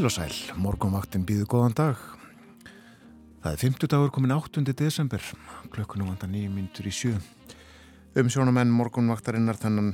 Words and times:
Heil 0.00 0.08
og 0.08 0.14
sæl, 0.14 0.36
morgunvaktin 0.56 1.26
býðu 1.28 1.44
góðan 1.44 1.74
dag. 1.76 1.98
Það 3.44 3.50
er 3.50 3.58
50 3.60 3.88
dagur 3.92 4.12
komin 4.16 4.32
8. 4.32 4.62
desember, 4.72 5.20
klökkunum 5.74 6.08
vantar 6.08 6.30
nýjum 6.32 6.54
myndur 6.56 6.88
í 6.88 6.92
sjö. 6.96 7.10
Um 8.16 8.30
sjónamenn 8.32 8.72
morgunvaktarinnar 8.72 9.58
þennan 9.60 9.90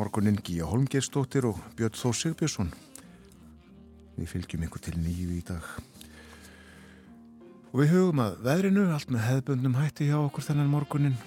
morgunin 0.00 0.40
Gíja 0.40 0.64
Holmgeistóttir 0.64 1.44
og 1.50 1.60
Björn 1.76 1.92
Þó 1.92 2.08
Sigbjörnsson. 2.16 2.72
Við 4.16 4.32
fylgjum 4.32 4.64
ykkur 4.64 4.84
til 4.86 4.96
nýju 4.96 5.28
í 5.36 5.42
dag. 5.52 5.68
Og 7.74 7.82
við 7.82 7.92
hugum 7.98 8.24
að 8.24 8.40
veðrinu, 8.48 8.86
allt 8.96 9.12
með 9.12 9.26
hefðbundnum 9.26 9.76
hætti 9.76 10.08
hjá 10.08 10.22
okkur 10.22 10.48
þennan 10.48 10.72
morgunin. 10.72 11.20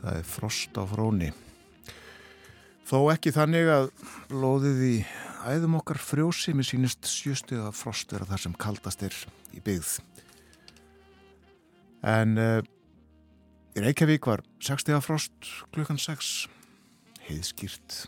Það 0.00 0.22
er 0.22 0.26
frost 0.32 0.80
á 0.80 0.88
fróni. 0.88 1.34
Þó 2.88 3.12
ekki 3.12 3.36
þannig 3.36 3.74
að 3.76 3.92
loðið 4.32 4.84
í 4.88 4.96
æðum 5.46 5.78
okkar 5.78 6.00
frjósi 6.02 6.54
með 6.56 6.70
sínist 6.72 7.06
sjöstuða 7.06 7.70
frost 7.74 8.10
vera 8.14 8.26
þar 8.26 8.42
sem 8.42 8.56
kaldast 8.58 9.04
er 9.06 9.14
í 9.54 9.62
byggð. 9.62 9.92
En 12.06 12.34
uh, 12.40 12.58
í 13.76 13.84
Reykjavík 13.84 14.26
var 14.26 14.42
60 14.62 15.02
frost 15.04 15.50
klukkan 15.74 16.00
6, 16.02 16.32
heiðskýrt, 17.28 18.06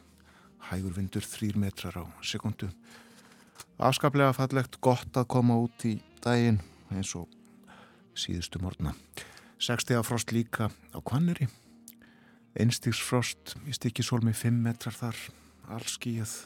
hægur 0.71 0.97
vindur 0.99 1.25
3 1.25 1.55
metrar 1.59 2.01
á 2.03 2.05
sekundu. 2.27 2.71
Afskaplega 3.79 4.35
fallegt 4.35 4.81
gott 4.83 5.19
að 5.19 5.31
koma 5.31 5.59
út 5.63 5.87
í 5.87 5.99
daginn 6.25 6.61
eins 6.91 7.15
og 7.19 7.31
síðustu 8.19 8.59
morgna. 8.63 8.97
60 9.63 10.03
frost 10.07 10.35
líka 10.35 10.71
á 10.95 10.99
Kvanneri, 11.03 11.47
einstíksfrost 12.59 13.57
í 13.67 13.75
stikisólmi 13.75 14.35
5 14.35 14.63
metrar 14.63 14.95
þar, 14.95 15.19
allskíjað. 15.79 16.37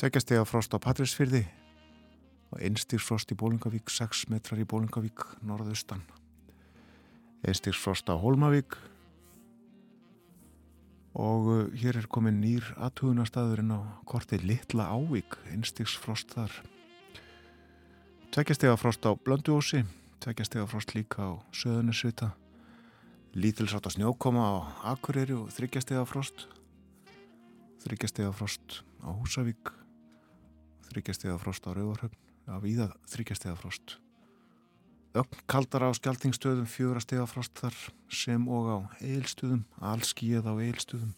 Tveggjastega 0.00 0.46
frost 0.48 0.72
á 0.72 0.80
Patrísfyrði 0.80 1.42
og 2.54 2.60
einstýrsfrost 2.64 3.34
í 3.34 3.36
Bólingavík, 3.36 3.90
6 3.92 4.30
metrar 4.32 4.56
í 4.56 4.64
Bólingavík, 4.64 5.26
norðaustan. 5.44 6.00
Einstýrsfrost 7.44 8.08
á 8.08 8.16
Hólmavík 8.16 8.78
og 11.20 11.50
uh, 11.52 11.58
hér 11.76 11.98
er 12.00 12.08
komin 12.08 12.38
nýr 12.40 12.64
aðtugunastæðurinn 12.80 13.74
á 13.76 13.80
kortið 14.08 14.46
Littla 14.48 14.86
Ávík, 14.88 15.36
einstýrsfrost 15.52 16.32
þar. 16.32 16.54
Tveggjastega 18.32 18.78
frost 18.80 19.04
á 19.04 19.12
Blönduósi, 19.12 19.82
tveggjastega 20.24 20.64
frost 20.70 20.94
líka 20.96 21.28
á 21.28 21.30
Söðunisvita, 21.52 22.30
lítilsátt 23.36 23.90
að 23.90 23.98
snjókoma 23.98 24.48
á 24.48 24.54
Akureyri 24.94 25.36
og 25.36 25.52
þryggjastega 25.52 26.06
frost, 26.08 26.46
þryggjastega 27.84 28.32
frost 28.32 28.80
á 29.04 29.12
Húsavík, 29.12 29.76
þryggjastega 30.90 31.38
frost 31.38 31.66
á 31.66 31.70
Rauvarhöfn, 31.70 32.16
á 32.50 32.58
Víða 32.62 32.88
þryggjastega 33.10 33.56
frost. 33.58 33.98
Ögn 35.14 35.42
kaldar 35.50 35.86
á 35.86 35.90
skjaldingsstöðum, 35.94 36.68
fjórastega 36.70 37.26
frost 37.26 37.54
þar 37.58 37.76
sem 38.14 38.44
og 38.46 38.68
á 38.70 38.78
eilstöðum, 39.02 39.64
allskíð 39.82 40.46
á 40.46 40.54
eilstöðum, 40.54 41.14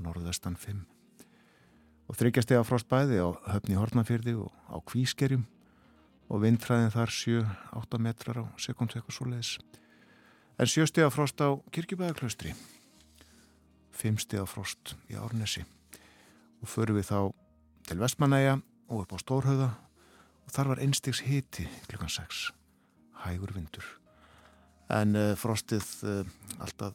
norðvestan 0.00 0.56
5. 0.56 0.84
Og 2.06 2.16
þryggjastega 2.16 2.64
frost 2.64 2.88
bæði 2.88 3.20
á 3.20 3.28
höfni 3.52 3.76
Hortnafyrði 3.76 4.36
og 4.40 4.52
á 4.72 4.76
Kvískerjum 4.80 5.44
og 6.32 6.42
vindfræðin 6.42 6.94
þar 6.94 7.12
7-8 7.12 8.00
metrar 8.02 8.42
á 8.42 8.44
sekundu 8.60 8.98
eitthvað 8.98 9.18
svo 9.18 9.28
leiðis. 9.28 9.56
En 10.56 10.70
sjöstega 10.70 11.10
frost 11.12 11.40
á 11.44 11.52
Kirkjubæðaklaustri, 11.72 12.54
fimmstega 13.92 14.46
frost 14.48 14.96
í 15.12 15.18
Árnesi 15.20 15.66
og 16.62 16.70
förum 16.72 16.96
við 16.96 17.10
þá 17.10 17.20
til 17.86 18.00
Vestmanæja 18.00 18.58
og 18.88 19.04
upp 19.04 19.14
á 19.14 19.18
Stórhauða 19.22 19.70
og 20.46 20.52
þar 20.54 20.72
var 20.72 20.82
einstegs 20.82 21.22
hiti 21.26 21.66
klukkan 21.88 22.10
6 22.12 22.50
hægur 23.24 23.54
vindur. 23.54 23.86
En 24.90 25.16
uh, 25.16 25.32
frostið 25.38 25.86
uh, 26.06 26.26
alltaf 26.62 26.94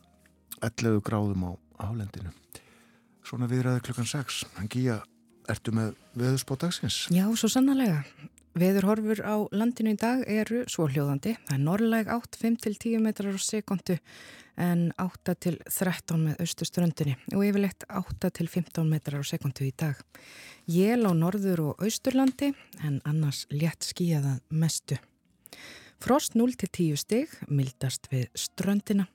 11 0.61 1.01
gráðum 1.03 1.47
á 1.47 1.51
álendinu 1.81 2.31
svona 3.25 3.49
viðræði 3.51 3.83
klukkan 3.85 4.09
6 4.09 4.43
en 4.59 4.69
Gíja, 4.71 4.99
ertu 5.49 5.73
með 5.75 5.95
veðurspót 6.17 6.65
dagsins? 6.65 7.05
Já, 7.13 7.25
svo 7.35 7.49
sannlega 7.51 8.01
Veðurhorfur 8.51 9.21
á 9.23 9.47
landinu 9.55 9.93
í 9.93 9.97
dag 9.99 10.25
eru 10.27 10.65
svohljóðandi. 10.67 11.37
Það 11.47 11.55
er 11.55 11.61
norrlæg 11.63 12.09
8, 12.11 12.39
5-10 12.41 12.99
metrar 12.99 13.37
á 13.37 13.39
sekundu 13.39 13.95
en 14.59 14.89
8 14.99 15.35
til 15.39 15.55
13 15.63 16.19
með 16.19 16.41
austuströndinni 16.43 17.15
og 17.31 17.45
yfirlegt 17.47 17.85
8 17.87 18.31
til 18.35 18.49
15 18.51 18.91
metrar 18.91 19.23
á 19.23 19.25
sekundu 19.29 19.63
í 19.69 19.71
dag. 19.71 19.95
Jél 20.67 21.07
á 21.07 21.11
norður 21.15 21.63
og 21.69 21.85
austurlandi 21.85 22.51
en 22.83 22.99
annars 23.07 23.45
létt 23.55 23.87
skíjaða 23.87 24.41
mestu. 24.49 24.99
Frost 26.03 26.35
0 26.35 26.51
til 26.59 26.67
10 26.67 26.99
stig, 26.99 27.31
mildast 27.47 28.11
við 28.11 28.27
ströndina 28.35 29.07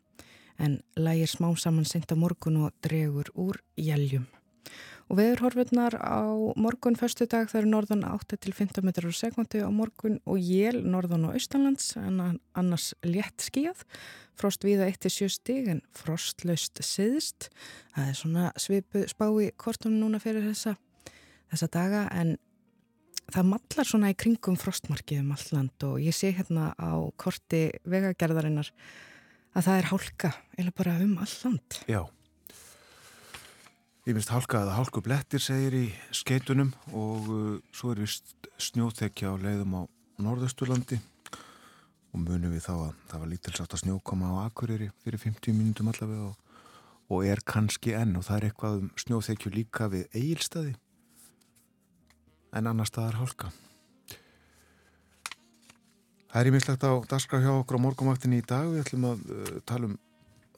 en 0.56 0.80
lægir 0.96 1.28
smá 1.28 1.50
saman 1.60 1.84
sent 1.84 2.08
á 2.08 2.16
morgun 2.16 2.62
og 2.64 2.72
dregur 2.80 3.28
úr 3.36 3.60
jæljum. 3.76 4.24
Og 5.06 5.20
veðurhorfurnar 5.20 5.94
á 6.02 6.26
morgun 6.58 6.96
förstu 6.98 7.28
dag 7.30 7.46
það 7.46 7.60
eru 7.60 7.68
norðan 7.70 8.06
8 8.08 8.38
til 8.42 8.54
15 8.56 8.82
metrar 8.82 9.06
á 9.06 9.14
sekundu 9.14 9.60
á 9.62 9.70
morgun 9.70 10.18
og 10.26 10.40
jél 10.42 10.80
norðan 10.82 11.28
og 11.28 11.36
austanlands 11.38 11.92
en 12.00 12.40
annars 12.58 12.88
létt 13.06 13.44
skíjað. 13.46 13.84
Frost 14.34 14.66
viða 14.66 14.88
1-7 14.90 15.30
stig 15.30 15.70
en 15.70 15.84
frostlaust 15.94 16.82
siðst. 16.82 17.52
Það 17.94 18.10
er 18.10 18.18
svona 18.18 18.48
svipu 18.58 19.04
spái 19.06 19.52
kortum 19.54 19.94
núna 20.00 20.18
fyrir 20.18 20.42
þessa, 20.50 20.74
þessa 21.54 21.70
daga 21.78 22.02
en 22.10 22.34
það 23.30 23.48
mallar 23.54 23.86
svona 23.86 24.10
í 24.10 24.18
kringum 24.18 24.58
frostmarkið 24.58 25.22
um 25.22 25.32
allt 25.34 25.54
land 25.54 25.86
og 25.86 26.02
ég 26.02 26.14
sé 26.18 26.34
hérna 26.34 26.72
á 26.78 26.98
korti 27.18 27.68
vegagerðarinnar 27.86 28.74
að 29.56 29.70
það 29.70 29.78
er 29.78 29.90
hálka 29.94 30.34
eða 30.58 30.76
bara 30.82 30.98
um 31.06 31.16
all 31.22 31.34
land. 31.44 31.82
Já. 31.86 32.02
Ég 34.06 34.14
finnst 34.14 34.30
hálka 34.30 34.60
að 34.62 34.68
hálku 34.70 35.00
blettir 35.02 35.42
segir 35.42 35.74
í 35.74 35.86
skeitunum 36.14 36.68
og 36.94 37.24
uh, 37.26 37.56
svo 37.74 37.90
er 37.90 38.04
við 38.04 38.12
snjóþekja 38.62 39.32
á 39.34 39.42
leiðum 39.42 39.74
á 39.74 39.82
norðausturlandi 40.22 41.00
og 42.14 42.20
munum 42.20 42.54
við 42.54 42.62
þá 42.68 42.74
að 42.76 42.92
það 43.10 43.24
var 43.24 43.32
lítilsátt 43.32 43.74
að 43.74 43.82
snjókoma 43.82 44.30
á 44.30 44.46
Akureyri 44.46 44.92
fyrir 45.02 45.24
50 45.24 45.58
mínutum 45.58 45.90
allavega 45.90 46.28
og, 46.28 46.38
og 47.10 47.26
er 47.26 47.42
kannski 47.42 47.98
enn 47.98 48.14
og 48.14 48.28
það 48.30 48.38
er 48.38 48.48
eitthvað 48.52 48.80
um 48.84 48.88
snjóþekju 49.02 49.54
líka 49.58 49.90
við 49.90 50.06
eigilstaði 50.14 50.78
en 52.54 52.70
annar 52.70 52.86
staðar 52.86 53.18
hálka. 53.24 53.50
Það 56.30 56.44
er 56.44 56.52
íminnslegt 56.52 56.86
á 56.86 56.94
daskra 57.10 57.42
hjá 57.42 57.56
okkur 57.56 57.82
á 57.82 57.84
morgumaktinni 57.90 58.38
í 58.38 58.46
dag. 58.46 58.70
Við 58.70 58.86
ætlum 58.86 59.10
að 59.16 59.30
uh, 59.34 59.56
tala 59.66 59.90
um 59.90 59.98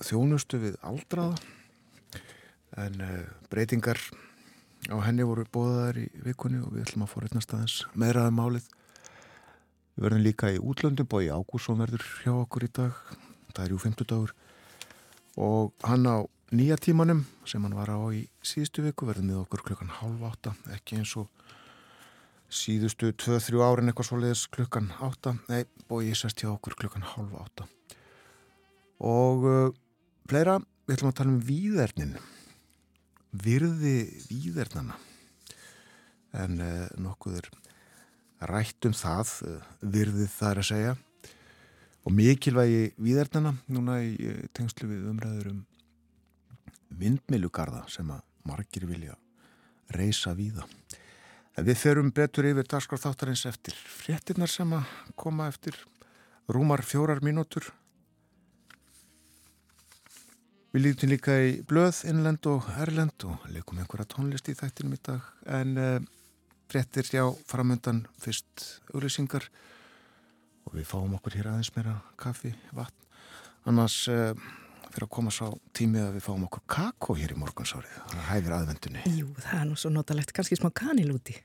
þjónustu 0.04 0.60
við 0.68 0.82
aldraða 0.84 1.56
en 2.76 3.00
uh, 3.00 3.22
breytingar 3.50 4.00
á 4.92 4.96
henni 5.06 5.26
voru 5.26 5.46
bóðaðar 5.52 6.02
í 6.04 6.06
vikunni 6.26 6.60
og 6.62 6.74
við 6.74 6.84
ætlum 6.86 7.06
að 7.06 7.12
fóra 7.12 7.30
einnast 7.30 7.54
aðeins 7.54 7.78
meðraða 7.98 8.32
um 8.32 8.38
málið. 8.38 8.68
Við 9.96 10.04
verðum 10.06 10.24
líka 10.26 10.52
í 10.54 10.60
útlöndum 10.62 11.08
bói 11.10 11.30
Ágússon 11.32 11.80
verður 11.82 12.04
hjá 12.22 12.32
okkur 12.36 12.68
í 12.68 12.70
dag. 12.78 13.00
Það 13.54 13.64
er 13.64 13.72
jú 13.74 13.80
50 13.82 14.10
dagur 14.12 14.34
og 15.38 15.86
hann 15.86 16.06
á 16.06 16.22
nýja 16.54 16.78
tímanum 16.80 17.24
sem 17.46 17.62
hann 17.62 17.76
var 17.76 17.90
á 17.90 17.98
í 18.14 18.22
síðustu 18.46 18.84
viku 18.86 19.08
verðum 19.08 19.32
við 19.32 19.40
okkur 19.42 19.64
klukkan 19.66 19.90
halv 19.98 20.22
átta 20.28 20.54
ekki 20.74 21.00
eins 21.00 21.16
og 21.18 21.28
síðustu 22.48 23.10
2-3 23.12 23.60
árin 23.60 23.90
eitthvað 23.90 24.08
svoleiðis 24.08 24.46
klukkan 24.54 24.88
átta. 25.04 25.34
Nei, 25.50 25.66
bói 25.90 26.08
ég 26.08 26.16
sest 26.16 26.40
hjá 26.40 26.52
okkur 26.54 26.78
klukkan 26.78 27.04
halv 27.04 27.34
átta. 27.42 27.66
Og 29.04 29.44
uh, 29.44 29.68
fleira, 30.30 30.56
við 30.88 30.96
ætlum 30.96 31.12
að 31.12 31.18
tala 31.20 31.34
um 31.34 31.42
výðernin 31.44 32.16
virði 33.32 33.96
výðernana 34.28 34.96
en 36.38 36.60
uh, 36.60 36.86
nokkuð 37.00 37.40
er 37.40 37.48
rætt 38.48 38.88
um 38.88 38.94
það 38.96 39.32
uh, 39.48 39.58
virðið 39.80 40.32
það 40.34 40.50
er 40.50 40.62
að 40.62 40.68
segja. 40.70 40.96
Og 42.08 42.14
mikilvægi 42.16 42.84
výðernana 42.96 43.54
núna 43.68 43.98
í 44.04 44.14
uh, 44.28 44.44
tengslu 44.56 44.88
við 44.90 45.08
umræður 45.12 45.52
um 45.52 45.64
vindmilugarða 46.98 47.84
sem 47.92 48.08
að 48.10 48.24
margir 48.48 48.86
vilja 48.88 49.16
reysa 49.94 50.34
víða. 50.36 50.64
Við 51.58 51.78
ferum 51.80 52.12
betur 52.14 52.46
yfir 52.46 52.66
dagskraf 52.70 53.02
þáttarins 53.02 53.44
eftir 53.48 53.74
fréttinnar 53.74 54.50
sem 54.50 54.72
að 54.76 54.86
koma 55.18 55.48
eftir 55.50 55.74
rúmar 56.48 56.84
fjórar 56.86 57.20
mínútur. 57.24 57.66
Við 60.68 60.84
lítum 60.84 61.08
líka 61.08 61.34
í 61.40 61.52
blöð, 61.64 62.02
innlend 62.10 62.44
og 62.50 62.66
erlend 62.76 63.24
og 63.24 63.44
leikum 63.48 63.78
einhverja 63.80 64.04
tónlist 64.12 64.50
í 64.52 64.56
þættinum 64.58 64.98
í 64.98 65.00
dag 65.06 65.24
en 65.48 65.70
uh, 65.80 65.94
fréttir 66.68 67.08
já 67.08 67.22
framöndan 67.48 68.02
fyrst 68.20 68.66
auðlýsingar 68.92 69.46
og 70.68 70.74
við 70.76 70.90
fáum 70.90 71.14
okkur 71.16 71.38
hér 71.38 71.48
aðeins 71.54 71.72
meira 71.72 71.94
kaffi, 72.20 72.52
vatn. 72.76 73.08
Annars 73.64 73.96
uh, 74.12 74.34
fyrir 74.90 75.06
að 75.06 75.12
koma 75.16 75.32
sá 75.32 75.46
tímið 75.72 76.04
að 76.04 76.18
við 76.18 76.26
fáum 76.28 76.44
okkur 76.50 76.66
kakó 76.76 77.16
hér 77.16 77.32
í 77.32 77.40
morgunsárið. 77.40 77.96
Það 78.12 78.28
hæfir 78.28 78.56
aðvendunni. 78.58 79.06
Jú, 79.16 79.32
það 79.40 79.62
er 79.62 79.66
nú 79.70 79.80
svo 79.80 79.94
notalegt, 79.94 80.36
kannski 80.36 80.60
smá 80.60 80.68
kanil 80.76 81.14
úti. 81.16 81.38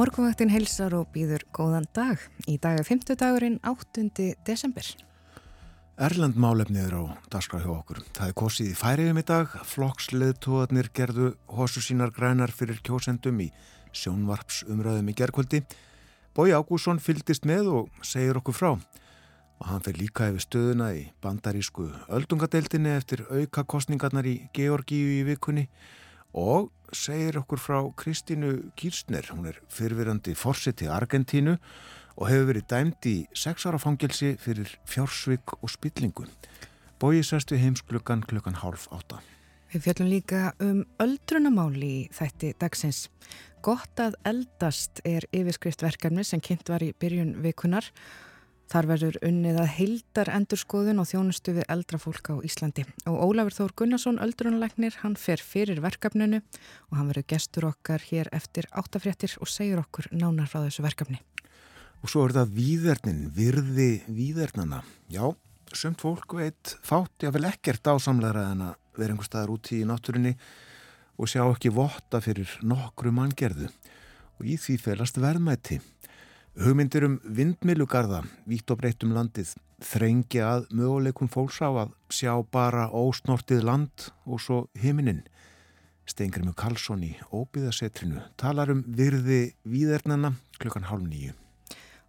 Morguvaktin 0.00 0.48
helsar 0.48 0.94
og 0.96 1.10
býður 1.12 1.42
góðan 1.52 1.84
dag. 1.92 2.22
Í 2.48 2.54
dag 2.56 2.78
er 2.80 2.86
50 2.88 3.18
dagurinn 3.20 3.58
8. 3.68 4.06
desember. 4.48 4.86
Erland 6.00 6.38
málefniður 6.40 6.94
á 6.96 7.02
dagskrá 7.34 7.60
hjá 7.60 7.68
okkur. 7.74 8.00
Það 8.16 8.30
er 8.30 8.36
kosið 8.40 8.70
í 8.70 8.78
færiðum 8.80 9.20
í 9.20 9.24
dag. 9.28 9.58
Flokksleðtóðarnir 9.74 10.88
gerðu 10.96 11.28
hosu 11.52 11.84
sínar 11.84 12.14
grænar 12.16 12.48
fyrir 12.48 12.80
kjósendum 12.86 13.44
í 13.44 13.50
sjónvarpsumröðum 13.92 15.12
í 15.12 15.18
gerkvöldi. 15.20 15.62
Bói 16.32 16.48
Ágússon 16.56 17.02
fyldist 17.02 17.44
með 17.44 17.68
og 17.82 18.00
segir 18.00 18.40
okkur 18.40 18.56
frá. 18.56 18.70
Og 19.60 19.68
hann 19.68 19.84
fyrir 19.84 20.06
líka 20.06 20.30
hefur 20.30 20.46
stöðuna 20.46 20.94
í 20.96 21.10
bandarísku 21.20 21.90
öldungadeildinni 22.08 22.96
eftir 22.96 23.26
auka 23.28 23.68
kostningarnar 23.68 24.32
í 24.32 24.38
Georgíu 24.56 25.18
í 25.20 25.24
vikunni 25.28 25.68
og 26.34 26.70
segir 26.92 27.38
okkur 27.40 27.60
frá 27.60 27.78
Kristínu 27.96 28.70
Kirstner, 28.76 29.26
hún 29.30 29.48
er 29.50 29.58
fyrfirandi 29.70 30.34
fórseti 30.38 30.88
Argentínu 30.90 31.56
og 32.16 32.28
hefur 32.28 32.50
verið 32.52 32.66
dæmt 32.70 33.06
í 33.08 33.16
sex 33.34 33.66
ára 33.66 33.80
fangilsi 33.80 34.34
fyrir 34.40 34.70
fjársvík 34.88 35.56
og 35.60 35.70
spillingu. 35.70 36.26
Bói 37.00 37.22
sæstu 37.24 37.56
heims 37.56 37.82
klukkan 37.82 38.22
klukkan 38.22 38.58
hálf 38.60 38.88
átta. 38.92 39.20
Við 39.70 39.84
fjöllum 39.86 40.08
líka 40.10 40.40
um 40.60 40.82
öldrunamáli 41.00 41.90
í 41.90 42.08
þætti 42.12 42.56
dagsins. 42.58 43.06
Gott 43.62 44.00
að 44.02 44.16
eldast 44.26 45.00
er 45.06 45.24
yfirskriftverkefni 45.36 46.24
sem 46.26 46.42
kynnt 46.42 46.68
var 46.68 46.82
í 46.82 46.90
byrjun 46.92 47.36
vikunar 47.44 47.86
Þar 48.70 48.86
verður 48.86 49.16
unnið 49.26 49.56
að 49.58 49.72
heildar 49.80 50.28
endurskoðun 50.30 51.02
og 51.02 51.08
þjónustu 51.10 51.56
við 51.56 51.64
eldra 51.74 51.98
fólk 51.98 52.28
á 52.30 52.34
Íslandi. 52.46 52.84
Og 53.10 53.16
Ólafur 53.18 53.56
Þór 53.56 53.72
Gunnarsson, 53.80 54.20
öldrunalegnir, 54.22 54.94
hann 55.02 55.16
fer 55.18 55.42
fyrir 55.42 55.80
verkefninu 55.82 56.38
og 56.38 56.94
hann 56.94 57.10
verður 57.10 57.26
gestur 57.32 57.66
okkar 57.72 58.04
hér 58.12 58.30
eftir 58.30 58.68
áttafréttir 58.70 59.34
og 59.42 59.50
segir 59.50 59.82
okkur 59.82 60.06
nánar 60.14 60.46
frá 60.46 60.62
þessu 60.62 60.86
verkefni. 60.86 61.18
Og 61.98 62.14
svo 62.14 62.22
er 62.28 62.36
það 62.38 62.54
výðernin, 62.60 63.24
virði 63.34 63.90
výðernana. 64.06 64.84
Já, 65.10 65.26
sömt 65.74 66.06
fólk 66.06 66.38
veit 66.38 66.76
fátt 66.86 67.26
ég 67.26 67.34
vel 67.34 67.48
ekkert 67.50 67.90
ásamleira 67.90 68.52
en 68.52 68.68
að 68.70 68.76
vera 69.00 69.16
einhver 69.16 69.26
staðar 69.26 69.56
úti 69.56 69.80
í 69.82 69.88
náttúrinni 69.88 70.36
og 71.18 71.26
sjá 71.26 71.42
ekki 71.42 71.74
votta 71.74 72.22
fyrir 72.22 72.54
nokkru 72.62 73.10
manngerðu. 73.18 73.66
Og 74.38 74.46
í 74.46 74.54
því 74.62 74.78
felast 74.86 75.18
verðmætti. 75.18 75.82
Hugmyndir 76.58 77.04
um 77.06 77.20
vindmilugarða, 77.22 78.24
vítt 78.50 78.72
og 78.74 78.80
breytt 78.80 79.04
um 79.06 79.12
landið, 79.14 79.52
þrengja 79.86 80.48
að 80.48 80.64
möguleikum 80.74 81.30
fólks 81.30 81.60
á 81.62 81.70
að 81.70 81.92
sjá 82.10 82.32
bara 82.42 82.88
ósnortið 82.90 83.62
land 83.68 84.08
og 84.26 84.42
svo 84.42 84.58
himinin. 84.74 85.22
Stengrimu 86.10 86.50
Karlsson 86.58 87.06
í 87.06 87.12
Óbyðasetrinu 87.30 88.24
talar 88.40 88.74
um 88.74 88.82
virði 88.82 89.54
výðernana 89.62 90.34
klukkan 90.58 90.90
hálf 90.90 91.06
nýju. 91.06 91.38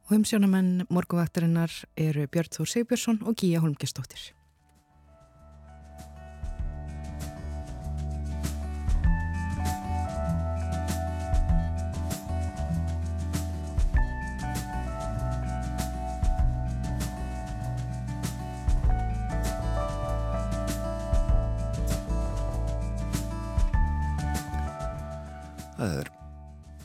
Og 0.10 0.18
umsjónamenn 0.18 0.88
morguvaktarinnar 0.90 1.72
eru 1.94 2.26
Björn 2.26 2.56
Þór 2.58 2.74
Sigbjörnsson 2.74 3.22
og 3.22 3.38
Gíja 3.38 3.62
Holmgistóttir. 3.62 4.32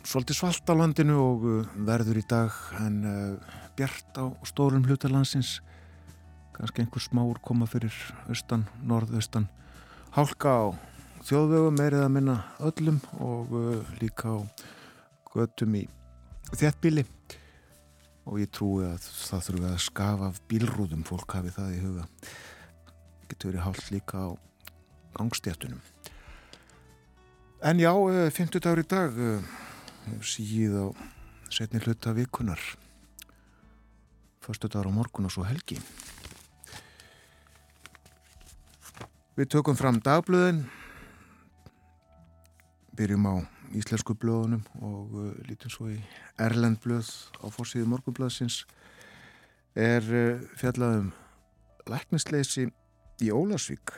Svolítið 0.07 0.39
svalt 0.39 0.71
á 0.71 0.75
landinu 0.79 1.17
og 1.19 1.45
uh, 1.51 1.71
verður 1.87 2.21
í 2.21 2.25
dag 2.31 2.55
en 2.79 2.99
uh, 3.07 3.55
bjart 3.79 4.21
á 4.23 4.31
stórum 4.47 4.85
hlutalansins 4.87 5.57
kannski 6.55 6.85
einhver 6.85 7.03
smáur 7.03 7.41
koma 7.45 7.67
fyrir 7.69 7.93
austan, 8.31 8.65
norðaustan. 8.87 9.49
Hálka 10.15 10.53
á 10.53 10.65
þjóðvegum 11.27 11.77
meirið 11.77 12.05
að 12.07 12.15
minna 12.15 12.37
öllum 12.65 13.03
og 13.19 13.53
uh, 13.59 13.83
líka 13.99 14.31
á 14.31 14.39
götum 15.35 15.75
í 15.83 15.85
þéttbíli 16.55 17.05
og 18.27 18.41
ég 18.41 18.55
trúi 18.55 18.87
að 18.87 19.03
það 19.03 19.45
þurfi 19.51 19.69
að 19.73 19.85
skafa 19.89 20.31
af 20.31 20.41
bílrúðum 20.49 21.05
fólk 21.07 21.37
hafi 21.37 21.53
það 21.59 21.75
í 21.75 21.83
huga. 21.83 22.09
Getur 23.27 23.53
verið 23.53 23.67
hálf 23.67 23.93
líka 23.93 24.23
á 24.23 24.29
gangstjættunum 25.19 25.83
En 27.67 27.81
já, 27.81 27.91
50 27.91 28.61
dagur 28.63 28.85
í 28.85 28.87
dag 28.87 29.17
síð 30.23 30.77
á 30.79 30.87
setni 31.51 31.81
hluta 31.83 32.15
vikunar 32.17 32.61
förstu 34.47 34.69
dagur 34.71 34.87
á 34.87 34.93
morgun 34.95 35.27
og 35.27 35.33
svo 35.35 35.43
helgi. 35.43 35.81
Við 39.37 39.51
tökum 39.51 39.77
fram 39.77 39.99
dagblöðin. 40.01 40.63
Byrjum 42.97 43.27
á 43.27 43.35
íslensku 43.75 44.15
blöðunum 44.15 44.63
og 44.81 45.17
uh, 45.19 45.33
lítum 45.49 45.73
svo 45.73 45.91
í 45.91 45.99
Erlend 46.39 46.79
blöð 46.85 47.11
á 47.43 47.51
fórsíðu 47.51 47.89
morgunblöðsins 47.91 48.63
er 49.75 50.07
uh, 50.07 50.39
fjallaðum 50.57 51.11
læknisleysi 51.91 52.69
í 53.21 53.33
Ólasvík 53.35 53.93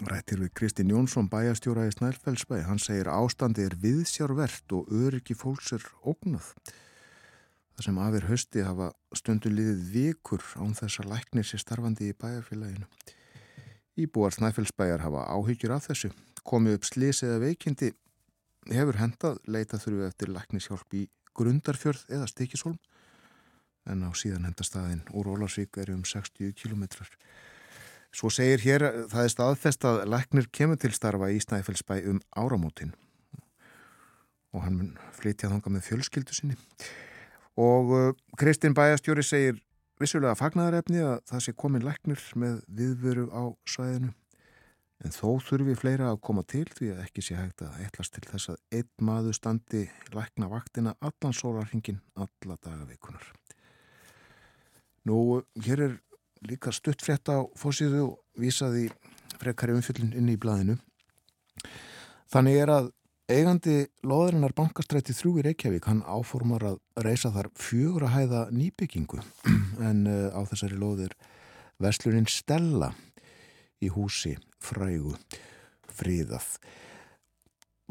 Rættir 0.00 0.40
við 0.40 0.52
Kristinn 0.56 0.90
Jónsson 0.90 1.28
bæjastjóra 1.28 1.84
í 1.84 1.92
Snælfellsbæ. 1.92 2.62
Hann 2.64 2.80
segir 2.80 3.10
ástandi 3.12 3.66
er 3.66 3.74
viðsjárvert 3.82 4.72
og 4.72 4.88
öryggi 4.88 5.36
fólks 5.36 5.74
er 5.76 5.84
ógnað. 6.00 6.46
Það 7.76 7.84
sem 7.86 7.98
afir 8.00 8.26
hösti 8.30 8.64
hafa 8.64 8.88
stundu 9.16 9.52
liðið 9.52 9.82
vikur 9.92 10.46
án 10.56 10.72
þess 10.78 11.02
að 11.02 11.10
læknir 11.12 11.46
sér 11.46 11.60
starfandi 11.60 12.08
í 12.08 12.16
bæjarfélaginu. 12.16 12.88
Íbúar 14.00 14.32
Snælfellsbæjar 14.32 15.04
hafa 15.04 15.26
áhyggjur 15.28 15.76
af 15.76 15.90
þessu. 15.90 16.12
Komið 16.40 16.78
upp 16.78 16.88
slís 16.88 17.22
eða 17.26 17.42
veikindi 17.44 17.92
hefur 18.72 18.96
hendað 18.96 19.42
leita 19.44 19.76
þurfu 19.82 20.08
eftir 20.08 20.32
læknishjálp 20.32 20.96
í 20.96 21.06
Grundarfjörð 21.36 22.08
eða 22.08 22.32
Stikisholm 22.32 22.80
en 23.92 24.04
á 24.06 24.10
síðan 24.16 24.46
hendastæðin 24.48 25.04
úr 25.12 25.32
Ólarsvík 25.34 25.76
er 25.82 25.92
um 25.92 26.04
60 26.06 26.54
kilometrar. 26.56 27.08
Svo 28.12 28.28
segir 28.32 28.60
hér 28.60 28.84
að 28.88 28.98
það 29.12 29.24
er 29.24 29.32
staðfest 29.32 29.86
að 29.88 30.02
læknir 30.12 30.48
kemur 30.52 30.80
til 30.80 30.92
starfa 30.92 31.30
í 31.32 31.40
Snæfellsbæ 31.40 31.94
um 32.12 32.20
áramótin 32.36 32.92
og 34.52 34.66
hann 34.66 34.74
mun 34.76 34.96
flytja 35.16 35.48
þanga 35.48 35.70
með 35.72 35.86
fjölskyldu 35.86 36.34
sinni. 36.36 36.58
Og 37.56 37.92
uh, 37.96 38.08
Kristinn 38.36 38.74
Bæjastjóri 38.76 39.24
segir 39.24 39.62
vissulega 40.00 40.36
fagnæðarefni 40.36 41.00
að 41.00 41.22
það 41.30 41.44
sé 41.46 41.54
komin 41.56 41.86
læknir 41.86 42.20
með 42.36 42.58
viðveru 42.68 43.30
á 43.32 43.48
svæðinu 43.64 44.12
En 45.02 45.10
þó 45.10 45.40
þurfi 45.42 45.74
fleira 45.74 46.12
að 46.12 46.20
koma 46.22 46.44
til 46.46 46.64
því 46.70 46.92
að 46.92 47.00
ekki 47.02 47.24
sé 47.26 47.34
hægt 47.34 47.62
að 47.64 47.78
eitthvað 47.82 48.10
til 48.14 48.22
þess 48.28 48.50
að 48.52 48.78
einn 48.78 49.06
maður 49.08 49.34
standi 49.34 49.82
lækna 50.14 50.48
vaktina 50.52 50.92
allan 51.02 51.34
sólarhingin 51.34 51.98
alla 52.14 52.56
dagavikunar. 52.62 53.24
Nú, 55.10 55.42
hér 55.64 55.82
er 55.88 55.96
líka 56.48 56.72
stutt 56.74 57.02
frétt 57.04 57.30
á 57.30 57.44
fósíðu 57.58 58.02
og 58.06 58.40
vísaði 58.40 58.88
frekari 59.40 59.76
umfjöldin 59.76 60.14
inn 60.16 60.30
í 60.32 60.38
blæðinu. 60.40 60.78
Þannig 62.32 62.58
er 62.62 62.72
að 62.72 62.90
eigandi 63.32 63.76
loðurinnar 64.06 64.54
bankastrætti 64.56 65.14
þrjú 65.16 65.36
í 65.40 65.44
Reykjavík, 65.46 65.86
hann 65.88 66.02
áformar 66.06 66.64
að 66.72 66.80
reysa 67.04 67.30
þar 67.34 67.48
fjögur 67.58 68.06
að 68.08 68.14
hæða 68.16 68.42
nýbyggingu 68.54 69.22
en 69.88 70.04
uh, 70.10 70.28
á 70.34 70.40
þessari 70.50 70.78
loður 70.80 71.14
Veslunin 71.82 72.28
Stella 72.30 72.92
í 73.82 73.90
húsi 73.90 74.36
frægu 74.62 75.14
fríðað. 75.92 76.46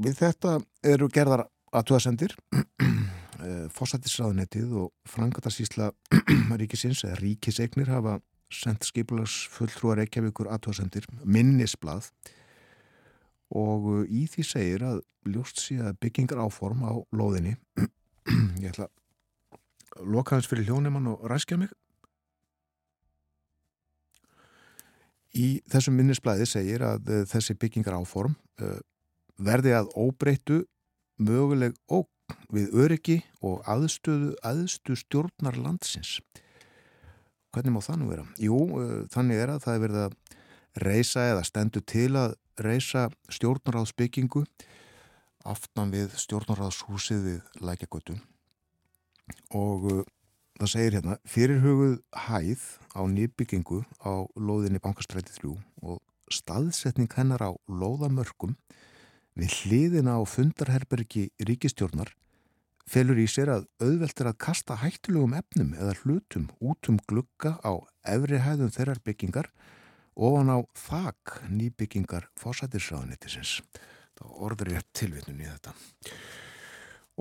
Við 0.01 0.17
þetta 0.21 0.57
eru 0.87 1.09
gerðar 1.13 1.45
aðtúasendir 1.75 2.33
eh, 2.55 3.67
Fossættisraðunettið 3.75 4.73
og 4.81 4.91
Frangatasísla 5.07 5.91
ríkisins 6.61 7.03
eða 7.05 7.19
ríkisegnir 7.19 7.91
hafa 7.91 8.17
sendt 8.55 8.87
skipulags 8.87 9.47
fulltrúar 9.51 10.01
Reykjavíkur 10.01 10.49
aðtúasendir 10.51 11.07
minnisblad 11.23 12.09
og 13.51 13.89
eh, 14.01 14.21
í 14.21 14.25
því 14.31 14.47
segir 14.47 14.87
að 14.87 15.03
ljóst 15.31 15.61
sé 15.61 15.77
að 15.81 15.99
byggingar 16.01 16.41
áform 16.43 16.85
á 16.87 16.93
lóðinni 17.13 17.57
ég 18.63 18.71
ætla 18.71 18.89
að 18.89 20.11
loka 20.15 20.37
hans 20.37 20.49
fyrir 20.49 20.69
hljónumann 20.69 21.11
og 21.11 21.25
ræskja 21.29 21.59
mig 21.61 21.71
Í 25.31 25.61
þessum 25.71 25.95
minnisblæði 25.95 26.47
segir 26.49 26.83
að 26.83 27.07
uh, 27.07 27.21
þessi 27.29 27.55
byggingar 27.59 27.95
áform 27.95 28.33
uh, 28.59 28.79
verði 29.39 29.75
að 29.77 29.91
óbreytu 29.95 30.57
möguleg 31.21 31.77
óg 31.87 32.09
við 32.51 32.75
öryggi 32.83 33.17
og 33.43 33.63
aðstöðu 33.69 34.33
aðstu 34.47 34.95
stjórnar 34.99 35.57
landsins. 35.59 36.19
Hvernig 37.51 37.75
má 37.75 37.81
það 37.83 37.99
nú 37.99 38.11
vera? 38.11 38.27
Jú, 38.39 38.59
uh, 38.79 38.93
þannig 39.11 39.43
er 39.43 39.55
að 39.55 39.63
það 39.65 39.75
er 39.75 39.83
verið 39.85 40.03
að 40.05 40.17
reysa 40.81 41.27
eða 41.33 41.47
stendu 41.47 41.81
til 41.83 42.11
að 42.15 42.35
reysa 42.61 43.09
stjórnaráðsbyggingu 43.31 44.45
aftan 45.51 45.91
við 45.91 46.13
stjórnaráðshúsið 46.21 47.23
við 47.25 47.63
lækjagötu 47.65 48.17
og 49.57 50.05
það 50.59 50.71
segir 50.73 50.97
hérna 50.99 51.17
fyrirhuguð 51.25 51.97
hæð 52.27 52.65
á 52.93 53.01
nýbyggingu 53.09 53.81
á 54.05 54.13
lóðinni 54.37 54.81
bankastræti 54.83 55.33
3 55.39 55.55
og 55.81 55.99
staðsetning 56.31 57.11
hennar 57.15 57.41
á 57.41 57.51
lóðamörkum 57.67 58.55
við 59.39 59.55
hliðina 59.61 60.19
á 60.19 60.21
fundarherbergi 60.27 61.29
ríkistjórnar 61.41 62.13
felur 62.89 63.19
í 63.21 63.27
sér 63.29 63.51
að 63.53 63.67
auðvelt 63.83 64.23
er 64.23 64.31
að 64.31 64.39
kasta 64.45 64.79
hættulegum 64.81 65.35
efnum 65.37 65.73
eða 65.77 65.95
hlutum 66.01 66.49
út 66.59 66.89
um 66.91 66.99
glugga 67.09 67.57
á 67.61 67.73
efri 68.07 68.41
hæðum 68.41 68.73
þeirrar 68.73 69.01
byggingar 69.05 69.51
ofan 70.15 70.51
á 70.51 70.59
þak 70.75 71.39
nýbyggingar 71.49 72.27
fósættisraðunettisins. 72.39 73.61
Það 74.17 74.37
orður 74.47 74.75
ég 74.75 74.85
tilvittnum 74.97 75.41
í 75.41 75.49
þetta. 75.49 75.73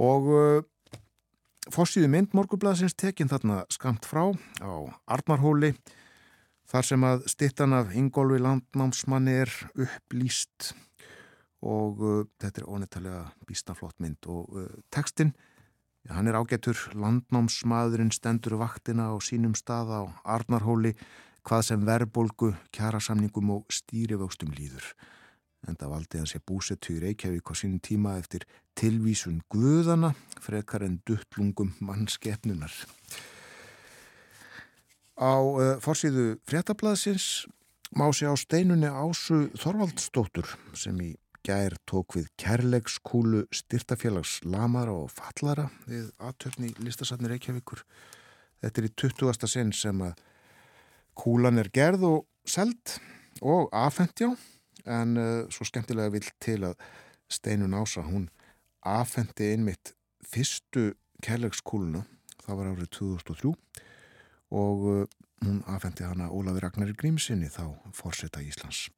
Og 0.01 0.31
uh, 0.35 0.61
Fossíðu 1.71 2.09
mynd 2.11 2.33
morgublaðsins 2.35 2.97
tekinn 2.99 3.29
þarna 3.31 3.61
skamt 3.71 4.07
frá 4.09 4.31
á 4.65 4.73
Arnarhóli 5.13 5.75
þar 6.71 6.87
sem 6.89 7.05
að 7.05 7.27
stittan 7.31 7.75
af 7.77 7.93
Ingólfi 7.95 8.41
landnámsmanni 8.41 9.35
er 9.43 9.53
upplýst 9.77 10.73
og 11.61 12.01
uh, 12.01 12.23
þetta 12.41 12.63
er 12.63 12.71
ónetalega 12.71 13.23
býstaflott 13.47 13.99
mynd 14.01 14.27
og 14.33 14.57
uh, 14.57 14.71
textin, 14.91 15.35
ja, 15.35 15.50
hann 16.09 16.31
er 16.31 16.39
ágættur 16.41 16.79
landnámsmaðurinn 16.97 18.15
stendur 18.15 18.57
vaktina 18.61 19.13
á 19.13 19.17
sínum 19.21 19.53
stað 19.59 19.93
á 19.93 20.03
Arnarhóli 20.25 20.95
hvað 21.45 21.63
sem 21.69 21.85
verbolgu, 21.87 22.55
kjærasamningum 22.73 23.51
og 23.57 23.67
stýrivöxtum 23.73 24.55
líður 24.57 24.95
en 25.69 25.77
það 25.77 25.93
valdi 25.93 26.21
hans 26.21 26.35
ég 26.37 26.45
búsettu 26.49 26.95
í 26.97 27.01
Reykjavík 27.05 27.53
á 27.53 27.55
sínum 27.59 27.81
tíma 27.85 28.17
eftir 28.21 28.47
tilvísun 28.79 29.41
guðana 29.53 30.15
frekar 30.41 30.85
en 30.87 31.01
duttlungum 31.07 31.75
mannskeppnunar. 31.85 32.73
Á 35.21 35.33
uh, 35.37 35.77
forsýðu 35.85 36.39
fréttablaðsins 36.49 37.45
má 37.93 38.09
sé 38.17 38.31
á 38.31 38.35
steinunni 38.41 38.89
Ásu 38.89 39.51
Þorvaldstóttur 39.61 40.49
sem 40.73 40.97
í 41.05 41.13
gær 41.47 41.75
tók 41.89 42.17
við 42.19 42.29
kærleikskúlu 42.41 43.45
styrtafélags 43.55 44.39
lamara 44.45 44.93
og 44.93 45.13
fallara 45.15 45.69
við 45.89 46.11
aðtöfni 46.21 46.73
listasatni 46.83 47.31
Reykjavíkur. 47.31 47.83
Þetta 48.61 48.83
er 48.83 48.89
í 48.89 48.93
20. 49.03 49.49
sinn 49.49 49.73
sem 49.77 50.03
að 50.05 50.21
kúlan 51.17 51.61
er 51.61 51.71
gerð 51.73 52.07
og 52.09 52.27
seld 52.49 52.99
og 53.41 53.71
afhendjá 53.77 54.33
en 54.89 55.17
uh, 55.21 55.47
svo 55.53 55.67
skemmtilega 55.69 56.13
vill 56.13 56.29
til 56.41 56.63
að 56.71 56.77
Steinun 57.31 57.77
Ása, 57.79 58.03
hún 58.03 58.29
afhendi 58.83 59.53
einmitt 59.53 59.93
fyrstu 60.27 60.91
kærleikskúluna, 61.23 62.03
það 62.43 62.59
var 62.59 62.71
árið 62.73 62.91
2003 62.97 63.55
og 64.57 64.87
uh, 64.89 65.05
hún 65.45 65.63
afhendi 65.71 66.05
hana 66.05 66.31
Ólafi 66.33 66.65
Ragnar 66.65 66.93
Grímsinni 66.97 67.49
þá 67.53 67.77
fórseta 67.97 68.43
Íslands 68.45 68.89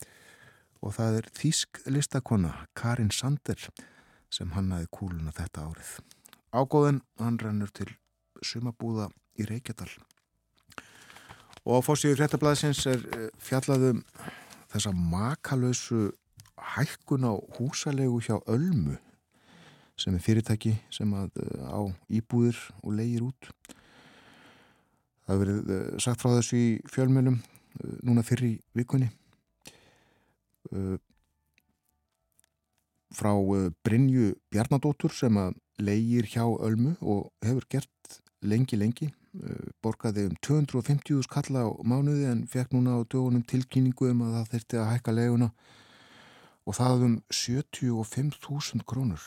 og 0.83 0.97
það 0.97 1.19
er 1.21 1.29
þýsk 1.39 1.83
listakonna 1.95 2.53
Karin 2.79 3.13
Sander 3.15 3.69
sem 4.33 4.53
hannaði 4.57 4.89
kúluna 4.91 5.35
þetta 5.37 5.69
árið. 5.69 5.93
Ágóðin 6.53 7.03
hann 7.21 7.39
rennur 7.41 7.71
til 7.73 7.89
sumabúða 8.43 9.09
í 9.39 9.47
Reykjadal. 9.49 9.91
Og 11.63 11.79
á 11.79 11.81
fórsíðu 11.87 12.19
fréttablaðsins 12.19 12.83
er 12.91 13.05
uh, 13.15 13.29
fjallaðum 13.39 14.03
þessa 14.73 14.93
makalösu 14.97 16.11
hækkun 16.75 17.29
á 17.29 17.35
húsalegu 17.57 18.19
hjá 18.25 18.41
Ölmu 18.51 18.99
sem 19.99 20.15
er 20.17 20.25
fyrirtæki 20.25 20.73
sem 20.91 21.11
að, 21.15 21.31
eh, 21.39 21.63
á 21.69 21.81
íbúðir 22.11 22.59
og 22.83 22.95
leigir 22.97 23.23
út. 23.23 23.51
Það 25.29 25.43
verið 25.43 25.71
eh, 25.71 25.99
sagt 26.03 26.23
frá 26.23 26.33
þessu 26.33 26.57
í 26.59 26.69
fjölmjölum 26.91 27.37
eh, 27.39 27.99
núna 28.03 28.25
fyrir 28.27 28.59
vikunni 28.75 29.11
frá 33.13 33.33
Brynju 33.85 34.33
Bjarnadóttur 34.53 35.13
sem 35.15 35.37
að 35.37 35.57
leigir 35.83 36.29
hjá 36.33 36.45
Ölmu 36.45 36.95
og 37.01 37.33
hefur 37.45 37.67
gert 37.71 38.21
lengi 38.43 38.79
lengi. 38.79 39.11
Borgaði 39.85 40.27
um 40.29 40.35
250.000 40.45 41.29
kalla 41.33 41.65
á 41.65 41.69
mánuði 41.89 42.27
en 42.29 42.43
fekk 42.49 42.75
núna 42.77 42.99
á 43.01 43.05
dögunum 43.05 43.45
tilkynningu 43.49 44.11
um 44.13 44.27
að 44.27 44.35
það 44.37 44.51
þurfti 44.53 44.81
að 44.81 44.91
hækka 44.91 45.17
leguna 45.17 45.49
og 46.69 46.77
það 46.77 47.07
um 47.07 47.17
75.000 47.33 48.85
krónur. 48.85 49.25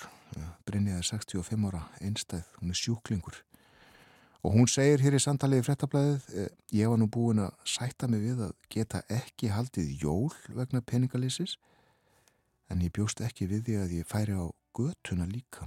Brynniði 0.68 1.02
er 1.02 1.10
65 1.10 1.68
ára 1.70 1.86
einstæð, 2.02 2.46
hún 2.60 2.74
er 2.74 2.80
sjúklingur 2.80 3.42
og 4.46 4.54
hún 4.54 4.70
segir 4.70 5.02
hér 5.02 5.18
í 5.18 5.22
samtalið 5.24 5.64
í 5.64 5.66
frettablaðið 5.66 6.28
eh, 6.38 6.52
ég 6.78 6.92
var 6.92 7.02
nú 7.02 7.10
búin 7.10 7.42
að 7.42 7.56
sætta 7.66 8.10
mig 8.12 8.22
við 8.22 8.44
að 8.46 8.54
geta 8.70 9.02
ekki 9.10 9.50
haldið 9.56 10.06
jól 10.06 10.30
vegna 10.54 10.84
peningalýsis 10.86 11.58
en 12.70 12.84
ég 12.86 12.94
bjóst 12.94 13.24
ekki 13.25 13.50
við 13.50 13.66
því 13.66 13.80
að 13.82 13.98
ég 14.00 14.10
færi 14.10 14.38
á 14.38 14.46
götuna 14.78 15.25
líka 15.30 15.66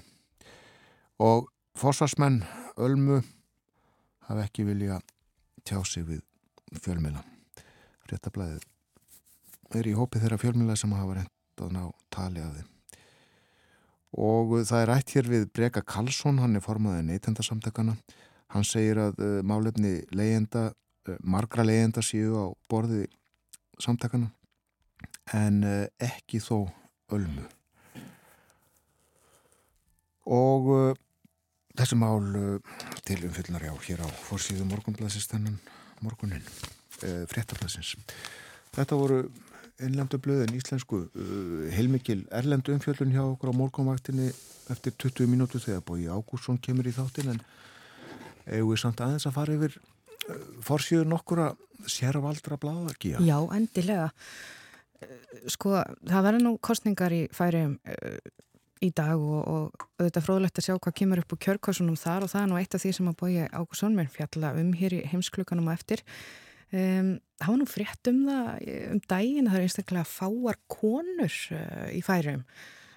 og 1.19 1.51
fórsvarsmenn 1.79 2.45
Ölmu 2.79 3.23
hafa 4.29 4.45
ekki 4.45 4.67
vilja 4.69 5.01
tjá 5.67 5.81
sig 5.87 6.05
við 6.07 6.23
fjölmila. 6.85 7.25
Réttablaðið 8.09 8.65
er 9.79 9.89
í 9.89 9.95
hópi 9.97 10.21
þeirra 10.23 10.39
fjölmila 10.41 10.77
sem 10.79 10.93
hafa 10.97 11.19
reynd 11.19 11.65
að 11.65 11.73
ná 11.75 11.83
tali 12.15 12.45
af 12.45 12.55
þeim. 12.59 12.69
Og 14.19 14.55
það 14.69 14.83
er 14.83 14.91
rætt 14.93 15.15
hér 15.17 15.29
við 15.29 15.49
Breka 15.53 15.83
Karlsson, 15.85 16.39
hann 16.41 16.57
er 16.57 16.65
formaðið 16.65 17.09
neytendasamtakana. 17.11 17.97
Hann 18.55 18.65
segir 18.65 19.01
að 19.03 19.19
uh, 19.21 19.33
málefni 19.45 19.99
leyenda, 20.17 20.71
uh, 21.09 21.17
margra 21.21 21.67
leyenda 21.67 22.03
séu 22.05 22.37
á 22.41 22.47
borði 22.71 23.05
samtakana 23.81 24.31
en 25.37 25.61
uh, 25.67 25.85
ekki 26.01 26.41
þó 26.43 26.69
ölmu. 27.13 27.45
Og 30.29 30.97
Þessi 31.79 31.95
mál 31.95 32.25
til 33.07 33.21
umfylgnar 33.29 33.63
já 33.63 33.71
hér 33.85 34.01
á 34.03 34.09
fórsíðu 34.11 34.65
morgunblæsist 34.67 35.31
þennan 35.31 35.61
morgunin, 36.03 36.43
fréttablasins. 37.31 37.93
Þetta 38.75 38.99
voru 38.99 39.19
innlendu 39.87 40.19
blöðin 40.19 40.57
íslensku, 40.59 41.05
heilmikil 41.71 42.25
erlendu 42.35 42.75
umfjöldun 42.75 43.15
hjá 43.15 43.23
okkur 43.23 43.55
á 43.55 43.61
morgunvaktinni 43.61 44.27
eftir 44.75 44.97
20 44.99 45.31
mínútu 45.31 45.63
þegar 45.63 45.85
Bói 45.87 46.09
Ágússon 46.11 46.59
kemur 46.59 46.91
í 46.91 46.97
þáttin 46.97 47.37
en 47.37 47.41
eigum 48.51 48.73
við 48.73 48.83
samt 48.85 49.03
aðeins 49.05 49.29
að 49.29 49.37
fara 49.39 49.57
yfir 49.59 49.79
uh, 49.79 50.45
fórsíðu 50.67 51.09
nokkura 51.09 51.53
sérvaldra 51.89 52.59
bláðarkíja. 52.61 53.23
Já, 53.23 53.39
endilega. 53.55 54.11
sko, 55.47 55.79
það 56.09 56.25
verður 56.27 56.45
nú 56.45 56.57
kostningar 56.59 57.15
í 57.15 57.25
færium 57.35 57.79
uh, 57.87 58.19
í 58.85 58.91
dag 58.95 59.19
og, 59.19 59.71
og 59.99 60.07
er 60.07 60.25
fróðlegt 60.25 60.61
að 60.61 60.69
sjá 60.69 60.75
hvað 60.77 60.97
kemur 61.01 61.23
upp 61.23 61.35
úr 61.35 61.41
kjörkossunum 61.47 61.99
þar 61.99 62.27
og 62.27 62.33
það 62.33 62.45
er 62.45 62.51
nú 62.51 62.59
eitt 62.61 62.77
af 62.77 62.83
því 62.85 62.93
sem 62.97 63.11
að 63.11 63.19
bója 63.23 63.49
Ágússon 63.51 63.97
mér 63.97 64.11
fjalla 64.13 64.53
um 64.61 64.71
hér 64.79 64.99
í 64.99 65.05
heimsklukanum 65.11 65.71
og 65.71 65.75
eftir 65.75 66.05
um, 66.71 67.13
það 67.41 67.53
var 67.53 67.61
nú 67.61 67.69
frétt 67.71 68.11
um 68.13 68.21
það 68.29 68.69
um 68.95 69.03
daginn 69.11 69.51
það 69.51 69.59
er 69.59 69.67
einstaklega 69.67 70.11
fáar 70.13 70.61
konur 70.71 71.39
uh, 71.57 71.89
í 71.95 72.03
færium 72.07 72.45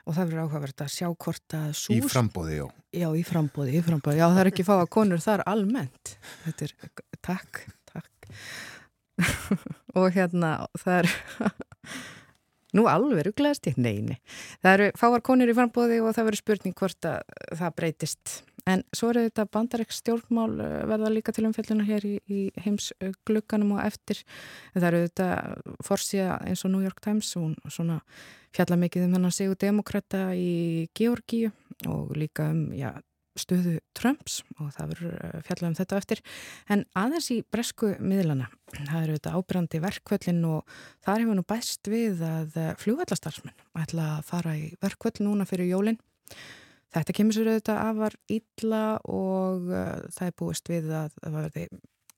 og 0.06 0.16
það 0.16 0.24
verður 0.24 0.44
áhugavert 0.46 0.84
að 0.86 0.94
sjá 0.96 1.08
hvort 1.10 1.56
að 1.58 1.68
sús... 1.78 1.96
Í 1.98 2.02
frambóði, 2.06 2.58
já. 2.62 2.66
Já, 3.02 3.08
í 3.16 3.24
frambóði, 3.28 3.76
í 3.78 3.84
frambóði. 3.86 4.20
Já, 4.22 4.26
það 4.28 4.42
er 4.44 4.52
ekki 4.52 4.68
fáa 4.68 4.88
konur 4.92 5.24
þar 5.24 5.44
almennt. 5.50 6.16
Þetta 6.46 6.68
er, 6.68 6.74
takk, 7.24 7.62
takk. 7.92 8.32
og 10.00 10.10
hérna, 10.16 10.56
það 10.82 10.98
er, 11.02 11.14
nú 12.78 12.88
alveg 12.90 13.26
rugglegast 13.28 13.68
ég, 13.70 13.78
neini. 13.82 14.20
Það 14.64 14.78
eru 14.78 14.88
fáar 15.00 15.26
konur 15.26 15.52
í 15.52 15.58
frambóði 15.58 16.00
og 16.04 16.16
það 16.16 16.30
verður 16.30 16.44
spurning 16.44 16.78
hvort 16.78 17.10
að 17.10 17.36
það 17.60 17.76
breytist. 17.80 18.36
En 18.70 18.84
svo 18.94 19.10
er 19.10 19.24
þetta 19.26 19.48
bandaræk 19.50 19.94
stjórnmál 19.96 20.52
eh, 20.62 20.76
verða 20.90 21.10
líka 21.14 21.34
til 21.34 21.48
umfelluna 21.50 21.86
hér 21.88 22.06
í, 22.06 22.18
í 22.30 22.42
heims 22.62 22.92
glugganum 23.28 23.74
og 23.78 23.86
eftir. 23.86 24.22
Það 24.76 24.88
eru 24.92 25.08
þetta 25.08 25.30
forsíða 25.88 26.38
eins 26.46 26.66
og 26.68 26.76
New 26.76 26.86
York 26.86 27.02
Times 27.02 27.34
og 27.42 27.58
svona 27.74 28.02
fjalla 28.54 28.78
mikið 28.78 29.08
um 29.08 29.16
hennar 29.18 29.34
sigur 29.34 29.58
demokrata 29.60 30.30
í 30.38 30.90
Georgíu 30.98 31.52
og 31.90 32.14
líka 32.20 32.52
um 32.52 32.68
já, 32.76 32.92
stöðu 33.40 33.78
Trumps 33.98 34.42
og 34.58 34.72
það 34.76 34.94
verður 34.94 35.18
eh, 35.18 35.36
fjalla 35.48 35.70
um 35.70 35.78
þetta 35.78 36.00
eftir. 36.02 36.24
En 36.72 36.86
aðeins 37.00 37.30
í 37.34 37.42
bresku 37.48 37.94
miðlana, 38.00 38.50
það 38.74 38.98
eru 39.02 39.20
þetta 39.20 39.36
ábyrrandi 39.38 39.84
verkvöllin 39.84 40.42
og 40.50 40.80
þar 41.06 41.24
hefur 41.24 41.40
nú 41.40 41.46
bæst 41.48 41.92
við 41.92 42.26
að 42.28 42.58
eh, 42.60 42.74
fljóðallastarsmenn 42.82 43.68
ætla 43.84 44.10
að 44.18 44.26
fara 44.32 44.58
í 44.60 44.72
verkvöll 44.84 45.24
núna 45.26 45.48
fyrir 45.50 45.72
jólinn 45.72 46.02
Þetta 46.92 47.14
kemur 47.16 47.36
sér 47.36 47.50
auðvitað 47.54 47.82
afar 47.86 48.16
ítla 48.28 48.86
og 49.08 49.70
uh, 49.72 50.00
það 50.12 50.28
er 50.28 50.34
búist 50.42 50.72
við 50.72 50.90
að 50.92 51.14
það 51.16 51.36
verði 51.38 51.62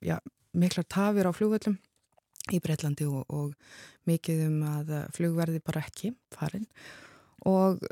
ja, 0.02 0.16
miklar 0.58 0.88
tafir 0.90 1.30
á 1.30 1.32
flugvöllum 1.38 1.76
í 2.54 2.60
Breitlandi 2.64 3.06
og, 3.06 3.22
og 3.30 4.10
mikið 4.10 4.42
um 4.48 4.58
að 4.72 4.94
flugverði 5.14 5.62
bara 5.64 5.84
ekki 5.86 6.16
farin 6.34 6.66
og 7.48 7.86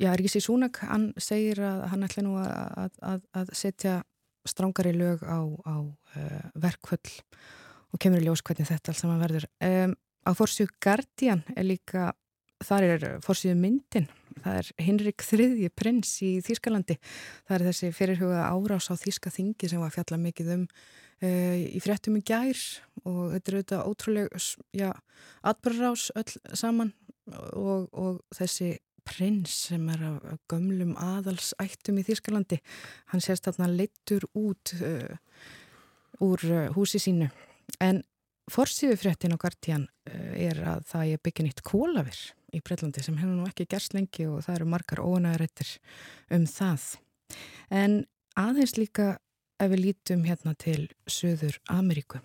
já, 0.00 0.10
Rísi 0.16 0.42
Súnak, 0.44 0.82
hann 0.84 1.12
segir 1.20 1.60
að 1.64 1.86
hann 1.92 2.06
ætla 2.06 2.24
nú 2.26 2.36
að, 2.40 2.90
að, 3.00 3.22
að 3.36 3.54
setja 3.56 4.00
strángari 4.46 4.92
lög 4.94 5.24
á, 5.26 5.40
á 5.66 5.76
uh, 5.82 6.42
verkvöll 6.54 7.14
og 7.92 8.02
kemur 8.02 8.22
í 8.22 8.28
ljós 8.28 8.44
hvernig 8.46 8.68
þetta 8.68 8.92
alls 8.92 9.02
saman 9.02 9.22
verður. 9.22 9.48
Um, 9.64 9.96
á 10.26 10.30
fórsíu 10.36 10.68
Guardian 10.82 11.42
er 11.56 11.66
líka, 11.66 12.12
þar 12.64 12.88
er 12.90 13.08
fórsíu 13.24 13.56
myndin 13.58 14.08
það 14.42 14.60
er 14.60 14.70
Henrik 14.84 15.24
III 15.24 15.70
prins 15.74 16.12
í 16.24 16.36
Þýskalandi 16.44 16.98
það 17.00 17.56
er 17.56 17.64
þessi 17.70 17.90
fyrirhuga 17.96 18.46
árás 18.50 18.90
á 18.92 18.94
Þýska 18.98 19.32
þingi 19.32 19.70
sem 19.70 19.82
var 19.82 19.94
fjalla 19.94 20.18
mikið 20.20 20.52
um 20.56 20.64
uh, 20.66 21.56
í 21.56 21.80
fréttum 21.84 22.18
í 22.20 22.24
gær 22.26 22.60
og 23.04 23.36
þetta 23.36 23.52
er 23.52 23.58
auðvitað 23.58 23.86
ótrúlega 23.90 24.42
já, 24.76 24.90
atbyrgarás 25.46 26.10
öll 26.16 26.56
saman 26.56 26.92
og, 27.56 27.88
og 27.92 28.20
þessi 28.36 28.76
prins 29.06 29.54
sem 29.70 29.86
er 29.94 30.02
af 30.10 30.40
gömlum 30.50 30.96
aðalsættum 31.00 32.00
í 32.00 32.06
Þýskalandi 32.06 32.60
hann 33.12 33.24
sést 33.24 33.48
þarna 33.48 33.70
leittur 33.72 34.26
út 34.34 34.74
uh, 34.80 35.16
úr 36.26 36.46
uh, 36.50 36.68
húsi 36.76 37.02
sínu 37.02 37.30
en 37.80 38.04
Forsýðu 38.46 38.94
fréttin 38.94 39.34
á 39.34 39.42
Guardian 39.42 39.88
er 40.06 40.60
að 40.62 40.84
það 40.86 41.08
er 41.16 41.22
byggja 41.26 41.44
nýtt 41.48 41.62
kólafir 41.66 42.20
í 42.54 42.60
Breitlandi 42.62 43.02
sem 43.02 43.16
hefur 43.18 43.34
nú 43.34 43.46
ekki 43.48 43.66
gerst 43.66 43.96
lengi 43.96 44.28
og 44.30 44.44
það 44.46 44.58
eru 44.60 44.68
margar 44.70 45.02
ónæðarættir 45.02 45.72
um 46.36 46.46
það. 46.46 46.84
En 47.74 47.96
aðeins 48.38 48.76
líka 48.78 49.16
ef 49.58 49.72
við 49.72 49.82
lítum 49.88 50.24
hérna 50.28 50.54
til 50.62 50.86
Suður 51.10 51.58
Ameríku. 51.72 52.22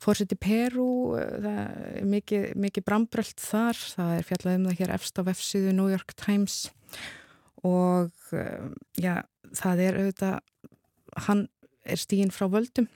Fórseti 0.00 0.36
Peru, 0.40 1.16
það 1.18 1.58
er 2.00 2.06
mikið, 2.08 2.44
mikið 2.64 2.86
brambröld 2.86 3.42
þar, 3.42 3.80
það 3.96 4.12
er 4.16 4.28
fjallað 4.28 4.56
um 4.56 4.68
það 4.70 4.78
hér 4.78 4.92
efst 4.94 5.20
á 5.20 5.22
vefsíðu 5.26 5.74
New 5.76 5.90
York 5.92 6.14
Times. 6.16 6.60
Og 7.68 8.32
já, 8.96 9.18
það 9.60 9.84
er 9.84 10.00
auðvitað, 10.00 10.38
hann 11.26 11.44
er 11.84 12.00
stígin 12.00 12.32
frá 12.32 12.48
völdum. 12.48 12.88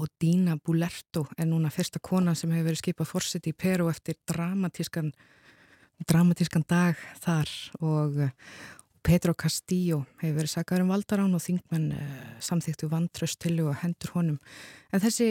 Og 0.00 0.08
Dina 0.18 0.56
Bulerto 0.56 1.26
er 1.38 1.46
núna 1.46 1.70
fyrsta 1.70 2.00
kona 2.02 2.34
sem 2.34 2.50
hefur 2.50 2.70
verið 2.70 2.80
skipað 2.80 3.10
fórseti 3.12 3.52
í 3.52 3.56
Peru 3.56 3.90
eftir 3.92 4.16
dramatískan 4.26 5.12
dramatískan 6.02 6.64
dag 6.66 6.98
þar. 7.22 7.50
Og 7.80 8.18
eh, 9.04 9.08
Pedro 9.08 9.34
Castillo 9.36 10.04
hefur 10.22 10.38
verið 10.40 10.52
sagaður 10.54 10.86
um 10.86 10.92
valdarán 10.94 11.36
og 11.36 11.42
þingmenn 11.44 11.90
uh, 11.92 12.04
samþýttu 12.40 12.88
vantröst 12.88 13.40
til 13.44 13.58
og 13.64 13.74
hendur 13.82 14.14
honum. 14.16 14.38
En 14.92 15.02
þessi, 15.02 15.26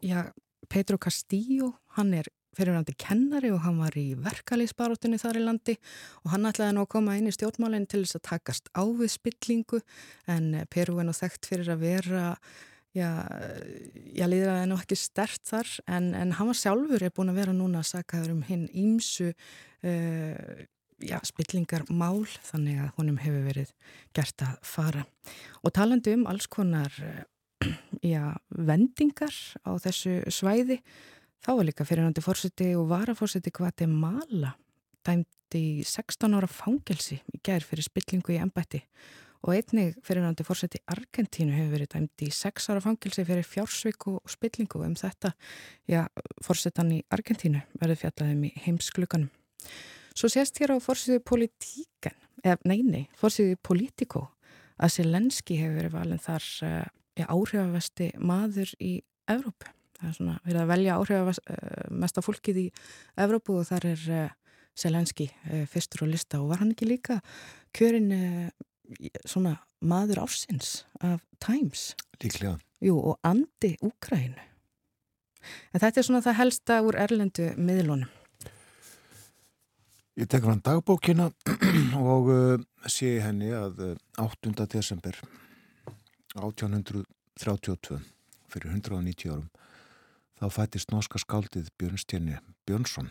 já, 0.00 0.30
Pedro 0.72 0.98
Castillo, 0.98 1.74
hann 1.98 2.14
er 2.16 2.30
fyrirvændi 2.56 2.94
kennari 3.00 3.52
og 3.52 3.62
hann 3.64 3.78
var 3.80 3.94
í 3.96 4.12
verkalýsbaróttunni 4.20 5.20
þar 5.20 5.38
í 5.40 5.44
landi 5.46 5.76
og 6.22 6.34
hann 6.34 6.48
ætlaði 6.50 6.76
nú 6.76 6.84
að 6.84 6.90
koma 6.92 7.16
inn 7.16 7.30
í 7.30 7.32
stjórnmálinn 7.32 7.88
til 7.88 8.02
þess 8.02 8.18
að 8.18 8.26
takast 8.28 8.68
á 8.76 8.84
við 8.84 9.14
spillingu 9.14 9.80
en 10.28 10.52
eh, 10.60 10.66
Peru 10.68 10.98
er 11.00 11.08
nú 11.08 11.16
þekkt 11.16 11.48
fyrir 11.48 11.72
að 11.72 11.86
vera 11.86 12.26
já, 12.92 13.08
ég 14.12 14.28
líður 14.28 14.50
að 14.50 14.56
það 14.58 14.62
er 14.62 14.68
nú 14.68 14.78
ekki 14.82 14.98
stert 15.00 15.46
þar 15.48 15.70
en, 15.96 16.10
en 16.18 16.34
hann 16.36 16.50
var 16.50 16.60
sjálfur 16.60 17.06
er 17.06 17.14
búin 17.16 17.32
að 17.32 17.40
vera 17.40 17.56
núna 17.56 17.80
að 17.80 17.88
sakaður 17.94 18.34
um 18.34 18.42
hinn 18.44 18.66
ímsu 18.68 19.30
uh, 19.32 20.64
já, 21.06 21.18
spillingar 21.26 21.84
mál 21.90 22.24
þannig 22.46 22.80
að 22.82 22.92
honum 22.98 23.20
hefur 23.22 23.46
verið 23.48 23.72
gert 24.16 24.44
að 24.46 24.56
fara. 24.66 25.04
Og 25.62 25.74
talandi 25.74 26.14
um 26.16 26.26
alls 26.30 26.48
konar 26.50 26.92
uh, 27.06 27.22
já, 28.04 28.32
vendingar 28.50 29.34
á 29.66 29.70
þessu 29.82 30.20
svæði 30.32 30.80
þá 31.42 31.52
var 31.58 31.66
líka 31.66 31.86
fyrirhandi 31.86 32.24
fórseti 32.24 32.72
og 32.78 32.88
varafórseti 32.92 33.52
Guatemala 33.54 34.54
dæmt 35.02 35.58
í 35.58 35.82
16 35.84 36.38
ára 36.38 36.48
fangelsi 36.48 37.18
í 37.34 37.42
gerð 37.44 37.72
fyrir 37.72 37.86
spillingu 37.86 38.34
í 38.34 38.40
ennbætti 38.40 38.82
og 39.42 39.56
einnig 39.56 39.96
fyrirhandi 40.06 40.46
fórseti 40.46 40.80
Argentínu 40.92 41.54
hefur 41.56 41.74
verið 41.74 42.26
í 42.26 42.30
sex 42.34 42.68
ára 42.70 42.82
fangilsi 42.82 43.24
fyrir 43.26 43.46
fjársvík 43.46 44.06
og 44.12 44.30
spillingu 44.30 44.84
um 44.86 44.94
þetta, 44.98 45.32
já, 45.90 46.06
fórsetan 46.44 46.92
í 46.94 47.00
Argentínu 47.10 47.64
verður 47.80 48.04
fjallaðum 48.04 48.46
í 48.46 48.52
heimsklukanum. 48.62 49.30
Svo 50.12 50.28
sést 50.32 50.58
hér 50.60 50.74
á 50.74 50.78
fórsíðu 50.82 51.22
politíkan, 51.24 52.16
eða 52.44 52.58
nei, 52.68 52.80
nei, 52.84 53.04
fórsíðu 53.18 53.58
politíko 53.64 54.26
að 54.82 54.96
Selenski 54.96 55.58
hefur 55.60 55.78
verið 55.78 55.94
valin 55.96 56.22
þar 56.22 56.48
uh, 56.66 56.82
áhrifavesti 57.28 58.10
maður 58.18 58.74
í 58.82 58.92
Evrópu. 59.30 59.70
Það 59.98 60.08
er 60.08 60.14
svona 60.18 60.36
verið 60.42 60.60
að 60.62 60.70
velja 60.72 60.98
áhrifamesta 60.98 62.22
uh, 62.22 62.26
fólkið 62.26 62.62
í 62.64 62.68
Evrópu 63.24 63.58
og 63.60 63.68
þar 63.68 63.88
er 63.92 64.06
uh, 64.10 64.30
Selenski 64.72 65.26
fyrstur 65.68 66.04
á 66.04 66.06
lista. 66.08 66.40
Og 66.40 66.48
var 66.48 66.62
hann 66.62 66.72
ekki 66.72 66.88
líka 66.88 67.18
kjörin 67.76 68.08
svona 69.28 69.58
maður 69.84 70.22
ársins 70.24 70.86
af 71.04 71.20
Times? 71.44 71.90
Líklega. 72.24 72.56
Jú, 72.80 72.96
og 72.96 73.20
andi 73.28 73.74
Úkrænu 73.84 74.48
en 75.72 75.82
þetta 75.82 76.00
er 76.00 76.06
svona 76.06 76.24
það 76.24 76.38
helsta 76.40 76.80
úr 76.86 76.98
erlendu 77.04 77.52
miðlunum 77.58 78.21
Ég 80.12 80.28
tekur 80.28 80.50
hann 80.52 80.60
dagbókina 80.60 81.30
og 82.12 82.26
uh, 82.28 82.60
sé 82.84 83.14
henni 83.24 83.48
að 83.56 83.78
uh, 83.80 83.92
8. 84.20 84.50
desember 84.68 85.16
1832 86.36 87.96
fyrir 88.52 88.74
190 88.74 89.30
árum 89.32 89.46
þá 90.36 90.52
fættist 90.52 90.92
norska 90.92 91.16
skáldið 91.22 91.70
Björnstjörni 91.80 92.36
Björnsson 92.68 93.08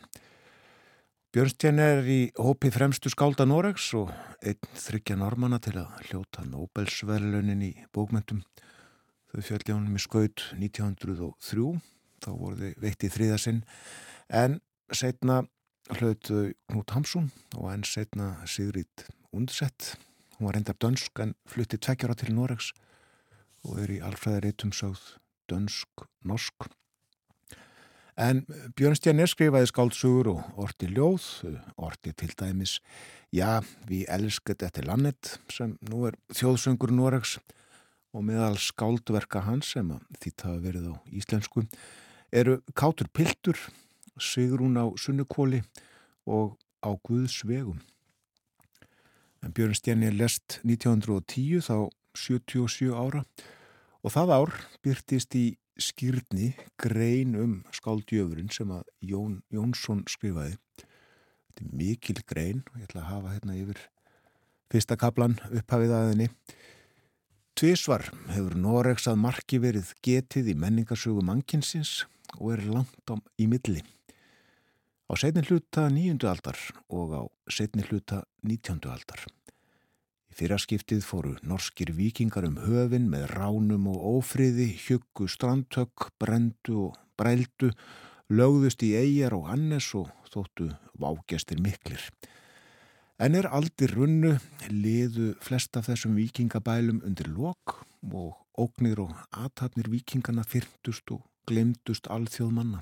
Björnstjén 1.34 1.82
er 1.82 2.06
í 2.06 2.20
hópi 2.38 2.70
fremstu 2.76 3.10
skálda 3.10 3.48
Noregs 3.50 3.88
og 3.98 4.12
einn 4.46 4.70
þryggja 4.84 5.18
normanna 5.18 5.58
til 5.58 5.80
að 5.82 6.04
hljóta 6.10 6.44
Nobelsverðlunin 6.44 7.64
í 7.66 7.72
bókmyndum. 7.96 8.42
Þau 9.32 9.46
fjalli 9.48 9.72
honum 9.72 9.96
í 9.96 10.04
skaut 10.04 10.44
1903, 10.58 11.80
þá 12.20 12.30
voru 12.36 12.60
þau 12.60 12.84
veitt 12.84 13.08
í 13.08 13.12
þriðasinn, 13.16 13.64
en 14.28 14.60
setna 14.92 15.40
hlautu 15.90 16.52
Knút 16.70 16.94
Hamsun 16.96 17.32
og 17.58 17.72
enn 17.74 17.86
setna 17.88 18.34
Sigrid 18.46 19.06
Undsett. 19.34 19.96
Hún 20.38 20.50
var 20.50 20.60
endar 20.60 20.78
dönsk 20.82 21.22
en 21.24 21.34
flutti 21.50 21.80
tveggjara 21.82 22.18
til 22.18 22.36
Noregs 22.36 22.72
og 23.66 23.82
er 23.82 23.96
í 23.96 24.02
alfræðaritum 24.06 24.74
sögð 24.76 25.02
dönsk-norsk. 25.52 26.70
En 28.22 28.44
Björnstjernir 28.78 29.30
skrifaði 29.32 29.70
skáltsugur 29.72 30.34
og 30.34 30.62
orti 30.62 30.90
ljóð, 30.92 31.24
orti 31.80 32.14
til 32.14 32.34
dæmis 32.38 32.80
Já, 33.32 33.64
við 33.88 34.10
elskat 34.12 34.66
eftir 34.68 34.86
landet 34.90 35.38
sem 35.50 35.78
nú 35.88 36.04
er 36.10 36.18
þjóðsöngur 36.36 36.92
Noregs 36.92 37.38
og 38.12 38.26
meðal 38.28 38.58
skáldverka 38.60 39.46
hans 39.46 39.72
sem 39.78 39.94
þitt 40.20 40.44
hafa 40.44 40.60
verið 40.60 40.90
á 40.92 40.96
íslensku 41.16 41.64
eru 42.32 42.58
Kátur 42.76 43.08
Piltur, 43.08 43.56
Sigrún 44.20 44.80
á 44.80 44.86
Sunnukóli 44.98 45.62
og 46.28 46.58
á 46.84 46.92
Guðs 47.06 47.42
vegum. 47.48 47.80
En 49.42 49.54
Björn 49.54 49.74
Stjærni 49.78 50.10
er 50.10 50.18
lest 50.18 50.60
1910 50.64 51.66
þá 51.66 51.90
77 52.18 52.92
ára 52.94 53.24
og 54.02 54.14
það 54.14 54.34
ár 54.36 54.54
byrtist 54.84 55.36
í 55.38 55.46
skýrni 55.82 56.52
grein 56.82 57.38
um 57.40 57.56
skáldjöfurinn 57.74 58.52
sem 58.54 58.70
að 58.74 58.84
Jón 59.02 59.40
Jónsson 59.54 60.04
skrifaði. 60.10 60.58
Þetta 61.48 61.66
er 61.66 61.74
mikil 61.82 62.22
grein 62.28 62.62
og 62.70 62.82
ég 62.82 62.90
ætla 62.90 63.06
að 63.06 63.12
hafa 63.14 63.34
hérna 63.36 63.58
yfir 63.58 63.82
fyrsta 64.72 64.98
kaplan 65.00 65.40
upphafið 65.50 65.96
aðinni. 65.96 66.30
Tvísvar 67.58 68.08
hefur 68.32 68.56
Noregs 68.58 69.10
að 69.12 69.20
marki 69.26 69.60
verið 69.62 69.92
getið 70.06 70.54
í 70.54 70.58
menningarsögu 70.58 71.24
mannkinsins 71.26 72.06
og 72.40 72.54
er 72.56 72.64
langt 72.70 73.12
á, 73.12 73.20
í 73.38 73.48
milli. 73.52 73.84
Á 75.12 75.20
setni 75.20 75.42
hluta 75.44 75.90
nýjundu 75.92 76.30
aldar 76.32 76.56
og 76.88 77.10
á 77.12 77.22
setni 77.52 77.84
hluta 77.84 78.22
nítjöndu 78.48 78.88
aldar. 78.88 79.20
Í 80.32 80.36
fyrraskiptið 80.40 81.02
fóru 81.04 81.34
norskir 81.44 81.90
vikingar 81.98 82.46
um 82.48 82.56
höfin 82.64 83.10
með 83.12 83.26
ránum 83.34 83.90
og 83.92 84.06
ófriði, 84.08 84.70
hjöggu, 84.80 85.28
strandtök, 85.28 86.06
brendu 86.16 86.78
og 86.86 87.00
brældu, 87.20 87.74
lögðust 88.32 88.86
í 88.88 88.94
eigjar 88.96 89.36
og 89.36 89.50
annes 89.52 89.90
og 90.00 90.08
þóttu 90.32 90.70
vágestir 90.96 91.60
miklir. 91.60 92.06
En 93.20 93.36
er 93.36 93.50
aldir 93.52 93.92
runnu 93.92 94.38
liðu 94.72 95.34
flest 95.44 95.76
af 95.76 95.90
þessum 95.90 96.16
vikingabælum 96.16 97.04
undir 97.04 97.28
lok 97.36 97.82
og 98.16 98.40
óknir 98.56 99.04
og 99.04 99.12
aðtapnir 99.36 99.92
vikingarna 99.92 100.48
fyrntust 100.48 101.12
og 101.12 101.28
glemdust 101.52 102.08
alþjóð 102.08 102.56
manna. 102.56 102.82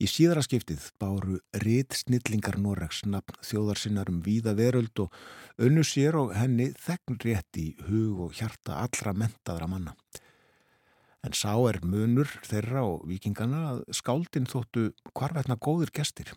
Í 0.00 0.06
síðara 0.08 0.40
skiptið 0.40 0.86
báru 0.96 1.34
rít 1.60 1.92
snillingar 1.92 2.56
Noregs 2.56 3.02
nafn 3.04 3.36
þjóðarsinnar 3.44 4.08
um 4.08 4.22
víða 4.24 4.54
veröld 4.56 5.02
og 5.02 5.12
önnu 5.60 5.82
sér 5.84 6.16
og 6.16 6.30
henni 6.32 6.70
þegn 6.72 7.18
rétt 7.20 7.58
í 7.60 7.66
hug 7.84 8.22
og 8.24 8.38
hjarta 8.38 8.78
allra 8.80 9.12
mentaðra 9.12 9.68
manna. 9.68 9.92
En 11.20 11.36
sá 11.36 11.52
er 11.68 11.82
munur 11.84 12.32
þeirra 12.48 12.86
og 12.88 13.04
vikingana 13.10 13.60
að 13.74 13.82
skáldin 13.98 14.48
þóttu 14.48 14.86
hvarvetna 15.12 15.58
góðir 15.60 15.92
gestir 15.92 16.32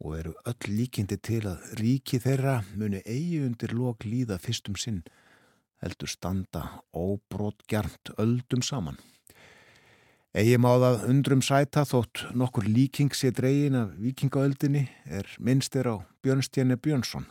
og 0.00 0.16
eru 0.16 0.32
öll 0.48 0.72
líkindi 0.78 1.20
til 1.20 1.42
að 1.50 1.68
ríki 1.82 2.22
þeirra 2.24 2.62
muni 2.72 3.02
eigi 3.04 3.42
undir 3.44 3.76
lok 3.76 4.08
líða 4.08 4.40
fyrstum 4.40 4.80
sinn 4.80 5.02
heldur 5.84 6.08
standa 6.08 6.64
óbrót 6.96 7.68
gjarnt 7.68 8.16
öldum 8.16 8.64
saman. 8.64 8.96
Egi 10.36 10.58
máðað 10.60 11.06
undrum 11.08 11.40
sæta 11.40 11.86
þótt 11.88 12.26
nokkur 12.36 12.66
líking 12.68 13.14
sé 13.16 13.30
dregin 13.32 13.78
af 13.78 13.94
vikingaöldinni 13.96 14.82
er 15.08 15.24
minnstir 15.40 15.88
á 15.88 16.04
Björnstjerne 16.20 16.76
Björnsson. 16.76 17.24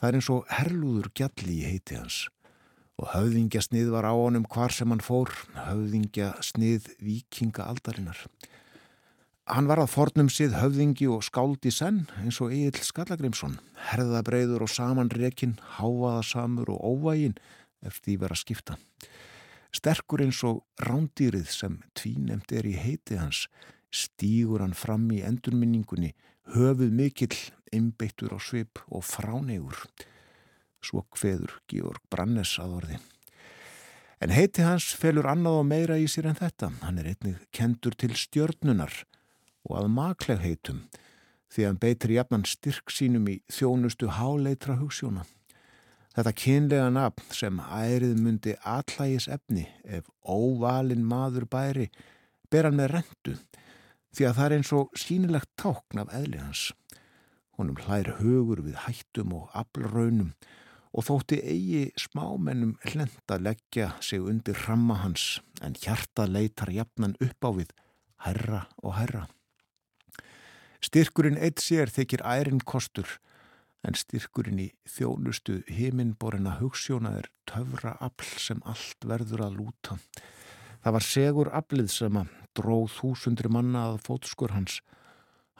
Það 0.00 0.08
er 0.08 0.16
eins 0.16 0.30
og 0.32 0.46
herlúður 0.48 1.10
gjalli 1.12 1.58
í 1.58 1.66
heiti 1.68 1.98
hans 2.00 2.22
og 2.96 3.10
höfðingja 3.12 3.60
snið 3.64 3.90
var 3.92 4.08
á 4.08 4.14
honum 4.16 4.46
hvar 4.48 4.72
sem 4.72 4.88
hann 4.92 5.04
fór, 5.04 5.28
höfðingja 5.66 6.30
snið 6.40 6.88
vikinga 7.02 7.66
aldarinnar. 7.68 8.20
Hann 9.52 9.68
var 9.68 9.82
að 9.82 9.92
fornum 9.92 10.30
sið 10.32 10.54
höfðingi 10.56 11.10
og 11.12 11.24
skáldi 11.26 11.72
senn 11.74 12.06
eins 12.22 12.38
og 12.40 12.54
Egil 12.54 12.86
Skallagrimsson, 12.86 13.58
herðabreiður 13.90 14.64
og 14.64 14.72
samanrekin, 14.72 15.58
háaðasamur 15.76 16.72
og 16.72 16.80
óvægin 16.80 17.36
eftir 17.84 18.14
því 18.14 18.16
vera 18.22 18.38
skipta. 18.38 18.78
Sterkur 19.72 20.20
eins 20.24 20.42
og 20.44 20.62
rándýrið 20.84 21.48
sem 21.48 21.78
tvínemt 21.96 22.52
er 22.52 22.68
í 22.68 22.74
heiti 22.76 23.16
hans 23.16 23.46
stýgur 23.92 24.60
hann 24.64 24.76
fram 24.76 25.06
í 25.12 25.22
endurminningunni 25.24 26.12
höfuð 26.52 26.92
mikill, 26.92 27.36
einbeittur 27.72 28.34
á 28.36 28.38
svip 28.40 28.82
og 28.92 29.04
fránegur. 29.06 29.78
Svo 30.82 31.04
hveður 31.16 31.56
Georg 31.70 32.02
Brannes 32.10 32.56
að 32.60 32.76
orði. 32.80 32.98
En 34.22 34.30
heiti 34.34 34.62
hans 34.62 34.92
felur 34.98 35.26
annað 35.30 35.60
og 35.62 35.68
meira 35.70 35.98
í 35.98 36.08
sér 36.10 36.28
en 36.30 36.38
þetta. 36.38 36.70
Hann 36.82 37.00
er 37.00 37.12
einnig 37.14 37.40
kendur 37.54 37.96
til 37.98 38.12
stjörnunar 38.18 39.04
og 39.66 39.78
að 39.78 39.88
makleg 39.94 40.42
heitum 40.42 40.84
því 41.52 41.64
að 41.64 41.68
hann 41.68 41.80
beitir 41.82 42.14
jafnan 42.16 42.44
styrk 42.48 42.92
sínum 42.92 43.26
í 43.28 43.40
þjónustu 43.52 44.08
háleitra 44.16 44.78
hugssjóna. 44.80 45.24
Þetta 46.12 46.32
kynlega 46.36 46.88
nafn 46.92 47.28
sem 47.32 47.60
ærið 47.62 48.18
myndi 48.20 48.52
allægis 48.68 49.30
efni 49.32 49.64
ef 49.88 50.10
óvalin 50.28 51.06
maður 51.08 51.46
bæri 51.48 51.86
ber 52.52 52.68
hann 52.68 52.76
með 52.76 52.90
rendu 52.98 53.36
því 54.12 54.26
að 54.28 54.34
það 54.36 54.44
er 54.44 54.54
eins 54.58 54.72
og 54.76 54.98
sínilegt 55.00 55.50
tákn 55.56 56.02
af 56.02 56.12
eðli 56.12 56.42
hans. 56.42 56.66
Honum 57.56 57.80
hlær 57.80 58.10
hugur 58.18 58.60
við 58.60 58.76
hættum 58.84 59.32
og 59.38 59.48
aflraunum 59.56 60.34
og 60.92 61.06
þótti 61.08 61.38
eigi 61.48 61.82
smámennum 61.96 62.76
hlenda 62.84 63.40
leggja 63.40 63.94
sig 64.04 64.20
undir 64.20 64.58
ramma 64.66 64.98
hans 65.00 65.40
en 65.64 65.78
hjarta 65.80 66.28
leitar 66.28 66.72
jafnan 66.76 67.16
upp 67.24 67.48
á 67.48 67.50
við 67.56 67.72
herra 68.26 68.66
og 68.84 68.98
herra. 69.00 69.24
Styrkurinn 70.84 71.40
eitt 71.40 71.64
sér 71.64 71.88
þykir 71.88 72.26
ærin 72.26 72.60
kostur 72.60 73.08
en 73.82 73.98
styrkurinn 73.98 74.60
í 74.62 74.68
þjónustu 74.88 75.60
heiminborina 75.70 76.56
hugssjóna 76.60 77.16
er 77.18 77.28
töfra 77.50 77.96
afl 78.00 78.38
sem 78.38 78.62
allt 78.68 79.06
verður 79.08 79.46
að 79.48 79.58
lúta. 79.58 79.98
Það 80.82 80.96
var 80.96 81.06
segur 81.06 81.50
aflið 81.54 81.90
sem 81.94 82.18
að 82.18 82.30
dróð 82.58 82.88
þúsundri 82.96 83.50
manna 83.50 83.88
að 83.90 84.00
fótskur 84.06 84.54
hans. 84.54 84.80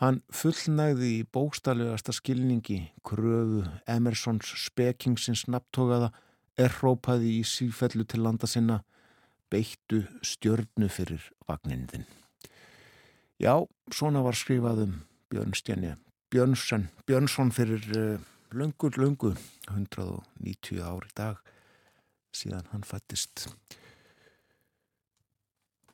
Hann 0.02 0.22
fullnægði 0.34 1.10
í 1.20 1.26
bókstallegasta 1.34 2.14
skilningi, 2.16 2.78
kröfu 3.06 3.62
Emersons 3.90 4.50
spekingsins 4.64 5.44
nafntogaða, 5.46 6.10
errópaði 6.58 7.36
í 7.38 7.44
sífellu 7.46 8.06
til 8.08 8.24
landa 8.24 8.50
sinna, 8.50 8.80
beittu 9.52 10.02
stjörnu 10.26 10.88
fyrir 10.90 11.22
vagninðin. 11.48 12.06
Já, 13.42 13.62
svona 13.94 14.22
var 14.24 14.38
skrifaðum 14.38 15.00
Björn 15.30 15.54
Stjænja 15.56 15.96
Björnsson, 16.32 16.88
Björnsson 17.04 17.50
fyrir 17.52 17.82
löngur, 18.56 18.94
löngu, 18.96 19.34
190 19.68 20.80
ár 20.80 21.04
í 21.04 21.12
dag 21.12 21.42
síðan 22.32 22.70
hann 22.72 22.86
fættist. 22.88 23.50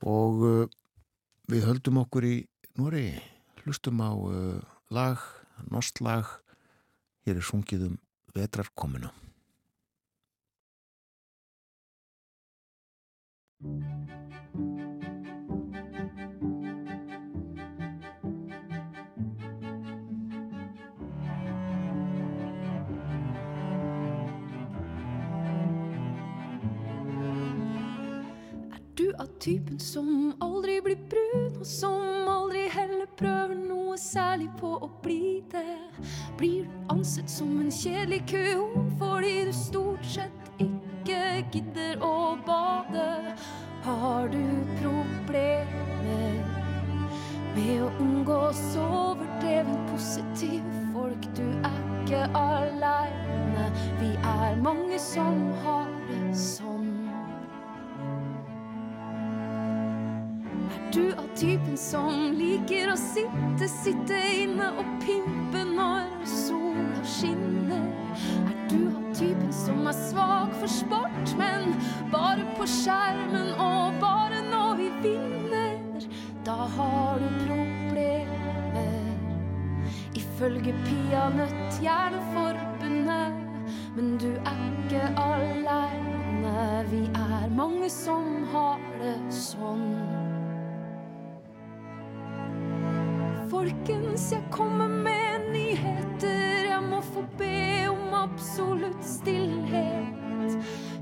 Og 0.07 0.45
uh, 0.47 0.71
við 1.51 1.67
höldum 1.67 1.99
okkur 2.05 2.29
í 2.31 2.37
Nóri, 2.79 3.09
hlustum 3.65 3.99
á 3.99 4.15
uh, 4.15 4.63
lag, 4.95 5.27
nost 5.75 5.99
lag, 6.07 6.31
hér 7.27 7.43
er 7.43 7.49
sungið 7.51 7.89
um 7.91 7.99
vetrarkominu. 8.39 9.11
av 13.67 14.38
typen 29.41 29.79
som 29.79 30.35
aldri 30.43 30.81
blir 30.83 30.99
brun, 31.11 31.53
og 31.61 31.67
som 31.67 32.29
aldri 32.29 32.67
heller 32.73 33.07
prøver 33.19 33.55
noe 33.59 33.97
særlig 34.01 34.49
på 34.59 34.71
å 34.83 34.89
bli 35.03 35.41
det. 35.53 35.79
Blir 36.39 36.67
du 36.67 36.95
ansett 36.95 37.31
som 37.31 37.55
en 37.63 37.71
kjedelig 37.73 38.23
kujon 38.31 38.91
fordi 38.99 39.35
du 39.49 39.53
stort 39.55 40.07
sett 40.07 40.53
ikke 40.63 41.21
gidder 41.55 42.03
å 42.05 42.37
bade? 42.47 43.09
Har 43.87 44.29
du 44.33 44.43
problemer 44.81 46.41
med 47.57 47.83
å 47.87 47.91
omgås 48.03 48.63
overdreven 48.83 49.87
positive 49.93 50.87
folk? 50.95 51.29
Du 51.39 51.47
er 51.47 51.85
ikke 52.03 52.25
aleine, 52.39 53.69
vi 54.01 54.15
er 54.17 54.59
mange 54.65 54.99
som 55.03 55.47
har 55.65 55.87
det 56.09 56.33
sånn. 56.37 56.68
Du 60.99 61.13
av 61.15 61.29
typen 61.37 61.77
som 61.79 62.33
liker 62.35 62.91
å 62.91 62.97
sitte, 62.99 63.69
sitte 63.71 64.17
inne 64.35 64.71
og 64.81 64.89
pimpe 65.05 65.63
når 65.69 66.09
sola 66.27 67.03
skinner? 67.07 67.85
Er 68.49 68.57
du 68.73 68.81
av 68.89 69.05
typen 69.15 69.53
som 69.55 69.87
er 69.87 69.99
svak 69.99 70.57
for 70.59 70.73
sport, 70.73 71.35
men 71.39 71.77
bare 72.15 72.47
på 72.59 72.67
skjermen 72.73 73.53
og 73.55 74.01
bare 74.03 74.43
når 74.49 74.75
vi 74.81 74.91
vinner? 75.07 76.09
Da 76.49 76.67
har 76.75 77.23
du 77.23 77.29
problemer. 77.45 78.93
Ifølge 80.19 80.75
Peanøtt 80.87 81.83
Hjerneforbundet. 81.85 83.45
Men 83.95 84.15
du 84.23 84.31
er 84.35 84.63
ikke 84.67 85.09
aleine, 85.21 86.87
vi 86.91 87.03
er 87.11 87.51
mange 87.55 87.91
som 87.93 88.47
har 88.55 88.83
det 89.03 89.19
sånn. 89.35 90.18
Folkens, 93.79 94.33
jeg 94.33 94.43
kommer 94.51 94.89
med 94.89 95.53
nyheter. 95.53 96.67
Jeg 96.67 96.83
må 96.83 97.01
få 97.01 97.23
be 97.39 97.87
om 97.89 98.15
absolutt 98.15 99.05
stillhet. 99.07 100.57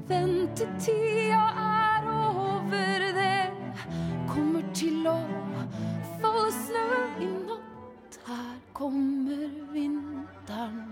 Ventetida 0.08 1.40
er 1.62 2.08
over, 2.12 3.06
det 3.16 3.48
kommer 4.28 4.66
til 4.74 5.08
å 5.08 5.16
falle 6.20 6.52
snø 6.52 6.84
i 7.24 7.30
natt. 7.48 8.20
Her 8.28 8.52
kommer 8.76 9.48
vinteren. 9.72 10.84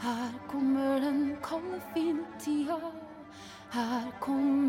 Her 0.00 0.32
kommer 0.48 0.96
den 1.04 1.36
kalde, 1.44 1.82
fine 1.92 2.24
tida. 2.40 2.80
Her 3.76 4.08
kommer 4.20 4.59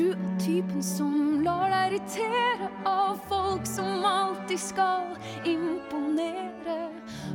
Er 0.00 0.16
typen 0.40 0.80
som 0.82 1.42
lar 1.44 1.66
deg 1.68 1.90
irritere 1.90 2.68
av 2.88 3.18
folk 3.28 3.66
som 3.68 4.04
alltid 4.06 4.60
skal 4.62 5.10
imponere? 5.44 6.76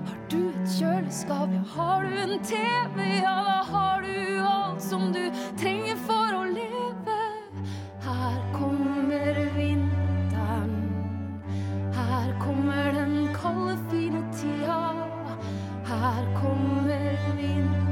Har 0.08 0.18
du 0.32 0.40
et 0.50 0.72
kjøleskap, 0.74 1.54
ja, 1.54 1.62
har 1.76 2.08
du 2.10 2.16
en 2.24 2.42
TV, 2.50 2.98
ja, 3.22 3.36
da 3.46 3.60
har 3.70 4.02
du 4.02 4.42
alt 4.50 4.82
som 4.82 5.12
du 5.14 5.22
trenger 5.62 6.02
for 6.08 6.40
å 6.40 6.42
leve. 6.56 7.20
Her 8.08 8.42
kommer 8.56 9.42
vinteren, 9.60 10.76
her 12.00 12.30
kommer 12.42 12.94
den 12.98 13.18
kalde, 13.38 13.78
fine 13.94 14.26
tida. 14.34 14.82
Her 15.86 16.24
kommer 16.42 17.14
vinteren, 17.38 17.85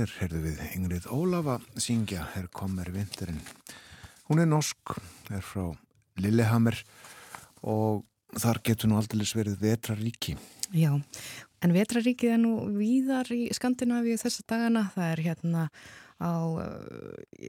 Hér 0.00 0.12
heyrðu 0.16 0.38
við 0.40 0.60
Ingrid 0.78 1.06
Ólafa 1.12 1.58
syngja 1.76 2.22
Her 2.32 2.46
kommer 2.56 2.88
vinterinn. 2.88 3.42
Hún 4.30 4.40
er 4.40 4.46
norsk, 4.48 4.94
er 5.28 5.42
frá 5.44 5.74
Lillehammer 6.16 6.78
og 7.68 8.06
þar 8.32 8.62
getur 8.64 8.88
nú 8.88 8.96
aldrei 8.96 9.26
verið 9.36 9.58
vetraríki. 9.60 10.38
Já, 10.72 10.94
en 10.96 11.74
vetraríkið 11.76 12.32
er 12.32 12.40
nú 12.40 12.54
víðar 12.78 13.28
í 13.36 13.50
Skandinavíu 13.52 14.16
þessa 14.22 14.46
dagana. 14.48 14.86
Það 14.94 15.10
er 15.10 15.22
hérna 15.26 15.66
á 16.16 16.32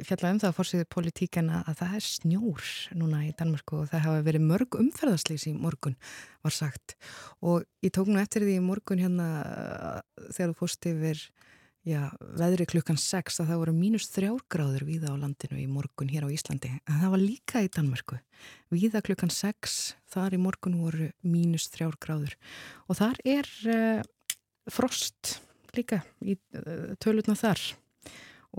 fjalla 0.09 0.33
um 0.35 0.41
það 0.43 0.49
að 0.49 0.57
fórsýðu 0.57 0.87
politíkana 0.91 1.61
að 1.71 1.77
það 1.85 1.95
er 2.01 2.07
snjór 2.09 2.73
núna 2.99 3.21
í 3.29 3.31
Danmarku 3.39 3.85
og 3.85 3.93
það 3.93 4.03
hafa 4.09 4.25
verið 4.27 4.43
mörg 4.49 4.79
umferðarslýs 4.81 5.47
í 5.47 5.55
morgun, 5.55 5.95
var 6.43 6.57
sagt. 6.57 6.97
Og 7.39 7.63
ég 7.79 7.95
tók 7.95 8.11
nú 8.11 8.19
eftir 8.19 8.43
því 8.43 8.57
í 8.59 8.65
morgun 8.65 9.05
hérna 9.05 9.29
þegar 10.33 10.51
þú 10.51 10.59
fórst 10.65 10.91
yfir 10.91 11.23
Já, 11.81 12.11
veðri 12.37 12.67
klukkan 12.69 12.97
6 13.01 13.39
að 13.41 13.47
það 13.49 13.59
voru 13.63 13.71
mínus 13.73 14.05
þrjárgráður 14.13 14.83
víða 14.85 15.15
á 15.17 15.17
landinu 15.17 15.57
í 15.57 15.65
morgun 15.65 16.11
hér 16.13 16.27
á 16.29 16.33
Íslandi. 16.33 16.69
En 16.85 16.99
það 17.01 17.13
var 17.15 17.21
líka 17.23 17.63
í 17.65 17.71
Danmörku. 17.73 18.19
Víða 18.69 19.01
klukkan 19.01 19.33
6, 19.33 19.77
þar 20.13 20.35
í 20.37 20.39
morgun 20.43 20.75
voru 20.77 21.07
mínus 21.25 21.65
þrjárgráður. 21.73 22.35
Og 22.85 22.99
þar 23.01 23.17
er 23.25 23.49
uh, 23.65 24.03
frost 24.69 25.39
líka 25.73 26.03
í 26.21 26.37
uh, 26.37 26.93
tölutna 27.01 27.33
þar. 27.39 27.65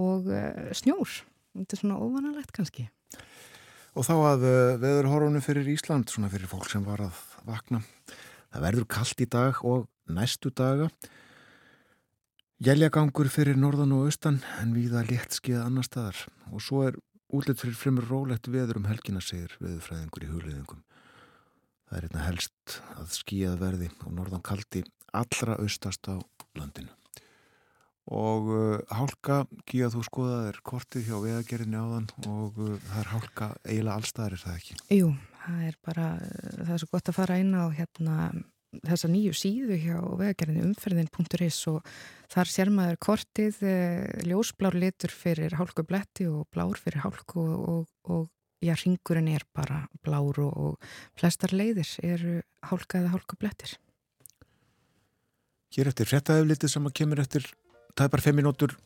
Og 0.02 0.26
uh, 0.26 0.74
snjór. 0.74 1.22
Þetta 1.54 1.78
er 1.78 1.84
svona 1.84 2.02
óvanalegt 2.02 2.50
kannski. 2.58 2.88
Og 3.94 4.08
þá 4.08 4.14
að 4.32 4.50
veðurhorfunum 4.82 5.46
fyrir 5.46 5.70
Ísland, 5.70 6.10
svona 6.10 6.32
fyrir 6.32 6.50
fólk 6.50 6.66
sem 6.74 6.82
var 6.82 7.06
að 7.06 7.22
vakna. 7.46 7.84
Það 8.50 8.66
verður 8.66 8.92
kallt 8.98 9.22
í 9.22 9.30
dag 9.30 9.62
og 9.62 9.86
næstu 10.10 10.50
daga. 10.50 10.90
Jæljagangur 12.62 13.26
fyrir 13.26 13.56
norðan 13.58 13.90
og 13.96 14.04
austan 14.06 14.36
en 14.60 14.70
viða 14.76 15.00
létt 15.08 15.34
skíða 15.34 15.64
annar 15.66 15.82
staðar 15.82 16.18
og 16.54 16.60
svo 16.62 16.84
er 16.86 16.98
útlitt 17.34 17.58
fyrir 17.58 17.74
fremur 17.74 18.04
rólegt 18.06 18.46
veður 18.54 18.78
um 18.78 18.84
helgina 18.86 19.18
segir 19.18 19.56
veðurfræðingur 19.58 20.22
í 20.22 20.28
hugliðingum. 20.30 20.84
Það 21.88 21.96
er 21.98 22.06
einna 22.06 22.26
helst 22.28 22.76
að 22.94 23.16
skíðað 23.16 23.56
verði 23.64 23.88
og 24.04 24.14
norðan 24.14 24.44
kaldi 24.46 24.84
allra 25.10 25.56
austast 25.58 26.06
á 26.06 26.22
landinu. 26.54 26.94
Og 28.14 28.52
uh, 28.54 28.78
hálka, 28.94 29.40
Gíða 29.66 29.90
þú 29.96 30.06
skoðað 30.06 30.48
er 30.52 30.62
kortið 30.62 31.10
hjá 31.10 31.18
veðagerðinni 31.18 31.82
áðan 31.82 32.08
og 32.30 32.62
uh, 32.62 32.78
það 32.92 33.02
er 33.02 33.12
hálka 33.16 33.52
eiginlega 33.66 33.98
allstaðar 33.98 34.38
er 34.38 34.44
það 34.46 34.62
ekki? 34.62 34.78
Jú, 35.00 35.10
það 35.48 35.66
er 35.72 35.82
bara, 35.90 36.08
það 36.62 36.74
er 36.76 36.84
svo 36.84 36.92
gott 36.94 37.10
að 37.10 37.18
fara 37.18 37.42
inn 37.42 37.54
á 37.58 37.66
hérna 37.74 38.16
þessa 38.80 39.10
nýju 39.12 39.32
síðu 39.36 39.78
hjá 39.80 39.96
vegagerðinni 40.00 40.66
umferðin.is 40.70 41.58
og 41.70 41.88
þar 42.32 42.52
sér 42.52 42.72
maður 42.72 43.00
kortið 43.08 43.58
ljósblár 44.26 44.78
litur 44.78 45.12
fyrir 45.12 45.58
hálku 45.58 45.84
bletti 45.86 46.28
og 46.30 46.46
blár 46.54 46.80
fyrir 46.80 47.04
hálku 47.04 47.42
og, 47.42 47.66
og, 47.72 47.88
og 48.08 48.28
já, 48.62 48.74
ringurinn 48.78 49.30
er 49.32 49.44
bara 49.54 49.84
blár 50.04 50.40
og, 50.42 50.52
og 50.52 51.18
flestar 51.18 51.52
leiðir 51.54 51.88
eru 52.02 52.38
hálka 52.70 53.02
eða 53.02 53.16
hálku 53.16 53.38
blettir. 53.40 53.76
Hér 55.72 55.88
eftir 55.88 56.08
frettæðuflitið 56.08 56.72
sem 56.74 56.88
að 56.88 56.96
kemur 57.00 57.22
eftir 57.22 57.46
tæpar 57.96 58.24
fimm 58.24 58.40
minútur 58.40 58.76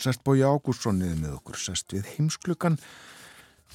sest 0.00 0.22
Bói 0.24 0.40
Ágúrsson 0.44 1.00
niður 1.00 1.18
með 1.20 1.34
okkur, 1.38 1.58
sest 1.60 1.92
við 1.92 2.08
heimsklukan 2.14 2.78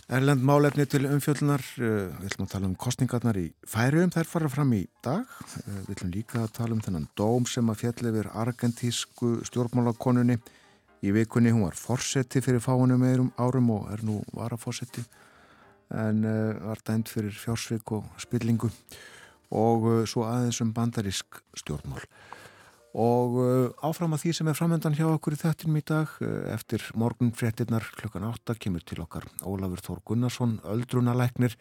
Erlend 0.07 0.43
málefni 0.47 0.85
til 0.87 1.03
umfjöldunar, 1.09 1.63
uh, 1.81 2.13
við 2.21 2.29
ætlum 2.29 2.45
að 2.45 2.51
tala 2.53 2.67
um 2.69 2.75
kostningarnar 2.79 3.39
í 3.41 3.47
færium, 3.67 4.11
þær 4.13 4.29
fara 4.29 4.51
fram 4.53 4.71
í 4.77 4.85
dag. 5.03 5.25
Uh, 5.65 5.81
við 5.87 5.91
ætlum 5.97 6.13
líka 6.13 6.43
að 6.45 6.53
tala 6.59 6.77
um 6.77 6.83
þennan 6.85 7.09
dóm 7.19 7.47
sem 7.49 7.73
að 7.73 7.81
fjalli 7.81 8.13
yfir 8.13 8.29
argentísku 8.43 9.33
stjórnmálakonunni. 9.49 10.37
Í 11.03 11.11
vikunni 11.13 11.51
hún 11.51 11.65
var 11.67 11.75
fórseti 11.77 12.39
fyrir 12.45 12.63
fáinu 12.63 12.95
meirum 13.01 13.33
árum 13.37 13.73
og 13.75 13.91
er 13.93 14.05
nú 14.07 14.21
varafórseti 14.37 15.03
en 15.91 16.23
uh, 16.23 16.55
var 16.69 16.81
dæmt 16.87 17.11
fyrir 17.11 17.35
fjársvik 17.35 17.91
og 17.97 18.07
spillingu 18.21 18.71
og 19.55 19.85
svo 20.07 20.25
aðeins 20.27 20.59
um 20.63 20.73
bandarísk 20.75 21.41
stjórnmál. 21.55 22.03
Og 22.97 23.35
áfram 23.85 24.15
að 24.15 24.23
því 24.23 24.31
sem 24.33 24.47
er 24.49 24.55
framöndan 24.57 24.95
hjá 24.97 25.05
okkur 25.11 25.35
í 25.35 25.37
þettinum 25.37 25.77
í 25.77 25.83
dag, 25.85 26.13
eftir 26.49 26.81
morgun 26.97 27.29
fréttinnar 27.37 27.85
klukkan 27.99 28.25
8 28.25 28.55
kemur 28.57 28.81
til 28.81 29.03
okkar 29.03 29.27
Ólafur 29.45 29.83
Þór 29.85 29.99
Gunnarsson, 30.09 30.55
öldrunalæknir. 30.65 31.53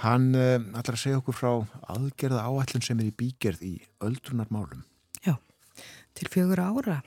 Hann 0.00 0.32
ætlar 0.32 0.96
að 0.96 1.02
segja 1.02 1.18
okkur 1.20 1.36
frá 1.36 1.50
aðgerða 1.92 2.46
áætlun 2.48 2.82
sem 2.86 3.02
er 3.02 3.10
í 3.10 3.16
bígerð 3.18 3.60
í 3.62 3.74
öldrunarmálum. 4.02 4.86
Já, 5.20 5.36
til 6.16 6.30
fjögur 6.32 6.64
ára 6.64 7.02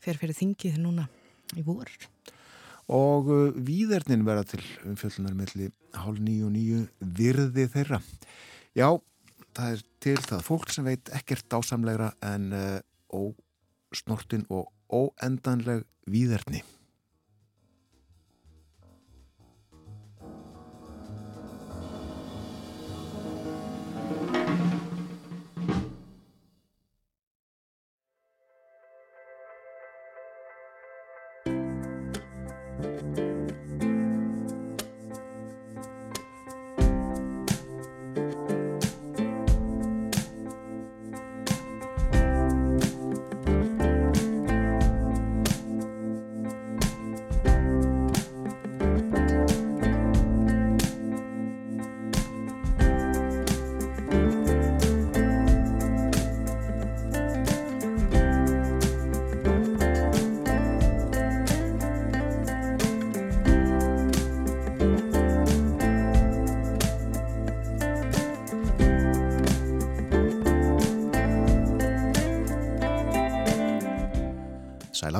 fer 0.00 0.16
fyrir 0.16 0.38
þingið 0.38 0.80
núna 0.80 1.04
í 1.52 1.62
vor. 1.66 1.92
Og 2.96 3.28
výðernin 3.60 4.24
verða 4.24 4.46
til 4.54 4.62
umfjöldunar 4.88 5.36
melli 5.36 5.68
hálf 6.00 6.18
nýju 6.22 6.48
og 6.48 6.56
nýju 6.56 6.80
virði 7.20 7.68
þeirra. 7.76 8.00
Já, 8.72 8.88
það 9.56 9.74
er 9.74 9.84
til 10.04 10.16
það 10.20 10.46
fólk 10.46 10.72
sem 10.74 10.86
veit 10.86 11.12
ekkert 11.16 11.48
dásamlegra 11.52 12.12
en 12.24 12.48
uh, 12.52 12.78
ósnortin 13.16 14.46
og 14.52 14.68
óendanleg 14.92 15.86
výðerni. 16.10 16.62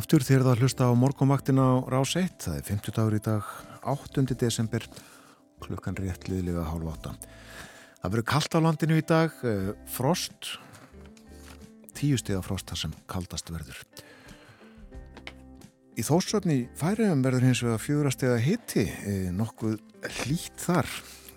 Aftur 0.06 0.22
þér 0.22 0.44
það 0.44 0.52
að 0.52 0.60
hlusta 0.62 0.86
á 0.86 0.92
morgumvaktin 0.94 1.58
á 1.58 1.82
Rás 1.90 2.12
1. 2.14 2.36
Það 2.38 2.56
er 2.60 2.66
50 2.68 2.94
dagur 2.94 3.14
í 3.16 3.22
dag, 3.26 3.46
8. 3.90 4.22
desember, 4.38 4.84
klukkan 5.58 5.96
rétt 5.98 6.28
liðlega 6.30 6.62
hálf 6.62 6.92
8. 6.92 7.14
Það 8.04 8.12
verður 8.12 8.26
kallt 8.30 8.54
á 8.54 8.58
landinu 8.62 8.98
í 9.00 9.02
dag, 9.02 9.32
eh, 9.42 9.72
frost, 9.90 10.52
tíu 11.98 12.14
stiða 12.22 12.44
frost 12.46 12.70
þar 12.70 12.78
sem 12.78 12.92
kaldast 13.10 13.50
verður. 13.50 13.80
Í 15.98 16.04
þósöfni 16.06 16.68
færiðum 16.78 17.24
verður 17.26 17.46
hins 17.48 17.62
vega 17.66 17.80
fjögur 17.82 18.06
að 18.06 18.14
stiða 18.14 18.36
hitti, 18.44 18.84
eh, 18.86 19.32
nokkuð 19.34 19.74
hlýtt 20.20 20.62
þar 20.68 20.86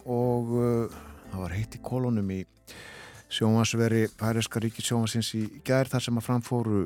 og 0.06 0.54
uh, 0.54 1.00
það 1.32 1.42
var 1.42 1.58
heitt 1.58 1.74
í 1.74 1.82
kolonum 1.82 2.30
í 2.38 2.46
sjónvarsveri 3.34 4.06
Færiðska 4.14 4.62
ríki 4.62 4.86
sjónvarsins 4.86 5.34
í 5.34 5.48
gerð 5.66 5.96
þar 5.96 6.06
sem 6.06 6.22
að 6.22 6.28
framfóru 6.30 6.84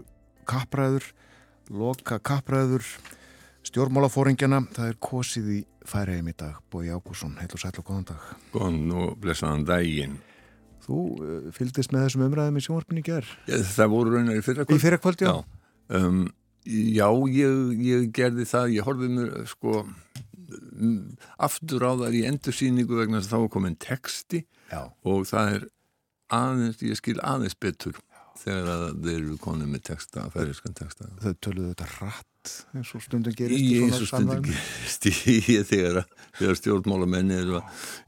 kappræður 0.48 1.12
loka 1.72 2.20
kappræður 2.20 2.86
stjórnmálafóringjana, 3.64 4.64
það 4.76 4.92
er 4.92 5.00
kosið 5.04 5.50
í 5.54 5.60
færiðum 5.88 6.30
í 6.32 6.36
dag, 6.40 6.60
Bói 6.72 6.90
Ágússon 6.92 7.38
heil 7.40 7.50
og 7.52 7.62
sæl 7.62 7.72
og 7.80 7.88
góðan 7.88 8.08
dag. 8.12 8.30
Góðan 8.54 8.96
og 9.00 9.18
blessaðan 9.24 9.66
daginn. 9.68 10.18
Þú 10.84 11.00
uh, 11.16 11.50
fylgdist 11.56 11.94
með 11.96 12.08
þessum 12.08 12.26
umræðum 12.28 12.60
í 12.60 12.64
sjónvarpinni 12.66 13.04
ger 13.08 13.28
Það 13.48 13.92
voru 13.94 14.18
raunar 14.18 14.36
í 14.36 14.42
fyrra 14.44 14.66
kvöld 14.68 14.76
Í 14.76 14.84
fyrra 14.84 14.98
kvöld, 15.00 15.22
já, 15.24 15.30
Já, 15.32 16.02
um, 16.02 16.18
já 16.68 17.08
ég, 17.32 17.70
ég 17.88 18.10
gerði 18.16 18.48
það, 18.50 18.74
ég 18.76 18.90
horfið 18.90 19.14
mér 19.16 19.32
sko 19.48 19.86
aftur 21.48 21.86
á 21.88 21.92
það 22.04 22.18
í 22.20 22.26
endursýningu 22.28 22.98
vegna 23.00 23.22
þess 23.22 23.32
að 23.32 23.36
þá 23.38 23.46
er 23.46 23.54
komin 23.54 23.80
texti. 23.80 24.44
Já. 24.74 24.82
og 25.06 25.28
það 25.30 25.56
er 25.56 25.66
aðeins, 26.34 26.82
ég 26.82 26.98
skil 26.98 27.20
aðeins 27.22 27.58
betur 27.62 28.00
þegar 28.44 28.86
þeir 29.00 29.18
eru 29.18 29.40
konið 29.42 29.74
með 29.74 29.84
texta, 29.90 30.28
færiskan 30.34 30.78
texta. 30.78 31.10
Þau 31.24 31.34
töluðu 31.40 31.74
þetta 31.74 31.90
rætt 31.96 32.30
eins 32.76 32.90
og 32.98 33.04
stundum 33.04 33.36
gerist 33.38 33.64
í 33.64 33.78
eins 33.80 34.02
og 34.02 34.10
stundum 34.10 34.42
gerist 34.44 35.08
í 35.08 35.38
þegar, 35.72 36.02
þegar 36.40 36.60
stjórnmálamenn 36.60 37.32
eru, 37.36 37.62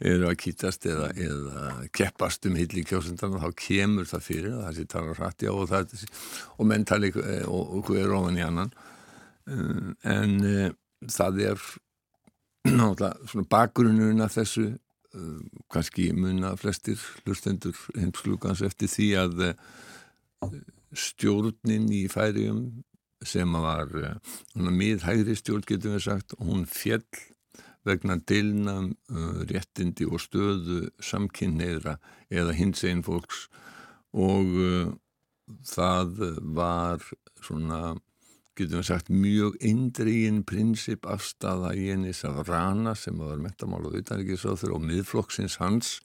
eru 0.03 0.27
að 0.29 0.37
kýtast 0.43 0.87
eða, 0.91 1.11
eða 1.15 1.67
keppast 1.95 2.47
um 2.49 2.57
hilli 2.59 2.83
kjósundana 2.87 3.39
þá 3.43 3.55
kemur 3.61 4.09
það 4.09 4.25
fyrir 4.27 4.57
það 4.59 4.79
sé 4.79 4.87
tala 4.91 5.15
rætt 5.15 5.47
já 5.47 5.53
og, 5.53 5.63
það, 5.71 5.95
og 6.57 6.69
menn 6.71 6.87
tali 6.87 7.13
eh, 7.13 7.45
og, 7.47 7.77
og 7.79 7.91
hver 7.91 8.15
ofan 8.17 8.39
í 8.39 8.45
annan. 8.45 8.73
Um, 9.45 9.93
en 10.03 10.37
uh, 10.41 10.69
það 11.11 11.41
er 11.51 11.65
náttúrulega 12.65 13.29
svona 13.31 13.51
bakgrunnuna 13.55 14.31
þessu. 14.33 14.73
Kannski 15.71 16.09
munna 16.11 16.49
flestir 16.59 16.99
hlustendur 17.23 17.77
heimsklugans 17.95 18.59
eftir 18.67 18.89
því 18.91 19.05
að 19.21 19.43
stjórnin 20.95 21.87
í 21.93 22.05
færium 22.11 22.83
sem 23.25 23.55
var 23.57 23.91
uh, 23.97 24.17
miðhægri 24.55 25.35
stjórn 25.37 25.65
getum 25.67 25.95
við 25.95 26.05
sagt 26.07 26.35
hún 26.39 26.65
fjell 26.69 27.05
vegna 27.85 28.17
dilnam 28.17 28.93
uh, 29.11 29.43
réttindi 29.49 30.07
og 30.09 30.21
stöðu 30.23 30.85
samkynneira 31.03 31.97
eða 32.33 32.55
hins 32.57 32.83
einn 32.87 33.03
fólks. 33.05 33.45
Og 34.15 34.51
uh, 34.55 34.93
það 35.67 36.21
var 36.57 37.03
svona 37.43 37.95
getum 38.55 38.79
við 38.79 38.87
sagt 38.87 39.11
mjög 39.11 39.57
eindregin 39.65 40.43
prinsip 40.47 41.05
afstafa 41.11 41.73
í 41.75 41.89
enis 41.93 42.23
af 42.27 42.45
Rana 42.47 42.95
sem 42.97 43.17
var 43.19 43.41
metamál 43.41 43.83
og 43.89 43.97
utanrikiðsráður 43.99 44.77
og 44.77 44.85
miðflokksins 44.87 45.59
hans 45.59 45.97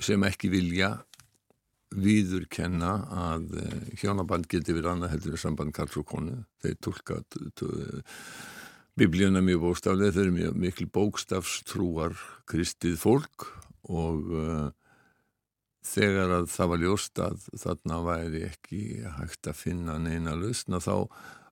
sem 0.00 0.24
ekki 0.24 0.48
vilja 0.48 0.94
viðurkenna 1.90 2.92
að 3.10 3.54
hjónaband 3.98 4.46
geti 4.50 4.74
verið 4.76 4.92
annað 4.92 5.14
heldur 5.16 5.36
í 5.38 5.40
samband 5.42 5.74
Karls 5.74 5.98
og 5.98 6.06
konu. 6.10 6.36
Þeir 6.62 6.76
tólka 6.84 7.20
biblíuna 9.00 9.42
mjög 9.44 9.64
bóstaflega, 9.64 10.14
þeir 10.14 10.26
eru 10.26 10.36
mjög 10.36 10.60
mikil 10.60 10.86
bókstafstrúar 10.92 12.16
kristið 12.50 12.98
fólk 13.00 13.46
og 13.90 14.30
uh, 14.34 14.68
þegar 15.86 16.34
að 16.40 16.48
það 16.52 16.72
var 16.72 16.82
ljóst 16.84 17.20
að 17.24 17.44
þarna 17.62 18.00
væri 18.06 18.42
ekki 18.50 18.80
hægt 19.18 19.48
að 19.48 19.60
finna 19.62 19.96
neina 20.02 20.36
lausna 20.36 20.82
þá 20.82 20.94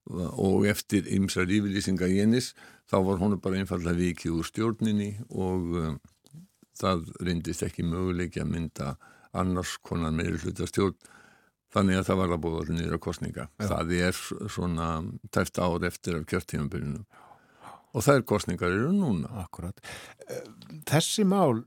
og 0.09 0.65
eftir 0.69 1.09
ymsar 1.13 1.51
yfirlýsinga 1.53 2.09
Jénis 2.09 2.55
þá 2.89 2.97
var 3.05 3.21
hún 3.21 3.37
bara 3.45 3.61
einfallega 3.61 3.99
vikið 3.99 4.39
úr 4.39 4.49
stjórninni 4.49 5.11
og 5.29 5.75
uh, 5.77 5.95
það 6.79 7.09
reyndist 7.25 7.65
ekki 7.67 7.87
möguleiki 7.87 8.43
að 8.45 8.53
mynda 8.53 8.93
annars 9.37 9.77
konar 9.85 10.15
meiri 10.15 10.41
hlutastjórn 10.43 10.97
þannig 11.75 12.01
að 12.01 12.07
það 12.09 12.21
var 12.23 12.35
að 12.35 12.43
búið 12.45 12.61
allir 12.63 12.79
nýra 12.79 12.99
kostninga. 13.03 13.49
Já. 13.61 13.67
Það 13.69 13.95
er 13.99 14.21
svona 14.55 14.89
tæft 15.35 15.61
ár 15.61 15.85
eftir 15.89 16.17
af 16.19 16.29
kjörtímanbyrjunum 16.31 17.05
og 17.97 18.05
það 18.05 18.21
er 18.21 18.25
kostningar 18.29 18.73
eru 18.73 18.93
núna. 18.95 19.31
Akkurat. 19.43 19.79
Þessi 20.89 21.25
mál, 21.29 21.63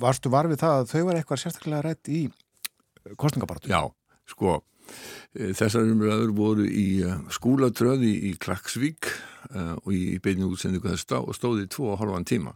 varstu 0.00 0.32
varfið 0.32 0.62
það 0.62 0.76
að 0.78 0.90
þau 0.92 1.04
var 1.08 1.20
eitthvað 1.20 1.42
sérstaklega 1.44 1.84
rætt 1.86 2.10
í 2.12 2.20
kostningabartu? 3.20 3.70
Já, 3.72 3.82
sko, 4.30 4.58
þessar 5.34 5.88
umræður 5.88 6.34
voru 6.36 6.66
í 6.68 6.88
skúlatröði 7.32 8.12
í 8.30 8.34
Klagsvík 8.40 9.10
og 9.56 9.92
í 9.96 10.18
beinu 10.22 10.50
útsendingu 10.52 10.92
þess 10.92 11.16
og 11.20 11.32
stóði 11.36 11.68
tvo 11.72 11.94
og 11.94 12.02
halvan 12.02 12.28
tíma 12.28 12.54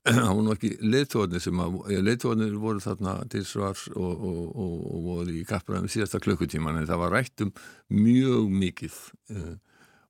það 0.08 0.30
voru 0.32 0.52
ekki 0.54 0.70
leittóðanir 0.80 1.42
sem 1.44 1.58
að 1.60 1.74
leittóðanir 2.06 2.54
voru 2.60 2.80
þarna 2.80 3.16
til 3.32 3.42
svars 3.44 3.82
og, 3.92 4.12
og, 4.14 4.38
og, 4.48 4.76
og 4.88 5.02
voru 5.08 5.34
í 5.36 5.42
kappræðum 5.48 5.90
síðasta 5.92 6.20
klukkutíman 6.24 6.80
en 6.80 6.88
það 6.88 7.02
var 7.02 7.12
rætt 7.18 7.44
um 7.44 7.50
mjög 7.92 8.46
mikið 8.62 8.96
uh, 9.34 9.50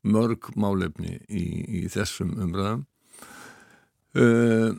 mörg 0.06 0.52
málefni 0.54 1.16
í, 1.26 1.42
í 1.80 1.82
þessum 1.90 2.36
umræðum. 2.38 2.86
Uh, 4.14 4.78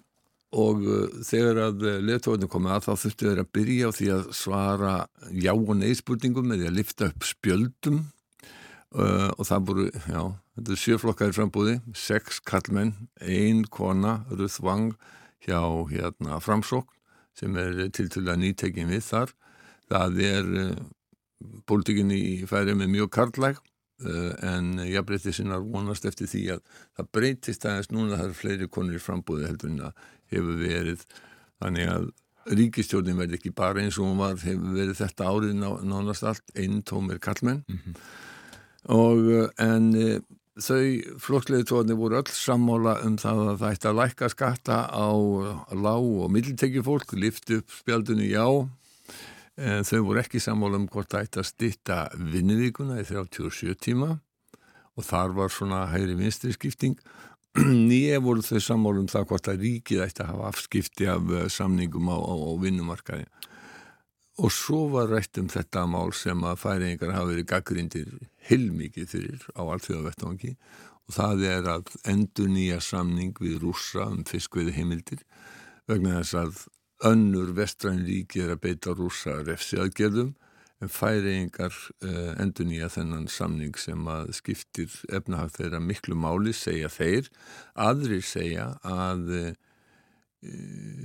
og 0.55 0.87
uh, 0.87 1.19
þegar 1.27 1.59
að 1.65 1.85
leittóðanir 2.07 2.51
komið 2.51 2.77
að 2.77 2.87
þá 2.87 3.03
þurftu 3.03 3.27
þeir 3.27 3.43
að 3.43 3.51
byrja 3.59 3.91
á 3.91 3.97
því 3.99 4.09
að 4.15 4.31
svara 4.39 4.95
já 5.43 5.51
og 5.51 5.75
nei 5.79 5.91
spurningum 5.99 6.55
að 6.55 6.67
lifta 6.71 7.11
upp 7.11 7.27
spjöldum. 7.27 8.01
Og 8.91 9.45
það 9.47 9.67
voru, 9.69 9.83
já 9.87 10.23
Þetta 10.55 10.71
er 10.71 10.81
sjöflokkar 10.83 11.31
í 11.31 11.35
frambúði, 11.35 11.75
sex 11.95 12.41
kallmenn, 12.43 12.95
ein 13.23 13.63
kona, 13.71 14.25
Ruthvang 14.29 14.95
hjá 15.45 15.61
hérna, 15.89 16.41
framsókn 16.43 16.89
sem 17.39 17.55
er 17.57 17.87
til 17.95 18.09
til 18.11 18.25
að 18.27 18.41
nýtekin 18.41 18.91
við 18.91 19.05
þar. 19.07 19.31
Það 19.87 20.19
er 20.27 20.49
eh, 20.59 20.81
pólitíkinni 21.67 22.17
í 22.17 22.33
færi 22.49 22.75
með 22.77 22.91
mjög 22.95 23.11
karlæg 23.15 23.59
uh, 24.05 24.31
en 24.53 24.73
jafnbreytti 24.85 25.33
sinnar 25.35 25.63
vonast 25.63 26.05
eftir 26.09 26.29
því 26.29 26.43
að 26.55 26.63
það 26.97 27.11
breytist 27.17 27.67
aðeins 27.67 27.91
núna 27.93 28.19
það 28.19 28.27
er 28.27 28.39
fleiri 28.39 28.71
konur 28.71 28.97
í 28.97 29.03
frambúði 29.03 29.47
heldur 29.49 29.71
en 29.71 29.85
að 29.89 30.03
hefur 30.33 30.59
verið 30.61 31.05
þannig 31.61 31.93
að 31.95 32.09
ríkistjórnin 32.57 33.19
verði 33.21 33.37
ekki 33.37 33.53
bara 33.57 33.83
eins 33.83 33.99
og 34.01 34.09
hún 34.09 34.21
var 34.21 34.39
hefur 34.41 34.77
verið 34.77 34.97
þetta 34.97 35.29
árið 35.29 35.55
ná, 35.59 35.69
nánast 35.85 36.25
allt 36.25 36.55
einn 36.57 36.81
tómir 36.87 37.21
kallmenn 37.21 37.63
mm 37.67 37.79
-hmm. 37.79 37.97
og 38.97 39.51
en 39.61 39.91
þau 40.59 41.17
flokksleiðtóðanir 41.21 41.97
voru 41.99 42.19
öll 42.19 42.33
sammála 42.35 42.97
um 43.05 43.15
það 43.19 43.41
að 43.45 43.61
það 43.61 43.75
ætti 43.75 43.89
að 43.89 43.99
lækka 44.01 44.29
skatta 44.33 44.79
á 44.91 45.09
lág 45.71 46.07
og 46.23 46.31
middeltekju 46.33 46.83
fólk, 46.83 47.13
liftu 47.15 47.61
upp 47.61 47.71
spjaldinu 47.79 48.27
já. 48.27 48.45
En 49.61 49.85
þau 49.87 50.01
voru 50.09 50.21
ekki 50.21 50.41
sammála 50.43 50.79
um 50.81 50.89
hvort 50.91 51.11
það 51.11 51.27
ætti 51.27 51.41
að 51.41 51.49
stitta 51.49 51.97
vinnivíkuna 52.17 52.99
í 52.99 53.07
37 53.07 53.77
tíma. 53.79 54.17
Og 54.99 55.07
þar 55.07 55.35
var 55.37 55.53
svona 55.53 55.85
hægri 55.87 56.17
vinstri 56.19 56.51
skipting. 56.51 56.97
Nýja 57.89 58.19
voru 58.23 58.43
þau 58.43 58.59
sammála 58.59 59.05
um 59.05 59.11
það 59.11 59.29
hvort 59.31 59.47
að 59.51 59.63
ríkið 59.63 60.03
ætti 60.03 60.25
að 60.25 60.33
hafa 60.33 60.51
afskipti 60.51 61.07
af 61.11 61.31
eh, 61.31 61.47
samningum 61.51 62.11
á, 62.11 62.17
á, 62.19 62.33
á 62.35 62.51
vinnumarkaði 62.59 63.27
Og 64.39 64.51
svo 64.55 64.85
var 64.93 65.09
rætt 65.11 65.37
um 65.41 65.49
þetta 65.51 65.83
mál 65.91 66.13
sem 66.15 66.43
að 66.47 66.61
færingar 66.61 67.11
hafa 67.11 67.29
verið 67.33 67.49
gaggrindir 67.49 68.13
heilmikið 68.47 69.09
fyrir 69.11 69.47
á 69.59 69.61
allþjóðavettvangi 69.65 70.53
og 71.11 71.15
það 71.17 71.43
er 71.49 71.67
að 71.73 71.95
endur 72.07 72.51
nýja 72.51 72.79
samning 72.83 73.35
við 73.41 73.59
rúsa 73.65 74.07
um 74.07 74.23
fiskveiði 74.27 74.77
heimildir 74.77 75.25
vegna 75.89 76.21
þess 76.21 76.37
að 76.39 76.61
önnur 77.11 77.51
vestræn 77.57 78.05
ríki 78.05 78.43
er 78.43 78.53
að 78.55 78.63
beita 78.67 78.95
rúsa 78.95 79.41
refsi 79.43 79.79
aðgerðum 79.81 80.35
en 80.81 80.89
færingar 80.89 81.73
uh, 82.01 82.31
endur 82.41 82.65
nýja 82.69 82.89
þennan 82.89 83.27
samning 83.29 83.77
sem 83.77 84.07
að 84.09 84.31
skiptir 84.37 84.93
efnahag 85.13 85.53
þeirra 85.57 85.81
miklu 85.83 86.17
máli 86.17 86.53
segja 86.57 86.89
þeir, 86.89 87.29
aðrir 87.77 88.25
segja 88.25 88.71
að 88.87 89.27
uh, 89.37 89.51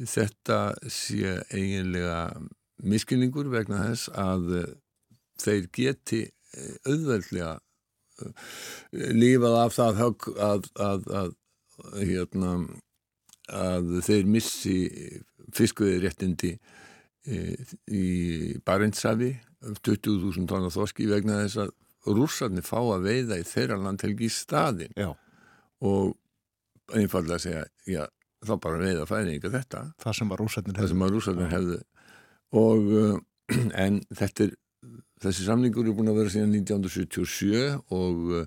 þetta 0.09 0.61
sé 0.89 1.41
eiginlega 1.53 2.21
miskilningur 2.85 3.49
vegna 3.53 3.85
þess 3.89 4.11
að 4.13 4.51
eh, 4.61 4.73
þeir 5.43 5.69
geti 5.79 6.23
eh, 6.27 6.75
auðveldlega 6.89 7.53
eh, 8.23 8.51
lífað 9.17 9.59
af 9.63 9.77
það 9.77 10.03
högg 10.03 10.29
að, 10.49 10.69
að, 10.89 11.09
að, 11.21 11.33
hérna, 12.01 12.53
að 13.53 13.97
þeir 14.07 14.29
missi 14.33 14.77
fiskveði 15.55 16.03
réttindi 16.03 16.57
í 17.27 18.05
Barentsafi 18.63 19.33
20.000 19.83 20.47
tónar 20.47 20.71
þoski 20.71 21.09
vegna 21.11 21.41
þess 21.41 21.65
að 21.65 21.73
rússarnir 22.15 22.63
fá 22.63 22.79
að 22.79 23.09
veiða 23.09 23.39
í 23.41 23.47
þeirra 23.47 23.81
landhelgi 23.83 24.29
í 24.29 24.31
staðin 24.31 24.95
Já, 24.95 25.09
og 25.83 26.15
einfallega 26.95 27.43
segja, 27.43 27.65
já, 27.91 28.05
þá 28.47 28.53
bara 28.63 28.79
veiða 28.79 29.09
færinga 29.11 29.51
þetta, 29.57 29.83
það 30.03 30.19
sem 30.21 30.33
að 30.33 30.43
rússarnir 31.17 31.51
hefðu 31.51 31.81
og 32.55 32.91
uh, 32.93 33.19
en 33.85 34.01
þetta 34.15 34.49
er 34.49 34.57
þessi 35.23 35.47
samningur 35.47 35.87
er 35.89 35.97
búin 35.97 36.13
að 36.13 36.21
vera 36.21 36.35
síðan 36.35 36.53
1977 36.59 37.95
og 37.97 38.35
uh, 38.43 38.45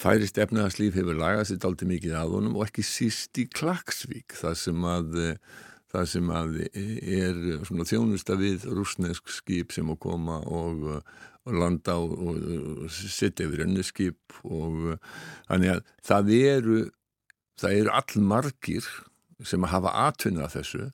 færist 0.00 0.40
efnaðarslíf 0.42 0.98
hefur 0.98 1.16
lagað 1.16 1.48
sér 1.50 1.68
aldrei 1.68 1.88
mikið 1.94 2.18
að 2.18 2.34
honum 2.36 2.58
og 2.58 2.66
ekki 2.66 2.84
síst 2.84 3.38
í 3.40 3.46
Klagsvík 3.48 4.36
það 4.36 4.58
sem 4.64 4.88
að 4.90 5.16
uh, 5.22 5.62
það 5.92 6.10
sem 6.10 6.34
að 6.34 6.58
er 6.66 7.38
svona 7.64 7.86
þjónusta 7.88 8.36
við 8.40 8.66
rúsnesk 8.74 9.30
skip 9.32 9.72
sem 9.72 9.88
að 9.92 10.00
koma 10.02 10.40
og, 10.50 10.84
og 11.46 11.54
landa 11.54 11.94
og, 12.02 12.16
og 12.18 12.90
setja 12.90 13.46
yfir 13.46 13.64
önnu 13.68 13.84
skip 13.86 14.40
og 14.42 14.96
þannig 15.46 15.76
að 15.76 15.84
það 16.10 16.32
eru 16.40 16.80
það 17.60 17.78
eru 17.80 17.94
all 18.00 18.24
margir 18.32 18.88
sem 19.44 19.64
að 19.64 19.74
hafa 19.76 19.94
atvinnað 20.08 20.56
þessu 20.58 20.90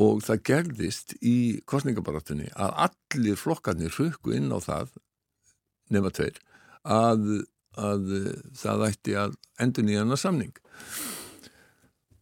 og 0.00 0.22
það 0.24 0.42
gerðist 0.48 1.14
í 1.20 1.60
kostningabaratunni 1.68 2.48
að 2.56 2.76
allir 2.86 3.38
flokkarnir 3.40 3.92
hrökku 3.96 4.32
inn 4.36 4.48
á 4.52 4.58
það 4.64 4.94
nema 5.92 6.12
tveir 6.14 6.38
að, 6.86 7.26
að 7.76 8.12
það 8.56 8.84
ætti 8.88 9.16
að 9.20 9.34
endur 9.60 9.86
nýjana 9.86 10.18
samning. 10.20 10.54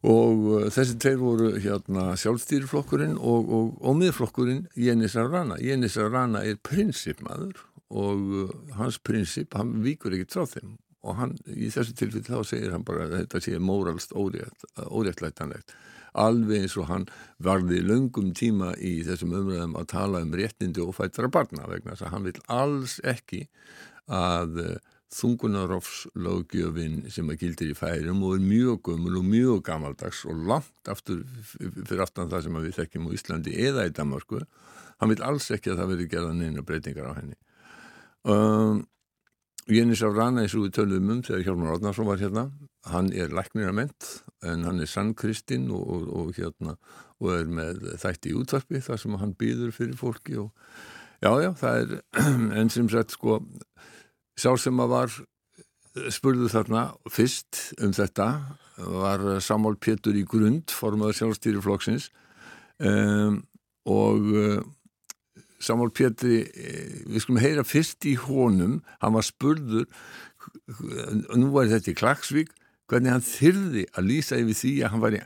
Og 0.08 0.44
uh, 0.46 0.66
þessi 0.70 0.94
tveir 1.02 1.18
voru 1.18 1.52
hérna 1.58 2.12
sjálfstýriflokkurinn 2.18 3.16
og, 3.18 3.48
og, 3.50 3.72
og 3.82 3.96
miðflokkurinn 3.98 4.68
Jenis 4.78 5.16
Arana. 5.18 5.58
Jenis 5.62 5.98
Arana 5.98 6.44
er 6.46 6.60
prinsipmaður 6.62 7.64
og 7.90 8.34
uh, 8.44 8.52
hans 8.78 9.00
prinsip, 9.02 9.56
hann 9.58 9.80
víkur 9.82 10.14
ekki 10.14 10.30
tráð 10.30 10.54
þeim. 10.54 10.76
Og 11.06 11.18
hann, 11.18 11.34
í 11.50 11.70
þessu 11.70 11.94
tilfelli 11.98 12.26
þá 12.26 12.46
segir 12.46 12.74
hann 12.74 12.86
bara 12.86 13.06
að 13.06 13.16
þetta 13.20 13.42
sé 13.42 13.58
móralst 13.62 14.14
óréttlætanlegt 14.18 15.74
alveg 16.12 16.64
eins 16.64 16.76
og 16.80 16.88
hann 16.90 17.08
varði 17.42 17.80
löngum 17.84 18.32
tíma 18.36 18.74
í 18.78 18.98
þessum 19.06 19.34
umræðum 19.38 19.76
að 19.80 19.90
tala 19.94 20.22
um 20.24 20.34
réttindi 20.36 20.84
og 20.84 20.96
fættara 20.96 21.30
barna 21.32 21.68
vegna 21.70 21.94
þess 21.94 22.06
að 22.06 22.14
hann 22.14 22.28
vil 22.28 22.38
alls 22.46 22.98
ekki 23.04 23.46
að 24.08 24.78
þungunarofslögjöfin 25.14 27.06
sem 27.12 27.30
að 27.32 27.44
gildir 27.44 27.72
í 27.72 27.76
færum 27.76 28.20
og 28.28 28.36
er 28.36 28.44
mjög 28.44 28.82
gömul 28.90 29.14
og 29.20 29.24
mjög 29.24 29.62
gamaldags 29.64 30.24
og 30.28 30.42
langt 30.50 30.90
aftur 30.92 31.22
fyrir 31.54 32.04
aftan 32.04 32.28
það 32.28 32.44
sem 32.44 32.58
við 32.60 32.76
þekkjum 32.76 33.08
á 33.08 33.16
Íslandi 33.16 33.54
eða 33.68 33.86
í 33.88 33.94
Danmarku 33.96 34.42
hann 34.98 35.12
vil 35.12 35.24
alls 35.24 35.48
ekki 35.54 35.72
að 35.72 35.80
það 35.80 35.92
veri 35.94 36.08
gerða 36.12 36.34
neina 36.36 36.64
breytingar 36.66 37.08
á 37.08 37.12
henni. 37.16 37.38
Um, 38.28 38.84
Jénis 39.68 40.00
af 40.00 40.14
Rana 40.16 40.46
eins 40.46 40.54
og 40.56 40.64
við 40.64 40.76
töluðum 40.78 41.10
um 41.12 41.24
þegar 41.26 41.42
Hjálmar 41.44 41.74
Átnarsson 41.74 42.06
var 42.08 42.20
hérna 42.22 42.44
hann 42.88 43.10
er 43.12 43.32
læknirament 43.36 44.06
en 44.48 44.62
hann 44.64 44.80
er 44.80 44.88
sannkristinn 44.88 45.66
og, 45.68 45.82
og, 45.92 46.06
og 46.08 46.30
hérna 46.38 46.78
og 47.20 47.32
er 47.34 47.50
með 47.52 47.82
þætti 48.00 48.32
í 48.32 48.38
útvarpi 48.38 48.80
þar 48.86 49.02
sem 49.02 49.18
hann 49.20 49.34
býður 49.36 49.74
fyrir 49.76 49.98
fólki 49.98 50.38
og 50.40 50.54
já 51.20 51.32
já 51.44 51.50
það 51.60 51.82
er 51.82 51.92
enn 52.62 52.72
sem 52.72 52.88
sagt 52.88 53.16
sko 53.16 53.42
Sá 54.38 54.52
sem 54.54 54.80
að 54.80 54.92
var 54.92 55.14
spurðu 56.14 56.48
þarna 56.52 56.86
fyrst 57.10 57.60
um 57.82 57.92
þetta 57.92 58.28
var 58.78 59.24
Samál 59.42 59.74
Pétur 59.82 60.16
í 60.16 60.22
grund 60.22 60.72
formadur 60.72 61.16
sjálfstýri 61.18 61.60
flokksins 61.60 62.08
um, 62.78 63.42
og 63.88 64.32
uh, 65.58 65.64
Samál 65.64 65.90
Pétur 65.90 66.46
við 67.08 67.20
skulum 67.22 67.42
heyra 67.42 67.66
fyrst 67.66 68.06
í 68.06 68.14
honum 68.28 68.80
hann 69.02 69.16
var 69.16 69.26
spurður 69.26 69.86
nú 71.36 71.50
var 71.52 71.68
þetta 71.68 71.92
í 71.92 71.98
Klagsvík 71.98 72.52
hvernig 72.88 73.12
hann 73.12 73.24
þyrði 73.26 73.84
að 73.92 74.06
lýsa 74.08 74.38
yfir 74.40 74.56
því 74.56 74.74
að 74.80 74.92
hann 74.94 75.02
var 75.02 75.16
í 75.18 75.22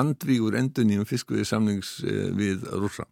andvígur 0.00 0.58
endunni 0.58 0.98
um 1.00 1.08
fiskviði 1.08 1.48
samnings 1.48 1.96
við 2.38 2.68
Rúsa 2.76 3.08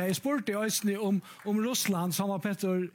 Jeg 0.00 0.16
spurte 0.16 0.54
i 0.88 0.96
om, 0.96 1.20
om 1.44 1.58
Russland, 1.60 2.14
som 2.16 2.30
var 2.32 2.40
Petter, 2.40 2.86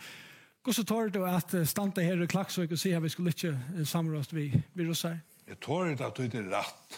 hvordan 0.66 0.86
tar 0.86 1.10
du 1.14 1.26
at 1.30 1.54
standa 1.70 2.02
her 2.02 2.24
i 2.24 2.26
Klaksvik 2.26 2.72
og 2.74 2.80
sier 2.82 2.98
at 2.98 3.04
vi 3.04 3.12
skulle 3.14 3.30
ikke 3.36 3.86
samråst 3.86 4.34
vi, 4.34 4.48
vi 4.74 4.88
russar? 4.88 5.20
Jeg 5.48 5.60
tror 5.62 5.92
ikke 5.92 6.06
at 6.06 6.18
det 6.18 6.40
er 6.40 6.50
rett. 6.50 6.96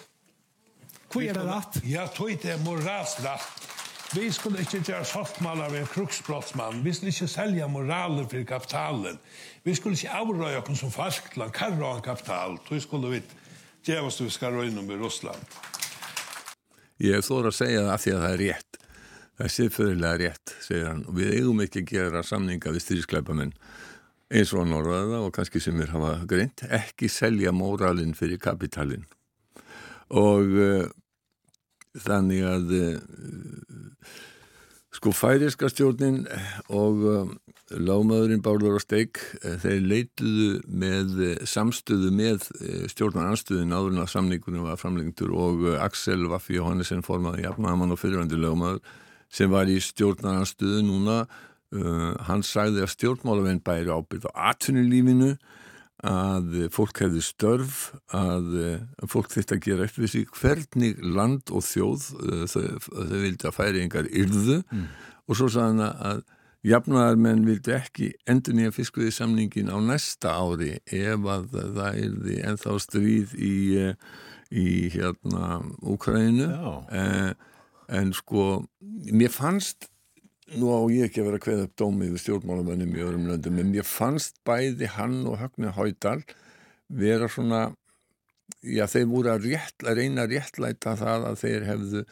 Hvor 1.11 1.21
er 1.21 1.33
det 1.33 1.43
rett? 1.43 1.81
Ja, 1.83 2.07
tror 2.07 2.31
ikke 2.31 2.47
det 2.47 2.53
er 2.53 2.63
moralsk 2.63 3.19
rett. 3.25 3.76
Vi 4.15 4.31
skulle 4.31 4.59
ikke 4.63 4.79
gjøre 4.87 5.05
softmaler 5.05 5.69
ved 5.69 5.87
kruksbrottsmann. 5.91 6.83
Vi 6.83 6.93
skulle 6.93 7.11
ikke 7.11 7.27
selge 7.27 7.67
moraler 7.67 8.27
for 8.31 8.43
kapitalen. 8.47 9.17
Vi 9.63 9.75
skulle 9.75 9.97
ikke 9.99 10.13
avrøye 10.15 10.61
oss 10.61 10.79
som 10.79 10.91
falskland, 10.91 11.51
karra 11.51 11.97
og 11.97 12.03
kapital. 12.03 12.55
Så 12.69 12.79
skulle 12.79 13.09
vi 13.09 13.21
gjøre 13.83 14.05
oss 14.07 14.15
til 14.15 14.29
vi 14.29 14.31
skal 14.31 14.55
røyne 14.55 14.81
med 14.81 15.03
Russland. 15.03 15.41
Ég 17.03 17.19
þóra 17.21 17.51
að 17.51 17.57
segja 17.59 17.81
það 17.83 17.91
af 17.93 18.01
því 18.03 18.13
að 18.13 18.23
það 18.23 18.35
er 18.35 18.43
rétt. 18.43 18.79
Það 19.37 19.45
er 19.45 19.53
siðföðilega 19.53 20.19
rétt, 20.21 20.53
segir 20.65 20.87
hann, 20.87 21.03
og 21.05 21.17
við 21.19 21.33
eigum 21.35 21.59
ekki 21.61 21.83
að 21.83 21.91
gera 21.91 22.21
samninga 22.25 22.71
við 22.73 22.85
styrskleipamenn 22.85 23.51
eins 24.33 24.53
og 24.55 24.65
norðaða 24.67 25.19
og 25.25 25.33
kannski 25.35 25.59
sem 25.63 25.77
er 25.83 25.91
hafa 25.93 26.13
greint, 26.27 26.63
ekki 26.63 27.11
selja 27.11 27.51
móralinn 27.55 28.15
fyrir 28.17 28.39
kapitalinn. 28.41 29.05
Og 30.15 30.55
uh, 30.55 30.87
þannig 32.03 32.45
að 32.47 32.73
uh, 32.77 32.95
sko 34.97 35.13
færiska 35.15 35.69
stjórnin 35.71 36.23
og 36.73 37.03
uh, 37.05 37.33
lámaðurinn 37.67 38.43
Bárður 38.45 38.77
og 38.77 38.83
Steik, 38.85 39.19
þeir 39.43 39.81
leituðu 39.83 40.51
með 40.71 41.17
samstöðu 41.51 42.13
með 42.15 42.45
stjórnarnanstöðin 42.93 43.75
áðurinn 43.75 44.05
að 44.05 44.13
samningunum 44.13 44.69
var 44.69 44.79
framlengtur 44.79 45.33
og 45.35 45.65
Axel 45.75 46.29
Vaffi 46.31 46.55
Jóhannesson 46.55 47.03
formaði 47.03 47.43
jafnaðamann 47.43 47.91
og 47.91 47.99
fyrirvændi 47.99 48.39
lámaður 48.39 48.79
sem 49.27 49.51
var 49.51 49.67
í 49.67 49.77
stjórnarnarstöðu 49.83 50.83
núna 50.87 51.19
uh, 51.75 52.13
hann 52.27 52.43
sagði 52.45 52.83
að 52.85 52.93
stjórnmálavenn 52.95 53.63
bæri 53.65 53.91
ábyrð 53.91 54.29
á 54.31 54.53
atvinnulífinu 54.53 55.33
að 56.05 56.67
fólk 56.73 56.99
hefði 57.01 57.23
störf 57.25 57.77
að, 58.13 58.51
að 59.01 59.09
fólk 59.09 59.31
þitt 59.33 59.55
að 59.55 59.63
gera 59.65 59.87
eftir 59.87 60.05
þessi 60.05 60.23
hvernig 60.37 60.99
land 61.01 61.49
og 61.49 61.65
þjóð 61.65 62.09
uh, 62.21 62.43
þau, 62.51 62.65
vildi 63.15 63.49
að 63.49 63.55
færi 63.55 63.81
engar 63.81 64.09
yrðu. 64.11 64.59
Mm. 64.69 64.89
og 65.27 65.39
svo 65.39 65.49
sagði 65.49 65.71
hann 65.71 66.03
að 66.11 66.25
jafnaðar 66.67 67.19
menn 67.21 67.43
vildi 67.47 67.73
ekki 67.75 68.11
endur 68.29 68.55
nýja 68.57 68.73
fiskviði 68.75 69.13
samningin 69.15 69.71
á 69.71 69.77
næsta 69.83 70.33
ári 70.37 70.77
ef 70.85 71.27
að 71.33 71.51
það 71.77 71.99
yrði 72.03 72.39
ennþá 72.49 72.77
stríð 72.83 73.35
í, 73.37 73.57
í 74.51 74.67
hérna 74.93 75.59
Úkrænu 75.81 76.49
eh, 76.91 77.31
en 77.87 78.13
sko 78.15 78.65
mér 79.13 79.33
fannst 79.33 79.89
nú 80.55 80.69
á 80.71 80.79
ég 80.93 81.07
ekki 81.07 81.21
að 81.21 81.27
vera 81.27 81.39
að 81.39 81.45
kveða 81.45 81.65
upp 81.67 81.75
dómið 81.81 82.13
við 82.13 82.23
stjórnmálamönnum 82.23 82.93
í 82.95 83.03
öðrum 83.03 83.27
löndum 83.27 83.59
en 83.59 83.73
mér 83.73 83.87
fannst 83.87 84.39
bæði 84.47 84.87
hann 84.95 85.19
og 85.27 85.41
Högni 85.41 85.73
Hóidal 85.75 86.21
vera 86.87 87.27
svona 87.31 87.63
já 88.63 88.85
þeir 88.87 89.09
voru 89.11 89.33
að, 89.33 89.49
rétt, 89.51 89.83
að 89.83 89.99
reyna 89.99 90.23
að 90.23 90.37
réttlæta 90.37 90.95
það 90.99 91.27
að 91.31 91.41
þeir 91.43 91.67
hefðu 91.67 92.03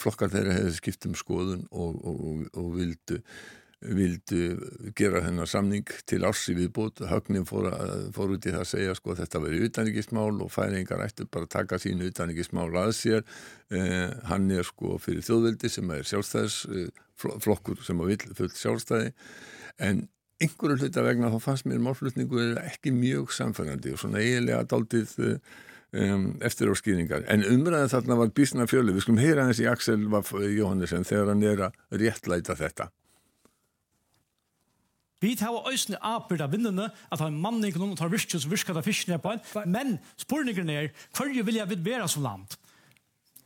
flokkar 0.00 0.32
þeirra 0.32 0.56
hefðu 0.58 0.74
skipt 0.78 1.06
um 1.08 1.14
skoðun 1.18 1.66
og, 1.70 2.00
og, 2.00 2.24
og, 2.30 2.42
og 2.58 2.70
vildu 2.78 3.20
vildu 3.84 4.40
gera 4.96 5.20
þennar 5.24 5.48
samning 5.50 5.90
til 6.08 6.22
ássi 6.26 6.54
viðbútt, 6.56 7.02
högnin 7.10 7.46
fór, 7.48 7.68
fór 8.16 8.32
út 8.36 8.46
í 8.48 8.52
það 8.54 8.62
að 8.62 8.70
segja 8.70 8.94
sko 8.98 9.16
þetta 9.18 9.42
veri 9.44 9.60
utanrikkismál 9.68 10.32
og 10.44 10.52
færingar 10.52 11.04
ættu 11.04 11.26
bara 11.28 11.48
að 11.48 11.52
taka 11.56 11.80
sínu 11.82 12.08
utanrikkismál 12.12 12.70
að 12.80 12.94
sér. 12.98 13.26
Eh, 13.74 14.14
hann 14.30 14.48
er 14.54 14.66
sko 14.66 14.96
fyrir 15.02 15.26
þjóðveldi 15.26 15.70
sem 15.72 15.92
er 15.94 16.08
sjálfstæðis 16.08 16.58
eh, 16.70 17.04
flokkur 17.20 17.84
sem 17.84 18.00
að 18.00 18.14
vil 18.14 18.38
fullt 18.40 18.58
sjálfstæði. 18.60 19.12
En 19.84 20.06
einhverju 20.42 20.80
hluta 20.80 21.04
vegna 21.04 21.30
þá 21.34 21.38
fannst 21.42 21.68
mér 21.68 21.84
málflutningu 21.84 22.48
ekki 22.64 22.92
mjög 22.94 23.32
samfærandi 23.36 23.94
og 23.94 24.02
svona 24.02 24.22
eiginlega 24.22 24.64
daldið 24.70 25.14
um, 25.94 26.26
eftir 26.44 26.72
áskýringar 26.72 27.24
en 27.30 27.46
umræðan 27.46 27.92
þarna 27.92 28.18
var 28.18 28.34
bísna 28.34 28.66
fjölu 28.70 28.96
við 28.96 29.06
skulum 29.06 29.22
heyra 29.22 29.46
þessi 29.50 29.68
Axel 29.70 30.04
Jóhannesson 30.10 31.06
þegar 31.06 31.32
hann 31.32 31.46
er 31.46 31.64
að 31.68 32.02
réttlæta 32.02 32.58
þetta 32.58 32.90
Vi 35.24 35.34
tar 35.40 35.56
øysene 35.70 36.00
apur 36.04 36.42
av 36.44 36.52
vinnene, 36.52 36.90
at 37.12 37.22
han 37.22 37.36
mann 37.40 37.62
ikke 37.64 37.80
noen 37.80 37.96
tar 37.96 38.12
virkje 38.12 38.42
som 38.42 38.52
virker 38.52 38.76
av 38.76 38.84
fiskene 38.84 39.20
på 39.22 39.32
en. 39.32 39.44
Men 39.72 39.96
spurningene 40.20 40.80
er, 40.82 40.90
hver 41.16 41.32
vil 41.46 41.60
jeg 41.60 41.78
være 41.84 42.08
som 42.12 42.26
land? 42.26 42.58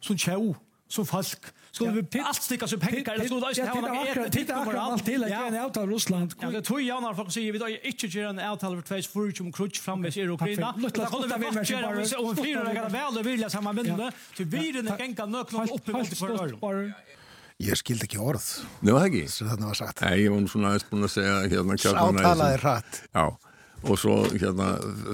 Som 0.03 0.19
tjau, 0.19 0.57
som 0.91 1.07
folk. 1.07 1.53
Skulle 1.71 2.01
vi 2.01 2.03
pitt? 2.03 2.23
Allt 2.27 2.43
stikka 2.43 2.67
som 2.67 2.81
pengar, 2.83 3.13
eller 3.15 3.29
skulle 3.29 3.51
øysene 3.53 3.69
hava 3.71 3.93
noen 3.93 4.09
etter 4.11 4.33
titt 4.35 4.51
om 4.55 4.71
alt 4.75 5.05
til, 5.07 5.27
at 5.27 5.35
en 5.37 5.59
avtale 5.61 5.93
Russland. 5.93 6.35
Ja, 6.43 6.51
det 6.51 6.65
tror 6.67 6.81
jeg 6.83 7.05
når 7.05 7.19
folk 7.21 7.31
sier, 7.35 7.55
vi 7.55 7.61
tar 7.63 7.77
ikke 7.93 8.11
gjøre 8.11 8.33
en 8.35 8.43
avtale 8.49 8.81
for 8.81 8.89
tveis 8.91 9.11
fyrir 9.13 9.37
som 9.39 9.53
krutsk 9.55 9.85
framvis 9.85 10.19
i 10.19 10.27
Ukraina. 10.27 10.73
Da 10.75 11.07
kommer 11.13 11.29
vi 11.29 11.39
bare 11.47 11.63
gjøre, 11.63 11.93
om 11.93 12.33
vi 12.33 12.43
fyrir, 12.43 12.83
og 13.05 13.21
vi 13.21 13.29
vil 13.31 13.47
jeg 13.47 13.55
sammen 13.55 13.79
vinnene, 13.79 14.11
til 14.35 14.51
vi 14.51 14.65
er 14.73 14.83
nøkken 14.83 15.15
nøkken 15.15 15.39
nøkken 15.39 15.63
nøkken 15.63 16.01
nøkken 16.01 16.35
nøkken 16.35 17.18
Ég 17.59 17.75
skildi 17.75 18.07
ekki 18.07 18.21
orð 18.23 18.45
Nei, 18.87 18.93
var 18.93 19.03
það 19.03 19.09
ekki? 19.09 19.23
þarna 19.35 19.67
var 19.67 19.77
sagt. 19.81 20.01
Nei, 20.05 20.17
ég 20.23 20.31
var 20.31 20.43
nú 20.45 20.51
svona 20.53 20.69
aðeins 20.71 20.85
búin 20.93 21.07
að 21.09 21.15
segja 21.17 21.39
hérna 21.51 21.77
kjarnana 21.83 22.23
Sátalaði 22.23 22.59
hratt. 22.63 22.99
Já, 23.11 23.25
og 23.83 23.99
svo 23.99 24.19
hérna 24.31 24.69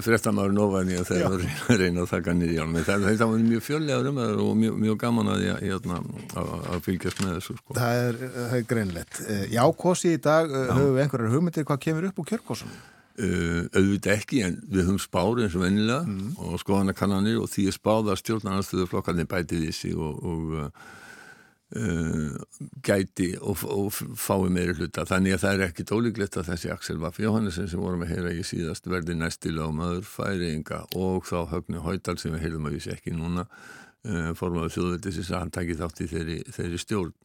fréttamaður 0.05 0.53
nóvæðni 0.53 0.99
að 0.99 1.07
þeir 1.09 1.23
að 1.25 1.45
reyna 1.81 2.03
að 2.03 2.11
taka 2.11 2.35
niður 2.37 2.51
í 2.53 2.59
hann. 2.61 2.75
Þetta 2.85 3.29
var 3.31 3.45
mjög 3.47 3.63
fjöllega 3.65 4.03
rumöður 4.05 4.41
og 4.43 4.51
mjög, 4.61 4.75
mjög 4.83 4.99
gaman 5.01 5.31
að, 5.33 5.45
ég, 5.47 5.63
hérna, 5.65 5.97
að, 6.37 6.51
að 6.75 6.83
fylgjast 6.85 7.21
með 7.23 7.33
þessu. 7.39 7.55
Sko. 7.61 7.77
Það 7.77 8.01
er, 8.03 8.19
það 8.35 8.53
er 8.57 8.67
greinlegt. 8.73 9.21
Eh, 9.25 9.45
Já, 9.55 9.63
kosi 9.81 10.11
í 10.13 10.19
dag, 10.27 10.53
Já. 10.53 10.67
höfum 10.69 10.91
við 10.91 11.05
einhverjar 11.05 11.33
hugmyndir 11.33 11.65
hvað 11.71 11.81
kemur 11.87 12.07
upp 12.11 12.21
úr 12.21 12.27
kjörkosum? 12.29 12.75
Uh, 13.15 13.63
auðvitað 13.71 14.19
ekki 14.19 14.43
en 14.43 14.59
við 14.67 14.83
höfum 14.83 14.99
spár 15.01 15.39
eins 15.39 15.55
og 15.55 15.63
vennilega 15.63 16.03
mm. 16.03 16.35
og 16.45 16.59
skoðana 16.61 16.93
kannanir 16.93 17.39
og 17.39 17.47
því 17.47 17.69
er 17.71 17.77
spáð 17.77 18.11
að 18.11 18.19
stjórnarnarstöðuflokkarnir 18.21 19.29
bæti 19.31 19.61
þessi 19.61 19.93
og, 19.95 20.19
og 20.19 20.57
uh, 21.73 22.35
gæti 22.85 23.31
og, 23.41 23.63
og 23.69 23.89
fái 23.93 24.49
meiri 24.53 24.75
hluta. 24.77 25.07
Þannig 25.09 25.37
að 25.37 25.43
það 25.45 25.55
er 25.55 25.65
ekkit 25.69 25.95
ólíklegt 25.95 26.37
að 26.39 26.51
þessi 26.51 26.71
Axel 26.75 27.01
Vaff 27.01 27.21
Jóhannesson 27.21 27.69
sem 27.71 27.81
vorum 27.81 28.05
að 28.05 28.13
heyra 28.13 28.35
í 28.35 28.45
síðast 28.45 28.89
verði 28.91 29.17
næstil 29.17 29.57
á 29.57 29.67
maður 29.73 30.05
færiðinga 30.09 30.85
og 30.95 31.25
þá 31.29 31.39
höfni 31.55 31.83
Hóital 31.83 32.17
sem 32.21 32.35
við 32.35 32.45
heyrðum 32.45 32.69
að 32.69 32.77
vísi 32.77 32.93
ekki 32.95 33.15
núna 33.15 33.47
uh, 33.49 34.31
formaður 34.37 34.75
þjóðveitisins 34.77 35.31
að 35.33 35.43
hann 35.43 35.55
taki 35.57 35.77
þátt 35.79 36.03
í 36.05 36.09
þeirri, 36.11 36.41
þeirri 36.53 36.81
stjórn. 36.81 37.15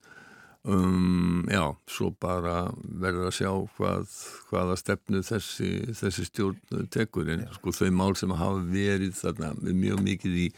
Um, 0.60 1.46
já, 1.48 1.72
svo 1.88 2.10
bara 2.20 2.66
verður 2.84 3.30
að 3.30 3.36
sjá 3.38 3.50
hvað, 3.78 4.16
hvaða 4.50 4.74
stefnu 4.76 5.22
þessi, 5.24 5.70
þessi 5.96 6.26
stjórn 6.28 6.88
tekur. 6.92 7.30
En 7.32 7.46
sko 7.54 7.72
þau 7.72 7.88
mál 7.96 8.12
sem 8.18 8.34
hafa 8.36 8.60
verið 8.68 9.14
þarna 9.22 9.54
mjög 9.64 10.02
mikið 10.04 10.36
í, 10.36 10.48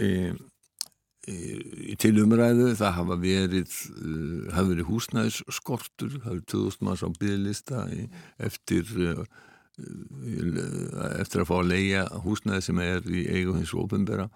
í, 0.00 0.12
í 1.28 1.96
tilumræðu 2.00 2.72
það 2.78 2.94
hafa 2.98 3.16
verið 3.20 3.74
uh, 3.92 4.52
hafa 4.54 4.68
verið 4.70 4.88
húsnæðisskortur 4.88 6.14
það 6.22 6.30
verið 6.30 6.46
2000 6.54 6.86
manns 6.86 7.04
á 7.04 7.08
bygglista 7.18 7.82
eftir 8.48 8.92
uh, 9.04 9.24
eftir 11.20 11.42
að 11.42 11.50
fá 11.50 11.56
að 11.58 11.68
leia 11.72 12.04
húsnæði 12.24 12.64
sem 12.66 12.80
er 12.82 13.10
í 13.10 13.26
eigu 13.36 13.58
hins 13.58 13.74
ofinbera 13.76 14.28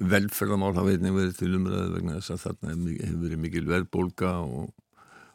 velferðamál 0.00 0.72
hafa 0.76 0.94
einnig 0.94 1.16
verið 1.16 1.34
til 1.40 1.50
umræðu 1.58 1.96
vegna 1.96 2.20
þess 2.20 2.36
að 2.36 2.44
þarna 2.46 2.76
hefur 2.94 3.18
verið 3.26 3.42
mikil 3.42 3.64
verðbólka 3.68 4.30
og, 4.40 4.70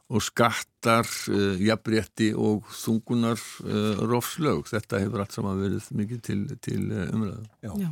og 0.08 0.24
skattar, 0.26 1.10
uh, 1.30 1.60
jafnrétti 1.62 2.32
og 2.34 2.66
þungunar 2.74 3.44
rofslög. 4.10 4.66
Þetta 4.72 5.04
hefur 5.04 5.22
allt 5.22 5.38
saman 5.38 5.62
verið 5.62 5.92
mikið 6.02 6.24
til, 6.26 6.40
til 6.66 6.82
umræðu. 6.90 7.46
Já. 7.62 7.76
Já. 7.86 7.92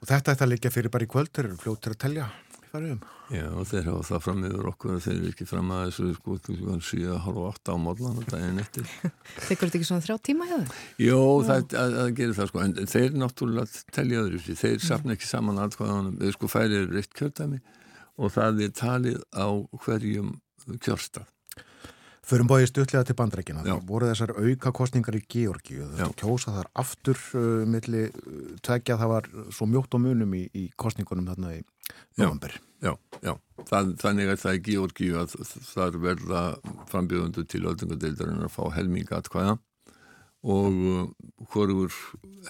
Og 0.00 0.08
þetta 0.10 0.32
er 0.32 0.40
það 0.40 0.52
líka 0.52 0.72
fyrir 0.74 0.92
bara 0.92 1.06
í 1.06 1.10
kvöldur, 1.10 1.52
fljóttir 1.60 1.94
að 1.94 2.00
telja. 2.04 2.26
Í 2.56 2.70
fariðum. 2.72 3.04
Já, 3.32 3.44
og 3.50 3.66
þeir 3.66 3.88
hafa 3.88 4.06
það 4.06 4.20
fram 4.22 4.42
yfir 4.46 4.68
okkur 4.70 4.98
þeir 5.02 5.14
eru 5.16 5.30
ekki 5.32 5.46
fram 5.50 5.70
að 5.74 5.84
þessu 5.88 6.08
sko 6.14 6.36
7.30 6.46 7.70
á 7.72 7.76
módlan 7.82 8.20
og 8.20 8.28
daginn 8.30 8.62
eftir. 8.62 8.90
Þeir 9.46 9.60
verður 9.62 9.78
ekki 9.80 9.88
svona 9.88 10.04
þrjá 10.04 10.16
tíma 10.28 10.46
hjá 10.46 10.56
þau? 10.60 10.76
Jó, 11.02 11.18
það, 11.48 11.74
að, 11.82 11.96
að 12.02 12.10
gerir 12.20 12.36
það 12.38 12.50
sko 12.52 12.62
en 12.62 12.76
þeir 12.94 13.18
náttúrulega 13.18 13.84
telja 13.96 14.22
öðru 14.22 14.58
þeir 14.62 14.84
safna 14.86 15.16
ekki 15.16 15.30
saman 15.30 15.62
allkvæðanum 15.64 16.20
þeir 16.22 16.36
sko 16.38 16.52
færir 16.52 16.92
reitt 16.92 17.16
kjöldæmi 17.18 17.62
og 18.16 18.34
það 18.36 18.62
er 18.68 18.76
talið 18.78 19.18
á 19.34 19.48
hverjum 19.82 20.36
kjörstað 20.78 21.26
Förum 22.26 22.48
bóðið 22.50 22.70
stutlega 22.72 23.06
til 23.06 23.14
bandrækina. 23.14 23.62
Það 23.62 23.82
voru 23.86 24.06
þessar 24.10 24.32
auka 24.34 24.72
kostningar 24.74 25.14
í 25.14 25.20
Georgi 25.30 25.76
og 25.78 25.92
þess 25.92 26.06
að 26.08 26.14
kjósa 26.22 26.54
þar 26.56 26.70
aftur 26.82 27.20
uh, 27.38 27.44
milli 27.70 28.00
uh, 28.08 28.40
tvekja 28.66 28.96
það 28.98 29.12
var 29.12 29.28
svo 29.54 29.68
mjótt 29.70 29.94
á 29.94 29.98
munum 30.02 30.34
í, 30.34 30.42
í 30.50 30.64
kostningunum 30.74 31.28
þarna 31.30 31.52
í 31.54 31.60
november. 32.18 32.56
Já, 32.82 32.92
já. 33.22 33.32
Það, 33.70 33.94
þannig 34.02 34.32
að 34.32 34.42
það 34.42 34.58
í 34.58 34.64
Georgi 34.66 35.12
að 35.22 35.36
þar 35.70 36.00
verða 36.02 36.42
frambjöðundu 36.90 37.46
til 37.46 37.62
öldungadeildarinn 37.70 38.42
að 38.48 38.54
fá 38.58 38.64
helminga 38.74 39.20
atkvæða 39.22 39.56
og 40.46 40.82
uh, 40.82 41.06
hvorur 41.50 41.94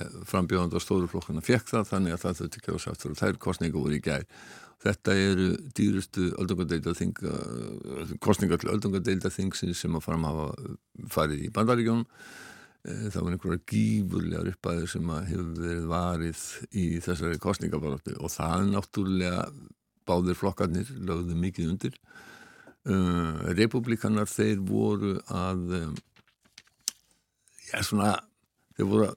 eh, 0.01 0.17
frambjöðundu 0.29 0.81
á 0.81 0.85
stóruflokkuna 0.85 1.45
fekk 1.45 1.69
það 1.75 1.91
þannig 1.93 2.17
að 2.17 2.25
það 2.25 2.41
þurfti 2.41 2.65
kjósa 2.65 2.93
aftur 2.93 3.13
og 3.13 3.21
þær 3.21 3.39
kostningu 3.45 3.85
voru 3.85 3.97
í 3.97 4.03
gæð 4.05 4.25
Þetta 4.85 5.15
eru 5.17 5.47
dýrustu 5.77 6.31
öldungadeildaþing, 6.37 7.15
eh, 7.25 8.17
kostningar 8.21 8.61
til 8.61 8.75
öldungadeildaþingsin 8.75 9.75
sem 9.75 9.95
að 9.97 10.05
fram 10.05 10.27
hafa 10.29 10.51
farið 11.09 11.47
í 11.47 11.51
bandaríkjónum. 11.51 12.05
Eh, 12.85 13.09
það 13.11 13.23
var 13.23 13.33
einhverja 13.33 13.65
gífurlegar 13.73 14.53
uppæður 14.53 14.89
sem 14.89 15.09
hefur 15.09 15.49
verið 15.59 15.87
varið 15.91 16.43
í 16.73 16.85
þessari 17.03 17.41
kostningabaröfni 17.43 18.15
og 18.21 18.31
það 18.31 18.69
náttúrulega 18.75 19.51
báðir 20.07 20.39
flokkarnir 20.39 20.93
lögðu 21.03 21.35
mikið 21.35 21.73
undir. 21.73 21.99
Uh, 22.87 23.51
Republikanar 23.59 24.29
þeir 24.31 24.61
voru 24.63 25.17
að, 25.27 25.63
um, 25.81 25.97
já 27.73 27.81
svona, 27.83 28.13
þeir 28.77 28.87
voru 28.93 29.09
að 29.09 29.17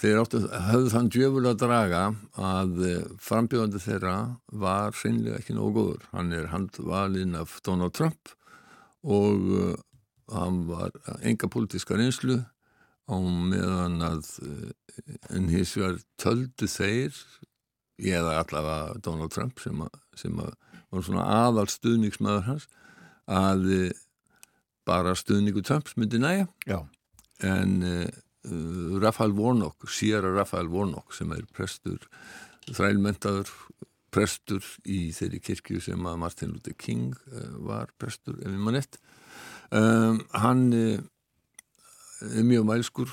Þeir 0.00 0.22
áttu, 0.22 0.38
höfðu 0.48 0.90
þann 0.94 1.08
djöful 1.12 1.42
að 1.50 1.58
draga 1.60 2.02
að 2.40 2.78
eh, 2.88 3.08
frambjóðandi 3.20 3.80
þeirra 3.84 4.14
var 4.62 4.94
seinlega 4.96 5.40
ekki 5.42 5.56
nógu 5.58 5.74
góður. 5.76 6.06
Hann 6.14 6.32
er 6.32 6.46
handvalinn 6.54 7.36
af 7.36 7.58
Donald 7.66 7.92
Trump 7.98 8.32
og 9.04 9.44
uh, 9.56 9.74
hann 10.32 10.62
var 10.68 10.94
enga 11.24 11.48
politíska 11.52 11.98
reynslu 12.00 12.38
á 13.08 13.16
meðan 13.16 14.00
að 14.04 14.26
en 15.32 15.48
hins 15.52 15.72
vegar 15.76 16.00
töldu 16.20 16.68
þeir, 16.68 17.16
ég 18.00 18.16
eða 18.20 18.38
allavega 18.40 19.00
Donald 19.04 19.32
Trump 19.32 19.60
sem, 19.60 19.80
að, 19.84 20.00
sem 20.16 20.40
að 20.40 20.52
var 20.90 21.06
svona 21.06 21.28
aðal 21.44 21.66
stuðningsmæður 21.72 22.46
hans, 22.48 22.68
að 23.28 23.68
bara 24.88 25.16
stuðningu 25.16 25.64
Trumps 25.64 25.96
myndi 26.00 26.20
næja. 26.20 26.48
Já. 26.68 26.80
En 27.46 27.80
Rafael 28.44 29.34
Warnock, 29.36 29.88
Sierra 29.90 30.32
Rafael 30.32 30.68
Warnock 30.72 31.12
sem 31.12 31.32
er 31.36 31.44
prestur, 31.52 32.06
þrælmentaður 32.70 33.50
prestur 34.10 34.64
í 34.88 35.10
þeirri 35.14 35.40
kirkju 35.44 35.82
sem 35.84 36.06
að 36.08 36.20
Martin 36.22 36.54
Luther 36.54 36.74
King 36.74 37.12
uh, 37.30 37.58
var 37.68 37.92
prestur, 38.00 38.38
ef 38.40 38.48
ég 38.48 38.62
mann 38.64 38.80
eitt 38.80 38.98
um, 39.76 40.22
hann 40.32 40.64
uh, 40.74 40.96
er 42.30 42.48
mjög 42.48 42.66
mælskur 42.72 43.12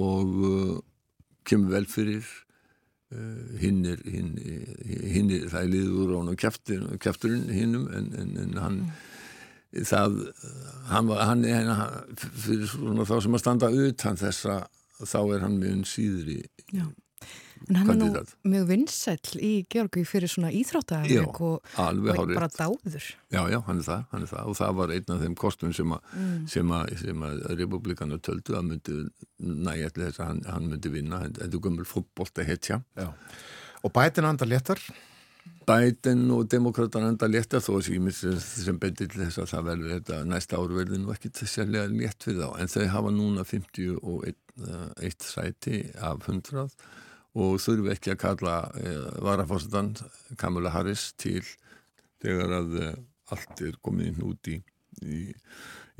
og 0.00 0.82
kemur 1.46 1.76
vel 1.76 1.86
fyrir 1.88 2.24
hinn 3.60 3.84
er 3.86 4.00
hinn, 4.10 4.32
er 5.30 5.44
það 5.52 5.60
er 5.60 5.68
liður 5.70 6.14
án 6.18 6.32
og 6.32 6.38
kæfturinn 6.40 7.44
hinnum 7.52 7.84
en, 7.94 8.08
en, 8.18 8.32
en 8.42 8.56
hann 8.58 8.80
mm 8.80 9.12
það 9.82 10.18
hann, 10.90 11.10
hann 11.10 11.46
er 11.48 11.70
fyrir 12.18 12.68
svona 12.70 13.06
þá 13.08 13.16
sem 13.24 13.38
að 13.38 13.42
standa 13.42 13.70
utan 13.70 14.20
þessa 14.20 14.58
þá 15.02 15.20
er 15.22 15.46
hann 15.46 15.58
mjög 15.60 15.88
síður 15.90 16.36
í 16.36 16.42
Já. 16.74 16.86
En 17.68 17.78
hann 17.78 17.86
kandidat. 17.88 18.28
er 18.28 18.36
nú 18.44 18.50
mjög 18.52 18.64
vinsæll 18.68 19.38
í 19.40 19.52
Georgi 19.72 20.02
fyrir 20.04 20.28
svona 20.28 20.50
íþróttaðarleik 20.52 21.38
og, 21.46 21.70
og 21.80 22.32
bara 22.34 22.50
dáður. 22.52 23.06
Já, 23.32 23.40
já, 23.48 23.58
hann 23.64 23.80
er, 23.80 23.86
það, 23.86 24.02
hann 24.10 24.26
er 24.26 24.30
það. 24.34 24.50
Og 24.50 24.58
það 24.58 24.74
var 24.80 24.92
einn 24.96 25.14
af 25.14 25.22
þeim 25.22 25.36
kostum 25.40 25.72
sem 25.76 25.94
að, 25.96 26.10
mm. 26.12 26.34
sem 26.52 26.74
að, 26.76 26.92
sem 27.00 27.24
að 27.30 27.40
republikanu 27.62 28.20
töldu 28.20 28.58
að 28.58 28.68
myndi 28.68 28.98
nægætli 29.40 30.10
þess 30.10 30.20
að 30.20 30.30
hann, 30.32 30.44
hann 30.50 30.68
myndi 30.74 30.92
vinna. 30.92 31.22
Þetta 31.24 31.48
er 31.48 31.64
gummul 31.64 31.88
fútbólta 31.88 32.44
hetja 32.44 32.82
Og 33.84 33.92
bætin 33.92 34.28
andar 34.28 34.48
léttar 34.48 34.80
Biden 35.64 36.26
og 36.34 36.48
demokraterna 36.52 37.08
enda 37.12 37.28
létta 37.28 37.60
þó 37.64 37.78
að 37.78 37.94
missi 38.04 38.32
sem 38.40 38.76
beinti 38.80 39.06
til 39.08 39.22
þess 39.22 39.40
að 39.40 39.50
það 39.52 39.68
verður 39.70 39.94
þetta 39.94 40.18
næsta 40.28 40.58
áru 40.60 40.76
verður 40.76 41.00
nú 41.00 41.14
ekki 41.14 41.30
sérlega 41.48 41.88
létt 41.92 42.26
fyrir 42.26 42.42
þá. 42.42 42.50
En 42.60 42.72
þau 42.72 42.84
hafa 42.92 43.12
núna 43.14 43.46
51 43.48 44.34
uh, 44.68 45.24
sæti 45.24 45.80
af 45.96 46.28
100 46.28 46.66
og 47.34 47.56
þurfu 47.64 47.90
ekki 47.94 48.12
að 48.12 48.20
kalla 48.26 48.58
uh, 48.76 49.08
varafórstann 49.24 49.94
Kamala 50.40 50.74
Harris 50.74 51.12
til 51.16 51.42
þegar 52.22 52.58
að 52.60 52.76
uh, 52.82 52.92
allt 53.32 53.64
er 53.64 53.80
komið 53.84 54.12
inn 54.12 54.28
út 54.28 54.52
í, 54.52 54.60
í 55.00 55.22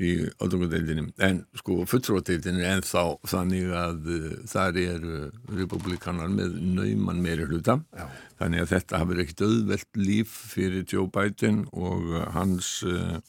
í 0.03 0.11
öldungadeildinni. 0.43 1.13
En 1.23 1.41
sko 1.55 1.85
fulltróðdeildinni 1.87 2.65
en 2.67 2.83
þá 2.83 3.15
þannig 3.31 3.69
að 3.79 4.09
uh, 4.11 4.25
þar 4.51 4.79
eru 4.81 5.19
republikanar 5.55 6.33
með 6.33 6.57
nauman 6.75 7.21
meiri 7.23 7.47
hluta 7.47 7.77
Já. 7.95 8.09
þannig 8.41 8.65
að 8.65 8.73
þetta 8.73 8.99
hafur 9.01 9.21
ekkert 9.23 9.45
auðvelt 9.47 10.01
líf 10.01 10.35
fyrir 10.51 10.83
Joe 10.91 11.07
Biden 11.07 11.63
og 11.71 12.11
uh, 12.11 12.25
hans 12.35 12.81
uh, 12.83 13.21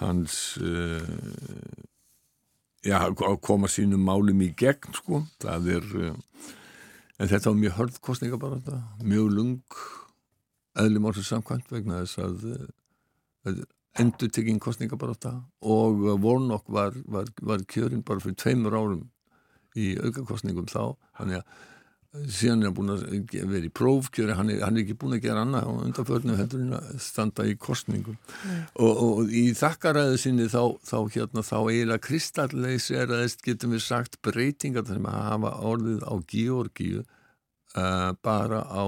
hans 0.00 0.56
já, 2.84 2.98
að 3.00 3.38
koma 3.44 3.68
sínum 3.72 4.02
málum 4.04 4.42
í 4.44 4.50
gegn 4.56 4.92
sko. 4.96 5.22
Það 5.40 5.70
er 5.78 5.86
en 7.16 7.30
þetta 7.30 7.48
var 7.48 7.62
mjög 7.62 7.78
hörð 7.78 8.02
kostninga 8.04 8.40
bara 8.40 8.58
þetta 8.60 9.06
mjög 9.08 9.30
lung 9.32 9.78
eðlum 10.76 11.08
orðið 11.08 11.30
samkvæmt 11.30 11.72
vegna 11.72 12.02
þess 12.04 12.20
að 12.20 13.64
endur 14.00 14.32
tekinn 14.32 14.60
kostningabaráta 14.62 15.32
og 15.64 16.02
Warnock 16.22 16.68
var, 16.72 16.96
var, 17.06 17.30
var 17.42 17.64
kjörinn 17.70 18.04
bara 18.06 18.22
fyrir 18.22 18.38
tveimur 18.40 18.76
árum 18.76 19.06
í 19.76 19.94
aukakostningum 20.00 20.68
þá. 20.70 20.96
Þannig 21.18 21.40
að 21.40 21.64
síðan 22.32 22.62
er 22.62 22.70
hann 22.70 22.76
búin 22.76 22.92
að 22.94 23.02
vera 23.50 23.66
í 23.66 23.72
prófkjöri, 23.76 24.36
hann 24.38 24.50
er, 24.52 24.62
hann 24.64 24.78
er 24.78 24.84
ekki 24.84 24.96
búin 25.00 25.16
að 25.16 25.26
gera 25.26 25.42
annað 25.44 25.66
á 25.68 25.70
undanförnum 25.72 26.38
heldur 26.38 26.62
en 26.64 26.76
að 26.78 26.86
standa 27.02 27.44
í 27.44 27.56
kostningum 27.60 28.16
og, 28.80 29.02
og 29.02 29.34
í 29.36 29.44
þakkaræðu 29.56 30.20
sinni 30.20 30.48
þá, 30.52 30.62
þá 30.86 30.96
hérna 31.16 31.44
þá 31.44 31.56
eiginlega 31.58 32.04
kristalleiseraðist 32.06 33.44
getum 33.44 33.76
við 33.76 33.84
sagt 33.84 34.20
breytingar 34.24 34.86
sem 34.88 35.10
að 35.10 35.20
hafa 35.28 35.52
orðið 35.72 36.06
á 36.08 36.14
Georgíu 36.32 37.04
uh, 37.04 38.10
bara 38.24 38.64
á 38.64 38.86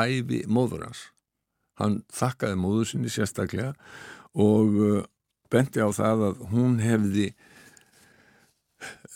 æfi 0.00 0.44
móður 0.50 0.88
hans. 0.88 1.06
Hann 1.80 2.02
þakkaði 2.12 2.58
móður 2.60 2.90
sinni 2.90 3.12
sérstaklega 3.12 3.74
og 4.34 4.76
uh, 4.80 5.00
benti 5.50 5.82
á 5.82 5.90
það 5.90 6.26
að 6.30 6.44
hún 6.52 6.78
hefði 6.82 7.30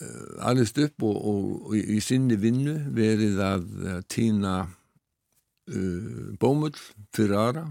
Eh, 0.03 0.47
alvegst 0.49 0.79
upp 0.83 1.05
og, 1.07 1.19
og, 1.31 1.43
og 1.69 1.75
í 1.79 2.01
sinni 2.03 2.37
vinnu 2.41 2.75
verið 2.97 3.39
að 3.41 3.67
týna 4.11 4.55
uh, 4.65 6.33
bómull 6.41 6.75
fyrir 7.15 7.37
aðra, 7.39 7.63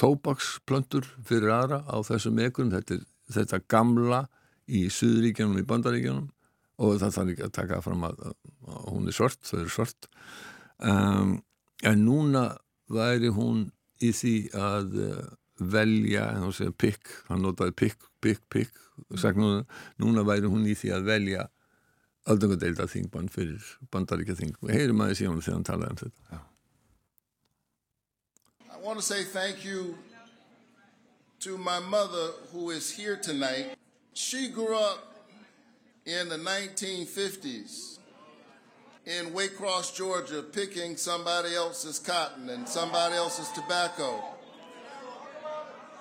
tóbaksplöntur 0.00 1.06
fyrir 1.28 1.52
aðra 1.52 1.82
á 1.84 2.00
þessum 2.08 2.40
ekrum, 2.42 2.72
þetta, 2.72 2.98
þetta 3.36 3.60
gamla 3.68 4.22
í 4.64 4.86
Suðuríkjanum, 4.92 5.60
í 5.60 5.66
Bandaríkjanum 5.68 6.30
og 6.78 6.96
það 7.02 7.14
þarf 7.18 7.34
ekki 7.34 7.46
að 7.46 7.54
taka 7.60 7.82
fram 7.84 8.08
að, 8.08 8.24
að 8.32 8.88
hún 8.88 9.10
er 9.10 9.18
svart, 9.18 9.40
þau 9.44 9.58
eru 9.60 9.74
svart 9.74 10.08
um, 10.78 11.36
en 11.84 12.04
núna 12.06 12.46
væri 12.88 13.34
hún 13.34 13.66
í 14.00 14.14
því 14.16 14.36
að 14.56 14.98
uh, 15.04 15.22
velja, 15.60 16.24
hann 16.34 16.52
segja 16.52 16.72
pikk, 16.72 17.10
hann 17.28 17.42
notaði 17.42 17.74
pikk, 17.76 18.08
pikk, 18.24 18.42
pikk, 18.52 18.82
núna, 19.36 19.64
núna 19.98 20.24
væri 20.26 20.50
hún 20.50 20.66
í 20.68 20.76
því 20.78 20.92
að 20.96 21.08
velja 21.08 21.48
öldungadeilda 22.28 22.86
þingbann 22.90 23.30
fyrir 23.32 23.64
bandaríkja 23.92 24.36
þingbann. 24.38 24.74
Heyrim 24.74 25.00
aðeins 25.00 25.22
í 25.22 25.28
honum 25.28 25.42
þegar 25.44 25.56
hann 25.56 25.68
talaði 25.68 25.94
um 25.94 26.00
þetta. 26.02 26.40
I 28.68 28.80
want 28.84 29.00
to 29.00 29.04
say 29.04 29.24
thank 29.24 29.64
you 29.64 29.98
to 31.40 31.58
my 31.58 31.78
mother 31.80 32.32
who 32.52 32.70
is 32.70 32.90
here 32.90 33.16
tonight. 33.16 33.76
She 34.14 34.48
grew 34.48 34.76
up 34.76 35.14
in 36.04 36.28
the 36.28 36.36
1950s 36.36 37.98
in 39.06 39.32
Waycross, 39.32 39.94
Georgia, 39.94 40.42
picking 40.42 40.96
somebody 40.96 41.54
else's 41.54 41.98
cotton 41.98 42.50
and 42.50 42.68
somebody 42.68 43.14
else's 43.14 43.48
tobacco. 43.52 44.22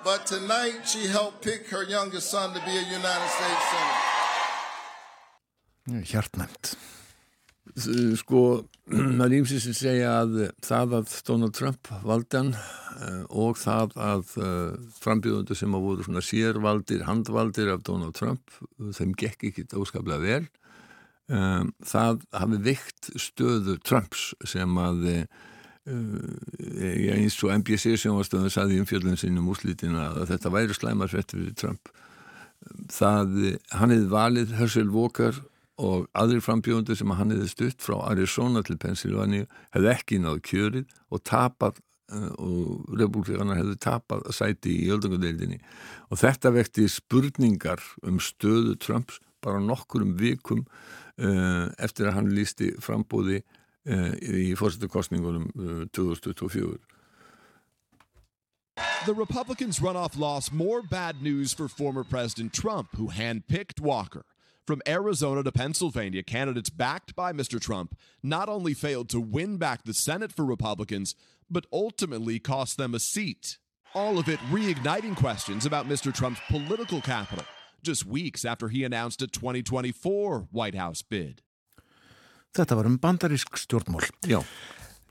But 0.08 0.26
tonight 0.26 0.88
she 0.88 1.08
helped 1.08 1.42
pick 1.42 1.68
her 1.68 1.84
youngest 1.84 2.32
son 2.32 2.54
to 2.54 2.62
be 2.64 2.72
a 2.72 2.86
United 3.00 3.30
States 3.38 3.64
Senator. 3.72 4.06
Hjartnæmt. 6.12 6.70
Sko, 8.22 8.44
það 8.88 9.26
er 9.26 9.36
ímsið 9.42 9.60
sem 9.66 9.76
segja 9.76 10.14
að 10.22 10.38
það 10.64 10.96
að 11.02 11.12
Donald 11.28 11.56
Trump 11.60 11.92
valdan 12.08 12.54
eh, 12.56 13.26
og 13.28 13.60
það 13.60 13.98
að 14.06 14.32
eh, 14.48 14.80
frambjöðundu 15.04 15.60
sem 15.60 15.76
að 15.76 15.86
voru 15.90 16.08
svona 16.08 16.24
sérvaldir, 16.24 17.04
handvaldir 17.10 17.74
af 17.76 17.84
Donald 17.92 18.16
Trump, 18.16 18.48
þeim 18.80 19.12
gekk 19.20 19.44
ekki 19.52 19.68
óskaplega 19.76 20.24
vel. 20.24 20.48
Um, 21.28 21.76
það 21.84 22.24
hafi 22.32 22.64
vikt 22.70 23.12
stöðu 23.20 23.76
Trumps 23.84 24.32
sem 24.48 24.72
að 24.80 25.04
uh, 25.88 27.14
eins 27.16 27.38
og 27.44 27.54
NBC 27.60 27.96
sjónvastöðun 28.02 28.54
saði 28.54 28.78
í 28.78 28.84
umfjöldun 28.84 29.20
sinum 29.20 29.50
úslitina 29.52 30.12
að 30.14 30.34
þetta 30.34 30.54
væri 30.54 30.78
slæmar 30.78 31.12
fettur 31.12 31.44
við 31.46 31.56
Trump. 31.62 31.92
Það, 32.92 33.36
hann 33.78 33.94
hefði 33.94 34.10
valið 34.12 34.56
Herschel 34.58 34.90
Walker 34.92 35.38
og 35.78 36.08
aðri 36.18 36.42
frambjóðundur 36.42 36.98
sem 36.98 37.14
hann 37.14 37.34
hefði 37.36 37.52
stutt 37.52 37.84
frá 37.86 38.00
Arizona 38.10 38.64
til 38.66 38.80
Pennsylvania 38.82 39.46
hefði 39.76 39.92
ekki 39.94 40.22
náðu 40.24 40.42
kjörið 40.50 40.96
og 41.14 41.24
tapað 41.30 41.80
uh, 42.14 42.32
og 42.42 42.98
republikanar 42.98 43.62
hefði 43.62 43.78
tapað 43.86 44.26
að 44.26 44.38
sæti 44.40 44.74
í 44.84 44.90
öldungadeildinni 44.96 45.62
og 46.10 46.22
þetta 46.24 46.54
vekti 46.58 46.88
spurningar 46.92 47.84
um 48.04 48.18
stöðu 48.24 48.76
Trumps 48.82 49.22
bara 49.46 49.62
nokkur 49.62 50.04
um 50.04 50.16
vikum 50.20 50.66
eftir 51.18 52.10
að 52.10 52.18
hann 52.20 52.34
lísti 52.36 52.72
frambóði 52.84 53.40
í 53.88 54.54
fórsettukostningunum 54.60 55.52
2024 55.92 56.78
The 59.06 59.14
Republicans' 59.14 59.80
runoff 59.80 60.18
lost 60.20 60.52
more 60.52 60.82
bad 60.82 61.22
news 61.22 61.54
for 61.54 61.70
former 61.70 62.04
President 62.04 62.54
Trump, 62.54 62.90
who 62.98 63.10
handpicked 63.10 63.80
Walker. 63.80 64.26
From 64.66 64.82
Arizona 64.86 65.44
to 65.44 65.52
Pennsylvania, 65.54 66.24
candidates 66.24 66.70
backed 66.70 67.16
by 67.16 67.32
Mr. 67.32 67.62
Trump 67.62 67.98
not 68.22 68.50
only 68.50 68.74
failed 68.74 69.08
to 69.10 69.22
win 69.22 69.56
back 69.56 69.86
the 69.86 69.94
Senate 69.94 70.34
for 70.34 70.44
Republicans, 70.44 71.16
but 71.50 71.66
ultimately 71.72 72.38
cost 72.38 72.76
them 72.76 72.94
a 72.94 73.00
seat. 73.00 73.58
All 73.96 74.20
of 74.20 74.28
it 74.28 74.40
reigniting 74.52 75.16
questions 75.16 75.66
about 75.66 75.88
Mr. 75.88 76.14
Trump's 76.14 76.42
political 76.50 77.00
capital, 77.00 77.46
just 77.82 78.06
weeks 78.06 78.44
after 78.44 78.68
he 78.68 78.84
announced 78.84 79.22
a 79.22 79.28
2024 79.28 80.50
White 80.52 80.76
House 80.76 81.02
bid. 81.02 81.42
Þetta 82.58 82.78
var 82.80 82.90
um 82.90 82.98
bandarísk 83.02 83.60
stjórnmál. 83.62 84.06
Já, 84.26 84.40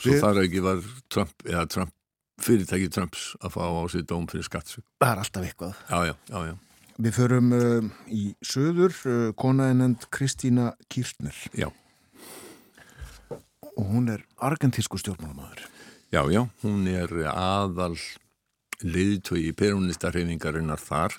svo 0.01 0.14
Við... 0.14 0.22
þar 0.24 0.42
ekki 0.42 0.62
var 0.64 0.80
Trump, 1.12 1.34
eða 1.47 1.64
Trump, 1.70 1.92
fyrirtæki 2.42 2.90
Trumps 2.92 3.28
að 3.38 3.55
fá 3.55 3.62
á 3.70 3.82
sig 3.92 4.07
dóm 4.11 4.26
fyrir 4.30 4.49
skattsvík. 4.49 4.84
Það 4.99 5.12
er 5.12 5.22
alltaf 5.22 5.47
eitthvað. 5.47 5.82
Já, 5.86 5.99
já, 6.11 6.14
já, 6.32 6.38
já. 6.51 6.55
Við 6.97 7.12
förum 7.12 7.53
uh, 7.53 7.88
í 8.09 8.22
söður, 8.44 8.99
uh, 9.05 9.30
konaðinend 9.38 10.09
Kristína 10.11 10.70
Kirchner. 10.90 11.38
Já. 11.55 11.68
Og 13.76 13.90
hún 13.92 14.09
er 14.11 14.24
argentísku 14.40 14.99
stjórnmálamæður. 14.99 15.66
Já, 16.14 16.22
já, 16.32 16.42
hún 16.64 16.86
er 16.88 17.12
aðal 17.30 17.99
liðtögi 18.82 19.51
í 19.51 19.57
peronistarhefingarinnar 19.57 20.80
þar 20.80 21.14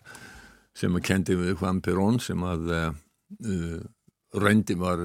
sem 0.77 0.93
að 0.97 1.05
kendi 1.07 1.37
við 1.37 1.55
Juan 1.55 1.79
Perón 1.85 2.19
sem 2.21 2.41
að 2.45 2.73
uh, 2.73 3.85
rendi 4.35 4.75
var 4.75 4.99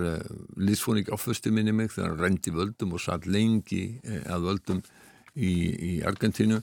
lísfónik 0.59 1.13
áföstu 1.15 1.53
minni 1.55 1.73
mig 1.73 1.93
þegar 1.95 2.11
hann 2.11 2.23
rendi 2.25 2.51
völdum 2.55 2.97
og 2.97 3.03
satt 3.05 3.29
lengi 3.31 4.01
að 4.27 4.49
völdum 4.49 4.81
í, 5.35 5.53
í 5.53 5.93
Argentínu 6.07 6.59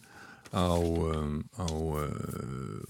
á, 0.53 0.75
um, 0.77 1.43
á 1.57 1.67
uh, 1.69 2.81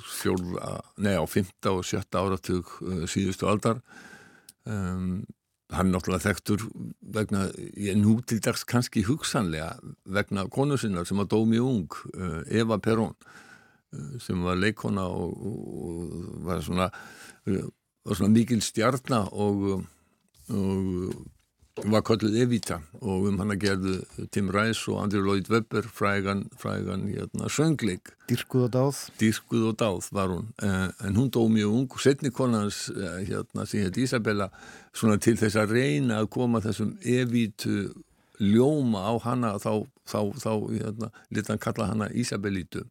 fjórða, 0.00 0.78
nei 1.04 1.16
á 1.16 1.24
fymta 1.28 1.74
og 1.76 1.84
sjötta 1.84 2.22
áratug 2.24 2.70
uh, 2.80 3.04
síðustu 3.10 3.48
aldar. 3.50 3.80
Um, 4.64 5.22
hann 5.70 5.92
náttúrulega 5.92 6.30
þekktur 6.30 6.64
vegna, 7.14 7.46
ég 7.78 7.98
nú 7.98 8.18
til 8.26 8.40
dags 8.42 8.64
kannski 8.66 9.04
hugsanlega 9.06 9.76
vegna 10.04 10.48
konu 10.50 10.78
sinnar 10.80 11.06
sem 11.06 11.20
var 11.20 11.28
dómi 11.30 11.60
ung, 11.62 11.92
uh, 12.16 12.40
Eva 12.48 12.80
Perón 12.82 13.14
uh, 13.14 14.16
sem 14.22 14.40
var 14.42 14.58
leikona 14.58 15.06
og, 15.06 15.36
og, 15.36 16.16
var 16.48 16.64
svona, 16.64 16.90
uh, 17.46 17.68
var 18.04 18.16
svona 18.16 18.32
mikil 18.32 18.62
stjarnar 18.64 19.28
og, 19.32 19.84
og 20.48 21.14
var 21.88 22.02
kallið 22.04 22.36
Evita 22.42 22.80
og 23.00 23.28
um 23.30 23.38
hann 23.40 23.54
að 23.54 23.62
gerðu 23.64 23.94
Tim 24.34 24.50
Rice 24.52 24.90
og 24.90 25.00
Andrew 25.04 25.22
Lloyd 25.24 25.48
Webber 25.52 25.86
frægan, 25.86 26.44
frægan 26.58 27.06
hérna, 27.08 27.48
söngleik. 27.48 28.12
Dyrkuð 28.28 28.66
og 28.66 28.72
dáð. 28.74 29.00
Dyrkuð 29.20 29.66
og 29.70 29.76
dáð 29.80 30.10
var 30.12 30.34
hún. 30.34 30.50
Eh, 30.62 30.88
en 31.06 31.16
hún 31.16 31.30
dó 31.30 31.46
mjög 31.48 31.72
ung 31.78 31.98
setni 32.00 32.30
konans 32.30 32.90
eh, 32.90 33.24
hérna 33.30 33.66
sem 33.66 33.86
heit 33.86 33.96
Isabella 33.96 34.50
svona 34.92 35.16
til 35.16 35.36
þess 35.40 35.56
að 35.56 35.76
reyna 35.78 36.20
að 36.20 36.30
koma 36.36 36.60
þessum 36.60 36.96
Evitu 37.00 37.92
ljóma 38.40 39.04
á 39.08 39.12
hana 39.24 39.56
þá, 39.60 39.86
þá, 40.08 40.20
þá 40.40 40.52
hérna, 40.72 41.10
leta 41.30 41.54
hann 41.54 41.64
kalla 41.64 41.90
hana 41.92 42.10
Isabellitu 42.12 42.84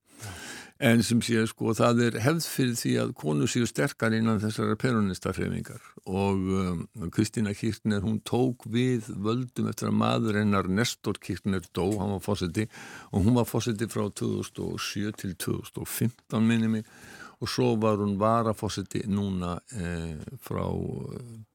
en 0.79 1.01
sem 1.03 1.19
sé 1.23 1.41
sko 1.49 1.73
það 1.75 2.01
er 2.05 2.17
hefð 2.23 2.45
fyrir 2.47 2.77
því 2.79 2.91
að 3.01 3.09
konu 3.19 3.47
séu 3.51 3.67
sterkar 3.67 4.13
innan 4.15 4.39
þessara 4.39 4.77
peronistarhefingar 4.79 5.81
og 6.07 6.45
um, 6.55 6.85
Kristina 7.11 7.51
Kirchner 7.53 7.99
hún 8.05 8.21
tók 8.23 8.63
við 8.71 9.09
völdum 9.11 9.67
eftir 9.71 9.89
að 9.89 9.97
maður 9.99 10.39
hennar 10.39 10.69
Nestor 10.71 11.19
Kirchner 11.19 11.65
dó, 11.75 11.89
hann 11.99 12.15
var 12.15 12.23
fósetti 12.23 12.69
og 13.11 13.25
hún 13.27 13.35
var 13.35 13.49
fósetti 13.49 13.89
frá 13.91 14.07
2007 14.07 15.11
til 15.19 15.35
2015 15.35 16.47
minni 16.47 16.71
mig. 16.79 16.85
Og 17.39 17.47
svo 17.47 17.69
var 17.79 18.01
hún 18.01 18.17
varafósetti 18.19 19.05
núna 19.07 19.53
eh, 19.71 20.19
frá 20.43 20.65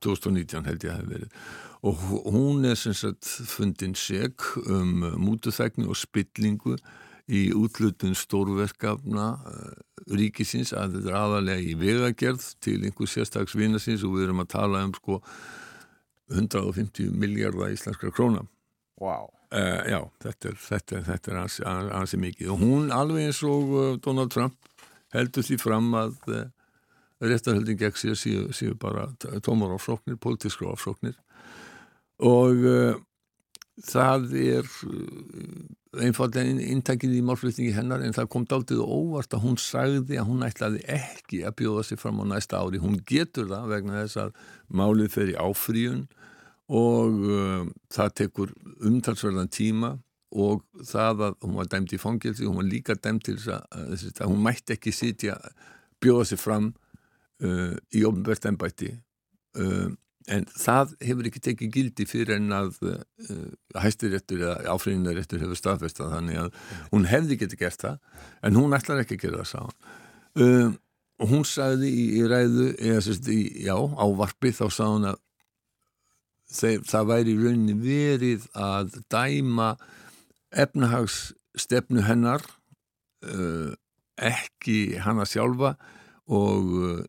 2019 0.01 0.65
held 0.65 0.87
ég 0.87 0.95
að 0.95 1.01
hef 1.03 1.11
verið. 1.11 1.35
Og 1.85 2.05
hún 2.33 2.65
er 2.65 2.79
sem 2.81 2.97
sagt 2.97 3.29
fundin 3.29 3.93
seg 3.93 4.41
um 4.65 5.05
mútuþækni 5.21 5.85
og 5.85 5.99
spillingu 6.01 6.79
í 7.33 7.47
útlutun 7.57 8.17
stórverkafna 8.19 9.29
uh, 9.49 9.69
ríkisins 10.13 10.75
að 10.77 10.99
þetta 10.99 11.13
er 11.13 11.19
aðalega 11.21 11.65
í 11.65 11.77
vegagerð 11.81 12.49
til 12.65 12.81
einhver 12.83 13.09
sérstaks 13.09 13.57
vinasins 13.57 14.05
og 14.05 14.17
við 14.17 14.27
erum 14.27 14.43
að 14.45 14.51
tala 14.57 14.83
um 14.85 14.93
sko 14.97 15.21
150 16.33 17.15
miljardar 17.21 17.73
íslenskra 17.73 18.13
króna. 18.13 18.45
Wow. 19.01 19.31
uh, 19.53 19.81
Já, 19.89 20.01
þetta 20.25 20.51
er, 20.51 20.61
þetta 20.67 21.01
þetta 21.09 21.33
er 21.33 21.41
ansi, 21.41 21.65
ansi 22.01 22.21
mikið. 22.21 22.53
Og 22.53 22.61
hún 22.61 22.93
alveg 22.95 23.31
eins 23.31 23.41
og 23.49 23.73
uh, 23.73 23.89
Donald 24.05 24.33
Trump 24.35 24.59
heldur 25.15 25.47
því 25.47 25.61
fram 25.63 25.93
að 25.95 26.17
réttarhöldin 27.25 27.79
gegn 27.79 27.97
sér 27.97 28.17
séu, 28.19 28.49
séu 28.53 28.75
bara 28.77 29.07
tómar 29.45 29.77
áfsóknir, 29.77 30.19
pólitískra 30.21 30.73
áfsóknir 30.75 31.15
og 32.19 32.67
uh, 32.67 32.97
það 33.83 34.35
er 34.39 34.69
uh, 34.87 36.03
einfallega 36.05 36.67
intakið 36.75 37.17
í 37.19 37.23
málflutningi 37.27 37.75
hennar 37.75 38.05
en 38.05 38.15
það 38.15 38.31
kom 38.35 38.47
daldið 38.51 38.83
óvart 38.83 39.35
að 39.35 39.45
hún 39.47 39.59
sagði 39.61 40.19
að 40.21 40.29
hún 40.31 40.47
ætlaði 40.47 40.83
ekki 40.91 41.43
að 41.47 41.57
bjóða 41.63 41.87
sig 41.89 42.01
fram 42.03 42.23
á 42.23 42.25
næsta 42.35 42.61
ári. 42.63 42.83
Hún 42.83 43.01
getur 43.07 43.49
það 43.51 43.71
vegna 43.75 44.01
þess 44.03 44.21
að 44.25 44.39
málið 44.71 45.13
fer 45.15 45.35
í 45.35 45.39
áfríun 45.39 46.07
og 46.75 47.21
uh, 47.29 47.67
það 47.93 48.15
tekur 48.23 48.55
umtalsverðan 48.85 49.53
tíma 49.53 49.95
og 50.35 50.65
það 50.83 51.29
að 51.29 51.37
hún 51.45 51.59
var 51.59 51.69
dæmt 51.71 51.93
í 51.95 52.01
fangilsi 52.01 52.47
hún 52.49 52.59
var 52.59 52.67
líka 52.67 52.97
dæmt 52.99 53.27
til 53.29 53.37
þess 53.39 53.53
að, 53.55 54.07
að 54.19 54.31
hún 54.33 54.43
mætti 54.43 54.75
ekki 54.75 54.93
sitja 54.95 55.37
bjóða 56.03 56.25
sig 56.31 56.41
fram 56.41 56.73
uh, 57.45 57.75
í 57.95 58.03
ofnbært 58.09 58.49
ennbætti 58.51 58.91
uh, 59.61 59.93
en 60.33 60.47
það 60.49 60.95
hefur 61.05 61.29
ekki 61.29 61.43
tekið 61.45 61.75
gildi 61.75 62.07
fyrir 62.09 62.39
en 62.39 62.55
að 62.57 62.79
uh, 62.89 63.03
hæstiréttur 63.77 64.41
eða 64.41 64.73
áfríðinaréttur 64.73 65.43
hefur 65.45 65.59
staðfesta 65.59 66.09
þannig 66.13 66.41
að 66.47 66.63
hún 66.95 67.05
hefði 67.11 67.41
getið 67.43 67.61
gert 67.61 67.85
það 67.85 68.25
en 68.49 68.57
hún 68.61 68.77
ætlar 68.77 69.03
ekki 69.03 69.19
að 69.19 69.27
gera 69.27 69.45
það 69.45 69.53
sá 69.53 70.79
og 71.15 71.31
hún 71.31 71.45
sagði 71.47 71.91
í, 71.93 72.07
í 72.19 72.23
ræðu 72.27 72.71
eða 72.75 73.03
sérst 73.07 73.29
í, 73.31 73.41
já, 73.67 73.77
á 73.77 74.05
varpi 74.19 74.51
þá 74.55 74.65
sá 74.73 74.85
hún 74.89 75.09
að 75.13 75.21
þeir, 76.55 76.83
það 76.89 77.11
væri 77.11 77.37
rauninni 77.39 77.77
verið 77.79 78.49
að 78.59 78.99
dæma 79.13 79.75
efnahagsstefnu 80.65 82.05
hennar 82.07 82.45
uh, 83.27 83.75
ekki 84.19 84.99
hana 85.03 85.27
sjálfa 85.27 85.75
og 86.33 86.71
uh, 86.81 87.01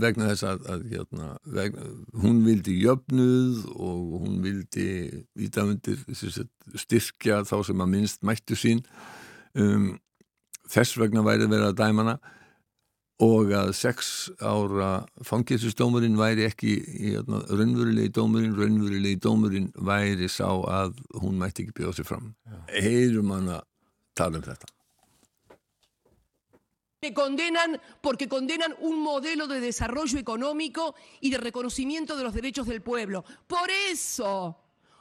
vegna 0.00 0.30
þess 0.30 0.46
að, 0.48 0.68
að 0.72 0.84
hérna, 0.92 1.32
vegna, 1.44 1.88
hún 2.22 2.40
vildi 2.46 2.78
jöfnuð 2.80 3.64
og 3.74 4.14
hún 4.22 4.38
vildi 4.44 4.86
vítamundir 5.36 6.00
styrkja 6.80 7.42
þá 7.48 7.58
sem 7.68 7.84
að 7.84 7.92
minnst 7.92 8.24
mættu 8.24 8.56
sín. 8.56 8.80
Um, 9.52 9.98
þess 10.70 10.96
vegna 10.98 11.24
væri 11.26 11.48
verið 11.50 11.72
að 11.72 11.82
dæmana 11.82 12.16
og 13.22 13.52
að 13.54 13.74
sex 13.78 14.30
ára 14.42 15.04
fangilsusdómurinn 15.22 16.16
væri 16.18 16.48
ekki 16.48 16.72
hérna, 16.88 17.44
raunverulegi 17.46 18.10
dómurinn 18.16 18.56
raunverulegi 18.58 19.20
dómurinn 19.22 19.68
væri 19.86 20.26
sá 20.32 20.48
að 20.50 20.96
hún 21.20 21.36
mætti 21.38 21.66
ekki 21.66 21.76
bjóða 21.78 21.98
sér 22.00 22.08
fram. 22.08 22.32
Heyrum 22.72 23.30
hann 23.36 23.52
að 23.58 23.68
tala 24.18 24.40
um 24.40 24.48
þetta 24.48 24.72
Me 27.04 27.12
condenan 27.12 27.78
porque 28.00 28.26
condenan 28.26 28.74
un 28.80 28.98
modelo 29.02 29.46
de 29.46 29.60
desarrollo 29.60 30.18
económico 30.18 30.94
y 31.20 31.28
de 31.28 31.36
reconocimiento 31.36 32.16
de 32.16 32.24
los 32.24 32.32
derechos 32.32 32.66
del 32.66 32.80
pueblo. 32.80 33.22
Por 33.46 33.68
eso, 33.90 34.56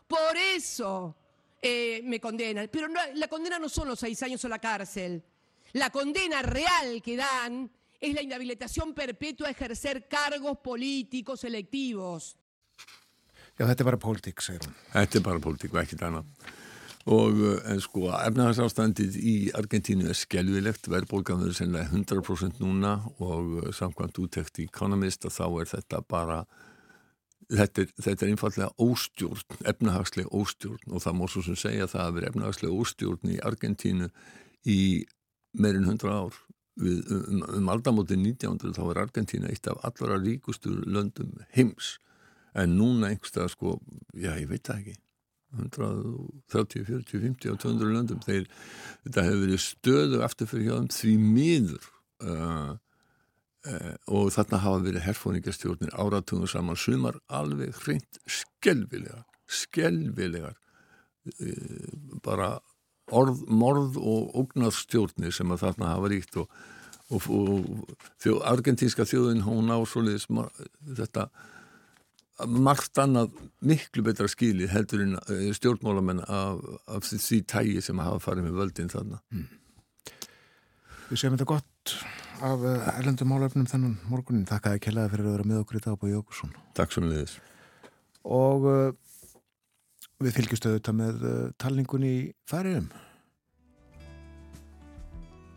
por 0.06 0.36
eso 0.36 1.16
eh, 1.62 2.02
me 2.04 2.20
condenan. 2.20 2.68
Pero 2.70 2.90
no, 2.90 3.00
la 3.16 3.30
condena 3.30 3.58
no 3.58 3.70
son 3.70 3.88
los 3.88 4.00
seis 4.00 4.22
años 4.22 4.44
o 4.44 4.50
la 4.50 4.60
cárcel. 4.60 5.24
La 5.72 5.92
condena 5.92 6.42
real 6.42 7.02
que 7.02 7.16
dan 7.16 7.72
es 8.02 8.14
la 8.14 8.22
inhabilitación 8.22 8.94
perpetua 8.94 9.48
a 9.48 9.52
ejercer 9.52 10.10
cargos 10.10 10.58
políticos 10.58 11.46
electivos. 11.46 12.36
Já, 13.56 13.64
þetta 13.70 13.84
er 13.84 13.86
bara 13.86 14.00
pólitík, 14.02 14.42
segir 14.42 14.66
hún. 14.66 14.76
Þetta 14.92 15.20
er 15.20 15.24
bara 15.24 15.40
pólitík 15.40 15.76
og 15.76 15.84
ekkit 15.86 16.04
annað. 16.04 16.26
Og 17.04 17.40
en 17.68 17.82
sko, 17.84 18.06
efnahagsástandið 18.16 19.16
í 19.20 19.36
Argentínu 19.60 20.08
er 20.08 20.16
skelvilegt, 20.16 20.88
verðbólgan 20.88 21.42
verður 21.42 21.58
sennilega 21.58 21.90
100% 21.92 22.62
núna 22.64 22.94
og 23.20 23.74
samkvæmt 23.76 24.22
úttekt 24.24 24.62
í 24.64 24.70
Economist 24.70 25.28
að 25.28 25.36
þá 25.36 25.48
er 25.50 25.72
þetta 25.74 26.00
bara, 26.08 26.38
þetta 27.52 27.84
er, 27.84 27.92
þetta 28.08 28.26
er 28.26 28.32
einfallega 28.32 28.88
óstjórn, 28.88 29.60
efnahagslega 29.74 30.32
óstjórn 30.32 30.96
og 30.96 31.04
það 31.04 31.20
mór 31.20 31.36
svo 31.36 31.46
sem 31.50 31.60
segja 31.60 31.92
það 31.92 32.06
að 32.06 32.16
vera 32.20 32.32
efnahagslega 32.32 32.80
óstjórn 32.86 33.36
í 33.36 33.38
Argentínu 33.52 34.10
í 34.64 34.80
meirinn 35.60 35.92
100 35.92 36.08
ár. 36.16 36.42
Við, 36.80 37.04
um, 37.12 37.44
um 37.60 37.68
aldamóti 37.70 38.16
1900 38.16 38.80
þá 38.80 38.84
er 38.88 39.04
Argentína 39.04 39.52
eitt 39.52 39.68
af 39.68 39.84
allra 39.84 40.16
ríkustur 40.24 40.80
löndum 40.88 41.36
heims. 41.52 41.98
En 42.56 42.78
núna 42.80 43.12
einhverstað 43.12 43.52
sko, 43.52 43.82
já 44.16 44.38
ég 44.40 44.48
veit 44.48 44.64
það 44.64 44.80
ekki 44.86 45.03
130, 45.54 46.86
40, 46.88 47.20
50 47.22 47.54
og 47.54 47.60
200 47.62 47.94
löndum 47.94 48.24
þeir, 48.26 48.48
þetta 49.06 49.26
hefur 49.28 49.44
verið 49.46 49.62
stöðu 49.62 50.24
aftur 50.26 50.50
fyrir 50.50 50.68
hjá 50.70 50.76
þeim 50.80 50.90
því 50.98 51.14
miður 51.22 51.88
uh, 52.26 52.74
uh, 53.70 53.94
og 54.10 54.34
þarna 54.36 54.62
hafa 54.66 54.84
verið 54.88 55.08
herfóningarstjórnir 55.08 55.96
áratugum 55.96 56.50
saman 56.50 56.80
sumar 56.80 57.20
alveg 57.30 57.78
hreint 57.84 58.22
skelvilegar 58.26 59.26
skelvilegar 59.62 60.58
uh, 60.58 62.20
bara 62.26 62.56
orð, 63.14 63.44
morð 63.48 63.98
og 64.02 64.36
ógnarstjórnir 64.44 65.34
sem 65.36 65.52
að 65.54 65.68
þarna 65.68 65.96
hafa 65.96 66.12
ríkt 66.14 66.38
og, 66.42 66.62
og, 67.14 67.30
og 67.30 67.98
þjó, 68.24 68.40
argentínska 68.50 69.06
þjóðin 69.06 69.46
hún 69.46 69.70
á 69.70 69.78
svoleiðis 69.86 70.30
þetta 70.98 71.30
margt 72.50 72.98
annað 72.98 73.34
miklu 73.62 74.04
betra 74.06 74.28
skili 74.32 74.68
heldur 74.72 75.04
en 75.06 75.18
stjórnmálamenn 75.54 76.24
af, 76.26 76.64
af 76.90 77.06
því 77.06 77.44
tægi 77.50 77.84
sem 77.86 78.02
hafa 78.02 78.22
farið 78.24 78.48
með 78.48 78.60
völdin 78.62 78.90
þarna. 78.92 79.20
Mm. 79.34 79.52
Við 81.12 81.22
séum 81.22 81.36
þetta 81.36 81.50
gott 81.52 81.96
af 82.44 82.64
erlendum 82.98 83.30
málöfnum 83.30 83.68
þennan 83.70 83.98
morgunin 84.10 84.48
Takk 84.50 84.68
að 84.68 84.78
ég 84.78 84.86
kellaði 84.88 85.14
fyrir 85.14 85.28
að 85.28 85.36
vera 85.36 85.48
með 85.48 85.60
okkur 85.62 85.78
í 85.78 85.82
dag 85.84 86.02
á 86.02 86.08
Jókusson 86.10 86.54
Takk 86.74 86.96
svo 86.96 87.04
þess 87.06 87.38
Og 88.24 88.66
uh, 88.66 88.96
við 90.24 90.38
fylgjustu 90.38 90.72
auðvitað 90.72 90.98
með 91.00 91.26
uh, 91.28 91.36
talningun 91.62 92.08
í 92.08 92.16
færiðum 92.50 92.90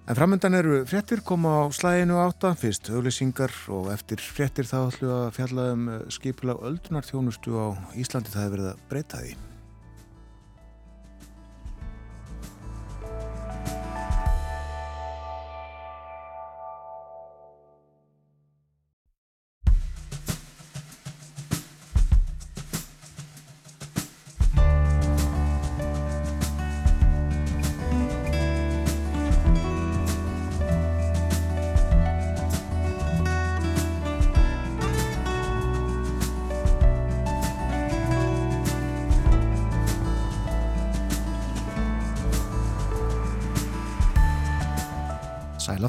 En 0.06 0.14
framöndan 0.14 0.54
eru 0.54 0.84
fréttir 0.86 1.18
koma 1.26 1.66
á 1.66 1.74
slæginu 1.74 2.20
átta, 2.22 2.52
fyrst 2.54 2.92
auglýsingar 2.94 3.50
og 3.74 3.88
eftir 3.90 4.22
fréttir 4.22 4.68
þá 4.70 4.76
ætlum 4.84 5.08
við 5.10 5.14
að 5.16 5.34
fjalla 5.40 5.64
um 5.72 5.88
skipula 6.14 6.54
öldunarþjónustu 6.70 7.58
á 7.58 7.66
Íslandi 7.98 8.30
það 8.30 8.44
hefur 8.44 8.54
verið 8.54 8.70
að 8.70 8.86
breyta 8.92 9.24
því. 9.24 9.34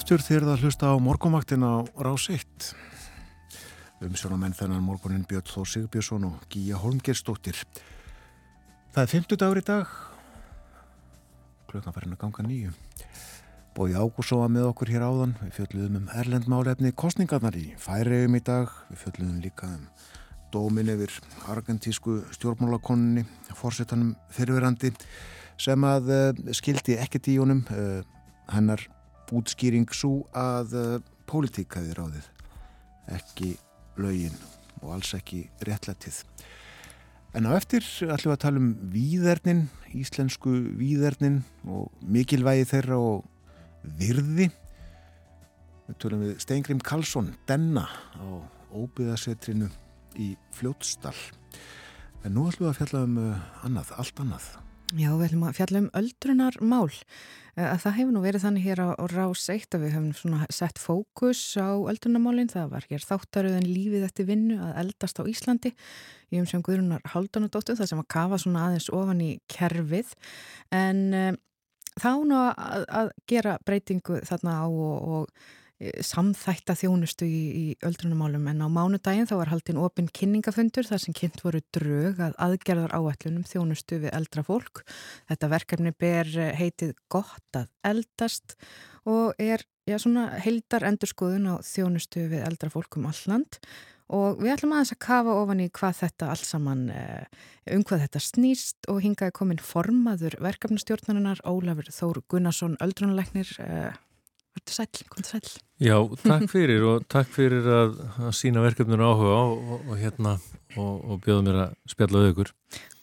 Sælaftur 0.07 0.23
þér 0.23 0.45
það 0.47 0.61
hlusta 0.63 0.87
á 0.87 0.95
morgumaktin 1.03 1.63
á 1.67 1.83
Rás 1.99 2.29
1. 2.31 2.67
Umsjónamenn 4.07 4.53
þennan 4.55 4.85
morgunin 4.85 5.25
Björn 5.27 5.43
Þór 5.51 5.67
Sigbjörnsson 5.67 6.27
og 6.29 6.45
Gíja 6.47 6.79
Holmgerstóttir. 6.79 7.59
Það 8.95 9.01
er 9.03 9.11
50 9.11 9.41
dagur 9.43 9.59
í 9.59 9.65
dag. 9.67 9.91
Klukkan 11.67 11.97
farin 11.97 12.15
að 12.15 12.23
ganga 12.23 12.47
nýju. 12.47 12.71
Bóði 13.75 13.99
Ágúsóa 13.99 14.47
með 14.47 14.69
okkur 14.69 14.95
hér 14.95 15.09
áðan. 15.09 15.35
Við 15.41 15.53
fjöldluðum 15.59 15.99
um 15.99 16.09
erlendmálefni 16.23 16.95
kostningarnar 16.95 17.59
í 17.59 17.67
færiðum 17.75 18.39
í 18.39 18.45
dag. 18.47 18.71
Við 18.87 19.03
fjöldluðum 19.03 19.43
líka 19.43 19.75
um 19.75 19.87
dómin 20.55 20.95
yfir 20.95 21.19
argentísku 21.51 22.21
stjórnmálakonunni, 22.31 23.27
fórsetanum 23.59 24.15
fyrirverandi 24.31 24.95
sem 25.59 25.83
að 25.83 26.13
uh, 26.15 26.45
skildi 26.55 26.95
ekkert 26.95 27.27
í 27.27 27.41
honum. 27.43 27.67
Uh, 27.67 28.05
hennar 28.55 28.87
útskýring 29.35 29.89
svo 29.95 30.21
að 30.37 30.75
uh, 30.77 30.99
pólitík 31.27 31.79
hafi 31.79 31.95
ráðið 31.97 32.29
ekki 33.17 33.55
lögin 33.99 34.35
og 34.83 34.93
alls 34.97 35.13
ekki 35.17 35.45
réttlættið 35.65 36.21
en 37.37 37.47
á 37.49 37.51
eftir 37.53 37.85
ætlum 37.85 38.31
við 38.31 38.35
að 38.35 38.43
tala 38.43 38.61
um 38.61 38.69
víðernin, 38.93 39.65
íslensku 39.93 40.53
víðernin 40.79 41.41
og 41.69 41.91
mikilvægi 42.01 42.69
þeirra 42.71 42.97
og 42.97 43.25
virði. 43.99 44.49
Við 45.87 45.99
tölum 46.01 46.23
við 46.25 46.39
Steingrim 46.43 46.81
Karlsson 46.83 47.33
Denna 47.49 47.85
á 47.87 48.27
óbyðasetrinu 48.75 49.69
í 50.19 50.33
Fljótsdal. 50.57 51.15
En 52.25 52.35
nú 52.35 52.47
ætlum 52.49 52.67
við 52.67 52.73
að 52.73 52.79
fjalla 52.81 53.03
um 53.05 53.19
uh, 53.21 53.43
annað, 53.67 53.93
allt 54.01 54.23
annað 54.23 54.49
Já, 54.95 55.09
við 55.19 55.25
ætlum 55.25 55.41
að 55.43 55.57
fjalla 55.57 55.79
um 55.81 55.87
öldrunarmál. 55.99 56.91
Eh, 57.57 57.65
að 57.65 57.81
það 57.83 57.95
hefur 57.97 58.13
nú 58.15 58.21
verið 58.23 58.43
þannig 58.45 58.67
hér 58.69 58.81
á, 58.87 58.87
á 58.95 59.03
rás 59.11 59.43
eitt 59.51 59.75
að 59.75 59.83
við 59.83 59.97
höfum 59.97 60.45
sett 60.55 60.79
fókus 60.79 61.41
á 61.59 61.75
öldrunarmálinn. 61.75 62.53
Það 62.53 62.69
var 62.71 62.87
hér 62.87 63.03
þáttaröðin 63.03 63.67
lífið 63.67 64.05
eftir 64.07 64.29
vinnu 64.29 64.61
að 64.63 64.79
eldast 64.85 65.19
á 65.19 65.27
Íslandi. 65.27 65.73
Hef 66.31 66.39
um 66.39 66.47
sem 66.47 66.63
Guðrunar 66.63 67.03
Haldanadóttur 67.11 67.75
það 67.75 67.91
sem 67.91 68.03
að 68.05 68.09
kafa 68.15 68.39
svona 68.39 68.63
aðeins 68.69 68.87
ofan 68.95 69.25
í 69.27 69.31
kerfið. 69.51 70.15
En 70.71 71.03
um, 71.19 71.39
þá 71.99 72.11
nú 72.23 72.39
að, 72.45 72.87
að 72.87 73.13
gera 73.27 73.59
breytingu 73.67 74.21
þarna 74.23 74.61
á 74.63 74.67
og, 74.71 74.97
og 75.17 75.27
Eh, 75.27 75.66
samþætta 75.77 76.73
þjónustu 76.77 77.27
í, 77.29 77.41
í 77.53 77.65
öldrunumálum 77.85 78.47
en 78.49 78.63
á 78.65 78.67
mánudaginn 78.71 79.27
þá 79.29 79.35
var 79.37 79.51
haldinn 79.51 79.81
opinn 79.81 80.09
kynningafundur 80.09 80.87
þar 80.87 81.03
sem 81.03 81.15
kynnt 81.17 81.43
voru 81.45 81.61
drög 81.75 82.21
að 82.23 82.37
aðgerðar 82.41 82.95
áætlunum 82.97 83.45
þjónustu 83.45 83.99
við 84.01 84.15
eldra 84.17 84.41
fólk. 84.47 84.81
Þetta 85.29 85.51
verkefni 85.53 85.93
ber 85.93 86.31
eh, 86.33 86.55
heitið 86.57 86.95
gott 87.13 87.59
að 87.59 87.69
eldast 87.85 88.57
og 89.05 89.37
er 89.37 89.61
já, 89.85 89.99
svona 90.01 90.31
heldar 90.41 90.87
endurskoðun 90.89 91.53
á 91.53 91.55
þjónustu 91.61 92.25
við 92.33 92.47
eldra 92.49 92.73
fólk 92.73 92.97
um 92.97 93.05
alland 93.11 93.61
og 94.07 94.41
við 94.41 94.53
ætlum 94.55 94.73
aðeins 94.73 94.95
að 94.95 95.01
kafa 95.03 95.37
ofan 95.43 95.61
í 95.61 95.69
hvað 95.77 95.97
þetta 95.99 96.31
alls 96.31 96.49
saman, 96.55 96.83
eh, 96.89 97.29
um 97.75 97.85
hvað 97.85 98.07
þetta 98.07 98.23
snýst 98.23 98.89
og 98.89 99.03
hingaði 99.05 99.35
komin 99.35 99.61
formaður 99.61 100.39
verkefnastjórnarinnar 100.41 101.45
Ólafur 101.45 101.93
Þór 101.93 102.23
Gunnarsson, 102.31 102.79
öldrunalegnir 102.81 103.53
Verður 104.57 104.73
sæl, 104.73 105.07
komið 105.11 105.27
sæl. 105.29 105.49
Já, 105.85 105.97
takk 106.23 106.47
fyrir 106.49 106.85
og 106.89 107.03
takk 107.13 107.29
fyrir 107.29 107.67
að, 107.69 107.97
að 108.25 108.31
sína 108.33 108.63
verkefninu 108.63 109.05
áhuga 109.05 109.35
og, 109.37 109.57
og, 109.75 109.83
og 109.91 109.99
hérna 110.01 110.33
og, 110.77 110.95
og 110.97 111.19
bjóða 111.21 111.43
mér 111.45 111.59
að 111.61 111.75
spjalla 111.93 112.23
við 112.23 112.31
ykkur. 112.33 112.53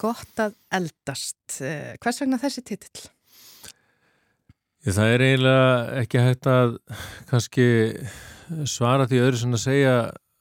Gott 0.02 0.42
að 0.42 0.56
eldast. 0.74 1.60
Eh, 1.62 1.94
hvers 2.02 2.18
vegna 2.24 2.40
þessi 2.42 2.64
titill? 2.66 3.04
Það 4.84 5.14
er 5.14 5.24
eiginlega 5.28 5.68
ekki 6.02 6.24
hægt 6.26 6.50
að 6.50 6.74
kannski 7.30 7.68
svara 8.68 9.06
því 9.08 9.22
öðru 9.24 9.40
sem 9.40 9.54
að 9.56 9.62
segja 9.62 9.94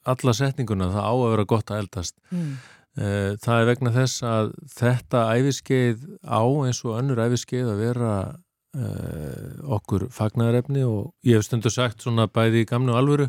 alla 0.03 0.34
setninguna, 0.36 0.89
það 0.91 1.05
á 1.07 1.14
að 1.14 1.30
vera 1.30 1.49
gott 1.53 1.72
að 1.72 1.84
eldast. 1.86 2.18
Mm. 2.34 2.55
Það 2.93 3.59
er 3.59 3.70
vegna 3.70 3.93
þess 3.95 4.26
að 4.28 4.49
þetta 4.76 5.22
æfiskeið 5.38 6.03
á 6.28 6.43
eins 6.43 6.82
og 6.84 6.97
önnur 6.99 7.22
æfiskeið 7.24 7.72
að 7.72 7.80
vera 7.86 8.09
okkur 8.74 10.07
fagnarefni 10.09 10.82
og 10.88 11.13
ég 11.28 11.38
hef 11.38 11.45
stundu 11.45 11.69
sagt 11.69 12.01
svona 12.01 12.26
bæði 12.26 12.63
í 12.63 12.69
gamnu 12.69 12.95
alvöru 12.97 13.28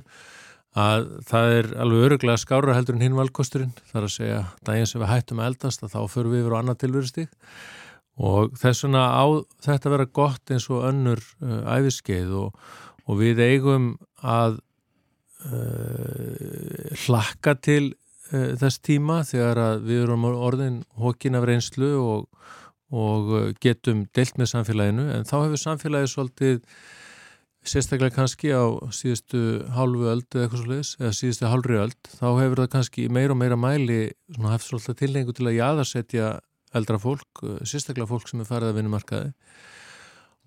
að 0.75 1.07
það 1.29 1.53
er 1.59 1.69
alveg 1.85 2.05
öruglega 2.09 2.41
skára 2.41 2.75
heldur 2.75 2.97
en 2.97 3.05
hinn 3.05 3.19
valkosturinn. 3.19 3.75
Þar 3.93 4.09
að 4.09 4.15
segja 4.17 4.41
daginn 4.67 4.89
sem 4.91 5.03
við 5.03 5.13
hættum 5.13 5.43
að 5.43 5.51
eldast 5.53 5.85
að 5.85 5.93
þá 5.95 6.01
förum 6.11 6.35
við 6.35 6.43
yfir 6.43 6.57
á 6.57 6.61
annað 6.61 6.81
tilverustík 6.83 7.31
og 8.15 8.55
þess 8.59 8.87
vegna 8.87 9.05
á 9.11 9.25
þetta 9.67 9.93
vera 9.95 10.13
gott 10.21 10.55
eins 10.55 10.69
og 10.71 10.87
önnur 10.89 11.21
uh, 11.43 11.77
æfiskeið 11.77 12.35
og, 12.41 12.59
og 13.07 13.21
við 13.21 13.43
eigum 13.43 13.93
að 14.23 14.59
uh, 15.51 16.95
hlakka 17.05 17.59
til 17.59 17.95
þess 18.35 18.81
tíma 18.81 19.21
þegar 19.29 19.83
við 19.85 20.07
erum 20.07 20.25
orðin 20.27 20.79
hókin 20.99 21.37
af 21.39 21.45
reynslu 21.45 21.91
og 22.01 22.25
og 22.93 23.33
uh, 23.33 23.49
getum 23.63 24.05
deilt 24.17 24.37
með 24.41 24.53
samfélaginu 24.53 25.09
en 25.15 25.27
þá 25.29 25.37
hefur 25.39 25.63
samfélagið 25.63 26.13
svolítið 26.13 26.61
sérstaklega 27.65 28.13
kannski 28.19 28.51
á 28.53 28.65
síðustu 28.93 29.41
hálfu 29.73 30.09
öld 30.13 30.27
eða 30.35 30.45
eitthvað 30.45 30.65
svolítið 30.65 31.05
eða 31.05 31.15
síðustu 31.21 31.49
hálfri 31.49 31.79
öld 31.81 32.11
þá 32.19 32.27
hefur 32.43 32.61
það 32.61 32.73
kannski 32.75 33.07
meira 33.09 33.33
og 33.33 33.41
meira 33.41 33.57
mæli 33.57 34.01
haft 34.45 34.69
svolítið 34.69 35.01
tilhengu 35.01 35.37
til 35.37 35.49
að 35.49 35.59
jáðarsetja 35.61 36.33
eldra 36.75 36.99
fólk, 37.01 37.45
uh, 37.45 37.61
sérstaklega 37.63 38.11
fólk 38.11 38.29
sem 38.29 38.43
er 38.43 38.49
farið 38.49 38.73
að 38.73 38.81
vinnumarkaði. 38.81 39.33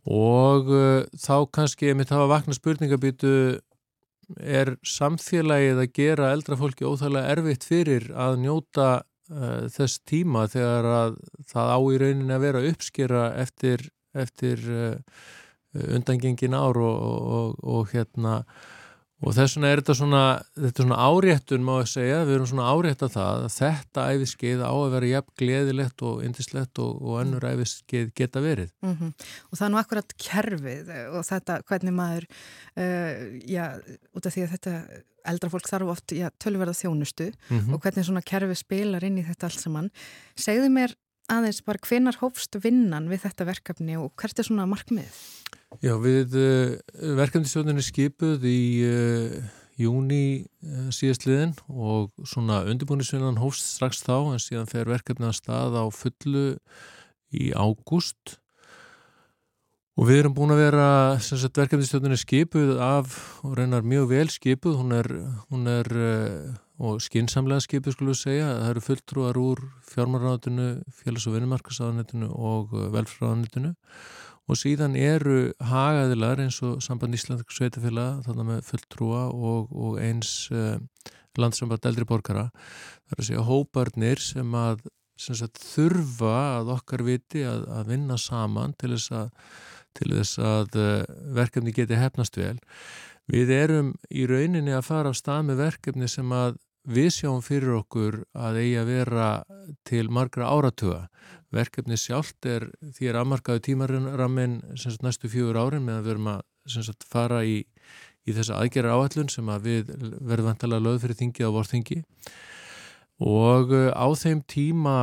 Og 0.07 0.69
uh, 0.71 1.05
þá 1.19 1.35
kannski 1.55 1.91
ef 1.91 1.97
mitt 1.99 2.11
hafa 2.13 2.29
vakna 2.31 2.55
spurningabítu 2.55 3.31
er 4.37 4.75
samfélagið 4.83 5.81
að 5.83 5.93
gera 5.95 6.31
eldra 6.35 6.57
fólki 6.59 6.87
óþægilega 6.87 7.35
erfitt 7.35 7.67
fyrir 7.67 8.09
að 8.11 8.41
njóta 8.43 8.87
uh, 9.33 9.67
þess 9.73 10.01
tíma 10.07 10.45
þegar 10.51 10.89
að 10.93 11.19
það 11.51 11.73
á 11.73 11.79
í 11.79 11.99
rauninni 12.03 12.35
að 12.35 12.45
vera 12.47 12.63
uppskera 12.71 13.25
eftir, 13.43 13.85
eftir 14.17 14.63
uh, 14.71 14.95
undangengin 15.97 16.57
ár 16.57 16.79
og, 16.81 17.05
og, 17.37 17.61
og 17.63 17.93
hérna 17.93 18.41
og 19.17 19.33
þess 19.33 19.57
vegna 19.57 19.69
er 19.73 19.81
þetta 19.81 19.95
svona, 19.97 20.21
þetta 20.53 20.83
er 20.83 20.85
svona 20.85 20.99
áréttun 21.09 21.65
má 21.65 21.73
ég 21.79 21.89
segja, 21.89 22.19
við 22.27 22.35
erum 22.35 22.49
svona 22.51 22.67
árétt 22.69 23.01
að 23.01 23.15
það 23.15 23.45
að 23.47 23.55
þetta 23.55 24.05
æfiskeið 24.13 24.61
á 24.61 24.73
að 24.73 24.93
vera 24.93 25.11
jafn 25.11 25.35
gleðilegt 25.41 26.03
og 26.05 26.21
indislegt 26.27 26.81
og, 26.83 27.01
og 27.01 27.19
önnur 27.23 27.47
æfiskeið 27.49 28.11
geta 28.17 28.43
verið. 28.45 28.69
Mm 28.85 28.93
-hmm. 28.93 29.13
Og 29.49 29.57
það 29.57 29.65
er 29.65 29.73
nú 29.73 29.81
akkurat 29.81 30.17
kerfið 30.21 30.91
og 31.17 31.25
þetta 31.25 31.59
hvernig 31.65 31.93
maður, 31.97 32.29
uh, 32.77 33.13
já, 33.41 33.65
út 34.13 34.25
af 34.25 34.33
því 34.33 34.43
að 34.45 34.53
þetta 34.53 34.73
eldra 35.27 35.49
fólk 35.49 35.67
þarf 35.67 35.91
oft 35.91 36.13
já, 36.15 36.29
tölverða 36.39 36.77
þjónustu 36.77 37.31
mm 37.33 37.59
-hmm. 37.59 37.73
og 37.73 37.81
hvernig 37.81 38.05
svona 38.05 38.21
kerfið 38.21 38.57
spilar 38.57 39.03
inn 39.03 39.17
í 39.17 39.25
þetta 39.25 39.49
allt 39.49 39.59
saman. 39.59 39.89
Segðu 40.35 40.69
mér 40.69 40.93
aðeins 41.27 41.63
bara 41.65 41.81
hvenar 41.83 42.17
hófst 42.21 42.55
vinnan 42.63 43.09
við 43.09 43.25
þetta 43.25 43.47
verkefni 43.49 43.97
og 43.99 44.13
hvert 44.15 44.39
er 44.39 44.47
svona 44.47 44.67
markmið? 44.69 45.09
Já, 45.83 45.93
við 45.99 46.35
uh, 46.39 46.75
verkefnisjóðinni 47.19 47.83
skipuð 47.83 48.45
í 48.47 48.59
uh, 48.87 49.33
júni 49.77 50.47
uh, 50.63 50.87
síðastliðin 50.95 51.53
og 51.67 52.13
svona 52.25 52.61
undirbúinisvinnan 52.71 53.37
hófst 53.41 53.67
strax 53.75 53.99
þá 54.05 54.31
en 54.31 54.41
síðan 54.41 54.69
fer 54.71 54.87
verkefnið 54.89 55.29
að 55.29 55.37
stað 55.37 55.75
á 55.75 55.85
fullu 55.93 56.45
í 57.35 57.51
ágúst. 57.51 58.37
Og 59.97 60.07
við 60.07 60.21
erum 60.21 60.37
búin 60.37 60.53
að 60.53 60.63
vera 60.63 60.87
verkefnisjóðinni 61.19 62.17
skipuð 62.21 62.75
af 62.81 63.17
og 63.43 63.57
reynar 63.57 63.83
mjög 63.83 64.11
vel 64.13 64.27
skipuð. 64.31 64.77
Hún 64.79 64.93
er, 64.93 65.09
hún 65.49 65.65
er 65.71 65.89
og 66.77 67.01
skinsamlega 67.01 67.65
skipuð 67.65 67.95
skulle 67.95 68.13
við 68.13 68.21
segja. 68.21 68.51
Það 68.61 68.69
eru 68.71 68.83
fulltrúar 68.85 69.39
úr 69.41 69.63
fjármarraðatinu 69.89 70.67
félags- 71.01 71.25
og 71.25 71.33
vinnumarkasáðanitinu 71.33 72.29
og 72.29 72.77
velfráðanitinu 72.93 73.73
og 74.47 74.59
síðan 74.59 74.95
eru 74.95 75.51
hagaðilar 75.59 76.41
eins 76.45 76.61
og 76.65 76.81
samband 76.83 77.17
Íslandsk 77.17 77.51
sveitafélag 77.51 78.23
þannig 78.27 78.49
með 78.51 78.61
fulltrúa 78.69 79.23
og, 79.31 79.73
og 79.75 79.97
eins 80.01 80.47
uh, 80.55 80.77
landsamband 81.37 81.85
eldri 81.85 82.07
borgara 82.07 82.47
það 82.49 83.17
er 83.17 83.21
að 83.21 83.27
segja 83.29 83.47
hóparnir 83.47 84.23
sem 84.23 84.55
að 84.57 84.87
sem 85.17 85.37
sagt, 85.37 85.59
þurfa 85.73 86.35
að 86.59 86.71
okkar 86.77 87.03
viti 87.07 87.43
að, 87.47 87.65
að 87.73 87.91
vinna 87.93 88.17
saman 88.21 88.75
til 88.77 88.93
þess 88.93 89.13
að, 89.17 89.29
til 89.97 90.11
þess 90.13 90.41
að 90.45 90.77
uh, 90.77 90.89
verkefni 91.37 91.73
geti 91.75 91.97
hefnast 91.97 92.37
vel. 92.37 92.57
Við 93.27 93.51
erum 93.51 93.91
í 94.13 94.27
rauninni 94.29 94.75
að 94.77 94.85
fara 94.87 95.11
á 95.11 95.15
stað 95.17 95.49
með 95.49 95.63
verkefni 95.65 96.07
sem 96.11 96.31
að 96.31 96.59
við 96.87 97.09
sjáum 97.11 97.41
fyrir 97.43 97.75
okkur 97.81 98.21
að 98.37 98.61
eigi 98.61 98.75
að 98.79 98.89
vera 98.91 99.27
til 99.87 100.07
margra 100.13 100.47
áratuga. 100.47 101.07
Verkefni 101.53 101.97
sjálft 101.99 102.47
er 102.47 102.67
því 102.95 103.09
er 103.11 103.19
afmarkaðu 103.21 103.63
tímarammin 103.67 104.59
næstu 105.03 105.31
fjögur 105.31 105.59
árin 105.59 105.85
með 105.87 105.99
að 105.99 106.05
við 106.05 106.13
erum 106.15 106.31
að 106.31 106.41
sagt, 106.71 107.07
fara 107.07 107.43
í, 107.47 107.61
í 108.27 108.35
þessa 108.35 108.59
aðgerra 108.61 108.95
áallun 108.95 109.31
sem 109.31 109.51
að 109.51 109.67
við 109.67 109.93
verðum 109.97 110.51
vantalega 110.51 110.85
löð 110.87 110.99
fyrir 111.03 111.19
þingi 111.21 111.47
á 111.47 111.55
vorþingi. 111.55 112.01
Og 113.23 113.71
uh, 113.75 113.91
á 113.91 114.07
þeim 114.15 114.43
tíma 114.47 114.97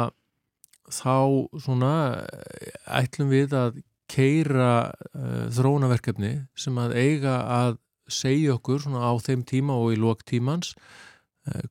þá 0.93 1.49
svona 1.65 1.95
ætlum 2.85 3.33
við 3.33 3.57
að 3.57 3.81
keira 4.13 4.93
uh, 4.93 5.49
þrónaverkefni 5.53 6.37
sem 6.57 6.77
að 6.81 6.97
eiga 6.97 7.41
að 7.49 7.81
segja 8.13 8.59
okkur 8.59 8.85
svona 8.85 9.01
á 9.05 9.13
þeim 9.17 9.43
tíma 9.49 9.77
og 9.81 9.97
í 9.97 9.99
lók 9.99 10.23
tímans 10.29 10.75
uh, 10.77 11.14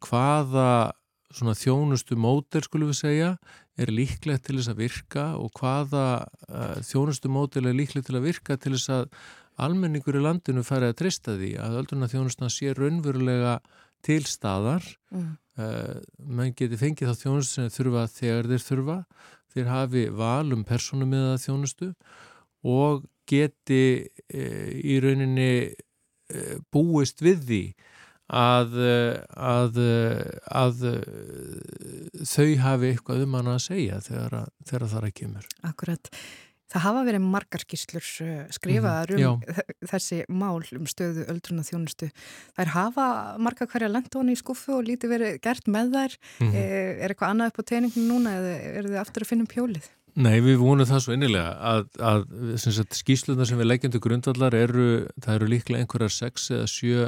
hvaða 0.04 0.94
svona 1.34 1.56
þjónustu 1.58 2.18
mótel 2.20 2.64
skulum 2.66 2.92
við 2.92 3.00
segja 3.00 3.30
er 3.80 3.90
líklegt 3.94 4.46
til 4.48 4.60
þess 4.60 4.72
að 4.74 4.82
virka 4.84 5.24
og 5.40 5.54
hvaða 5.58 6.08
uh, 6.50 6.76
þjónustu 6.86 7.32
mótil 7.34 7.66
er 7.66 7.78
líklegt 7.78 8.10
til 8.10 8.20
að 8.20 8.28
virka 8.28 8.58
til 8.58 8.76
þess 8.76 8.92
að 8.94 9.08
almenningur 9.64 10.18
í 10.18 10.22
landinu 10.22 10.64
fari 10.66 10.90
að 10.90 11.00
treysta 11.02 11.38
því 11.38 11.54
að 11.62 11.80
öldurna 11.82 12.10
þjónustuna 12.10 12.52
sé 12.54 12.74
raunverulega 12.78 13.56
til 14.06 14.22
staðar 14.30 14.86
mm. 15.14 15.32
uh, 15.62 15.96
mann 16.22 16.54
geti 16.58 16.78
fengið 16.80 17.14
þá 17.14 17.24
þjónustu 17.24 17.56
sem 17.56 17.74
þurfa 17.74 18.06
þegar 18.14 18.52
þeir 18.52 18.68
þurfa 18.68 19.00
þeir 19.54 19.72
hafi 19.72 20.06
val 20.22 20.54
um 20.54 20.66
personum 20.68 21.14
með 21.14 21.28
það 21.32 21.44
þjónustu 21.48 21.90
og 22.74 23.08
geti 23.30 23.84
uh, 24.04 24.70
í 24.70 25.00
rauninni 25.02 25.50
búist 26.74 27.20
við 27.22 27.42
því 27.46 27.64
að, 28.34 28.78
að, 29.34 29.82
að 30.62 30.86
þau 32.26 32.48
hafi 32.64 32.94
eitthvað 32.94 33.28
um 33.28 33.38
hana 33.40 33.58
að 33.58 33.68
segja 33.68 34.00
þegar, 34.04 34.50
þegar 34.66 34.88
það 34.88 34.98
er 35.02 35.08
að 35.10 35.16
kemur. 35.20 35.54
Akkurat. 35.70 36.12
Það 36.74 36.86
hafa 36.88 37.02
verið 37.06 37.26
margar 37.30 37.62
skýrslur 37.62 38.06
uh, 38.26 38.38
skrifaðar 38.56 39.12
um 39.14 39.20
Já. 39.22 39.30
þessi 39.92 40.24
mál 40.34 40.64
um 40.74 40.88
stöðu 40.90 41.26
öldruna 41.30 41.66
þjónustu. 41.68 42.10
Það 42.56 42.64
er 42.64 42.72
hafa 42.74 43.08
marga 43.46 43.68
hverja 43.70 43.92
lendóni 43.92 44.34
í 44.34 44.40
skuffu 44.40 44.80
og 44.80 44.88
lítið 44.88 45.14
verið 45.14 45.42
gert 45.44 45.70
með 45.70 45.94
þær. 45.94 46.16
Mm 46.40 46.48
-hmm. 46.48 46.64
Er 47.04 47.14
eitthvað 47.14 47.34
annað 47.36 47.52
upp 47.52 47.62
á 47.62 47.70
teininginu 47.70 48.08
núna 48.10 48.38
eða 48.40 48.56
er 48.80 48.90
þið 48.90 49.04
aftur 49.04 49.26
að 49.26 49.30
finna 49.30 49.46
um 49.46 49.52
pjólið? 49.54 49.92
Nei, 50.14 50.38
við 50.46 50.60
vonum 50.62 50.86
það 50.86 51.00
svo 51.02 51.14
innilega 51.16 51.54
að, 51.58 51.86
að 51.98 52.26
skýslunar 52.94 53.48
sem 53.50 53.58
við 53.58 53.70
leggjum 53.70 53.94
til 53.94 54.02
grundvallar 54.02 54.54
eru, 54.54 55.08
það 55.18 55.36
eru 55.40 55.48
líklega 55.50 55.82
einhverjar 55.82 56.14
sex 56.14 56.52
eða 56.54 56.68
sjö 56.70 57.08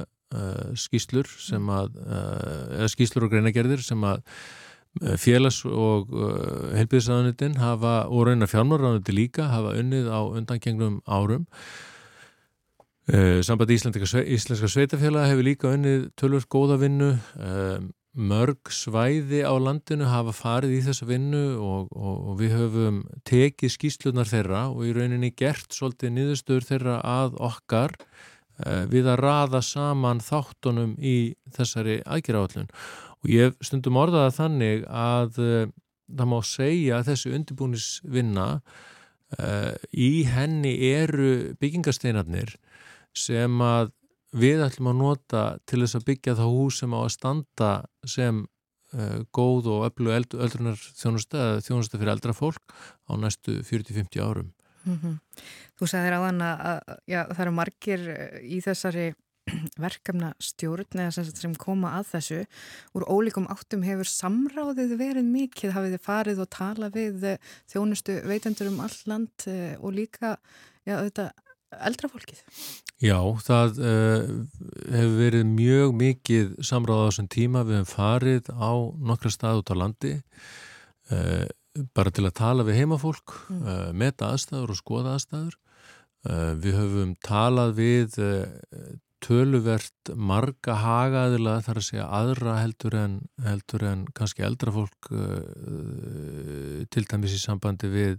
skýslur 0.80 1.30
sem 1.41 1.65
að, 1.71 1.97
uh, 2.01 2.78
eða 2.80 2.91
skýslur 2.91 3.28
og 3.28 3.34
greinagerðir 3.34 3.84
sem 3.86 4.05
að 4.07 4.21
uh, 5.01 5.15
félags- 5.21 5.65
og 5.69 6.13
helbiðsraðanitin 6.76 7.59
hafa, 7.61 7.97
og 8.09 8.30
raunar 8.30 8.51
fjármárraðaniti 8.51 9.15
líka, 9.15 9.49
hafa 9.51 9.76
unnið 9.82 10.09
á 10.11 10.21
undangengnum 10.23 11.01
árum. 11.05 11.45
Sambandi 13.05 13.76
Íslenska 13.78 14.65
Sveitafélag 14.65 15.28
hefur 15.30 15.45
líka 15.45 15.69
unnið 15.76 16.07
tölvöld 16.17 16.47
góða 16.49 16.80
vinnu, 16.82 17.11
mörg 18.15 18.71
svæði 18.71 19.43
á 19.43 19.51
landinu 19.59 20.07
hafa 20.07 20.32
farið 20.36 20.78
í 20.78 20.82
þessa 20.86 21.07
vinnu 21.09 21.43
og, 21.59 21.89
og, 21.91 22.15
og 22.32 22.38
við 22.39 22.53
höfum 22.55 23.01
tekið 23.28 23.73
skýslunar 23.73 24.30
þeirra 24.30 24.61
og 24.71 24.86
í 24.88 24.93
rauninni 24.95 25.34
gert 25.36 25.76
svolítið 25.76 26.13
niðurstöður 26.15 26.67
þeirra 26.69 26.95
að 27.03 27.36
okkar 27.43 27.97
við 28.91 29.10
að 29.12 29.20
raða 29.20 29.60
saman 29.66 30.22
þáttunum 30.24 30.93
í 31.03 31.36
þessari 31.56 31.97
aðgerðállun 32.08 32.70
og 33.26 33.32
ég 33.34 33.56
stundum 33.66 33.99
orðaða 33.99 34.34
þannig 34.38 34.86
að 34.88 35.39
uh, 35.41 35.68
það 36.06 36.32
má 36.32 36.38
segja 36.45 36.99
að 36.99 37.12
þessi 37.12 37.34
undirbúnisvinna 37.36 38.47
uh, 38.56 39.74
í 39.91 40.24
henni 40.30 40.76
eru 40.93 41.56
byggingarsteinarnir 41.60 42.56
sem 43.16 43.62
að 43.66 43.91
við 44.36 44.66
ætlum 44.66 44.91
að 44.91 44.99
nota 45.01 45.45
til 45.68 45.82
þess 45.84 45.99
að 45.99 46.10
byggja 46.12 46.38
þá 46.38 46.45
hús 46.45 46.82
sem 46.84 46.95
á 46.95 46.99
að 46.99 47.14
standa 47.16 47.72
sem 48.08 48.43
góð 49.36 49.66
og 49.74 49.82
öllu 49.89 50.12
öldrunar 50.16 50.80
þjónusta 50.95 51.58
þjónusta 51.66 51.99
fyrir 51.99 52.14
eldra 52.14 52.36
fólk 52.36 52.76
á 53.08 53.12
næstu 53.20 53.58
40-50 53.68 54.24
árum. 54.24 54.51
Mm 54.86 54.97
-hmm. 55.01 55.43
Þú 55.79 55.88
sagðir 55.91 56.17
þann 56.23 56.41
að 56.41 56.81
já, 57.07 57.21
það 57.33 57.45
eru 57.45 57.51
margir 57.51 58.09
eh, 58.09 58.39
í 58.43 58.61
þessari 58.61 59.13
verkefna 59.86 60.33
stjórn 60.39 60.99
eða 60.99 61.23
sem 61.25 61.55
koma 61.55 61.99
að 61.99 62.05
þessu 62.13 62.45
úr 62.93 63.03
ólíkum 63.05 63.47
áttum 63.47 63.83
hefur 63.83 64.05
samráðið 64.09 64.97
verið 64.97 65.25
mikið, 65.25 65.71
hafið 65.71 65.91
þið 65.95 66.05
farið 66.05 66.39
og 66.39 66.49
tala 66.49 66.89
við 66.89 67.23
eh, 67.23 67.38
þjónustu 67.67 68.21
veitendur 68.25 68.67
um 68.67 68.79
all 68.79 68.97
land 69.05 69.47
og 69.79 69.93
líka 69.93 70.38
já, 70.86 71.01
þetta 71.01 71.31
eldra 71.83 72.09
fólkið? 72.11 72.41
Já, 73.03 73.17
það 73.43 73.79
uh, 73.83 74.29
hefur 74.93 75.17
verið 75.19 75.49
mjög 75.49 75.93
mikið 75.99 76.55
samráð 76.63 77.01
á 77.03 77.07
þessum 77.09 77.29
tíma. 77.36 77.65
Við 77.67 77.79
hefum 77.79 77.91
farið 77.91 78.51
á 78.55 78.71
nokkra 79.11 79.31
stað 79.33 79.61
út 79.61 79.73
á 79.73 79.75
landi 79.81 80.13
uh, 81.11 81.45
bara 81.97 82.13
til 82.13 82.26
að 82.28 82.38
tala 82.39 82.65
við 82.67 82.82
heimafólk, 82.82 83.36
mm. 83.49 83.63
uh, 83.63 83.89
meta 83.97 84.32
aðstæður 84.34 84.73
og 84.73 84.82
skoða 84.82 85.15
aðstæður. 85.17 85.59
Við 86.26 86.73
höfum 86.73 87.09
talað 87.21 87.76
við 87.78 88.15
töluvert 89.21 90.09
marga 90.17 90.73
hagaðila 90.82 91.59
þar 91.61 91.78
að 91.78 91.86
segja 91.86 92.07
aðra 92.17 92.55
heldur 92.63 92.95
en, 92.97 93.19
heldur 93.45 93.86
en 93.86 94.07
kannski 94.17 94.41
eldra 94.47 94.73
fólk 94.73 95.11
til 96.89 97.05
dæmis 97.11 97.38
í 97.38 97.43
sambandi 97.43 97.91
við 97.93 98.17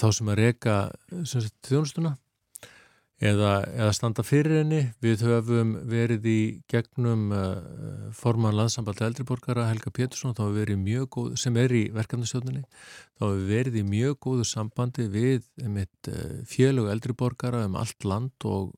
þá 0.00 0.06
sem 0.16 0.32
að 0.32 0.40
reyka 0.46 0.78
þjónustuna 1.12 2.16
eða, 3.22 3.64
eða 3.72 3.92
standa 3.96 4.24
fyrir 4.26 4.60
henni. 4.60 4.80
Við 5.04 5.24
höfum 5.26 5.72
verið 5.88 6.26
í 6.28 6.40
gegnum 6.70 7.30
uh, 7.34 8.10
forman 8.16 8.56
landsambald 8.56 9.00
eldriborgara 9.04 9.68
Helga 9.70 9.92
Pétursson 9.94 10.36
góð, 10.36 11.36
sem 11.40 11.56
er 11.56 11.72
í 11.72 11.84
verkefnastjóninni 11.94 12.64
þá 13.16 13.22
hefur 13.24 13.38
við 13.38 13.52
verið 13.54 13.78
í 13.80 13.84
mjög 13.88 14.18
góðu 14.26 14.48
sambandi 14.48 15.06
við 15.08 15.46
mitt 15.64 16.10
uh, 16.10 16.16
eh, 16.16 16.42
fjölu 16.48 16.90
eldriborgara 16.92 17.64
um 17.66 17.78
allt 17.80 18.04
land 18.04 18.48
og 18.48 18.74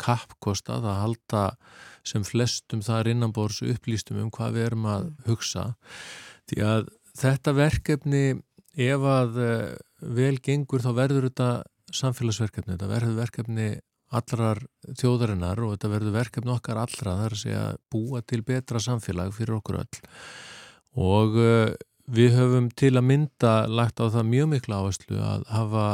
kappkostað 0.00 0.86
að 0.88 1.00
halda 1.02 1.42
sem 2.06 2.22
flestum 2.24 2.80
þar 2.80 3.10
innanbors 3.12 3.60
upplýstum 3.60 4.22
um 4.22 4.30
hvað 4.32 4.54
við 4.56 4.64
erum 4.70 4.86
að 4.88 5.10
hugsa 5.26 5.64
því 6.48 6.62
að 6.64 6.86
þetta 7.20 7.52
verkefni 7.52 8.22
ef 8.72 9.04
að 9.04 9.36
vel 10.00 10.38
gengur 10.40 10.80
þá 10.80 10.88
verður 10.96 11.28
þetta 11.28 11.50
samfélagsverkefni, 11.94 12.74
þetta 12.74 12.90
verður 12.90 13.18
verkefni 13.18 13.68
allrar 14.18 14.62
þjóðarinnar 14.96 15.60
og 15.64 15.74
þetta 15.74 15.90
verður 15.92 16.16
verkefni 16.16 16.52
okkar 16.54 16.80
allra 16.80 17.16
þar 17.20 17.36
að 17.36 17.42
segja 17.42 17.64
búa 17.92 18.22
til 18.24 18.40
betra 18.46 18.80
samfélag 18.80 19.34
fyrir 19.36 19.58
okkur 19.58 19.82
öll. 19.82 20.02
Og 20.98 21.36
uh, 21.36 21.72
við 22.08 22.38
höfum 22.38 22.70
til 22.72 22.94
að 22.96 23.08
mynda 23.10 23.54
lagt 23.68 24.00
á 24.00 24.08
það 24.08 24.30
mjög 24.32 24.52
miklu 24.54 24.78
áherslu 24.78 25.20
að 25.20 25.44
hafa 25.52 25.86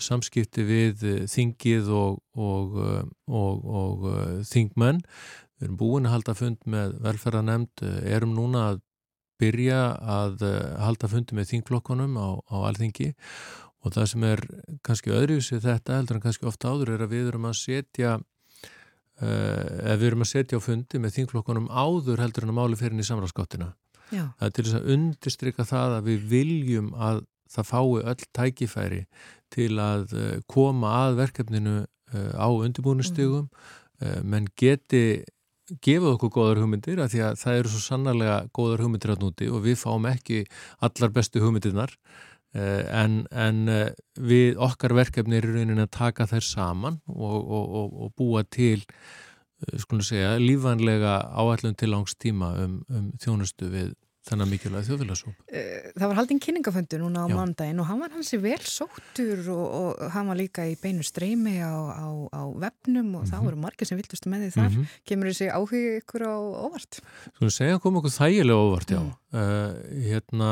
samskipti 0.00 0.64
við 0.64 1.02
þingið 1.28 1.90
og, 1.92 2.20
og, 2.32 2.76
og, 3.28 3.64
og 3.80 4.06
þingmenn. 4.48 5.02
Við 5.60 5.66
erum 5.66 5.80
búin 5.80 6.08
að 6.08 6.14
halda 6.14 6.34
fund 6.38 6.62
með 6.72 6.94
velferðanemnd, 7.04 7.82
erum 8.08 8.32
núna 8.32 8.62
að 8.70 8.80
byrja 9.40 9.80
að 10.18 10.44
eh, 10.46 10.76
halda 10.84 11.10
fundi 11.10 11.36
með 11.38 11.54
þingflokkonum 11.54 12.16
á, 12.20 12.28
á 12.44 12.56
alþingi 12.68 13.12
og 13.80 13.94
það 13.94 14.08
sem 14.12 14.26
er 14.28 14.42
kannski 14.86 15.14
öðruvísið 15.14 15.64
þetta 15.64 15.98
heldur 15.98 16.18
en 16.18 16.24
kannski 16.24 16.48
ofta 16.50 16.72
áður 16.72 16.94
er 16.94 17.04
að 17.06 17.14
við 17.14 17.30
erum 17.30 17.48
að 17.48 17.56
setja 17.60 18.16
uh, 18.20 19.94
við 19.96 20.06
erum 20.10 20.24
að 20.26 20.32
setja 20.34 20.60
á 20.60 20.64
fundi 20.64 21.00
með 21.00 21.16
þingflokkonum 21.16 21.70
áður 21.72 22.24
heldur 22.24 22.46
en 22.46 22.52
að 22.52 22.58
máli 22.60 22.80
fyrir 22.80 22.96
inn 22.96 23.04
í 23.04 23.08
samráðskáttina. 23.08 23.72
Það 24.10 24.46
er 24.46 24.54
til 24.54 24.64
þess 24.66 24.78
að 24.80 24.88
undistrykka 24.96 25.68
það 25.68 25.96
að 25.96 26.08
við 26.10 26.22
viljum 26.32 26.94
að 26.98 27.20
það 27.50 27.68
fái 27.68 27.82
öll 28.12 28.24
tækifæri 28.36 29.02
til 29.54 29.72
að 29.82 30.14
uh, 30.14 30.32
koma 30.50 30.94
að 31.06 31.20
verkefninu 31.24 31.76
uh, 31.82 32.32
á 32.36 32.48
undirbúinustugum 32.50 33.48
mm. 33.48 34.26
menn 34.26 34.48
geti 34.58 35.22
gefið 35.78 36.16
okkur 36.16 36.32
góðar 36.34 36.60
hugmyndir 36.64 37.00
að 37.02 37.12
því 37.14 37.20
að 37.26 37.36
það 37.42 37.58
eru 37.60 37.72
svo 37.72 37.80
sannarlega 37.84 38.38
góðar 38.56 38.82
hugmyndir 38.84 39.12
átt 39.14 39.22
núti 39.22 39.50
og 39.50 39.62
við 39.66 39.78
fáum 39.78 40.08
ekki 40.10 40.42
allar 40.82 41.12
bestu 41.14 41.42
hugmyndirnar 41.42 41.94
en, 42.58 43.24
en 43.30 43.68
eh, 43.70 43.90
við 44.18 44.58
okkar 44.58 44.94
verkefni 44.98 45.38
er 45.38 45.46
í 45.46 45.52
rauninni 45.54 45.84
að 45.86 45.92
taka 45.94 46.26
þær 46.26 46.46
saman 46.46 47.00
og, 47.06 47.36
og, 47.38 47.74
og, 47.76 47.92
búa 48.18 48.42
til 48.42 48.80
eh, 48.80 49.76
segja 50.02 50.34
lífanlega 50.42 51.20
áallum 51.30 51.76
til 51.78 51.92
langs 51.94 52.16
tíma 52.18 52.56
um, 52.64 52.80
um 52.90 53.12
þjónustu 53.22 53.70
við 53.70 53.92
þennan 54.30 54.50
mikilvæg 54.50 54.86
þjóðfélagsóp. 54.86 55.38
Eh, 55.50 55.90
það 55.96 56.06
var 56.06 56.18
haldinn 56.20 56.40
kynningaföndur 56.44 57.02
núna 57.02 57.24
á 57.24 57.28
Já. 57.28 57.34
mandaginn 57.34 57.82
og 57.82 57.88
hann 57.90 58.00
var 58.02 58.14
hansi 58.14 58.38
vel 58.40 58.60
sóttur 58.62 59.42
og, 59.50 59.64
og 59.80 60.12
hann 60.14 60.30
var 60.30 60.38
líka 60.38 60.66
í 60.70 60.76
beinu 60.80 61.04
streymi 61.06 61.56
á, 61.58 61.74
á, 61.74 62.06
á 62.30 62.42
vefnum 62.54 63.14
og 63.14 63.22
mm 63.22 63.24
-hmm. 63.24 63.30
það 63.30 63.38
mhm. 63.38 63.46
voru 63.46 63.60
margir 63.64 63.86
sem 63.86 63.98
viltust 63.98 64.26
með 64.26 64.46
því 64.46 64.50
þar. 64.54 64.70
Mm 64.70 64.76
-hmm. 64.76 64.86
Kemur 65.04 65.26
þessi 65.30 65.48
áhug 65.50 65.72
ykkur 66.00 66.22
á 66.26 66.36
óvart? 66.66 67.00
Svona 67.38 67.50
segja 67.50 67.78
kom 67.78 67.96
okkur 67.96 68.10
þægilega 68.10 68.64
óvart. 68.64 68.90
Mm. 68.90 69.12
Uh, 69.30 69.72
hérna, 70.10 70.50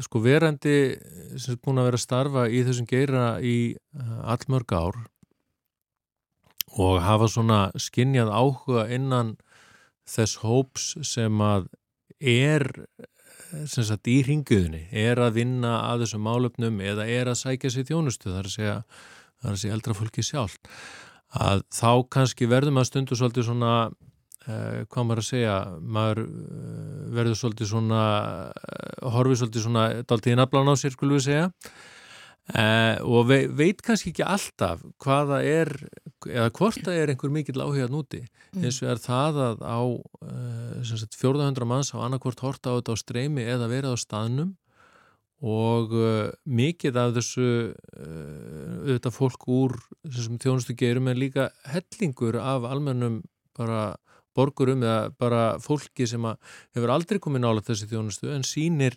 sko 0.00 0.20
verandi 0.20 0.96
sem 1.36 1.52
er 1.52 1.60
búin 1.60 1.78
að 1.78 1.84
vera 1.84 1.98
að 2.00 2.06
starfa 2.06 2.48
í 2.48 2.64
þessum 2.64 2.86
geira 2.86 3.40
í 3.40 3.76
uh, 3.92 4.32
allmörg 4.32 4.72
ár 4.72 4.96
og 6.76 7.00
hafa 7.00 7.28
svona 7.28 7.72
skinnjað 7.76 8.32
áhuga 8.32 8.88
innan 8.92 9.36
þess 10.06 10.40
hóps 10.42 10.94
sem 11.02 11.40
að 11.40 11.68
er 12.20 12.66
sem 13.70 13.84
sagt 13.86 14.08
í 14.10 14.20
ringuðinni, 14.26 14.86
er 14.90 15.20
að 15.22 15.38
vinna 15.38 15.76
að 15.92 16.04
þessum 16.04 16.24
málöfnum 16.26 16.80
eða 16.82 17.06
er 17.08 17.30
að 17.30 17.38
sækja 17.42 17.70
sér 17.72 17.86
þjónustu, 17.90 18.32
þar 18.32 18.48
að 18.48 18.56
segja 18.56 18.76
þar 19.42 19.52
að 19.52 19.60
segja 19.62 19.76
eldra 19.76 19.96
fólki 19.96 20.24
sjálf 20.26 20.56
að 21.36 21.64
þá 21.74 21.90
kannski 22.16 22.48
verður 22.50 22.76
maður 22.76 22.90
stundu 22.90 23.18
svolítið 23.18 23.48
svona 23.48 23.72
eh, 24.46 24.84
hvað 24.90 25.08
maður 25.08 25.22
að 25.22 25.28
segja, 25.28 25.56
maður 25.80 26.22
eh, 26.24 27.02
verður 27.18 27.40
svolítið 27.40 27.70
svona 27.72 28.04
eh, 28.54 29.10
horfið 29.16 29.42
svolítið 29.42 29.66
svona 29.66 29.86
dalt 30.08 30.30
í 30.30 30.36
naflan 30.38 30.72
á 30.72 30.74
sér 30.78 30.96
skulum 30.96 31.18
við 31.18 31.26
segja 31.28 31.46
Uh, 32.46 32.94
og 33.02 33.24
veit, 33.26 33.48
veit 33.58 33.80
kannski 33.82 34.12
ekki 34.12 34.22
alltaf 34.22 34.84
hvaða 35.02 35.40
er, 35.42 35.70
eða 36.30 36.52
hvort 36.54 36.78
það 36.78 36.98
er 37.00 37.10
einhver 37.10 37.32
mikill 37.34 37.58
áhuga 37.58 37.88
núti 37.90 38.20
mm. 38.22 38.60
eins 38.60 38.78
og 38.84 38.92
er 38.92 39.00
það 39.02 39.40
að 39.42 39.64
á 39.66 39.80
uh, 39.82 41.08
400 41.18 41.66
manns 41.66 41.90
á 41.90 41.98
annarkvort 42.06 42.44
horta 42.46 42.70
á 42.70 42.78
þetta 42.78 42.94
á 42.94 43.02
streymi 43.02 43.48
eða 43.50 43.66
verið 43.72 43.98
á 43.98 44.04
staðnum 44.04 44.54
og 45.42 45.98
uh, 45.98 46.30
mikið 46.46 47.02
af 47.02 47.18
þessu 47.18 47.50
auðvitað 47.98 49.18
fólk 49.18 49.50
úr 49.50 49.78
þessum 50.06 50.38
þjónustu 50.38 50.78
gerum 50.78 51.10
en 51.10 51.18
líka 51.18 51.50
hellingur 51.66 52.38
af 52.38 52.70
almennum 52.70 53.24
bara 53.58 53.96
borgurum 54.38 54.86
eða 54.86 55.10
bara 55.18 55.44
fólki 55.58 56.06
sem 56.06 56.22
hefur 56.76 56.94
aldrei 56.94 57.18
komið 57.18 57.42
nála 57.42 57.66
þessi 57.66 57.90
þjónustu 57.90 58.30
en 58.38 58.46
sínir, 58.46 58.94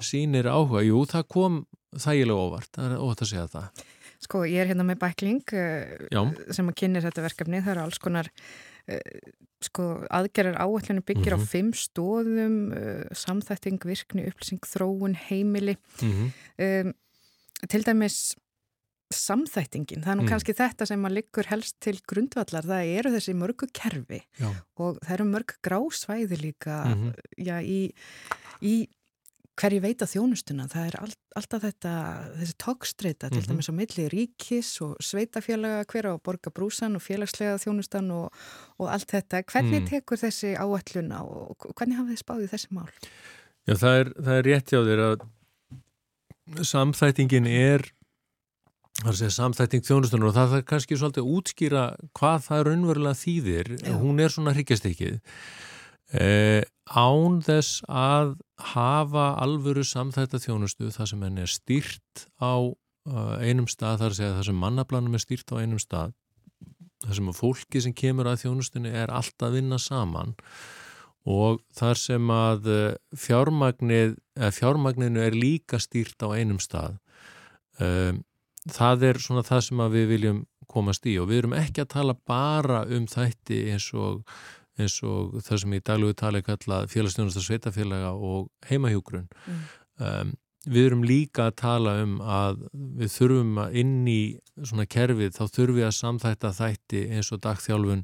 sínir 0.00 0.48
áhuga, 0.48 0.80
jú 0.86 1.04
það 1.12 1.34
kom 1.36 1.66
þægilega 1.98 2.44
óvart, 2.46 2.70
það 2.76 2.92
er 2.92 2.98
óvart 3.02 3.22
að 3.22 3.30
segja 3.32 3.46
það. 3.48 3.84
Sko, 4.26 4.44
ég 4.48 4.62
er 4.62 4.66
hérna 4.70 4.84
með 4.88 4.98
bækling 4.98 5.42
uh, 5.52 6.30
sem 6.50 6.68
að 6.68 6.74
kynna 6.80 7.00
þetta 7.04 7.22
verkefni, 7.26 7.60
það 7.62 7.74
eru 7.76 7.82
alls 7.84 7.98
konar 7.98 8.30
sko 9.66 9.82
aðgerðar 10.14 10.60
áallinu 10.62 11.02
byggir 11.02 11.34
mm 11.34 11.40
-hmm. 11.40 11.42
á 11.42 11.46
Mhm. 11.46 11.50
fimm 11.50 11.72
stóðum 11.74 12.56
uh, 12.72 13.04
samþætting, 13.12 13.78
virkni, 13.84 14.26
upplýsing, 14.28 14.60
þróun, 14.62 15.16
heimili 15.16 15.76
Mhm. 16.02 16.32
um, 16.58 16.94
til 17.68 17.82
dæmis 17.82 18.36
samþættingin, 19.12 20.02
það 20.02 20.10
er 20.12 20.16
nú 20.18 20.22
Mm. 20.22 20.28
kannski 20.28 20.52
þetta 20.54 20.86
sem 20.86 21.02
að 21.02 21.12
liggur 21.14 21.46
helst 21.46 21.76
til 21.80 21.98
grundvallar, 22.08 22.62
það 22.66 22.98
eru 22.98 23.10
þessi 23.10 23.34
mörgu 23.34 23.66
kerfi 23.72 24.22
Já. 24.40 24.50
og 24.78 24.98
það 25.00 25.12
eru 25.14 25.24
mörg 25.24 25.54
grásvæði 25.62 26.36
líka 26.42 26.84
Mhm. 26.86 27.14
já, 27.38 27.60
í, 27.62 27.92
í 28.62 28.88
hverju 29.56 29.80
veita 29.80 30.04
þjónustuna, 30.04 30.66
það 30.68 30.86
er 30.90 30.96
all, 31.00 31.12
alltaf 31.40 31.62
þetta, 31.64 31.92
þessi 32.40 32.54
tókstreita 32.60 33.30
til 33.32 33.40
Mhm. 33.40 33.48
dæmis 33.48 33.70
á 33.72 33.74
milli 33.78 34.04
ríkis 34.12 34.70
og 34.84 34.96
sveitafélaga 35.00 35.86
hver 35.88 36.04
á 36.08 36.12
að 36.12 36.22
borga 36.22 36.50
brúsan 36.52 36.94
og 36.96 37.02
félagslega 37.02 37.56
þjónustan 37.62 38.10
og, 38.12 38.32
og 38.78 38.88
allt 38.92 39.08
þetta, 39.10 39.42
hvernig 39.44 39.82
Mm. 39.82 39.88
tekur 39.88 40.16
þessi 40.20 40.56
áalluna 40.60 41.22
og 41.24 41.56
hvernig 41.74 41.96
hafið 41.96 42.12
þið 42.12 42.22
spáðið 42.24 42.50
þessi 42.52 42.68
mál? 42.72 42.90
Já, 43.66 43.74
það 43.74 44.00
er, 44.00 44.12
það 44.22 44.34
er 44.38 44.42
rétt 44.44 44.70
hjá 44.70 44.80
þér 44.84 45.00
að 45.08 46.64
samþættingin 46.64 47.46
er 47.48 47.82
segja 49.12 49.32
samþætting 49.34 49.82
þjónustunar 49.84 50.30
og 50.30 50.34
það 50.36 50.54
er 50.58 50.62
kannski 50.68 50.96
svolítið 50.96 51.26
útskýra 51.36 51.82
hvað 52.16 52.46
það 52.46 52.62
raunverulega 52.68 53.18
þýðir 53.20 53.68
Já. 53.82 53.92
hún 54.00 54.20
er 54.20 54.28
svona 54.32 54.54
hryggjastykkið 54.56 55.18
eh, 56.12 56.62
án 56.86 57.40
þess 57.42 57.82
að 57.88 58.36
hafa 58.74 59.26
alvöru 59.42 59.82
samþætta 59.84 60.40
þjónustu 60.42 60.92
það 60.94 61.12
sem 61.12 61.24
henni 61.26 61.42
er 61.42 61.50
stýrt 61.50 62.26
á 62.38 62.54
uh, 62.62 63.34
einum 63.42 63.66
stað, 63.66 64.02
þar 64.02 64.12
að 64.12 64.18
segja 64.20 64.36
það 64.36 64.48
sem 64.50 64.62
mannablanum 64.62 65.18
er 65.18 65.24
stýrt 65.24 65.50
á 65.50 65.58
einum 65.58 65.82
stað 65.82 66.14
það 67.04 67.18
sem 67.18 67.30
að 67.30 67.40
fólki 67.40 67.82
sem 67.82 67.94
kemur 67.96 68.30
að 68.30 68.44
þjónustunni 68.44 68.92
er 68.94 69.12
alltaf 69.14 69.50
að 69.50 69.58
vinna 69.58 69.78
saman 69.82 70.36
og 71.26 71.58
þar 71.74 71.98
sem 71.98 72.30
að 72.30 72.68
eh, 72.70 72.94
fjármagninu 73.18 75.24
er 75.24 75.34
líka 75.34 75.80
stýrt 75.82 76.22
á 76.22 76.30
einum 76.38 76.60
stað. 76.62 77.00
Um, 77.82 78.22
það 78.70 79.02
er 79.10 79.18
svona 79.20 79.42
það 79.44 79.64
sem 79.66 79.82
að 79.82 79.96
við 79.98 80.06
viljum 80.14 80.38
komast 80.70 81.04
í 81.06 81.16
og 81.20 81.28
við 81.28 81.42
erum 81.42 81.56
ekki 81.58 81.82
að 81.82 81.90
tala 81.92 82.14
bara 82.26 82.84
um 82.88 83.04
þætti 83.10 83.58
eins 83.74 83.90
og, 83.92 84.22
eins 84.78 84.96
og 85.06 85.38
það 85.42 85.62
sem 85.62 85.76
í 85.76 85.84
daglugu 85.84 86.16
tali 86.20 86.42
kallað 86.46 86.90
félagsstjónasta 86.92 87.44
sveitafélaga 87.44 88.14
og 88.14 88.50
heimahjúgrun 88.68 89.28
Mm. 89.46 89.62
um, 90.00 90.34
við 90.66 90.88
erum 90.88 91.04
líka 91.06 91.46
að 91.46 91.58
tala 91.60 91.92
um 92.02 92.16
að 92.20 92.64
við 92.74 93.12
þurfum 93.14 93.60
að 93.62 93.76
inn 93.82 94.08
í 94.10 94.20
svona 94.56 94.86
kerfið 94.90 95.36
þá 95.36 95.44
þurfum 95.44 95.78
við 95.78 95.86
að 95.86 95.94
samþætta 96.00 96.50
þætti 96.56 97.02
eins 97.14 97.30
og 97.32 97.42
dagþjálfun 97.44 98.02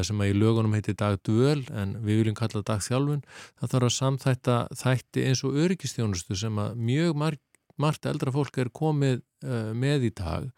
sem 0.00 0.22
að 0.24 0.32
í 0.32 0.36
lögunum 0.40 0.74
heitir 0.74 0.96
dagdvöl 0.98 1.60
en 1.76 1.94
við 2.00 2.22
viljum 2.22 2.36
kalla 2.38 2.62
dagþjálfun. 2.64 3.22
Það 3.60 3.74
þarf 3.74 3.88
að 3.88 3.94
samþætta 3.98 4.56
þætti 4.82 5.26
eins 5.28 5.44
og 5.44 5.58
öryggistjónustu 5.62 6.38
sem 6.38 6.58
að 6.62 6.80
mjög 6.88 7.18
marg, 7.22 7.42
margt 7.76 8.08
eldra 8.08 8.32
fólk 8.32 8.58
er 8.62 8.72
komið 8.72 9.20
uh, 9.44 9.70
með 9.76 10.08
í 10.08 10.12
dag. 10.16 10.48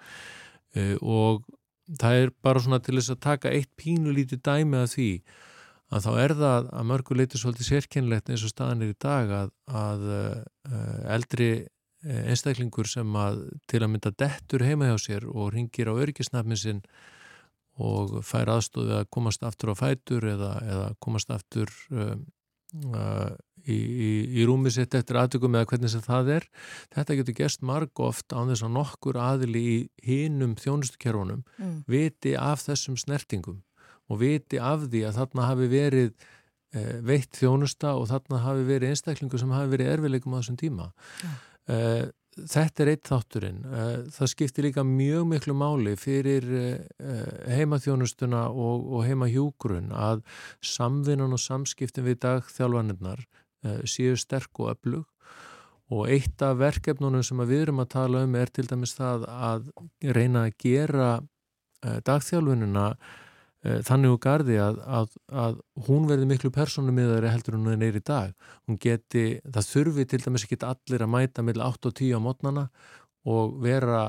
Uh, 0.75 0.95
og 1.03 1.43
það 2.01 2.21
er 2.23 2.33
bara 2.45 2.63
svona 2.63 2.81
til 2.83 2.97
þess 2.99 3.15
að 3.15 3.25
taka 3.27 3.53
eitt 3.53 3.71
pínu 3.81 4.15
lítið 4.15 4.43
dæmi 4.47 4.81
að 4.81 4.93
því 4.95 5.11
að 5.95 6.07
þá 6.07 6.11
er 6.23 6.35
það 6.39 6.69
að 6.73 6.87
mörgu 6.91 7.17
leiti 7.19 7.41
svolítið 7.41 7.69
sérkennlegt 7.69 8.31
eins 8.33 8.45
og 8.47 8.53
staðan 8.53 8.85
er 8.85 8.93
í 8.95 8.99
dag 9.05 9.33
að, 9.39 9.51
að 9.69 10.07
uh, 10.15 10.39
eldri 11.15 11.49
uh, 11.61 12.23
einstaklingur 12.33 12.89
sem 12.91 13.19
að 13.21 13.43
til 13.71 13.83
að 13.83 13.93
mynda 13.93 14.15
dettur 14.25 14.65
heima 14.65 14.89
hjá 14.91 14.97
sér 15.03 15.29
og 15.29 15.53
ringir 15.55 15.93
á 15.93 15.95
öryggisnafnin 15.95 16.61
sinn 16.61 16.83
og 17.85 18.21
fær 18.27 18.53
aðstóði 18.55 19.01
að 19.01 19.11
komast 19.15 19.45
aftur 19.47 19.75
á 19.75 19.77
fætur 19.77 20.27
eða, 20.31 20.53
eða 20.63 20.89
komast 21.03 21.31
aftur 21.35 21.71
um, 21.91 22.25
uh, 22.95 23.35
í, 23.67 23.77
í, 23.77 24.11
í 24.41 24.47
rúmi 24.49 24.71
sitt 24.75 24.95
eftir 24.95 25.19
aðtökum 25.21 25.55
eða 25.57 25.69
hvernig 25.73 25.93
sem 25.93 26.05
það 26.05 26.31
er. 26.39 26.49
Þetta 26.95 27.19
getur 27.21 27.39
gerst 27.41 27.63
marg 27.65 28.01
oft 28.01 28.33
án 28.33 28.51
þess 28.53 28.67
að 28.67 28.75
nokkur 28.79 29.19
aðili 29.21 29.65
í 29.65 29.77
hinum 30.07 30.57
þjónustukerfunum 30.61 31.45
Mm. 31.55 31.85
viti 31.87 32.35
af 32.37 32.65
þessum 32.67 32.97
snertingum 32.99 33.63
og 34.11 34.19
viti 34.21 34.59
af 34.59 34.89
því 34.89 35.05
að 35.09 35.17
þarna 35.21 35.47
hafi 35.49 35.69
verið 35.71 36.11
uh, 36.75 36.99
veitt 37.07 37.39
þjónusta 37.39 37.95
og 37.97 38.09
þarna 38.11 38.43
hafi 38.45 38.67
verið 38.69 38.93
einstaklingu 38.95 39.39
sem 39.41 39.55
hafi 39.55 39.71
verið 39.77 39.93
erfileikum 39.95 40.35
á 40.35 40.39
þessum 40.41 40.59
tíma. 40.61 40.91
Uh, 41.71 42.11
þetta 42.35 42.83
er 42.83 42.91
eitt 42.93 43.09
þátturinn. 43.09 43.61
Uh, 43.65 43.93
það 44.13 44.31
skiptir 44.35 44.67
líka 44.67 44.85
mjög 44.85 45.29
miklu 45.31 45.55
máli 45.57 45.95
fyrir 46.01 46.45
uh, 46.51 46.83
heimaþjónustuna 47.55 48.49
og, 48.51 48.89
og 48.99 49.07
heimahjúgrun 49.07 49.93
að 49.95 50.25
samvinnan 50.61 51.33
og 51.37 51.41
samskiptin 51.41 52.05
við 52.09 52.21
dagþjálfanirnar 52.27 53.25
séu 53.89 54.17
sterk 54.21 54.61
og 54.61 54.75
öflug 54.75 55.05
og 55.93 56.09
eitt 56.09 56.43
af 56.43 56.57
verkefnunum 56.61 57.23
sem 57.25 57.43
við 57.45 57.67
erum 57.67 57.83
að 57.85 57.93
tala 57.95 58.25
um 58.25 58.35
er 58.39 58.51
til 58.53 58.67
dæmis 58.69 58.97
það 58.97 59.27
að 59.29 59.69
reyna 60.17 60.47
að 60.49 60.57
gera 60.65 61.11
uh, 61.21 61.99
dagþjálfunina 62.09 62.87
uh, 62.95 63.79
þannig 63.85 64.15
úr 64.15 64.21
gardi 64.25 64.59
að, 64.63 64.81
að, 64.87 65.17
að 65.45 65.61
hún 65.89 66.09
verði 66.09 66.29
miklu 66.31 66.53
persónumiðari 66.55 67.33
heldur 67.33 67.59
en 67.59 67.69
hún 67.69 67.85
er 67.85 68.01
í 68.01 68.05
dag. 68.05 68.33
Hún 68.69 68.81
geti, 68.81 69.41
það 69.45 69.71
þurfi 69.71 70.09
til 70.09 70.23
dæmis 70.25 70.47
ekki 70.49 70.61
allir 70.65 71.05
að 71.05 71.15
mæta 71.19 71.45
með 71.45 71.63
8 71.69 71.91
og 71.91 71.99
10 72.01 72.17
á 72.17 72.21
mótnana 72.25 72.69
og 73.29 73.59
vera 73.65 74.05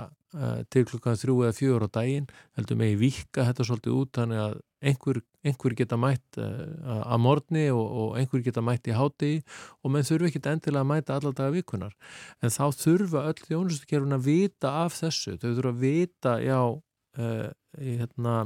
til 0.68 0.84
klukkan 0.84 1.16
3 1.16 1.32
eða 1.32 1.56
4 1.56 1.88
á 1.88 1.90
daginn, 1.96 2.26
heldur 2.58 2.76
með 2.76 2.90
í 2.92 2.96
vika 3.06 3.46
þetta 3.48 3.64
svolítið 3.70 3.94
út, 3.96 4.10
þannig 4.18 4.42
að 4.44 4.58
einhver, 4.84 5.20
einhver 5.46 5.76
geta 5.78 5.98
mætt 6.00 6.40
uh, 6.42 7.04
að 7.06 7.22
morgni 7.24 7.66
og, 7.74 7.86
og 7.86 8.18
einhver 8.20 8.44
geta 8.46 8.64
mætt 8.66 8.90
í 8.90 8.96
hátegi 8.98 9.42
og 9.84 9.94
menn 9.94 10.08
þurfi 10.08 10.32
ekki 10.32 10.44
endilega 10.52 10.84
að 10.84 10.92
mæta 10.92 11.18
alla 11.20 11.34
daga 11.38 11.56
vikunar. 11.56 11.96
En 12.42 12.54
þá 12.54 12.66
þurfa 12.76 13.26
öll 13.32 13.46
þjónustukerfin 13.46 14.18
að 14.18 14.28
vita 14.30 14.74
af 14.84 15.00
þessu, 15.00 15.38
þau 15.42 15.50
þurfa 15.52 15.74
að 15.74 15.82
vita, 15.86 16.38
já, 16.44 16.60
uh, 16.72 17.48
hérna, 17.80 18.38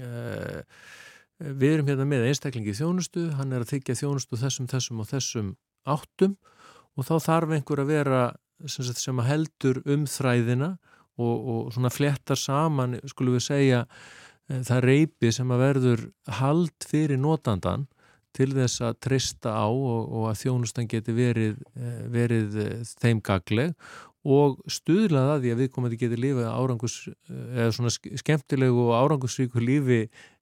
uh, 0.00 0.82
við 1.38 1.70
erum 1.72 1.92
hérna 1.92 2.08
með 2.08 2.28
einstaklingi 2.30 2.76
þjónustu, 2.76 3.30
hann 3.36 3.52
er 3.52 3.64
að 3.64 3.74
þykja 3.74 4.00
þjónustu 4.02 4.40
þessum, 4.40 4.68
þessum 4.72 5.02
og 5.04 5.10
þessum 5.10 5.54
áttum 5.86 6.36
og 6.96 7.06
þá 7.06 7.16
þarf 7.22 7.56
einhver 7.56 7.82
að 7.82 7.90
vera 7.92 8.20
sem, 8.64 8.86
sem 8.88 9.20
að 9.20 9.30
heldur 9.30 9.82
um 9.84 10.06
þræðina 10.08 10.76
og, 11.16 11.34
og 11.36 11.74
svona 11.74 11.92
flettar 11.92 12.40
saman, 12.40 12.98
skulum 13.08 13.36
við 13.36 13.44
segja, 13.46 13.82
eh, 13.84 14.25
það 14.48 14.80
reypi 14.86 15.32
sem 15.34 15.50
að 15.52 15.62
verður 15.64 16.02
hald 16.40 16.86
fyrir 16.86 17.18
notandan 17.18 17.86
til 18.36 18.50
þess 18.52 18.82
að 18.84 18.98
trista 19.00 19.54
á 19.56 19.66
og, 19.66 20.10
og 20.12 20.26
að 20.30 20.42
þjónustan 20.44 20.88
geti 20.92 21.14
verið, 21.16 21.56
eh, 21.76 22.02
verið 22.12 22.58
eh, 22.62 22.84
þeim 23.00 23.22
gagleg 23.24 23.74
og 24.26 24.58
stuðlað 24.66 25.28
að 25.36 25.44
því 25.44 25.52
að 25.54 25.60
við 25.62 25.68
komum 25.72 25.88
að 25.90 25.98
geti 26.00 26.16
lifið 26.18 26.48
árangus, 26.50 26.96
eða 27.30 27.68
svona 27.76 27.92
skemmtilegu 27.94 28.88
og 28.88 28.96
árangusríku 28.98 29.62
lífi 29.62 30.00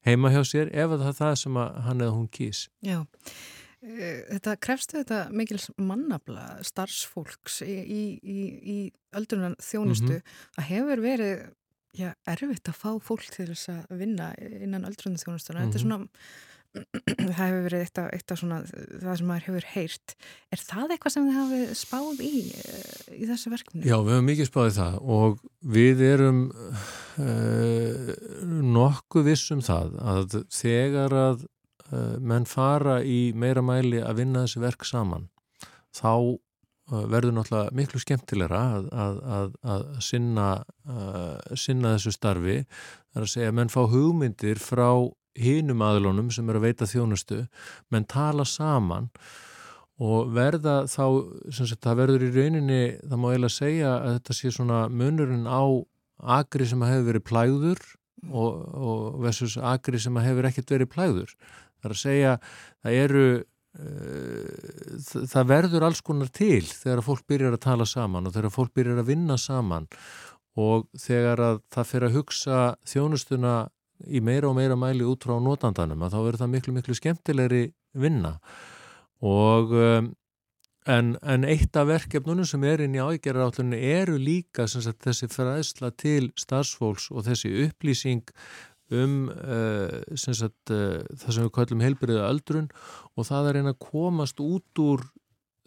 heima 0.09 0.33
hjá 0.33 0.41
sér 0.49 0.73
ef 0.73 0.95
það 0.97 1.11
er 1.11 1.19
það 1.21 1.35
sem 1.43 1.59
hann 1.61 2.01
eða 2.01 2.17
hún 2.17 2.31
kýs. 2.33 2.69
Já, 2.81 3.05
Eh, 3.85 4.23
þetta 4.33 4.55
krefstu 4.65 4.97
þetta 5.03 5.19
mikils 5.37 5.67
mannabla 5.77 6.63
starfsfólks 6.65 7.59
í, 7.67 7.75
í, 7.85 8.05
í, 8.25 8.45
í 8.65 8.77
öldunan 9.13 9.57
þjónustu 9.61 10.15
Mhm. 10.15 10.23
að 10.57 10.65
hefur 10.71 11.03
verið 11.05 11.43
já, 11.99 12.11
erfitt 12.27 12.69
að 12.73 12.81
fá 12.81 12.91
fólk 13.03 13.29
til 13.35 13.47
þess 13.53 13.69
að 13.75 13.95
vinna 14.03 14.33
innan 14.41 14.85
öldunan 14.89 15.21
þjónustuna. 15.23 15.63
Þetta 15.67 15.79
er 15.79 15.85
Mhm. 15.85 15.87
svona 15.87 16.09
það 17.07 17.37
hefur 17.39 17.61
verið 17.69 17.83
eitt 17.85 17.99
af, 18.03 18.07
eitt 18.17 18.33
af 18.35 18.39
svona 18.41 18.57
það 18.67 19.19
sem 19.21 19.29
maður 19.31 19.45
hefur 19.47 19.67
heyrt. 19.77 20.15
Er 20.51 20.59
það 20.59 20.95
eitthvað 20.97 21.13
sem 21.15 21.29
þið 21.29 21.37
hafið 21.39 21.75
spáð 21.79 22.23
í 22.27 22.31
eh, 22.51 23.05
í 23.15 23.29
þessu 23.31 23.53
verkefni? 23.53 23.83
Já, 23.87 23.95
við 24.03 24.11
hefum 24.17 24.27
mikið 24.27 24.49
spáðið 24.51 24.79
það 24.81 24.97
og 25.19 25.45
við 25.77 26.03
erum 26.09 26.41
uh, 27.23 28.11
nokkuð 28.75 29.29
vissum 29.31 29.63
það 29.65 29.95
að 30.03 30.37
þegar 30.55 31.15
að 31.21 31.45
uh, 31.93 32.17
menn 32.19 32.47
fara 32.49 32.99
í 33.07 33.21
meira 33.39 33.63
mæli 33.65 34.03
að 34.03 34.19
vinna 34.25 34.45
þessi 34.47 34.63
verk 34.65 34.87
saman 34.89 35.29
þá 35.95 36.11
verður 36.91 37.33
náttúrulega 37.39 37.75
miklu 37.77 38.01
skemmtilegra 38.03 38.61
að, 38.77 38.89
að, 38.93 39.21
að, 39.37 39.53
að 39.75 39.85
sinna, 40.05 40.49
uh, 40.85 41.57
sinna 41.57 41.95
þessu 41.95 42.13
starfi 42.13 42.59
það 42.65 43.21
er 43.21 43.27
að 43.27 43.33
segja 43.33 43.53
að 43.53 43.57
menn 43.61 43.73
fá 43.73 43.81
hugmyndir 43.89 44.61
frá 44.61 44.89
hinum 45.39 45.83
aðlunum 45.83 46.29
sem 46.35 46.49
er 46.51 46.59
að 46.61 46.67
veita 46.69 46.89
þjónustu 46.91 47.41
menn 47.95 48.07
tala 48.11 48.45
saman 48.47 49.09
og 50.03 50.31
verða 50.35 50.85
þá, 50.91 51.05
sagt, 51.55 51.81
það 51.85 51.99
verður 52.03 52.25
í 52.27 52.31
rauninni, 52.35 52.83
það 53.03 53.21
má 53.23 53.29
eiginlega 53.31 53.57
segja 53.57 53.91
að 53.95 54.17
þetta 54.17 54.37
sé 54.37 54.55
svona 54.55 54.81
munurinn 54.91 55.47
á 55.47 55.63
agri 56.39 56.67
sem 56.67 56.83
hefur 56.83 57.07
verið 57.11 57.27
plæður 57.29 57.83
og, 58.31 58.51
og 58.75 59.21
versus 59.23 59.57
agri 59.59 60.01
sem 60.03 60.17
hefur 60.19 60.49
ekkert 60.49 60.73
verið 60.75 60.91
plæður. 60.91 61.35
Það 61.79 61.89
er 61.89 61.95
að 61.95 62.01
segja, 62.01 62.33
það 62.83 62.99
eru, 63.05 63.27
það 63.75 65.49
verður 65.51 65.87
alls 65.89 66.03
konar 66.05 66.31
til 66.35 66.63
þegar 66.63 67.03
fólk 67.03 67.25
byrjar 67.31 67.57
að 67.57 67.65
tala 67.67 67.87
saman 67.89 68.29
og 68.29 68.35
þegar 68.37 68.55
fólk 68.55 68.75
byrjar 68.77 69.03
að 69.03 69.11
vinna 69.11 69.39
saman. 69.41 69.89
Og 70.55 70.87
þegar 70.95 71.43
að 71.43 71.63
það 71.75 71.89
fyrir 71.91 72.09
að 72.09 72.19
hugsa 72.21 72.59
þjónustuna 72.87 73.55
í 74.07 74.21
meira 74.23 74.51
og 74.51 74.59
meira 74.59 74.77
mæli 74.79 75.07
út 75.07 75.25
frá 75.27 75.39
notandanum 75.43 76.05
að 76.05 76.15
þá 76.15 76.21
verður 76.21 76.43
það 76.43 76.53
miklu 76.53 76.75
miklu 76.77 76.99
skemmtilegri 76.99 77.65
vinna. 77.99 78.37
Og 79.25 79.75
um, 79.75 80.13
en, 80.87 81.15
en 81.23 81.47
eitt 81.49 81.77
af 81.79 81.89
verkefnunum 81.89 82.47
sem 82.49 82.65
er 82.69 82.85
inn 82.85 82.97
í 82.97 83.03
ágjörðarátlunni 83.03 83.81
eru 83.95 84.19
líka 84.21 84.69
sagt, 84.71 85.03
þessi 85.07 85.31
fræðsla 85.33 85.91
til 85.99 86.31
starfsfólks 86.39 87.11
og 87.11 87.27
þessi 87.29 87.53
upplýsing 87.67 88.25
um 88.93 89.29
uh, 89.33 90.01
sagt, 90.17 90.71
uh, 90.71 91.01
það 91.17 91.37
sem 91.37 91.47
við 91.47 91.53
kallum 91.57 91.85
heilbyrðið 91.85 92.25
öldrun 92.29 92.71
og 93.17 93.29
það 93.29 93.51
er 93.51 93.61
einn 93.61 93.71
að 93.73 93.81
komast 93.87 94.43
út 94.45 94.83
úr 94.83 95.05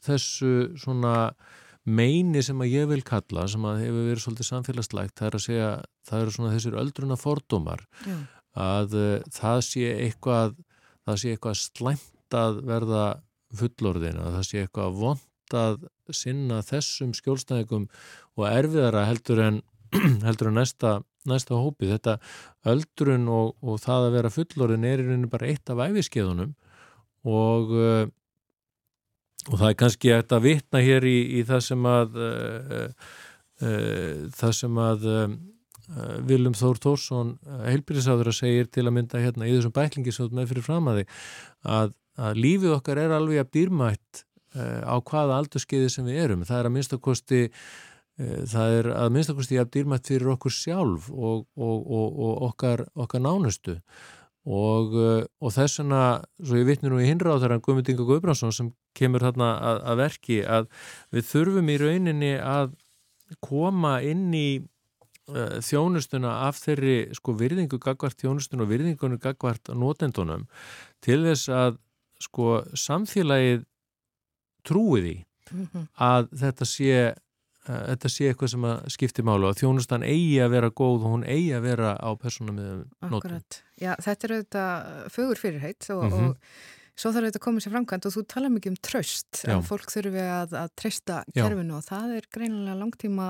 þessu 0.06 0.74
svona 0.78 1.16
meini 1.88 2.44
sem 2.46 2.60
að 2.62 2.74
ég 2.74 2.90
vil 2.92 3.02
kalla 3.08 3.48
sem 3.50 3.64
að 3.66 3.86
hefur 3.86 4.10
verið 4.12 4.24
svolítið 4.26 4.50
samfélagslægt 4.52 5.16
það 5.18 5.30
er 5.30 5.38
að 5.40 5.46
segja, 5.46 5.70
það 6.08 6.24
eru 6.24 6.36
svona 6.36 6.54
þessir 6.54 6.80
öldruna 6.82 7.18
fordómar 7.20 7.86
Já. 8.06 8.18
að 8.68 8.98
uh, 9.00 9.14
það 9.34 9.62
sé 9.70 9.88
eitthvað 9.96 10.58
það 11.08 11.22
sé 11.22 11.34
eitthvað 11.34 11.62
slæmt 11.64 12.38
að 12.38 12.62
verða 12.68 13.06
fullorðin 13.58 14.20
að 14.20 14.38
það 14.38 14.48
sé 14.50 14.62
eitthvað 14.62 15.02
vond 15.02 15.58
að 15.58 15.88
sinna 16.12 16.60
þessum 16.66 17.14
skjólstæðingum 17.16 17.88
og 18.36 18.48
erfiðara 18.50 19.06
heldur 19.08 19.42
en 19.46 19.62
heldur 20.28 20.52
en 20.52 20.60
næsta, 20.60 20.98
næsta 21.30 21.58
hópi. 21.58 21.90
Þetta 21.92 22.18
öldrun 22.68 23.28
og, 23.32 23.56
og 23.62 23.82
það 23.84 24.08
að 24.08 24.16
vera 24.18 24.34
fullorðin 24.34 24.88
er 24.88 25.04
í 25.04 25.08
rauninu 25.08 25.32
bara 25.32 25.52
eitt 25.52 25.74
af 25.74 25.84
æfiskeiðunum 25.88 26.56
og 27.28 27.74
uh, 27.76 28.06
og 29.48 29.56
það 29.56 29.70
er 29.70 29.78
kannski 29.80 30.14
að 30.18 30.42
vitna 30.44 30.82
hér 30.84 31.06
í, 31.08 31.18
í 31.40 31.44
það 31.48 31.62
sem 31.70 31.86
að 31.88 32.18
uh, 32.20 32.90
uh, 33.64 34.26
það 34.36 34.58
sem 34.62 34.82
að 34.88 35.08
Viljum 36.28 36.52
Þór 36.52 36.80
Tórsson 36.84 37.30
heilbyrjisáður 37.64 38.28
að 38.28 38.36
segja 38.42 38.66
til 38.76 38.84
að 38.90 38.94
mynda 38.98 39.22
hérna 39.24 39.48
í 39.48 39.54
þessum 39.54 39.72
bæklingi 39.72 40.12
sem 40.12 40.28
þú 40.28 40.36
með 40.36 40.50
fyrir 40.50 40.66
fram 40.66 40.90
að 40.92 40.98
þig 41.00 41.14
að, 41.78 41.94
að 42.28 42.42
lífið 42.44 42.74
okkar 42.76 43.00
er 43.00 43.14
alveg 43.16 43.40
að 43.40 43.54
dýrmætt 43.56 44.24
á 44.58 44.96
hvaða 45.00 45.38
aldurskeiði 45.38 45.94
sem 45.94 46.10
við 46.10 46.20
erum. 46.26 46.44
Það 46.44 46.60
er 46.60 46.68
að 46.68 46.76
minnstakosti 46.76 47.40
það 48.18 48.76
er 48.80 48.88
að 48.98 49.12
minnstakosti 49.14 49.60
að 49.62 49.74
dýrmætt 49.76 50.10
fyrir 50.10 50.32
okkur 50.34 50.54
sjálf 50.54 51.12
og, 51.14 51.44
og, 51.56 51.76
og, 51.86 52.08
og 52.28 52.46
okkar, 52.50 52.88
okkar 52.98 53.22
nánustu 53.22 53.78
og, 54.48 54.96
eh, 54.96 55.26
og 55.44 55.54
þess 55.54 55.82
vegna, 55.82 56.02
svo 56.40 56.60
ég 56.60 56.68
vittni 56.70 56.92
nú 56.92 57.02
í 57.02 57.10
hinráð 57.10 57.44
þegar 57.44 57.62
Guðmund 57.66 57.92
Inga 57.92 58.08
Guðbrandsson 58.08 58.56
sem 58.56 58.72
kemur 58.98 59.26
þarna 59.26 59.52
að, 59.60 59.82
að 59.92 60.02
verki 60.02 60.40
að 60.48 60.70
við 61.14 61.30
þurfum 61.32 61.72
í 61.74 61.78
rauninni 61.82 62.34
að 62.40 62.74
koma 63.44 63.98
inn 64.08 64.32
í 64.34 64.48
uh, 64.58 65.60
þjónustuna 65.68 66.38
af 66.48 66.62
þeirri 66.64 66.98
sko 67.18 67.36
virðingu 67.38 67.80
gagvart 67.84 68.24
þjónustuna 68.24 68.64
og 68.64 68.72
virðingunum 68.72 69.22
gagvart 69.22 69.74
nótendunum 69.76 70.48
til 71.04 71.22
þess 71.28 71.52
að 71.52 71.82
sko 72.24 72.62
samfélagið 72.72 73.66
trúiði 74.66 75.18
mm 75.52 75.68
-hmm. 75.68 75.88
að 75.94 76.32
þetta 76.40 76.66
sé 76.66 76.94
þetta 77.68 78.12
sé 78.12 78.32
eitthvað 78.32 78.54
sem 78.54 78.66
skiptir 78.94 79.28
málu 79.28 79.50
og 79.50 79.60
þjónustan 79.60 80.06
eigi 80.08 80.40
að 80.44 80.56
vera 80.56 80.72
góð 80.72 81.04
og 81.04 81.14
hún 81.18 81.28
eigi 81.28 81.52
að 81.58 81.68
vera 81.68 81.94
á 82.00 82.10
personum 82.20 82.58
með 82.58 83.12
nótum. 83.12 83.38
Já, 83.78 83.94
þetta 84.04 84.28
er 84.28 84.36
auðvitað 84.38 85.14
fögur 85.14 85.42
fyrirheit 85.42 85.90
og, 85.94 86.04
mm 86.08 86.18
-hmm. 86.18 86.30
og 86.32 86.76
svo 86.98 87.12
þarf 87.14 87.30
þetta 87.30 87.40
að 87.42 87.46
koma 87.46 87.62
sér 87.62 87.74
framkvæmt 87.76 88.08
og 88.10 88.16
þú 88.16 88.24
tala 88.34 88.50
mikið 88.50 88.72
um 88.74 88.80
tröst 88.88 89.42
að 89.46 89.62
fólk 89.68 89.92
þurfi 89.94 90.24
að, 90.24 90.56
að 90.58 90.72
treysta 90.82 91.20
kerfinu 91.36 91.76
Já. 91.76 91.78
og 91.78 91.86
það 91.86 92.16
er 92.18 92.28
greinilega 92.34 92.80
langtíma 92.80 93.28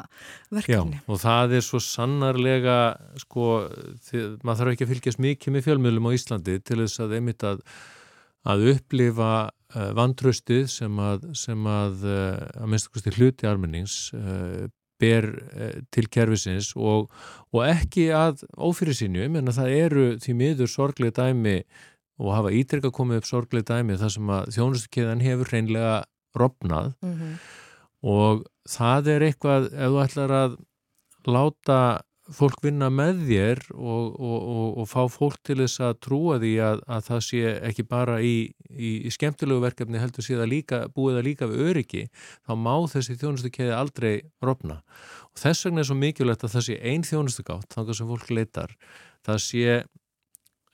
verkefni. 0.50 1.02
Já, 1.02 1.04
og 1.08 1.22
það 1.26 1.58
er 1.58 1.68
svo 1.68 1.82
sannarlega, 1.84 2.78
sko, 3.26 3.50
þið, 4.08 4.40
maður 4.44 4.62
þarf 4.62 4.74
ekki 4.74 4.88
að 4.88 4.94
fylgjast 4.94 5.24
mikið 5.28 5.54
með 5.54 5.68
fjölmjölum 5.68 6.08
á 6.08 6.12
Íslandi 6.16 6.60
til 6.64 6.80
þess 6.86 7.04
að 7.04 7.18
einmitt 7.20 7.44
að, 7.44 7.64
að 8.48 8.68
upplifa 8.76 9.32
vantröstið 9.76 10.68
sem 10.72 11.00
að, 11.04 11.28
sem 11.36 11.66
að, 11.68 12.04
uh, 12.08 12.46
að 12.62 12.70
minnstakosti 12.72 13.14
hluti 13.18 13.50
almennings 13.50 13.98
uh, 14.16 14.68
ber 14.98 15.28
til 15.94 16.08
kervisins 16.10 16.72
og, 16.74 17.12
og 17.54 17.60
ekki 17.68 18.08
að 18.18 18.40
ófyrir 18.58 18.98
sínu, 18.98 19.28
en 19.28 19.52
það 19.54 19.74
eru 19.76 20.06
því 20.24 20.34
miður 20.40 20.72
sorglega 20.72 21.28
dæmi 21.28 21.60
og 22.18 22.34
hafa 22.34 22.54
ítrykka 22.58 22.90
komið 22.96 23.22
upp 23.22 23.28
sorglega 23.30 23.76
dæmi 23.76 23.98
þar 24.02 24.14
sem 24.16 24.32
að 24.34 24.50
þjónustukeiðan 24.56 25.22
hefur 25.22 25.52
hreinlega 25.52 25.94
rofnað 26.38 26.96
mm 27.06 27.14
-hmm. 27.14 27.36
og 28.10 28.48
það 28.70 29.12
er 29.14 29.28
eitthvað, 29.28 29.70
ef 29.74 29.94
þú 29.94 30.02
ætlar 30.06 30.36
að 30.40 30.58
láta 31.28 31.80
fólk 32.34 32.60
vinna 32.64 32.90
með 32.92 33.22
þér 33.28 33.62
og, 33.74 34.16
og, 34.20 34.38
og, 34.38 34.80
og 34.82 34.88
fá 34.90 35.04
fólk 35.12 35.38
til 35.48 35.58
þess 35.62 35.82
að 35.88 36.00
trúa 36.04 36.38
því 36.42 36.54
að, 36.64 36.82
að 36.96 37.06
það 37.08 37.22
sé 37.28 37.54
ekki 37.70 37.86
bara 37.88 38.18
í, 38.20 38.34
í, 38.68 38.90
í 39.08 39.12
skemmtilegu 39.14 39.64
verkefni 39.64 40.02
heldur 40.02 40.26
sé 40.26 40.36
það 40.36 40.52
líka, 40.52 40.82
búið 40.96 41.20
það 41.20 41.28
líka 41.30 41.50
við 41.52 41.64
öryggi, 41.72 42.04
þá 42.48 42.54
má 42.66 42.74
þessi 42.92 43.18
þjónustu 43.22 43.54
keði 43.56 43.76
aldrei 43.78 44.12
rofna. 44.44 44.82
Og 45.32 45.44
þess 45.44 45.68
vegna 45.68 45.84
er 45.84 45.90
svo 45.90 46.00
mikilvægt 46.02 46.48
að 46.48 46.56
það 46.58 46.68
sé 46.68 46.80
einn 46.92 47.08
þjónustu 47.08 47.48
gátt, 47.48 47.70
þannig 47.76 48.00
sem 48.00 48.12
fólk 48.12 48.34
leitar, 48.36 48.76
það 49.28 49.42
sé 49.46 49.80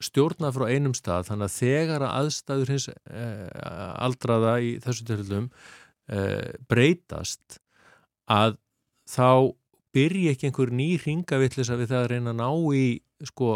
stjórnað 0.04 0.58
frá 0.58 0.66
einum 0.74 0.96
stað, 0.98 1.30
þannig 1.30 1.50
að 1.50 1.58
þegar 1.62 2.06
að 2.08 2.16
aðstæður 2.20 2.72
hins 2.74 2.88
eh, 2.92 3.50
aldraða 4.04 4.58
í 4.60 4.76
þessu 4.84 5.06
tilfellum 5.08 5.50
eh, 6.12 6.50
breytast 6.68 7.60
að 8.32 8.58
þá 9.08 9.54
byrji 9.94 10.32
ekki 10.32 10.50
einhver 10.50 10.74
ný 10.74 10.90
ringavillis 11.02 11.70
að 11.70 11.84
við 11.84 11.94
það 11.94 12.02
að 12.04 12.10
reyna 12.14 12.34
að 12.34 12.42
ná 12.42 12.50
í 12.78 12.88
sko 13.30 13.52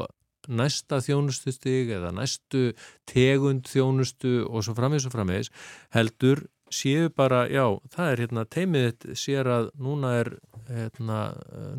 næsta 0.48 1.02
þjónustustig 1.04 1.90
eða 1.98 2.14
næstu 2.16 2.70
tegund 3.10 3.68
þjónustu 3.68 4.46
og 4.48 4.64
svo 4.64 4.76
framvegis 4.78 5.10
og 5.10 5.16
framvegis 5.16 5.52
heldur 5.96 6.46
séu 6.74 7.08
bara, 7.16 7.46
já, 7.48 7.64
það 7.94 8.12
er 8.12 8.22
hérna 8.24 8.44
teimið 8.52 9.08
sér 9.18 9.48
að 9.52 9.70
núna 9.80 10.14
er 10.22 10.32
hérna, 10.68 11.20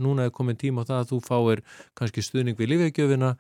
núna 0.01 0.29
er 0.29 0.35
komin 0.35 0.57
tíma 0.57 0.85
á 0.85 0.89
það 0.89 1.01
að 1.03 1.11
þú 1.13 1.19
fáir 1.27 1.65
kannski 1.99 2.25
stuðning 2.25 2.59
við 2.59 2.73
lífeigjöfina, 2.73 3.35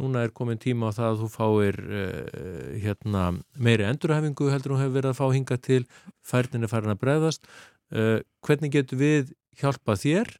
núna 0.00 0.24
er 0.26 0.34
komin 0.36 0.60
tíma 0.60 0.92
á 0.92 0.96
það 0.96 1.08
að 1.08 1.22
þú 1.22 1.30
fáir 1.32 1.80
uh, 1.80 2.76
hérna 2.84 3.24
meiri 3.56 3.88
endurhefingu 3.88 4.50
heldur 4.52 4.76
hún 4.76 4.84
hefur 4.84 4.96
verið 4.98 5.12
að 5.14 5.20
fá 5.20 5.26
hinga 5.36 5.58
til 5.60 5.82
færnin 6.20 6.68
er 6.68 6.72
farin 6.72 6.94
að 6.94 7.02
bregðast. 7.04 7.50
Uh, 7.90 8.20
hvernig 8.44 8.72
getur 8.76 9.00
við 9.00 9.34
hjálpað 9.60 10.04
þér 10.04 10.34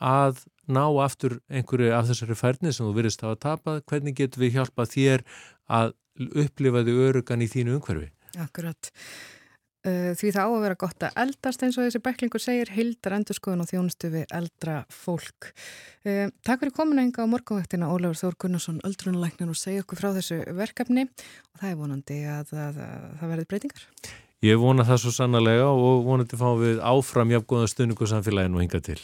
að 0.00 0.44
ná 0.70 0.84
aftur 1.04 1.38
einhverju 1.52 1.92
af 1.92 2.08
þessari 2.08 2.38
færni 2.38 2.72
sem 2.72 2.86
þú 2.86 2.96
virðist 2.96 3.22
að 3.22 3.34
hafa 3.34 3.42
tapað, 3.44 3.84
hvernig 3.90 4.16
getur 4.18 4.44
við 4.44 4.58
hjálpað 4.58 4.92
þér 4.96 5.24
að 5.68 5.94
upplifa 6.44 6.84
þig 6.86 7.00
örugan 7.08 7.44
í 7.44 7.50
þínu 7.50 7.78
umhverfi? 7.78 8.10
Akkurat. 8.40 8.90
Því 9.84 10.30
það 10.32 10.46
á 10.48 10.48
að 10.48 10.62
vera 10.62 10.76
gott 10.80 11.04
að 11.04 11.18
eldast 11.20 11.62
eins 11.66 11.76
og 11.76 11.84
þessi 11.84 12.00
beklingur 12.00 12.40
segir 12.40 12.70
hildar 12.72 13.18
endurskoðun 13.18 13.66
og 13.66 13.68
þjónustu 13.68 14.08
við 14.14 14.30
eldra 14.32 14.78
fólk. 14.88 15.50
Takk 16.00 16.62
fyrir 16.62 16.72
komina 16.72 17.04
ynga 17.04 17.26
á 17.28 17.28
morgunvektina 17.28 17.90
Ólafur 17.92 18.16
Þór 18.22 18.38
Gunnarsson, 18.46 18.78
öldrunalæknir 18.88 19.52
og 19.52 19.58
segja 19.60 19.84
okkur 19.84 20.00
frá 20.00 20.14
þessu 20.16 20.40
verkefni 20.56 21.04
og 21.04 21.60
það 21.60 21.68
er 21.68 21.76
vonandi 21.82 22.16
að, 22.32 22.54
að, 22.56 22.80
að 22.86 23.10
það 23.20 23.34
verði 23.34 23.48
breytingar. 23.52 23.84
Ég 24.44 24.60
vona 24.60 24.88
það 24.88 25.02
svo 25.04 25.12
sannlega 25.18 25.68
og 25.68 26.00
vonandi 26.08 26.40
fá 26.40 26.48
við 26.64 26.80
áfram 26.80 27.36
jafngóða 27.36 27.68
stundingu 27.74 28.08
samfélaginu 28.08 28.64
hinga 28.64 28.80
til. 28.88 28.98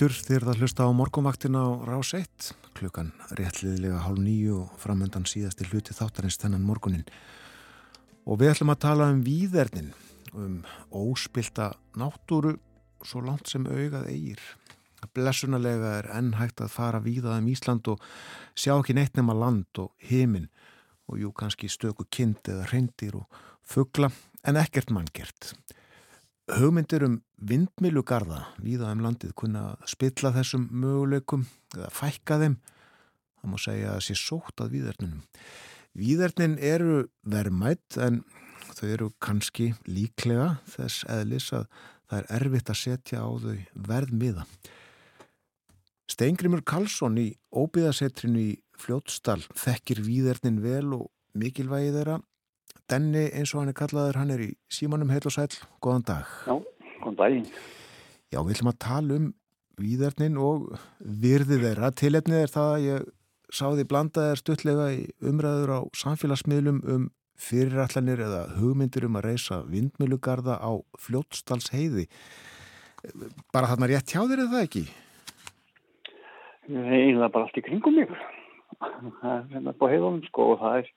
Aftur 0.00 0.16
þér 0.16 0.44
það 0.48 0.60
hlusta 0.62 0.84
á 0.88 0.96
morgumvaktina 0.96 1.60
á 1.60 1.68
Rás 1.84 2.14
1 2.16 2.46
klukkan 2.72 3.10
réttliðilega 3.36 3.98
hálf 4.00 4.16
nýju 4.24 4.54
og 4.62 4.78
framöndan 4.80 5.26
síðasti 5.28 5.66
hluti 5.68 5.92
þáttarins 5.92 6.38
þennan 6.40 6.62
morgunin 6.64 7.02
og 8.24 8.38
við 8.40 8.54
ætlum 8.54 8.72
að 8.72 8.78
tala 8.80 9.10
um 9.12 9.18
výðernin 9.26 9.90
um 10.32 10.54
óspilta 10.88 11.66
náttúru 12.00 12.54
svo 13.04 13.20
langt 13.26 13.52
sem 13.52 13.68
augað 13.68 14.08
eigir. 14.08 14.40
Blessunarlega 15.12 15.90
er 15.98 16.08
enn 16.16 16.32
hægt 16.38 16.64
að 16.64 16.72
fara 16.78 17.02
víðað 17.04 17.42
um 17.42 17.50
Ísland 17.52 17.90
og 17.92 18.00
sjá 18.56 18.78
ekki 18.78 18.96
neitt 18.96 19.20
nema 19.20 19.36
land 19.36 19.82
og 19.84 19.92
heiminn 20.08 20.48
og 21.12 21.20
jú 21.20 21.34
kannski 21.36 21.68
stöku 21.68 22.08
kind 22.08 22.40
eða 22.48 22.70
reyndir 22.72 23.20
og 23.20 23.42
fuggla 23.68 24.08
en 24.48 24.62
ekkert 24.64 24.96
manngert 24.96 25.52
hugmyndir 26.58 27.04
um 27.06 27.16
vindmilugarða 27.38 28.44
víða 28.60 28.92
um 28.94 29.02
landið 29.04 29.34
kunna 29.38 29.64
spilla 29.88 30.32
þessum 30.34 30.68
möguleikum 30.72 31.46
eða 31.76 31.90
fækka 31.94 32.40
þeim. 32.42 32.56
Það 33.40 33.50
má 33.52 33.60
segja 33.62 33.92
að 33.96 34.06
sé 34.06 34.16
sótt 34.18 34.60
að 34.60 34.74
výðernunum 34.76 35.22
výðernin 35.96 36.58
eru 36.62 37.06
vermætt 37.26 37.98
en 37.98 38.22
þau 38.76 38.86
eru 38.88 39.08
kannski 39.22 39.72
líklega 39.88 40.58
þess 40.70 41.04
eðlis 41.10 41.50
að 41.56 41.66
það 42.10 42.18
er 42.20 42.28
erfitt 42.38 42.70
að 42.70 42.80
setja 42.80 43.22
á 43.22 43.30
þau 43.42 43.56
verðmiða. 43.90 44.46
Steingrimur 46.10 46.62
Karlsson 46.66 47.18
í 47.22 47.28
óbyðasetrinu 47.54 48.42
í 48.42 48.58
Fljótsdal 48.80 49.42
þekkir 49.58 50.00
výðernin 50.06 50.58
vel 50.62 50.88
og 50.96 51.08
mikilvægi 51.38 51.92
þeirra 51.94 52.18
Denni 52.90 53.28
eins 53.30 53.52
og 53.54 53.62
hann 53.62 53.70
er 53.70 53.78
kallaður, 53.78 54.18
hann 54.18 54.32
er 54.34 54.40
í 54.42 54.50
símanum 54.72 55.12
heil 55.14 55.22
og 55.22 55.34
sæl, 55.34 55.50
góðan 55.84 56.06
dag. 56.08 56.32
Já, 56.48 56.56
góðan 57.04 57.18
daginn. 57.20 57.46
Já, 58.30 58.40
við 58.40 58.56
ætlum 58.56 58.72
að 58.72 58.80
tala 58.82 59.18
um 59.20 59.28
výðarnin 59.80 60.38
og 60.40 60.72
virði 60.98 61.60
þeirra. 61.62 61.92
Tilefnið 61.96 62.42
er 62.44 62.52
það 62.52 62.74
að 62.74 62.86
ég 62.88 63.08
sáði 63.54 63.86
blandaðir 63.90 64.40
stuttlega 64.42 64.88
í 64.94 65.04
umræður 65.26 65.74
á 65.74 65.80
samfélagsmiðlum 66.02 66.82
um 66.94 67.08
fyrirallanir 67.40 68.20
eða 68.26 68.42
hugmyndir 68.58 69.06
um 69.08 69.18
að 69.20 69.30
reysa 69.30 69.62
vindmilugarða 69.70 70.58
á 70.60 70.72
fljótsdals 71.00 71.70
heiði. 71.72 72.08
Bara 73.54 73.70
þarna 73.70 73.88
rétt 73.90 74.12
hjá 74.12 74.20
þeir 74.26 74.44
eða 74.44 74.52
það 74.56 74.66
ekki? 74.66 74.84
Það 76.66 76.90
er 76.90 77.06
einlega 77.06 77.32
bara 77.32 77.46
allt 77.46 77.58
í 77.58 77.64
kringum 77.66 77.96
mig. 77.96 78.12
Það 78.80 79.30
er 79.32 79.46
hérna 79.54 79.74
på 79.78 79.88
heiðunum 79.90 80.24
sko 80.28 80.52
og 80.52 80.60
það 80.60 80.82
er 80.82 80.90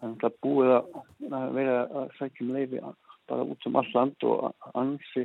þannig 0.00 0.28
að 0.28 0.38
búið 0.44 0.72
að 0.76 1.48
vera 1.56 1.80
að 1.86 2.14
sækjum 2.18 2.52
leifi 2.56 2.82
bara 3.26 3.46
út 3.46 3.64
sem 3.64 3.76
all 3.76 3.88
land 3.94 4.26
og 4.28 4.70
ansi 4.74 5.24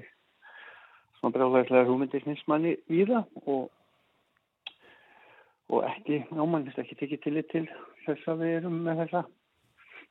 svona 1.19 1.35
bráðværslega 1.35 1.89
hugmyndir 1.89 2.25
nýsmanni 2.25 2.77
í 2.89 3.03
það 3.09 3.27
og, 3.45 3.67
og 5.69 5.85
ekki, 5.91 6.23
ámannist 6.33 6.81
ekki 6.81 6.97
tekið 7.03 7.23
til 7.25 7.43
til 7.51 7.67
þess 8.07 8.31
að 8.31 8.41
við 8.41 8.55
erum 8.61 8.81
með 8.87 9.03
þessa 9.03 9.23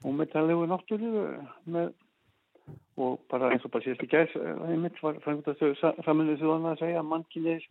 ómetralegu 0.06 0.68
náttúru 0.70 1.26
með 1.66 1.90
og 3.00 3.18
bara 3.30 3.50
eins 3.50 3.64
og 3.66 3.72
bara 3.74 3.84
síðast 3.84 4.04
í 4.04 4.10
gæs 4.10 4.36
einmitt 4.38 4.98
var 5.02 5.18
framkvæmt 5.24 5.50
að 5.50 5.60
þau 5.80 6.02
saminuð 6.06 6.42
þjóðan 6.42 6.70
að 6.70 6.82
segja 6.84 7.00
að 7.00 7.10
mannkinn 7.10 7.48
er 7.56 7.66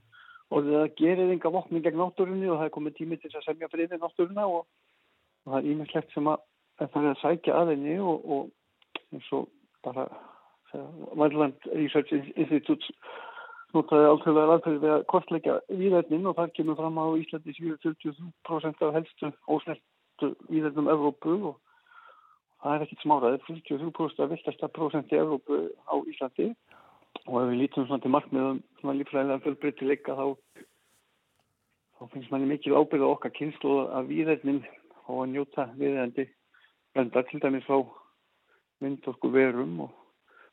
orðið 0.50 0.80
að 0.82 0.94
gera 1.00 1.28
einhver 1.30 1.54
vopni 1.54 1.82
gegn 1.86 2.00
náttúrunni 2.02 2.50
og 2.50 2.60
það 2.60 2.68
er 2.68 2.76
komið 2.76 2.96
tími 2.98 3.20
til 3.22 3.32
að 3.32 3.46
semja 3.46 3.70
friði 3.72 4.00
náttúruna 4.02 4.48
og, 4.50 4.66
og 5.46 5.54
það 5.54 5.60
er 5.60 5.70
ímestlegt 5.74 6.16
sem 6.16 6.30
að 6.32 6.44
það 6.80 7.04
er 7.04 7.12
að 7.14 7.22
sækja 7.24 7.56
að 7.60 7.72
henni 7.74 7.96
og, 8.00 8.26
og 8.26 9.14
eins 9.14 9.32
og 9.36 9.50
bara 9.84 10.08
Wildland 11.18 11.66
Research 11.74 12.14
Institute 12.14 12.94
notaði 13.74 14.10
alþjóðlega 14.10 14.56
aðferði 14.56 14.82
við 14.84 14.94
að 14.96 15.08
kortleika 15.12 15.56
výðarnin 15.70 16.30
og 16.30 16.38
það 16.38 16.54
kemur 16.58 16.78
fram 16.80 16.98
á 16.98 17.06
Íslandi 17.22 17.56
40% 17.58 18.86
af 18.86 18.96
helstu 18.98 19.32
ósnertu 19.50 20.32
výðarnum 20.50 20.90
Evrópu 20.94 21.36
og 21.52 21.60
það 22.64 22.76
er 22.76 22.86
ekkit 22.86 23.06
smáraðið 23.06 23.46
43% 23.50 24.26
af 24.26 24.34
viltasta 24.34 24.72
prosenti 24.74 25.20
Evrópu 25.20 25.62
á 25.86 25.96
Íslandi. 26.10 26.50
Og 27.30 27.44
ef 27.44 27.52
við 27.52 27.62
lítum 27.62 27.86
svona 27.86 28.02
til 28.02 28.14
markmiðum 28.14 28.64
svona 28.80 28.98
lífræðilega 28.98 29.44
fjölbreytileika 29.46 30.18
þá 30.18 30.26
þá 32.00 32.04
finnst 32.14 32.32
manni 32.32 32.50
mikil 32.50 32.78
ábyrða 32.80 33.14
okkar 33.14 33.34
kynslu 33.36 33.84
að 33.92 34.10
výðarnin 34.14 34.62
og 35.10 35.24
að 35.26 35.32
njóta 35.34 35.66
viðendi 35.78 36.26
enda 36.96 37.24
til 37.28 37.42
dæmis 37.44 37.70
á 37.70 37.78
vindorku 38.82 39.32
verum 39.32 39.86
og 39.86 39.92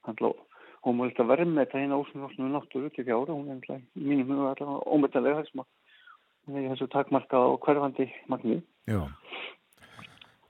hann 0.04 0.20
lá 0.20 0.32
hún 0.86 1.00
með 1.00 1.16
þetta 1.18 1.80
hérna 1.80 1.98
ósumfjórnum 1.98 2.54
náttúru 2.54 2.90
til 2.94 3.04
fjára, 3.06 3.34
hún 3.34 3.50
er 3.50 3.58
alltaf 3.58 3.82
í 3.98 4.06
mínum 4.06 4.30
huga 4.30 4.52
alltaf 4.52 4.86
ómyndalega 4.86 5.42
þessum 5.42 5.64
að 5.64 5.68
hún 6.46 6.58
er 6.60 6.74
þessu 6.74 6.88
takmarka 6.92 7.42
og 7.42 7.58
hverfandi 7.64 8.06
magni. 8.30 8.60
Já. 8.86 9.02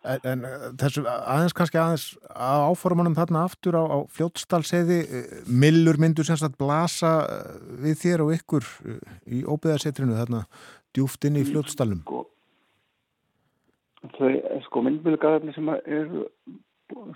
En, 0.06 0.20
en 0.28 0.44
þessu 0.78 1.02
aðeins 1.08 1.56
kannski 1.56 1.80
aðeins 1.80 2.06
áformanum 2.36 3.16
þarna 3.16 3.46
aftur 3.48 3.78
á, 3.80 3.84
á 3.90 3.98
fljótstalseiði 4.12 5.00
millur 5.48 5.98
myndur 5.98 6.28
semst 6.28 6.46
að 6.46 6.58
blasa 6.60 7.14
við 7.80 7.98
þér 8.04 8.26
og 8.26 8.34
ykkur 8.36 8.68
í 9.26 9.42
óbyðarsetrinu 9.48 10.20
þarna 10.20 10.44
djúft 10.94 11.26
inn 11.26 11.40
í 11.40 11.46
fljótstalum. 11.48 12.04
Sko, 12.04 12.22
þau 14.16 14.60
sko 14.66 14.82
myndmjölugarðarnir 14.86 15.56
sem 15.56 15.68
eru 15.74 16.26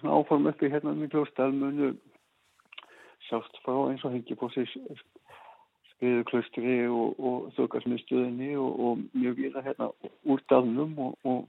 áform 0.04 0.48
uppi 0.50 0.70
hérna 0.72 0.94
um 0.94 1.04
í 1.04 1.10
fljótstal 1.12 1.52
munu 1.54 1.94
sjást 3.28 3.60
frá 3.64 3.76
eins 3.90 4.04
og 4.04 4.14
hengi 4.16 4.36
på 4.38 4.48
sig 4.54 4.68
skriðuklaustri 5.92 6.76
og, 6.88 7.18
og 7.20 7.48
þaukarsmiðstöðinni 7.58 8.54
og, 8.58 8.80
og 8.80 9.02
mjög 9.12 9.42
gila 9.44 9.64
hérna 9.64 9.90
úr 10.24 10.42
dalnum 10.50 10.96
og, 10.98 11.16
og 11.28 11.48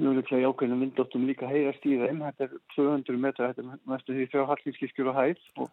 mjög 0.00 0.20
líklega 0.20 0.42
í 0.44 0.48
ákveðinu 0.50 0.80
vindóttum 0.84 1.28
líka 1.28 1.48
heyrast 1.48 1.86
í 1.88 1.96
þeim. 2.00 2.22
Þetta 2.26 2.46
er 2.46 2.58
200 2.76 3.22
metra, 3.24 3.52
þetta 3.52 3.64
er 3.64 3.80
næstu 3.92 4.16
því 4.16 4.26
þrjá 4.32 4.48
hallingskirkjur 4.52 5.12
og 5.12 5.18
hæð 5.20 5.46
og 5.64 5.70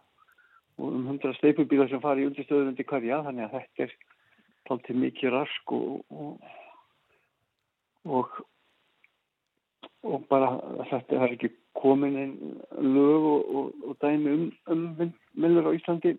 um 0.87 1.09
100 1.09 1.35
steipubílar 1.39 1.91
sem 1.91 2.01
fari 2.03 2.23
í 2.23 2.29
undirstöðun 2.29 2.71
undir 2.71 2.87
hverja 2.87 3.23
þannig 3.25 3.47
að 3.47 3.57
þetta 3.57 3.87
er 3.87 3.97
taldið 4.69 5.03
mikið 5.03 5.33
rask 5.33 5.75
og 5.75 6.47
og 8.07 8.39
og 10.07 10.23
bara 10.29 10.51
þetta 10.91 11.17
er 11.19 11.33
ekki 11.35 11.49
komin 11.77 12.17
einn 12.21 12.35
lög 12.79 13.25
og, 13.27 13.55
og, 13.59 13.87
og 13.89 13.97
dæmi 14.01 14.33
um, 14.33 14.45
um 14.71 14.83
vindmjölur 14.99 15.67
á 15.67 15.77
Íslandi. 15.77 16.13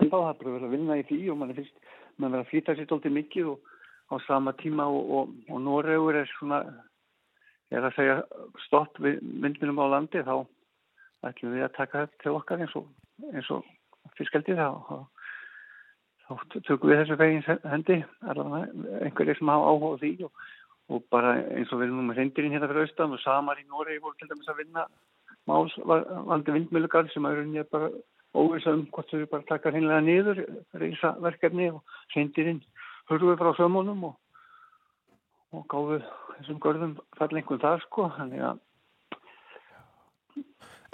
En 0.00 0.10
þá 0.10 0.16
það 0.16 0.38
bara 0.40 0.54
verið 0.54 0.66
að 0.66 0.74
vinna 0.74 0.98
í 0.98 1.06
því 1.08 1.20
og 1.32 1.38
mann 1.40 1.54
finnst 1.56 1.78
mann 2.18 2.34
verið 2.34 2.44
að 2.44 2.50
flýta 2.50 2.74
sér 2.74 2.90
alltaf 2.90 3.14
mikið 3.14 3.52
og 3.52 3.70
á 4.12 4.14
sama 4.26 4.52
tíma 4.60 4.86
og, 4.90 5.32
Noregur 5.48 6.18
er 6.20 6.30
svona 6.36 6.60
ég 7.72 7.78
er 7.80 7.88
að 7.88 7.96
segja 7.96 8.18
stopp 8.66 9.00
við 9.02 9.18
vindmjölum 9.42 9.80
á 9.80 9.86
landi 9.96 10.22
þá 10.26 10.36
ætlum 11.24 11.56
við 11.56 11.66
að 11.66 11.76
taka 11.78 12.04
þetta 12.04 12.22
til 12.22 12.36
okkar 12.36 12.62
eins 12.62 12.76
og, 12.78 12.88
eins 13.32 13.50
og 13.54 13.64
fyrskaldið 14.18 14.60
þá, 14.60 14.98
þá 16.26 16.32
tökum 16.68 16.92
við 16.92 17.00
þessu 17.02 17.18
veginn 17.20 17.62
hendi 17.72 17.98
einhverjir 18.28 19.40
sem 19.40 19.52
hafa 19.52 19.72
áhuga 19.72 20.02
því 20.02 20.12
og 20.28 20.44
og 20.92 21.04
bara 21.10 21.36
eins 21.56 21.72
og 21.72 21.80
við 21.80 21.88
erum 21.88 22.08
með 22.10 22.18
reyndirinn 22.20 22.54
hérna 22.54 22.68
fyrir 22.70 22.86
austan 22.86 23.14
og 23.16 23.22
samar 23.22 23.60
í 23.60 23.64
Noregi 23.68 24.02
voru 24.04 24.18
til 24.18 24.28
dæmis 24.30 24.50
að 24.52 24.60
vinna 24.60 24.86
máls 25.48 25.76
valdi 25.84 26.56
vindmjölugar 26.56 27.08
sem 27.12 27.24
að 27.28 27.38
rauninni 27.38 27.64
bara 27.72 27.88
óvisa 28.34 28.74
um 28.74 28.84
hvort 28.92 29.10
þau 29.12 29.24
bara 29.30 29.48
taka 29.48 29.72
hreinlega 29.72 30.04
niður 30.04 30.42
reysa 30.82 31.14
verkefni 31.24 31.70
og 31.72 31.96
reyndirinn 32.16 32.60
hörfuði 33.10 33.38
frá 33.40 33.52
sömmunum 33.58 34.04
og, 34.10 34.14
og 35.54 35.66
gáðu 35.72 36.00
þessum 36.36 36.60
görðum 36.60 36.94
fallengun 37.18 37.62
þar 37.62 37.84
sko. 37.84 38.08
Þannig 38.18 38.44
að 38.50 38.62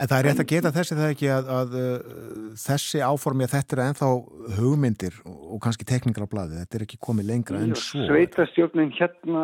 En 0.01 0.09
það 0.09 0.17
er 0.17 0.27
rétt 0.31 0.41
að 0.41 0.49
geta 0.49 0.71
þessi 0.73 0.97
það 0.97 1.11
ekki 1.13 1.27
að, 1.29 1.49
að, 1.53 1.75
að 1.77 2.53
þessi 2.63 3.01
áformi 3.05 3.45
að 3.45 3.53
þetta 3.53 3.75
er 3.77 3.83
ennþá 3.85 4.07
hugmyndir 4.57 5.19
og 5.29 5.59
kannski 5.61 5.87
tekningar 5.89 6.25
á 6.25 6.33
bladi, 6.33 6.61
þetta 6.63 6.79
er 6.79 6.85
ekki 6.87 6.99
komið 7.05 7.29
lengra 7.29 7.61
enn 7.61 7.75
svo. 7.77 8.07
Sveitastjórnin 8.09 8.95
hérna 8.97 9.43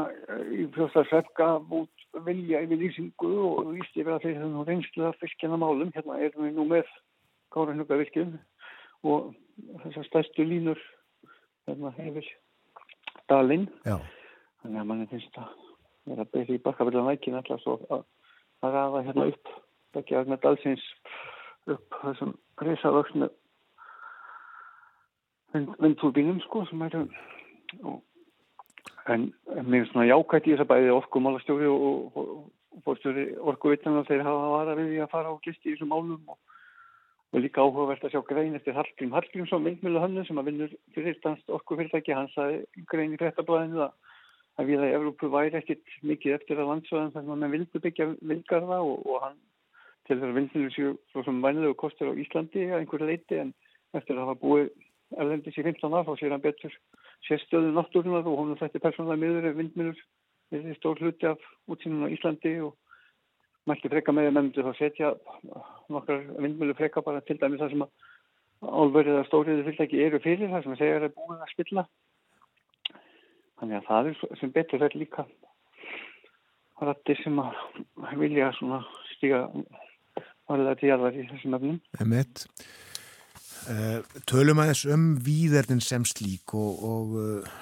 í 0.56 0.64
fjóstarsvepp 0.76 1.28
gaf 1.36 1.74
út 1.76 2.06
vilja 2.24 2.62
yfir 2.64 2.80
lýsingu 2.80 3.32
og 3.50 3.74
víst 3.74 3.98
yfir 4.00 4.14
að 4.14 4.24
þeir 4.24 4.38
hefðu 4.38 4.64
reynslu 4.70 5.04
að 5.10 5.20
fylgjana 5.20 5.60
málum, 5.60 5.92
hérna 5.92 6.20
erum 6.24 6.46
við 6.46 6.56
nú 6.56 6.66
með 6.70 6.96
Káranhugavirkjum 7.52 8.32
og 9.12 9.28
þessar 9.84 10.08
stærstu 10.08 10.48
línur 10.48 10.80
hérna 11.68 11.92
hefur 11.98 12.32
Dalinn, 13.28 13.68
þannig 13.84 14.80
að 14.80 14.88
manni 14.88 15.10
finnst 15.12 15.36
að 15.36 15.52
vera 16.06 16.24
að 16.24 16.32
byrja 16.32 16.56
í 16.56 16.64
bakkafélagin 16.64 17.08
vækin 17.10 17.38
alltaf 17.42 17.60
svo 17.60 17.78
að, 17.90 18.04
að 18.64 18.76
rafa 18.78 19.06
hérna 19.10 19.30
upp 19.34 19.54
að 19.96 20.30
með 20.32 20.42
dalsins 20.44 20.84
upp 21.72 22.00
þessum 22.02 22.34
reysavöksnu 22.62 23.30
vindtúrbínum 25.54 26.40
sko 26.44 26.64
eru 26.86 27.06
og, 27.82 28.02
en, 29.06 29.32
en 29.56 29.70
mér 29.70 29.84
er 29.84 29.88
svona 29.90 30.08
jákvægt 30.08 30.48
í 30.48 30.54
þess 30.54 30.64
að 30.66 30.72
bæði 30.72 30.92
orkumálastjóri 30.96 31.70
og, 31.70 31.86
og, 32.16 32.28
og 32.76 32.82
fórstjóri 32.84 33.28
orkuvittan 33.40 33.98
og 34.00 34.08
þeir 34.08 34.24
hafa 34.26 34.52
vara 34.52 34.76
við 34.78 34.92
því 34.92 35.00
að 35.04 35.12
fara 35.14 35.32
á 35.32 35.34
gist 35.44 35.64
í 35.64 35.72
þessum 35.72 35.92
málum 35.94 36.20
og 36.30 37.42
líka 37.42 37.64
áhugavert 37.64 38.04
að 38.06 38.14
sjá 38.14 38.22
grein 38.28 38.54
eftir 38.56 38.76
Hallgrím. 38.76 39.12
Hallgrímsson, 39.12 39.64
myndmjölu 39.64 40.00
hannu 40.00 40.24
sem 40.24 40.38
að 40.40 40.50
vinnur 40.50 40.76
fyrir 40.94 41.18
danst 41.24 41.50
orkufyrirtæki, 41.52 42.14
hann 42.14 42.30
sagði 42.32 42.84
grein 42.88 43.12
í 43.12 43.18
frettablaðinu 43.20 43.82
að, 43.88 44.14
að 44.56 44.70
við 44.70 44.84
að 44.84 44.94
Evrópu 45.00 45.30
væri 45.34 45.58
ekkit 45.58 45.96
mikið 46.06 46.38
eftir 46.38 46.62
að 46.62 46.70
landsvæðan 46.70 47.12
þannig 47.16 47.34
að 47.34 47.42
mann 47.42 47.54
vildi 47.56 47.82
byggja 47.86 48.08
vilgarða 48.30 48.78
og, 48.86 49.02
og 49.04 49.26
hann 49.26 49.36
til 50.06 50.18
þess 50.18 50.28
að 50.28 50.36
vindmjölu 50.38 50.72
séu 50.74 50.92
svo 51.12 51.24
sem 51.26 51.42
vænilegu 51.42 51.76
kostur 51.78 52.12
á 52.14 52.18
Íslandi 52.22 52.66
að 52.70 52.80
einhverju 52.80 53.08
leiti 53.10 53.40
en 53.42 53.52
eftir 53.96 54.16
að 54.16 54.26
hafa 54.26 54.40
búið 54.42 54.70
erlendis 55.16 55.58
í 55.58 55.64
15 55.66 55.94
ár 55.94 56.06
þá 56.06 56.14
sér 56.20 56.34
hann 56.34 56.44
betur 56.44 56.74
sérstöðu 57.26 57.72
náttúrunar 57.74 58.26
og 58.30 58.52
er 58.54 58.60
þetta 58.62 58.82
persónulega 58.86 59.22
miður 59.22 59.48
ef 59.50 59.56
vindmjölur 59.60 60.02
er 60.56 60.78
stór 60.78 61.00
hluti 61.02 61.30
af 61.30 61.42
útsýnum 61.70 62.06
á 62.06 62.14
Íslandi 62.14 62.54
og 62.66 62.76
mætti 63.66 63.90
freka 63.90 64.14
með 64.14 64.30
að 64.30 64.36
nefndu 64.36 64.66
þá 64.66 64.72
setja 64.78 65.14
nokkar 65.90 66.22
vindmjölu 66.38 66.76
freka 66.78 67.02
bara 67.06 67.22
til 67.26 67.38
dæmis 67.40 67.62
það 67.62 67.74
sem 67.74 67.86
að 67.86 68.12
álverðið 68.62 69.18
að 69.20 69.26
stóriðu 69.30 69.64
fyrirtæki 69.66 70.04
eru 70.04 70.20
fyrir 70.22 70.52
það 70.52 70.62
sem 70.64 70.76
að 70.76 70.80
segja 70.82 71.00
er 71.00 71.10
búin 71.16 71.42
að 71.42 71.50
spilla. 71.52 71.84
Þannig 73.60 73.78
að 73.78 73.88
það 73.90 74.08
er 74.10 74.38
sem 74.40 74.54
betur 74.54 74.82
verð 74.82 75.00
líka 75.00 75.26
rættir 76.84 77.20
sem 77.22 77.38
að 77.40 78.16
vilja 78.20 78.52
stíga 79.14 79.46
varlega 80.50 80.76
til 80.80 80.90
jarðar 80.92 81.16
í 81.18 81.26
þessum 81.30 81.56
efnum 81.58 81.78
Emmett 82.02 82.44
uh, 83.70 84.00
Tölum 84.30 84.62
aðeins 84.62 84.84
um 84.94 85.06
výðernin 85.26 85.82
sem 85.84 86.04
slík 86.08 86.54
og, 86.58 86.82
og 86.92 87.16
uh, 87.20 87.54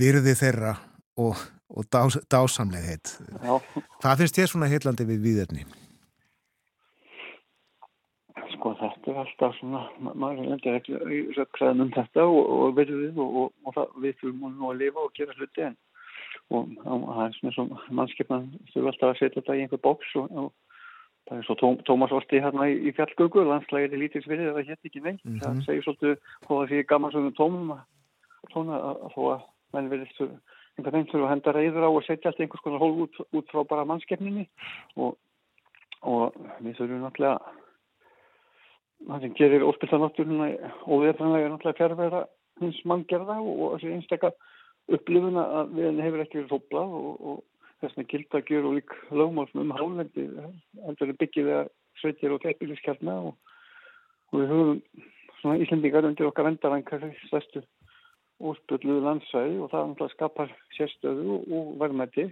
virði 0.00 0.34
þeirra 0.40 0.74
og, 1.20 1.38
og 1.70 1.88
dás, 1.94 2.18
dásamlegheit 2.32 3.16
Já. 3.44 3.56
Hvað 4.02 4.20
finnst 4.22 4.38
þér 4.40 4.52
svona 4.54 4.70
heillandi 4.72 5.08
við 5.08 5.24
výðerni? 5.28 5.66
Sko 8.54 8.72
þetta 8.78 9.10
er 9.12 9.18
alltaf 9.22 9.54
svona, 9.58 9.80
ma- 10.02 10.14
maður 10.18 10.48
lendir 10.50 10.76
ekki 10.78 10.94
í 10.96 11.18
rökkræðan 11.36 11.84
um 11.84 11.90
þetta 11.94 12.24
og, 12.26 12.44
og 12.54 12.76
verðið 12.78 13.18
og, 13.22 13.36
og, 13.44 13.50
og 13.66 13.76
það, 13.76 13.90
við 14.04 14.16
þurfum 14.22 14.54
nú 14.58 14.70
að 14.70 14.80
lifa 14.82 15.04
og 15.04 15.12
gera 15.18 15.36
hluti 15.38 15.66
en 15.68 15.76
og 16.52 16.72
það 16.76 17.20
er 17.24 17.36
svona 17.38 17.52
svo 17.54 17.64
mannskipnan 17.98 18.48
þurfa 18.72 18.90
alltaf 18.90 19.10
að 19.10 19.18
setja 19.20 19.38
þetta 19.40 19.54
í 19.56 19.62
einhver 19.64 19.80
bóks 19.86 20.10
og, 20.20 20.26
og 20.42 20.48
það 21.28 21.38
er 21.38 21.46
svo 21.46 21.56
Tó, 21.60 21.70
Tómas 21.88 22.12
Orti 22.12 22.40
hérna 22.42 22.68
í, 22.68 22.76
í 22.88 22.92
fjallgöngu, 22.96 23.44
landslægir 23.48 23.96
í 23.96 24.00
lítils 24.02 24.26
við 24.28 24.44
það 24.50 24.68
hétt 24.68 24.88
ekki 24.90 25.00
neitt, 25.04 25.24
Mhm. 25.24 25.40
það 25.40 25.64
segir 25.64 25.84
svolítið 25.86 26.16
að 26.48 26.68
því 26.68 26.86
gaman 26.86 27.12
svona 27.14 27.36
tómum 27.38 27.74
að, 27.74 27.84
þó 29.14 29.20
að 29.32 29.42
menn 29.72 29.90
verðist 29.90 30.20
einhvern 30.20 30.92
veginn 30.92 31.10
þurfa 31.10 31.26
að 31.26 31.32
henda 31.34 31.52
reyður 31.54 31.86
á 31.86 31.90
og 31.90 32.04
setja 32.04 32.30
alltaf 32.30 32.40
einhvers 32.44 32.64
konar 32.64 32.82
hólf 32.82 33.02
út, 33.04 33.20
út 33.32 33.50
frá 33.52 33.64
bara 33.68 33.84
mannskipninni 33.88 34.48
og, 34.96 35.16
og 36.02 36.34
við 36.60 36.76
þurfum 36.78 37.04
náttúrulega 37.06 37.38
það 39.04 39.20
sem 39.24 39.34
gerir 39.38 39.66
óspilta 39.66 40.00
náttúruna 40.00 40.48
óviðfranlega 40.88 41.46
er 41.46 41.52
náttúrulega 41.54 41.78
fjárverða 41.80 42.22
hins 42.62 42.80
manngerða 42.88 43.38
og, 43.40 43.54
og 43.62 43.74
þessi 43.78 43.94
einstakka 43.96 44.30
upplifuna 44.94 45.44
að 45.60 45.74
við 45.78 46.00
hefur 46.04 46.24
ekki 46.24 46.40
verið 46.40 46.52
fóblað 46.54 46.96
og, 47.00 47.10
og 47.30 47.42
þess 47.84 47.96
vegna 47.98 48.10
gilda 48.10 48.40
að 48.40 48.50
gera 48.50 48.70
og 48.70 48.76
lík 48.78 48.94
lögmál 49.12 49.48
sem 49.50 49.62
um 49.62 49.74
hálendi 49.76 50.28
heldur 50.84 51.12
er 51.12 51.18
byggið 51.22 51.48
við 51.48 51.58
að 51.60 51.72
sveitir 52.00 52.34
og 52.34 52.42
teppiliskerna 52.42 53.16
og, 53.28 53.56
og 54.32 54.40
við 54.40 54.52
höfum 54.52 54.80
svona 55.40 55.60
Íslendingar 55.60 56.08
undir 56.08 56.28
okkar 56.28 56.48
vendarangar 56.48 57.08
stærstu 57.26 57.64
óspilluðu 58.42 59.02
landsæði 59.04 59.58
og 59.62 59.70
það 59.72 59.90
náttúrulega 59.90 60.14
skapar 60.14 60.54
sérstöðu 60.76 61.36
og, 61.38 61.74
verðmætti 61.80 62.26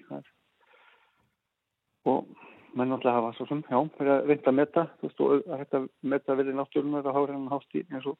og 2.08 2.26
menn 2.74 2.90
náttúrulega 2.90 3.18
hafa 3.18 3.34
svo 3.36 3.46
sem, 3.50 3.62
já, 3.68 3.78
fyrir 3.98 4.14
að 4.14 4.30
reynda 4.30 4.50
að 4.50 4.58
meta, 4.58 4.86
þú 4.98 5.08
veist, 5.08 5.20
og 5.22 5.32
að 5.52 5.62
þetta 5.62 5.82
meta 6.14 6.38
verið 6.40 6.58
náttúrunar 6.58 7.06
að 7.06 7.18
hára 7.18 7.36
hann 7.36 7.52
hátt 7.52 7.76
í 7.78 7.84
eins 7.92 8.08
og 8.10 8.18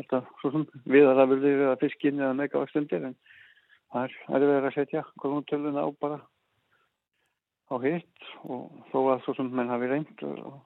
þetta, 0.00 0.20
svo 0.42 0.52
sem, 0.54 0.66
við 0.90 1.08
að 1.08 1.20
það 1.20 1.32
verið 1.32 1.58
við 1.62 1.70
að 1.70 1.80
fiskin 1.84 2.20
eða 2.20 2.38
megavakstundir, 2.40 3.08
en 3.08 3.16
það 3.94 4.08
er, 4.08 4.16
er 4.28 4.46
verið 4.50 4.68
að 4.70 4.76
setja 4.78 5.04
krónutöluna 5.22 5.86
á 5.86 5.88
bara 6.02 6.20
á 7.72 7.74
hitt 7.82 8.30
og 8.44 8.70
þó 8.92 8.98
að 9.14 9.24
svo 9.24 9.34
sem 9.38 9.50
menn 9.50 9.72
hafi 9.72 9.90
reynd 9.90 10.24
og, 10.28 10.56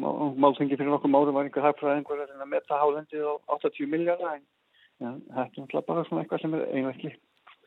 og 0.00 0.38
málþengi 0.40 0.78
fyrir 0.78 0.92
nokkuð 0.92 1.16
árum 1.18 1.36
var 1.36 1.48
einhver 1.48 1.66
hagfræðingur 1.68 2.24
að 2.24 2.46
meta 2.50 2.80
hálendið 2.80 3.26
á 3.28 3.34
80 3.58 3.90
miljardar, 3.92 4.38
en 4.38 4.44
ja, 5.04 5.12
þetta 5.12 5.44
er 5.44 5.62
náttúrulega 5.62 5.88
bara 5.90 6.04
svona 6.08 6.24
eitthvað 6.24 6.44
sem 6.44 6.56
er 6.56 6.66
einvekli 6.72 7.14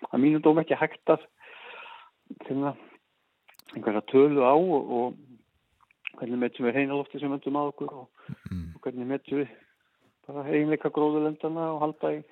að 0.10 0.22
mínum 0.24 0.44
dóm 0.44 0.62
ekki 0.64 0.80
hægt 0.80 1.14
að 1.14 1.26
finna 2.48 2.76
einhverja 3.76 4.06
tölu 4.10 4.46
á 4.46 4.56
og, 4.56 4.94
og 5.00 6.20
hvernig 6.20 6.42
metum 6.42 6.68
við 6.68 6.80
heinalofti 6.82 7.22
sem 7.22 7.34
öndum 7.34 7.60
að 7.60 7.74
okkur 7.74 7.96
og, 8.02 8.30
og 8.76 8.80
hvernig 8.84 9.10
metum 9.10 9.44
við 9.44 9.54
bara 10.30 10.46
einleika 10.50 10.92
gróðulendana 10.94 11.72
og 11.76 11.84
halda 11.84 12.14
í, 12.18 12.24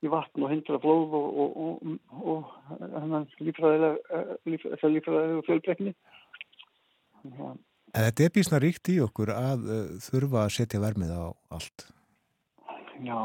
í 0.00 0.10
vatn 0.12 0.44
og 0.44 0.52
hindra 0.52 0.78
flóð 0.80 1.16
og, 1.18 1.40
og, 1.64 1.96
og 2.20 2.52
hennan 2.80 3.26
lífræðilega 3.40 4.22
líf, 4.48 4.64
lífræðilega 4.64 5.42
fjölbrekni 5.48 5.94
ja. 7.36 7.50
En 7.90 8.06
þetta 8.06 8.24
er 8.24 8.34
bísna 8.34 8.60
ríkt 8.62 8.88
í 8.92 9.00
okkur 9.02 9.32
að 9.34 9.66
uh, 9.66 9.78
þurfa 10.04 10.44
að 10.44 10.52
setja 10.54 10.78
vermið 10.82 11.10
á 11.10 11.26
allt. 11.56 11.88
Já, 13.02 13.18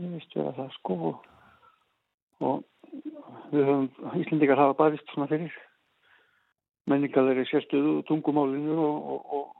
ég 0.00 0.14
veist 0.14 0.36
vera 0.38 0.54
það 0.56 0.70
sko 0.78 0.96
og 2.46 2.64
við 3.52 3.66
höfum, 3.66 3.88
Íslendingar 4.22 4.60
hafa 4.60 4.78
barist 4.78 5.12
svona 5.12 5.28
fyrir 5.28 5.52
menningalegri 6.90 7.44
sérstöðu 7.50 7.98
tungumálinu 8.08 8.76
og, 8.78 9.52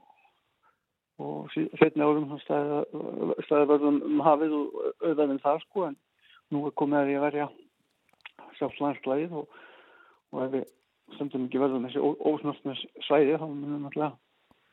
og, 1.22 1.52
setni 1.80 2.04
árum 2.04 2.28
staðverðum 2.44 4.02
um 4.04 4.22
hafið 4.24 4.56
og 4.56 4.80
auðvænum 5.00 5.40
það 5.44 5.62
sko 5.64 5.86
en 5.88 5.96
nú 6.52 6.66
er 6.66 6.76
komið 6.78 7.00
að 7.00 7.12
að 7.16 7.26
verja 7.26 7.48
sjálfslandslæðið 8.58 9.34
og, 9.40 9.58
og 10.32 10.44
ef 10.44 10.54
við 10.54 10.68
stundum 11.16 11.46
ekki 11.46 11.62
verðum 11.62 11.86
þessi 11.86 12.04
ósnöftnars 12.04 12.84
svæði 13.06 13.40
þá 13.40 13.46
munum 13.48 13.86
náttúrulega 13.86 14.14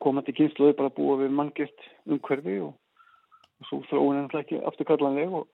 komandi 0.03 0.35
kynsluði 0.35 0.77
bara 0.77 0.93
búa 0.93 1.17
við 1.21 1.35
manngert 1.37 1.89
umhverfi 2.09 2.59
og, 2.65 2.73
og 3.61 3.69
svo 3.69 3.81
þróun 3.89 4.17
er 4.17 4.25
náttúrulega 4.25 4.45
ekki 4.47 4.63
afturkallanleg 4.69 5.35
og 5.39 5.47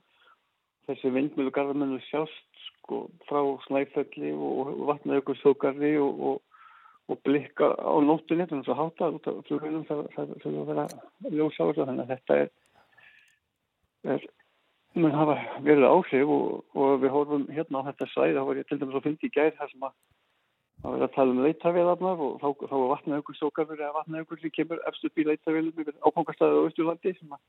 þessi 0.89 1.13
vindmjölu 1.13 1.53
garðamölu 1.53 1.99
sjást 2.07 2.63
sko 2.69 3.05
frá 3.29 3.41
snæfelli 3.67 4.31
og 4.33 4.71
vatnaaukursókarri 4.89 5.97
og, 6.01 6.39
og 7.09 7.21
blikka 7.25 7.71
á 7.73 7.93
nóttunni 8.05 8.45
þannig 8.49 8.69
að 8.69 8.79
háta 8.79 9.09
út 9.15 9.29
af 9.29 9.39
flugveilum 9.47 9.85
það 9.87 10.03
þurfa 10.15 10.49
að 10.49 10.67
vera 10.69 10.85
þessu. 10.89 11.73
Þannig 11.79 12.03
að 12.03 12.11
þetta 12.13 12.37
er, 12.43 12.51
er 14.15 14.27
mun 14.99 15.17
hafa 15.17 15.37
verið 15.65 15.87
áhrif 15.89 16.33
og, 16.35 16.45
og 16.77 17.01
við 17.03 17.13
horfum 17.15 17.47
hérna 17.53 17.81
á 17.81 17.87
þetta 17.89 18.09
svæð 18.13 18.37
þá 18.37 18.43
var 18.49 18.61
ég 18.61 18.69
til 18.69 18.79
dæmis 18.81 18.99
að 18.99 19.07
fyndi 19.07 19.29
í 19.29 19.33
gær 19.35 19.55
þar 19.57 19.71
sem 19.73 19.87
að 19.87 19.95
það 20.79 20.93
verið 20.95 21.07
að 21.07 21.15
tala 21.15 21.35
um 21.35 21.41
leitavélarnar 21.45 22.23
og 22.25 22.37
þá, 22.41 22.47
þá 22.69 22.75
var 22.75 22.91
vatnaaukur 22.93 23.39
sókarfur 23.39 23.81
eða 23.81 23.95
vatnaaukur 23.97 24.41
sem 24.41 24.55
kemur 24.55 24.83
eftir 24.89 25.09
upp 25.09 25.19
í 25.19 25.27
leitavélum 25.27 25.83
yfir 25.83 25.97
ákvæmkastæðu 26.05 26.61
á 26.61 26.67
Östurlandi 26.69 27.15
sem 27.17 27.35
að 27.35 27.43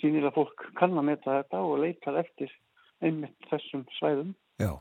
sýnir 0.00 0.28
að 0.28 0.36
fólk 0.40 0.66
kann 0.76 0.98
að 0.98 1.08
meta 1.12 1.38
þetta 1.38 1.62
og 1.64 1.80
leitar 1.84 2.20
eftir 2.20 2.52
einmitt 3.04 3.48
þessum 3.50 3.86
svæðum. 3.96 4.34
Já 4.60 4.76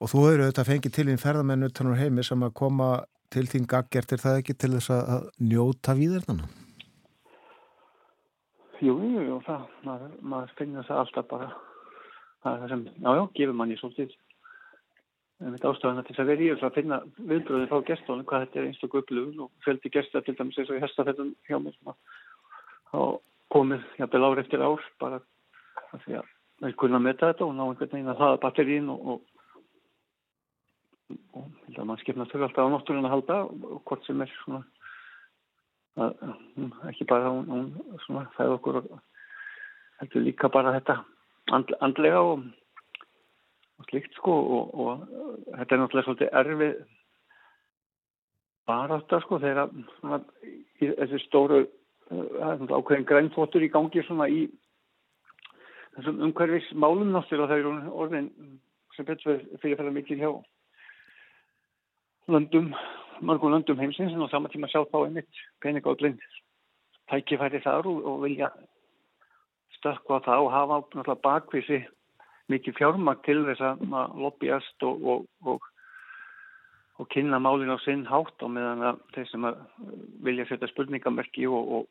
Og 0.00 0.08
þú 0.08 0.20
eru 0.30 0.44
auðvitað 0.46 0.68
fengið 0.70 0.94
til 0.96 1.08
einn 1.12 1.20
ferðamenn 1.20 1.66
utan 1.66 1.90
úr 1.90 1.98
heimi 2.00 2.22
sem 2.24 2.42
að 2.46 2.54
koma 2.56 2.86
til 3.30 3.44
þín 3.50 3.66
gaggjert 3.68 4.14
er 4.14 4.22
það 4.22 4.38
ekki 4.40 4.56
til 4.56 4.72
þess 4.72 4.92
að 4.94 5.26
njóta 5.44 5.94
víðernana? 5.98 6.48
Jú, 8.80 8.94
jú, 8.96 9.20
jú, 9.26 9.36
það, 9.44 9.66
maður, 9.84 10.16
maður 10.32 10.54
finnir 10.56 10.86
það 10.88 11.02
alltaf 11.02 11.26
bara, 11.28 11.50
það 12.40 12.54
er 12.54 12.62
það 12.62 12.72
sem, 12.72 12.84
já, 12.96 13.10
já, 13.18 13.22
gefur 13.36 13.58
manni 13.58 13.76
svolítið, 13.76 14.14
en 15.40 15.52
þetta 15.52 15.72
ástafana 15.74 16.04
til 16.06 16.14
þess 16.14 16.22
að 16.24 16.30
vera 16.32 16.46
í 16.46 16.48
og 16.54 16.64
að 16.64 16.78
finna 16.78 17.00
viðbröðið 17.18 17.68
frá 17.74 17.84
gestónum, 17.90 18.26
hvað 18.30 18.46
þetta 18.46 18.60
er 18.62 18.68
einstaklega 18.70 19.04
upplöfun 19.04 19.44
og 19.44 19.66
fjöldi 19.66 19.92
gesta 19.92 20.24
til 20.24 20.36
dæmis 20.38 20.60
eins 20.62 20.72
og 20.72 20.80
í 20.80 20.84
hestafettum 20.86 21.34
hjá 21.44 21.58
mér 21.60 21.76
sem 21.76 21.92
að 21.92 23.18
komið, 23.52 23.84
jábel 24.00 24.24
ár 24.24 24.40
eftir 24.40 24.64
ár, 24.64 24.88
bara 25.02 25.20
að 25.92 26.06
því 26.06 26.18
að 26.22 26.32
við 26.64 26.76
kunna 26.80 27.02
meta 27.04 27.34
þetta 27.34 27.46
og 27.50 27.54
ná 27.58 27.66
einhvern 27.66 27.92
veginn 27.92 28.12
að 28.14 28.24
hlaða 28.24 28.40
batterín 28.46 28.88
og, 28.94 29.12
og 29.12 29.39
og 31.36 31.48
held 31.66 31.80
að 31.80 31.88
mann 31.88 32.00
skipna 32.02 32.28
þau 32.30 32.42
alltaf 32.44 32.66
á 32.66 32.72
náttúrun 32.74 33.08
að 33.08 33.14
halda 33.14 33.38
og 33.46 33.82
hvort 33.88 34.06
sem 34.06 34.22
er 34.24 34.32
svona 34.42 34.62
að, 36.00 36.14
ekki 36.90 37.06
bara 37.10 37.32
hún, 37.32 37.48
hún 37.50 37.98
svona 38.06 38.26
fæði 38.36 38.56
okkur 38.56 38.80
og 38.80 38.88
heldur 40.00 40.24
líka 40.24 40.50
bara 40.52 40.74
þetta 40.78 41.00
and, 41.56 41.74
andlega 41.84 42.22
og, 42.24 42.46
og 43.80 43.90
slikt 43.90 44.16
sko 44.18 44.36
og, 44.58 44.72
og 44.74 45.04
þetta 45.56 45.76
er 45.76 45.82
náttúrulega 45.82 46.08
svolítið 46.08 46.34
erfið 46.42 46.78
bara 48.70 49.00
þetta 49.02 49.20
sko 49.24 49.40
þegar 49.42 49.76
svona, 49.98 50.22
í 50.80 50.92
þessu 50.94 51.22
stóru 51.26 51.60
er 52.10 52.64
ákveðin 52.74 53.06
grænfóttur 53.06 53.62
í 53.62 53.70
gangi 53.72 54.02
svona 54.06 54.28
í 54.30 54.46
þessum 55.96 56.22
umhverfis 56.26 56.70
málum 56.74 57.12
náttúrulega 57.14 57.50
það 57.50 57.60
er 57.60 57.92
orðin 58.04 58.32
sem 58.96 59.06
betur 59.06 59.44
fyrirferða 59.62 59.94
mikil 59.94 60.18
hjá 60.20 60.30
löndum 62.30 62.74
mörgum 63.20 63.52
löndum 63.52 63.78
heimsins 63.78 64.12
en 64.12 64.22
á 64.22 64.28
sama 64.30 64.48
tíma 64.48 64.68
sjá 64.68 64.84
þá 64.86 64.98
einmitt 65.04 65.40
peningállin 65.60 66.18
tækifæri 67.10 67.60
þar 67.64 67.88
og, 67.90 68.04
og 68.06 68.22
vilja 68.24 68.50
stökkva 69.78 70.20
það 70.24 70.44
og 70.44 70.52
hafa 70.54 70.78
náttúrulega 70.80 71.24
bakvísi 71.26 71.80
mikið 72.50 72.78
fjármakt 72.78 73.24
til 73.26 73.44
þess 73.46 73.62
að 73.62 73.84
lobbyast 74.24 74.86
og, 74.86 75.04
og, 75.12 75.26
og, 75.44 75.68
og 76.98 77.08
kynna 77.14 77.38
málin 77.42 77.72
á 77.74 77.78
sinn 77.84 78.06
hátt 78.08 78.42
og 78.42 78.54
meðan 78.56 79.00
þeir 79.14 79.30
sem 79.30 79.48
vilja 80.26 80.48
setja 80.48 80.70
spurningamerki 80.70 81.46
og 81.46 81.86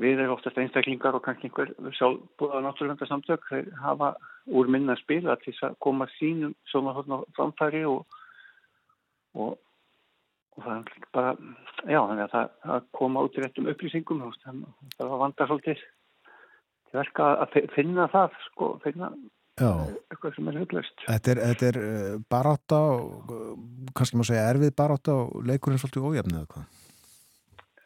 við 0.00 0.20
erum 0.20 0.36
oftast 0.36 0.58
einstaklingar 0.60 1.16
og 1.16 1.24
kannski 1.24 1.48
einhver 1.48 1.72
sjálfbúða 1.96 2.62
náttúrulega 2.64 3.08
samtök 3.08 3.46
þeir 3.48 3.70
hafa 3.80 4.14
úr 4.46 4.68
minna 4.70 4.96
spila 5.00 5.36
til 5.42 5.54
að 5.64 5.78
koma 5.82 6.08
sínum 6.18 6.54
svona 6.70 6.94
framfæri 7.36 7.84
og 7.88 8.04
og 9.36 10.64
það 10.64 10.76
er 10.78 11.06
bara, 11.12 11.32
já, 11.84 12.00
þannig 12.00 12.24
að 12.24 12.34
það 12.34 12.74
að 12.74 12.90
koma 12.98 13.24
út 13.26 13.36
í 13.36 13.42
réttum 13.42 13.70
upplýsingum 13.72 14.22
það 14.24 15.10
var 15.10 15.22
vandar 15.24 15.50
svolítið 15.50 15.82
til 16.86 17.00
verka 17.00 17.32
að 17.44 17.58
finna 17.74 18.06
það 18.12 18.38
sko, 18.46 18.70
finna 18.84 19.10
já. 19.60 19.70
eitthvað 20.12 20.38
sem 20.38 20.48
er 20.48 20.58
huglaust 20.62 21.04
Þetta 21.04 21.34
er, 21.34 21.42
þetta 21.50 21.68
er 21.68 21.80
uh, 21.82 22.16
baráta 22.32 22.80
og 22.94 23.36
kannski 23.96 24.20
maður 24.20 24.32
segja 24.32 24.48
erfið 24.54 24.74
baráta 24.80 25.20
og 25.24 25.36
leikurinn 25.50 25.82
svolítið 25.82 26.08
ójafnið 26.10 26.40
eða 26.40 26.50
hvað? 26.54 26.82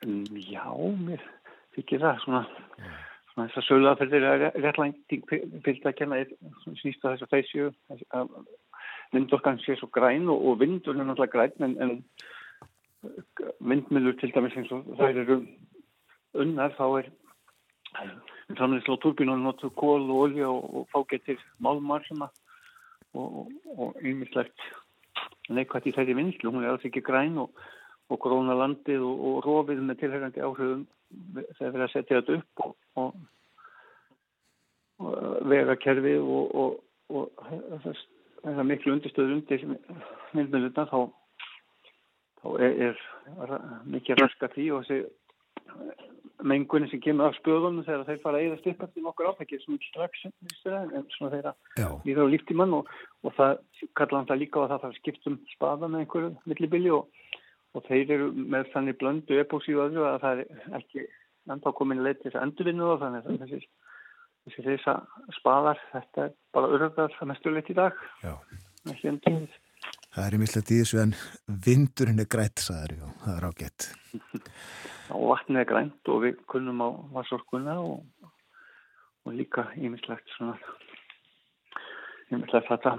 Mm, 0.00 0.38
já, 0.48 0.64
mér 0.96 1.26
fyrir 1.88 2.04
það 2.04 2.24
svona, 2.24 2.42
svona 3.32 3.46
þess 3.48 3.60
að 3.60 3.68
sögla 3.68 3.94
fyrir 4.00 4.26
réttlænding 4.64 5.24
fyrirtækjana 5.64 6.24
snýst 6.80 7.04
að 7.04 7.16
þess 7.16 7.26
að 7.26 7.32
þessu 7.36 7.70
að 8.18 8.34
vindorkan 9.14 9.58
sé 9.64 9.76
svo 9.78 9.90
græn 9.92 10.28
og, 10.30 10.44
og 10.48 10.60
vindur 10.60 10.94
er 10.96 11.08
náttúrulega 11.08 11.34
græn 11.34 11.66
en, 11.66 11.76
en 11.84 11.96
vindmjölur 13.60 14.18
til 14.20 14.34
dæmis 14.34 14.56
eins 14.60 14.72
og 14.76 14.86
þær 14.98 15.22
eru 15.24 15.40
unnar 16.38 16.76
þá 16.76 16.84
er 17.00 17.10
samlega 18.58 18.94
á 18.94 19.02
turbínunum 19.02 19.46
notur 19.46 19.72
kól 19.74 20.04
og 20.10 20.22
olja 20.26 20.50
og, 20.50 20.62
og 20.76 20.86
fá 20.92 21.02
getur 21.10 21.40
málmar 21.62 22.04
sem 22.06 22.22
að 22.22 22.36
og, 23.18 23.50
og 23.76 23.96
einmislegt 24.04 24.66
neikvægt 25.50 25.88
í 25.90 25.94
þærri 25.96 26.14
vinslu, 26.14 26.52
hún 26.52 26.64
er 26.64 26.74
alls 26.74 26.86
ekki 26.86 27.02
græn 27.02 27.38
og, 27.42 27.50
og 28.10 28.20
gróna 28.22 28.54
landið 28.58 29.02
og 29.02 29.40
rofið 29.46 29.82
með 29.82 30.02
tilhengandi 30.04 30.44
áhrifum 30.46 30.84
þegar 31.58 31.74
við 31.74 31.84
að 31.86 31.92
setja 31.94 32.20
þetta 32.20 32.38
upp 32.38 32.54
og 33.00 33.10
vega 35.50 35.76
kerfið 35.80 36.20
og 36.20 37.24
þessar 37.84 38.66
miklu 38.68 38.94
undirstöður 38.96 39.36
undir 39.38 39.64
myndmjöluna 40.36 40.84
þá, 40.90 41.00
þá 42.42 42.46
er, 42.66 43.00
er 43.46 43.56
mikið 43.88 44.22
raska 44.22 44.50
því 44.54 44.70
og 44.76 44.86
þessi 44.86 44.98
mengunni 46.46 46.88
sem 46.90 47.00
kemur 47.04 47.28
af 47.28 47.36
spöðunum 47.38 47.84
þegar 47.84 48.06
þeir 48.08 48.20
fara 48.22 48.38
að 48.38 48.46
eða 48.46 48.58
styrpa 48.60 48.88
til 48.90 49.04
nokkur 49.04 49.28
áfækir 49.30 49.60
sem 49.62 49.76
ekki 49.76 49.90
strax 49.90 50.22
en 50.26 51.06
svona 51.16 51.32
þeirra 51.34 51.52
líður 52.06 52.30
á 52.30 52.32
líftíman 52.32 52.76
og, 52.78 52.88
og 53.24 53.34
það 53.36 53.52
kallar 53.98 54.18
hann 54.18 54.30
það 54.30 54.40
líka 54.42 54.60
á 54.60 54.64
að 54.64 54.70
það 54.72 54.84
þarf 54.84 55.00
skiptum 55.00 55.36
spaða 55.54 55.90
með 55.90 56.04
einhverju 56.04 56.30
millibili 56.50 56.94
og, 56.96 57.10
og 57.74 57.86
þeir 57.86 58.14
eru 58.16 58.30
með 58.34 58.70
þannig 58.74 58.98
blöndu 59.00 59.38
epóksíu 59.40 59.82
öðru 59.84 60.06
að 60.08 60.18
það 60.24 60.42
er 60.42 60.80
ekki 60.80 61.06
enda 61.50 61.72
komin 61.76 62.02
leið 62.04 62.20
til 62.20 62.30
þess 62.30 62.40
að 62.40 62.46
endurvinna 62.48 62.90
það 62.90 63.02
þannig 63.04 63.30
að 63.30 63.40
þessi 63.44 63.60
þessi 64.48 64.66
þess 64.66 64.90
að 64.90 65.34
spaðar 65.38 65.82
þetta 65.92 66.26
er 66.26 66.36
bara 66.56 66.70
örðar 66.76 67.16
að 67.20 67.30
mestu 67.30 67.52
leitt 67.54 67.70
í 67.70 67.76
dag. 67.78 67.98
Ekki 68.90 69.12
endurvinna. 69.12 69.60
Það 70.10 70.26
er 70.26 70.34
í 70.34 70.40
mislega 70.42 70.66
tíðis 70.66 70.92
en 70.98 71.12
vindurinn 71.66 72.22
er 72.22 72.28
grætt, 72.30 72.58
sagður, 72.64 72.96
já, 72.98 73.10
það 73.22 73.36
er 73.36 73.46
ágætt. 73.46 73.86
og 75.14 75.24
vatnið 75.30 75.60
er 75.60 75.68
grænt 75.70 76.10
og 76.10 76.22
við 76.24 76.40
kunnum 76.50 76.82
á 76.82 76.88
vassorkunna 77.14 77.76
og, 77.78 78.02
og 79.26 79.36
líka 79.38 79.68
ímislegt 79.78 80.34
svona 80.34 80.56
ímislegt 82.34 82.68
þetta 82.70 82.96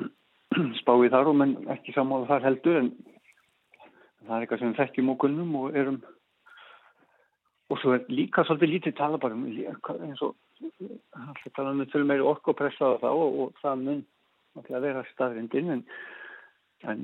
spáið 0.82 1.12
þar 1.16 1.32
og 1.34 1.38
menn 1.42 1.58
ekki 1.76 1.96
samála 1.96 2.30
þar 2.32 2.48
heldur 2.48 2.80
en 2.80 2.92
það 4.28 4.36
er 4.36 4.46
eitthvað 4.46 4.62
sem 4.62 4.72
við 4.72 4.82
þekkjum 4.82 5.14
og 5.14 5.20
kunnum 5.24 5.56
og 5.62 5.78
erum 5.82 6.02
og 7.72 7.80
svo 7.80 7.96
er 7.96 8.06
líka 8.12 8.44
svolítið 8.46 8.74
lítið 8.74 8.98
tala 8.98 9.20
bara 9.22 9.38
um 9.38 9.48
eins 9.48 10.22
og 10.26 10.36
alltaf 10.62 11.54
tala 11.56 11.72
um 11.72 11.86
til 11.86 12.04
meiri 12.06 12.26
orku 12.34 12.52
og 12.52 12.60
pressaða 12.60 13.00
þá 13.04 13.10
og, 13.12 13.40
og 13.46 13.64
það 13.64 13.84
mun 13.86 14.06
að 14.62 14.86
vera 14.88 15.08
staðrindin 15.14 15.74
en 15.78 15.84
en 16.92 17.04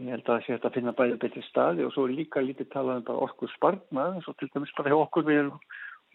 ég 0.00 0.14
held 0.14 0.24
að 0.24 0.32
það 0.32 0.46
sé 0.46 0.58
að 0.58 0.74
finna 0.76 0.96
bæði 0.96 1.20
betri 1.20 1.42
staði 1.48 1.84
og 1.84 1.94
svo 1.94 2.06
er 2.06 2.16
líka 2.16 2.42
lítið 2.44 2.70
talað 2.72 3.00
um 3.00 3.06
bara 3.08 3.24
orkur 3.26 3.52
spartnað 3.56 4.18
eins 4.18 4.28
og 4.30 4.36
til 4.40 4.50
dæmis 4.54 4.74
bara 4.76 4.92
hjá 4.92 4.98
okkur 5.00 5.26
við 5.26 5.42
erum 5.44 5.58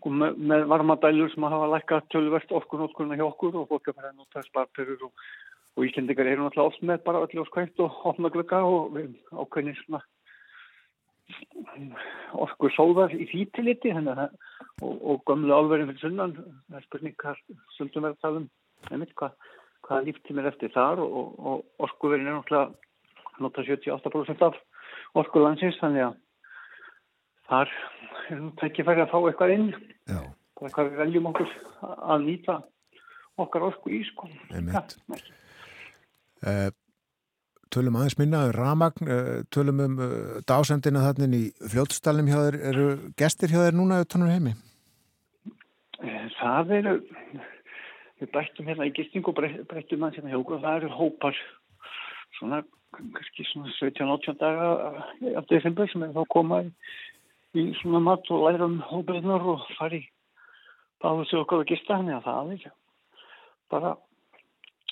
með, 0.06 0.66
varmadælur 0.70 1.32
sem 1.34 1.48
hafa 1.50 1.72
lækkað 1.74 2.08
tölverst 2.14 2.54
orkunótkurna 2.54 3.18
hjá 3.18 3.26
okkur 3.26 3.58
og 3.62 3.70
fólk 3.72 3.90
er 3.90 3.98
bara 3.98 4.12
að 4.12 4.22
nota 4.22 4.44
sparperur 4.46 5.08
og, 5.08 5.26
og 5.76 5.88
íslendingar 5.88 6.30
eru 6.32 6.46
náttúrulega 6.46 6.72
oft 6.72 6.84
með 6.88 7.04
bara 7.06 7.24
öllu 7.26 7.44
og 7.44 7.50
skvæmt 7.50 7.82
og 7.84 8.06
opna 8.12 8.32
glögga 8.34 8.62
og 8.64 8.94
við 8.96 9.16
ákveðnir 9.32 9.80
svona 9.82 10.02
orkur 12.46 12.74
sóðar 12.76 13.14
í 13.16 13.26
þýttiliti 13.32 13.92
og, 13.96 14.96
og 15.02 15.24
gömlu 15.26 15.54
álverðin 15.56 15.92
fyrir 15.92 16.04
sunnan 16.04 16.36
það 16.38 16.80
er 16.80 16.88
spurning 16.88 17.16
hvað 17.22 17.42
sundum 17.78 18.06
verður 18.06 18.18
að 18.18 18.24
tala 18.26 18.42
um 18.44 18.50
einmitt 18.92 19.16
hvað 19.18 19.38
hvaða 19.86 20.06
líftími 20.08 20.42
er 20.42 20.52
eftir 20.52 20.74
þar 20.74 21.02
og, 21.02 21.16
og, 21.16 21.34
og 21.40 21.88
orkuverin 21.88 22.30
er 22.30 22.38
náttúrulega 22.38 23.42
nota 23.44 23.66
78% 23.66 24.46
af 24.48 24.60
orkulandsins 25.20 25.80
þannig 25.82 26.08
að 26.08 26.16
þar 27.50 27.74
er 28.32 28.42
nú 28.42 28.52
ekki 28.68 28.86
færið 28.86 29.06
að 29.06 29.12
fá 29.12 29.18
eitthvað 29.22 29.56
inn. 29.56 29.68
Já. 30.10 30.22
hvað 30.62 30.90
við 30.90 31.02
veljum 31.04 31.30
okkur 31.32 31.52
að 31.84 32.26
nýta 32.26 32.60
okkar 33.44 33.68
orku 33.68 33.92
í 33.92 34.02
sko. 34.08 34.30
Ja, 34.54 34.62
uh, 34.62 35.26
Tölum 37.74 37.98
aðeins 37.98 38.16
minna 38.20 38.46
Ramagn, 38.54 39.10
uh, 39.10 39.42
tölum 39.52 39.82
um 39.84 39.96
uh, 40.00 40.38
dásendina 40.48 41.02
þannig 41.02 41.34
í 41.36 41.70
fljótstalum 41.74 42.30
hjá 42.30 42.38
þér. 42.38 42.58
Eru 42.70 42.86
gestir 43.20 43.52
hjá 43.52 43.64
þér 43.66 43.76
núna 43.76 44.04
utanum 44.06 44.32
heimi? 44.32 44.54
Það 46.38 46.72
eru 46.78 46.94
við 48.22 48.32
bættum 48.32 48.70
hérna 48.70 48.88
í 48.88 48.94
gisting 48.96 49.28
og 49.28 49.42
bættum 49.42 50.00
mann 50.00 50.14
hérna 50.16 50.32
hjá 50.32 50.38
okkur. 50.40 50.62
Það 50.64 50.78
eru 50.80 50.94
hópar 50.94 51.42
svona 52.38 52.62
kannski 52.96 53.48
svona 53.50 53.74
17-18 53.76 54.40
daga 54.40 54.70
af 55.42 55.50
desember 55.52 55.90
sem 55.92 56.06
er 56.06 56.16
þá 56.16 56.24
komað 56.32 56.72
í 57.60 57.68
svona 57.82 58.04
mat 58.04 58.30
og 58.32 58.46
læra 58.46 58.70
um 58.70 58.78
hópaðnar 58.88 59.50
og 59.56 59.68
fari 59.76 60.06
báðu 61.04 61.28
sig 61.28 61.42
okkar 61.42 61.66
að 61.66 61.72
gista. 61.74 61.98
Hann 61.98 62.14
eða 62.14 62.24
það 62.30 62.56
er 62.56 62.76
bara 63.74 63.96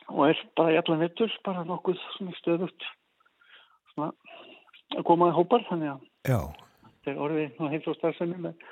og 0.10 0.26
er 0.30 0.42
bara 0.58 0.74
í 0.74 0.80
allan 0.80 1.04
vittur 1.04 1.34
bara 1.46 1.66
nokkuð 1.68 2.00
stöðut 2.40 2.88
svona 3.94 4.12
að 4.98 5.06
komaði 5.08 5.38
hópar 5.38 5.66
þannig 5.70 5.94
að 5.94 6.34
Já. 6.34 6.40
þetta 6.88 7.14
er 7.14 7.22
orðið 7.28 7.60
nú 7.60 7.72
heilt 7.74 7.88
á 7.90 7.94
starfsemi 8.00 8.42
með 8.48 8.66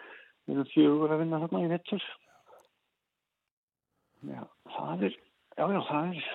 við 0.48 0.56
erum 0.56 0.72
fjögur 0.74 1.14
að 1.14 1.24
vinna 1.24 1.42
þarna 1.44 1.64
í 1.66 1.72
vittur 1.72 2.10
Já, 4.22 4.42
það 4.70 5.08
er, 5.08 5.16
já, 5.58 5.64
já, 5.66 5.80
það 5.88 6.12
er 6.12 6.26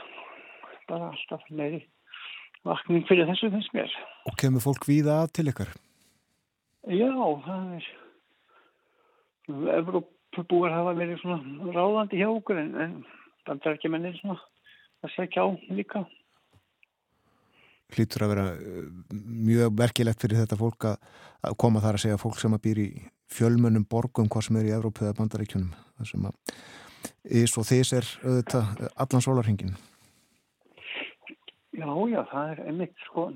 bara 0.88 1.10
alltaf 1.12 1.44
meiri 1.54 1.84
vakning 2.66 3.04
fyrir 3.06 3.28
þessu 3.28 3.50
þess 3.52 3.70
mér. 3.76 3.92
Og 4.26 4.34
kemur 4.40 4.64
fólk 4.64 4.88
víða 4.88 5.20
til 5.30 5.46
ykkar? 5.52 5.70
Já, 6.90 7.12
það 7.46 7.76
er, 7.76 7.86
Evrópubúar 9.76 10.74
hafa 10.74 10.96
verið 10.98 11.22
svona 11.22 11.70
ráðandi 11.76 12.18
hjá 12.18 12.26
okkur 12.32 12.58
en, 12.58 12.72
en 12.82 12.96
bandar 13.46 13.76
ekki 13.76 13.90
mennir 13.92 14.18
svona 14.18 14.40
að 15.06 15.16
segja 15.16 15.46
á 15.46 15.48
líka. 15.72 16.04
Hlýtur 17.94 18.26
að 18.26 18.32
vera 18.34 18.46
mjög 19.14 19.76
verkilegt 19.78 20.22
fyrir 20.22 20.42
þetta 20.42 20.58
fólk 20.58 20.88
að 20.90 21.54
koma 21.62 21.82
þar 21.84 21.98
að 21.98 22.04
segja 22.06 22.22
fólk 22.22 22.40
sem 22.42 22.56
að 22.56 22.64
býr 22.66 22.80
í 22.82 22.88
fjölmönnum 23.30 23.86
borgum 23.90 24.30
hvað 24.30 24.48
sem 24.48 24.58
er 24.58 24.70
í 24.70 24.74
Evrópu 24.74 25.06
eða 25.06 25.18
bandaríkjunum. 25.20 25.70
Það 25.96 26.10
sem 26.10 26.26
að 26.26 26.58
ís 27.24 27.54
og 27.58 27.66
þís 27.66 27.92
er 27.96 28.08
auðvitað 28.24 28.88
allan 28.94 29.24
sólarhengin 29.24 29.76
Já, 31.76 31.90
já, 32.08 32.20
það 32.30 32.52
er 32.52 32.62
einmitt 32.70 33.02
sko 33.04 33.26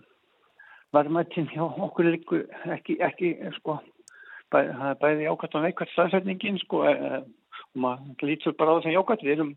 varmættin 0.94 1.48
hjá 1.52 1.62
okkur 1.66 2.08
líku 2.08 2.40
ekki, 2.72 2.96
ekki 3.04 3.34
sko 3.58 3.78
bæ, 4.50 4.58
það 4.72 4.88
er 4.88 5.00
bæði 5.02 5.26
jákvæmt 5.26 5.56
og 5.56 5.66
neikvæmt 5.66 5.94
staðsetningin 5.94 6.60
sko 6.64 6.82
e, 6.88 6.94
og 7.70 7.82
maður 7.84 8.30
lítur 8.30 8.56
bara 8.58 8.74
á 8.74 8.76
þess 8.78 8.90
að 8.90 8.96
jákvæmt 8.96 9.26
við 9.26 9.34
erum 9.36 9.52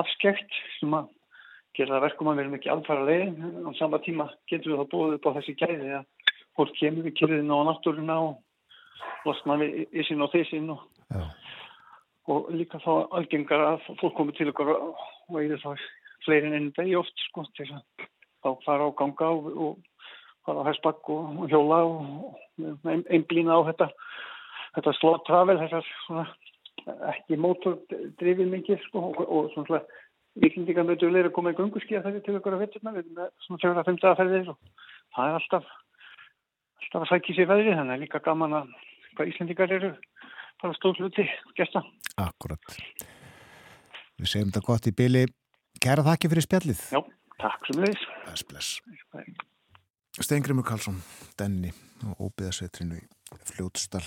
afskekt 0.00 0.60
sem 0.78 0.94
að 0.96 1.10
gera 1.76 1.94
það 1.96 2.04
verkum 2.06 2.30
að 2.30 2.38
við 2.38 2.44
erum 2.44 2.58
ekki 2.58 2.72
alfara 2.72 3.06
leið 3.08 3.42
á 3.68 3.70
sama 3.78 4.00
tíma 4.04 4.28
getur 4.50 4.72
við 4.72 4.80
þá 4.80 4.92
búið 4.94 5.16
upp 5.18 5.28
á 5.28 5.36
þessi 5.38 5.56
gæði 5.60 5.90
að 5.98 6.32
fólk 6.58 6.74
kemur 6.78 7.06
við 7.06 7.16
kyrðina 7.20 7.58
á 7.58 7.68
náttúruna 7.68 8.18
og 8.28 9.26
losna 9.26 9.58
við 9.60 9.84
ísinn 9.92 10.24
og 10.24 10.32
þessinn 10.34 10.72
og 10.74 10.86
og 12.28 12.50
líka 12.52 12.80
þá 12.84 13.08
algengar 13.16 13.64
að 13.64 13.86
fólk 14.00 14.16
komið 14.18 14.38
til 14.38 14.50
okkar 14.52 14.74
og 14.76 15.38
eða 15.40 15.60
þá 15.62 15.84
fleirin 16.26 16.56
enn 16.58 16.72
degi 16.76 16.96
oft 16.98 17.22
sko 17.28 17.46
til 17.56 17.68
að 17.72 18.08
þá 18.44 18.50
fara 18.66 18.88
á 18.88 18.90
ganga 18.98 19.30
og, 19.32 19.46
og 19.48 20.02
fara 20.44 20.64
á 20.64 20.68
hestbakk 20.68 21.08
og, 21.14 21.38
og 21.44 21.52
hjóla 21.52 21.78
og 21.88 22.98
einblýna 23.08 23.56
á 23.56 23.60
þetta 23.70 23.88
þetta 24.76 24.94
slott 24.98 25.24
travel 25.28 25.56
þessar 25.62 25.88
svona, 26.04 26.26
ekki 27.12 27.38
mótordrifin 27.40 28.52
mikið 28.52 28.84
sko, 28.86 29.08
og, 29.12 29.24
og 29.24 29.50
svona 29.54 29.80
vikindingar 30.38 30.86
með 30.86 31.00
dölir 31.02 31.28
að 31.28 31.34
koma 31.36 31.52
í 31.54 31.58
gunguski 31.58 31.96
að 31.98 32.06
það 32.06 32.18
er 32.18 32.24
til 32.26 32.36
ykkur 32.38 32.56
að 32.56 32.64
vetturna 32.64 32.94
við 32.94 33.12
með 33.16 33.30
svona 33.46 33.62
4-5 33.64 34.00
dagaferðir 34.04 34.50
og 34.52 34.58
það 35.16 35.30
er 35.30 35.38
alltaf 35.40 35.70
alltaf 36.78 37.04
að 37.04 37.10
sækja 37.12 37.36
sér 37.36 37.50
veðri 37.50 37.74
þannig 37.76 37.96
að 37.96 38.02
líka 38.04 38.22
gaman 38.24 38.56
að 38.60 38.70
hvað 39.16 39.32
Íslandingar 39.32 39.74
eru 39.76 39.90
bara 40.62 40.76
stóð 40.76 41.02
hluti 41.02 41.26
gesta. 41.58 41.82
Akkurat. 42.18 42.78
Við 44.18 44.30
segjum 44.30 44.50
þetta 44.50 44.64
gott 44.66 44.88
í 44.90 44.94
byli. 44.98 45.26
Kæra 45.82 46.04
þakki 46.06 46.30
fyrir 46.32 46.46
spjallið. 46.46 46.80
Já, 46.94 47.00
takk 47.42 47.68
sem 47.68 47.82
leiðis. 47.82 48.06
Bless, 48.24 48.46
bless. 48.48 48.70
Steingrimur 50.18 50.66
Karlsson, 50.66 50.98
Denni 51.38 51.70
og 52.08 52.30
Óbyðasveitrinu 52.30 52.98
í 52.98 53.04
Fljótsdal. 53.52 54.02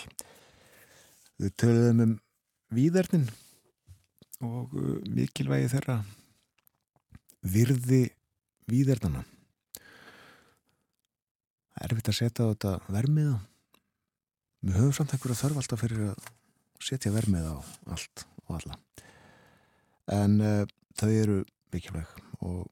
Við 1.40 1.56
töluðum 1.62 2.04
um 2.04 2.18
výðarnin 2.76 3.30
og 4.42 4.74
uh, 4.74 4.98
mikilvægi 5.10 5.70
þeirra 5.72 6.02
virði 7.42 8.04
výðarnana. 8.70 9.24
Erfitt 11.82 12.12
að 12.12 12.18
setja 12.20 12.46
á 12.46 12.52
þetta 12.52 12.74
vermiða. 12.94 13.40
Við 14.62 14.78
höfum 14.78 14.94
samt 14.94 15.16
einhverja 15.16 15.40
þörf 15.40 15.62
alltaf 15.62 15.82
fyrir 15.82 16.12
að 16.12 16.28
setja 16.82 17.14
vermiða 17.14 17.56
á 17.58 17.60
allt 17.96 18.26
og 18.46 18.58
alla. 18.60 18.78
En 20.12 20.38
uh, 20.42 20.66
þau 21.00 21.10
eru 21.10 21.40
mikilvæg 21.74 22.10
og 22.46 22.68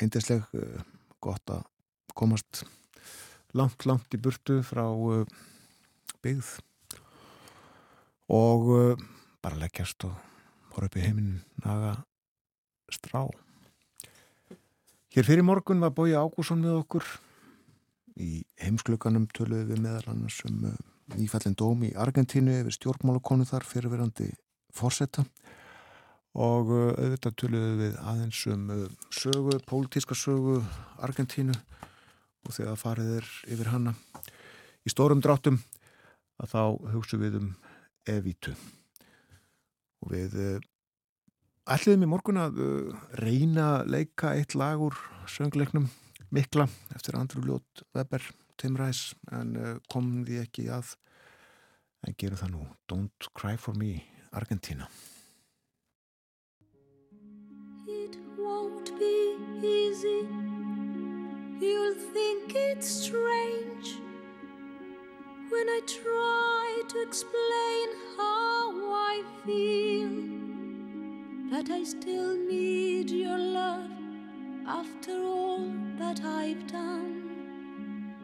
eindisleg 0.00 0.44
uh, 0.56 0.82
gott 1.20 1.52
að 1.52 1.64
komast 2.16 2.64
langt, 3.56 3.86
langt 3.88 4.16
í 4.16 4.20
burtu 4.20 4.60
frá 4.66 4.84
uh, 4.88 5.24
byggð 6.24 6.56
og 8.30 8.68
uh, 8.74 9.06
bara 9.40 9.60
leggjast 9.62 10.04
og 10.08 10.29
horfa 10.74 10.88
upp 10.88 10.98
í 10.98 11.04
heiminn 11.04 11.40
naga 11.64 11.96
strá. 12.90 13.26
Hér 15.10 15.26
fyrir 15.26 15.42
morgun 15.46 15.82
var 15.82 15.94
Bói 15.94 16.14
Ágússon 16.14 16.62
með 16.62 16.80
okkur. 16.84 17.06
Í 18.20 18.44
heimsklukanum 18.62 19.26
töluðum 19.34 19.72
við 19.72 19.82
meðal 19.82 20.12
annars 20.12 20.38
um 20.46 20.64
uh, 20.68 20.76
nýfallin 21.16 21.56
dóm 21.58 21.82
í 21.88 21.94
Argentínu 21.98 22.60
yfir 22.60 22.76
stjórnmálakonu 22.76 23.46
þar 23.48 23.66
fyrirverandi 23.66 24.28
fórsetta 24.76 25.24
og 26.38 26.70
uh, 26.70 26.90
auðvitað 26.94 27.38
töluðum 27.42 27.80
við 27.80 27.96
aðeins 28.12 28.42
um 28.52 28.66
uh, 28.74 28.84
sögu, 29.10 29.56
pólitíska 29.66 30.14
sögu 30.18 30.60
Argentínu 31.02 31.56
og 32.46 32.54
þegar 32.54 32.78
farið 32.80 33.14
er 33.20 33.30
yfir 33.50 33.72
hanna 33.72 33.94
í 34.86 34.92
stórum 34.92 35.22
dráttum 35.24 35.58
að 36.40 36.54
þá 36.54 36.62
hugsu 36.94 37.18
við 37.20 37.40
um 37.40 37.50
evítu 38.08 38.54
og 40.00 40.12
við 40.14 40.36
uh, 40.40 40.68
ætliðum 41.70 42.06
í 42.06 42.10
morgun 42.10 42.40
að 42.40 42.60
uh, 42.64 43.00
reyna 43.20 43.66
að 43.80 43.90
leika 43.96 44.34
eitt 44.36 44.56
lag 44.58 44.80
úr 44.82 44.96
söngleiknum 45.30 45.90
Mikla 46.30 46.68
eftir 46.94 47.18
Andrew 47.18 47.42
Ljótt 47.42 47.82
Weber 47.96 48.22
Tim 48.60 48.76
Rice 48.78 49.16
en 49.34 49.56
uh, 49.56 49.76
kom 49.90 50.20
því 50.26 50.42
ekki 50.44 50.68
að. 50.72 50.94
En 52.06 52.14
gerum 52.16 52.38
það 52.40 52.52
nú. 52.54 52.66
Don't 52.88 53.26
Cry 53.36 53.56
For 53.60 53.76
Me 53.76 54.04
Argentina. 54.32 54.86
It 57.88 58.16
won't 58.38 58.92
be 58.98 59.36
easy. 59.66 60.24
You'll 61.60 61.98
think 62.14 62.54
it's 62.54 62.88
strange 62.88 64.00
When 65.50 65.68
I 65.68 65.80
try 65.84 66.82
to 66.86 67.02
explain 67.02 67.88
how 68.16 68.70
I 68.94 69.24
feel. 69.44 70.10
That 71.50 71.68
I 71.68 71.82
still 71.82 72.36
need 72.36 73.10
your 73.10 73.36
love 73.36 73.90
After 74.64 75.10
all 75.10 75.72
that 75.98 76.20
I've 76.22 76.64
done. 76.68 78.14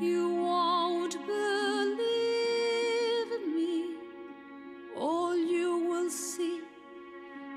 You 0.00 0.28
won't 0.36 1.16
believe 1.26 2.10
me. 3.56 3.96
All 4.96 5.36
you 5.36 5.78
will 5.88 6.08
see 6.08 6.60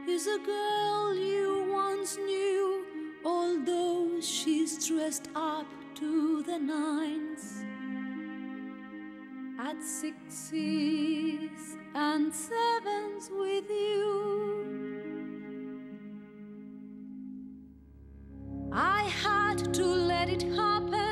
Is 0.07 0.25
a 0.25 0.39
girl 0.39 1.15
you 1.15 1.71
once 1.71 2.17
knew 2.17 2.83
Although 3.23 4.19
she's 4.21 4.87
dressed 4.87 5.29
up 5.35 5.67
to 5.95 6.41
the 6.41 6.57
nines 6.57 7.63
At 9.57 9.81
sixes 9.81 10.51
and 11.95 12.33
sevens 12.33 13.29
with 13.31 13.69
you 13.69 15.05
I 18.73 19.03
had 19.23 19.73
to 19.75 19.85
let 19.85 20.27
it 20.29 20.43
happen. 20.43 21.04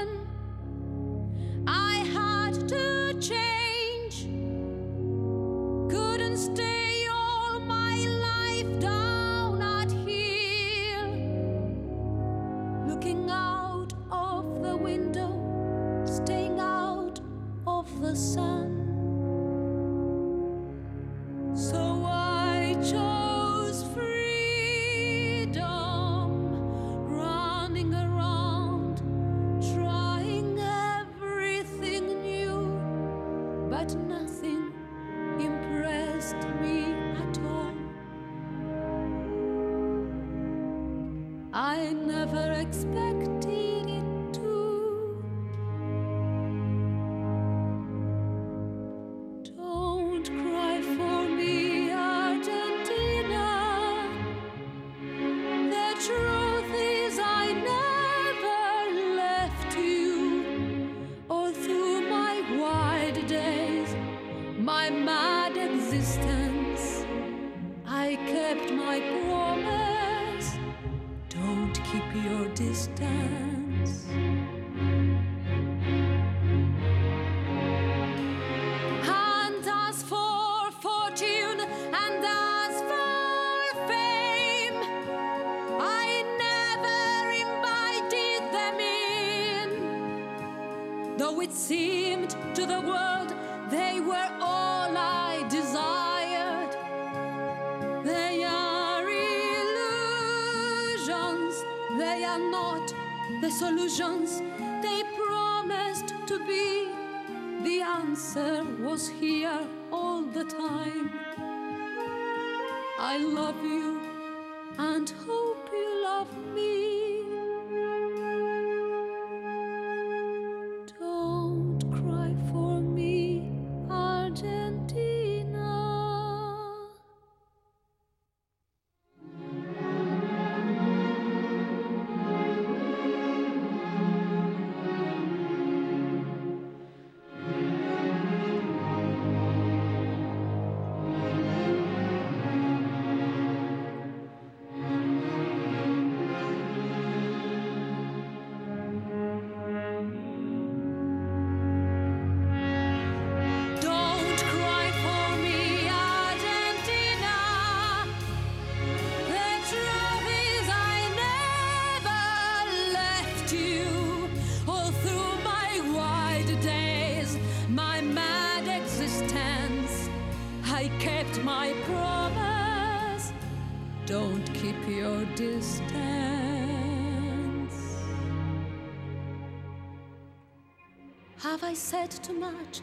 Have 181.44 181.62
I 181.62 181.74
said 181.74 182.10
too 182.10 182.40
much? 182.40 182.80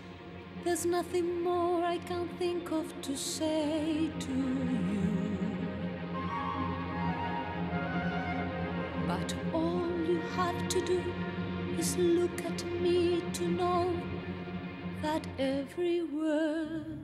There's 0.64 0.84
nothing 0.84 1.42
more 1.42 1.82
I 1.82 1.96
can 1.96 2.28
think 2.38 2.70
of 2.70 2.92
to 3.00 3.16
say 3.16 4.10
to 4.18 4.32
you. 4.32 5.38
But 9.08 9.34
all 9.54 9.88
you 10.06 10.20
have 10.36 10.68
to 10.68 10.80
do 10.84 11.02
is 11.78 11.96
look 11.96 12.44
at 12.44 12.62
me 12.82 13.22
to 13.32 13.48
know 13.48 13.94
that 15.00 15.26
every 15.38 16.02
word 16.02 16.99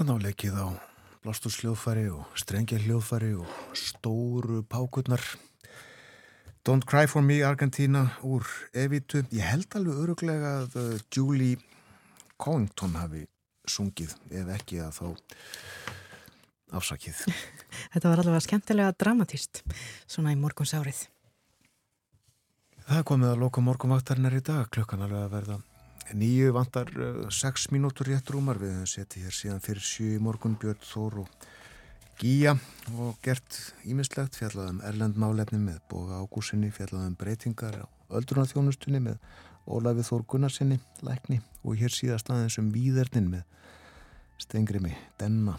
Hann 0.00 0.14
á 0.16 0.16
leikið 0.16 0.54
á 0.56 0.72
blástúrsljóðfæri 1.20 2.06
og 2.08 2.38
strengjahljóðfæri 2.40 3.34
og 3.36 3.50
stóru 3.76 4.62
pákurnar. 4.64 5.20
Don't 6.64 6.86
Cry 6.88 7.04
For 7.04 7.20
Me 7.20 7.42
Argentina 7.44 8.06
úr 8.24 8.48
Evitu. 8.72 9.20
Ég 9.28 9.44
held 9.44 9.76
alveg 9.76 10.00
öruglega 10.00 10.54
að 10.62 10.78
uh, 10.80 10.96
Julie 11.12 11.60
Covington 12.40 12.96
hafi 12.96 13.26
sungið 13.68 14.16
ef 14.40 14.48
ekki 14.56 14.80
að 14.80 14.96
þá 15.02 15.06
afsakið. 16.80 17.20
Þetta 17.92 18.06
var 18.08 18.24
allavega 18.24 18.46
skemmtilega 18.48 18.96
dramatíst 19.04 19.66
svona 20.08 20.32
í 20.32 20.40
morguns 20.40 20.72
árið. 20.80 21.10
Það 22.88 23.04
komið 23.12 23.34
að 23.34 23.42
loka 23.44 23.68
morgunvaktarinnar 23.68 24.40
í 24.40 24.46
dag. 24.48 24.64
Klukkan 24.72 25.04
alveg 25.04 25.28
að 25.28 25.36
verða 25.36 25.64
nýju 26.16 26.52
vantar 26.56 26.90
uh, 26.96 27.28
sex 27.30 27.68
mínútur 27.74 28.10
rétt 28.10 28.30
rúmar. 28.32 28.58
Við 28.60 28.74
höfum 28.74 28.90
setið 28.90 29.26
hér 29.26 29.36
síðan 29.36 29.64
fyrir 29.64 29.84
sjö 29.84 30.14
í 30.16 30.22
morgun 30.22 30.58
Björn 30.60 30.84
Þór 30.86 31.22
og 31.24 31.48
Gíja 32.20 32.52
og 33.00 33.16
gert 33.24 33.56
ímislegt 33.88 34.36
fjallaðum 34.36 34.82
erlendmálefni 34.84 35.56
með 35.62 35.78
Boga 35.88 36.18
Ágúsinni 36.20 36.68
fjallaðum 36.74 37.14
breytingar 37.16 37.78
á 37.80 37.86
öldrunarþjónustunni 38.18 39.00
með 39.00 39.16
Ólafið 39.70 40.08
Þór 40.10 40.26
Gunnarsinni 40.28 40.76
lækni 41.06 41.38
og 41.64 41.80
hér 41.80 41.94
síðast 41.94 42.28
aðeins 42.32 42.58
um 42.60 42.68
výðernin 42.74 43.30
með 43.32 43.46
Stengrimi 44.40 44.92
Denna 45.20 45.56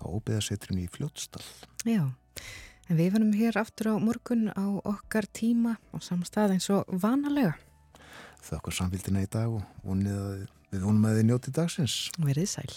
á 0.00 0.04
óbyðasetrinu 0.08 0.86
í 0.86 0.90
Fljótsdal. 0.92 1.44
Já, 1.84 2.08
en 2.88 2.98
við 3.00 3.12
varum 3.16 3.36
hér 3.36 3.60
aftur 3.60 3.92
á 3.92 3.94
morgun 4.00 4.48
á 4.52 4.64
okkar 4.80 5.28
tíma 5.28 5.76
á 5.92 5.96
samstað 6.00 6.56
eins 6.56 6.72
og 6.72 6.88
vanalega. 6.88 7.56
Þakka 8.46 8.74
samfélgina 8.78 9.24
í 9.24 9.30
dag 9.30 9.50
og 9.50 9.64
vonið 9.86 10.18
að 10.20 10.44
við 10.70 10.84
vonum 10.86 11.08
að 11.08 11.18
þið 11.18 11.26
njóti 11.30 11.54
dagsins. 11.56 11.96
Verðið 12.20 12.52
sæl. 12.52 12.70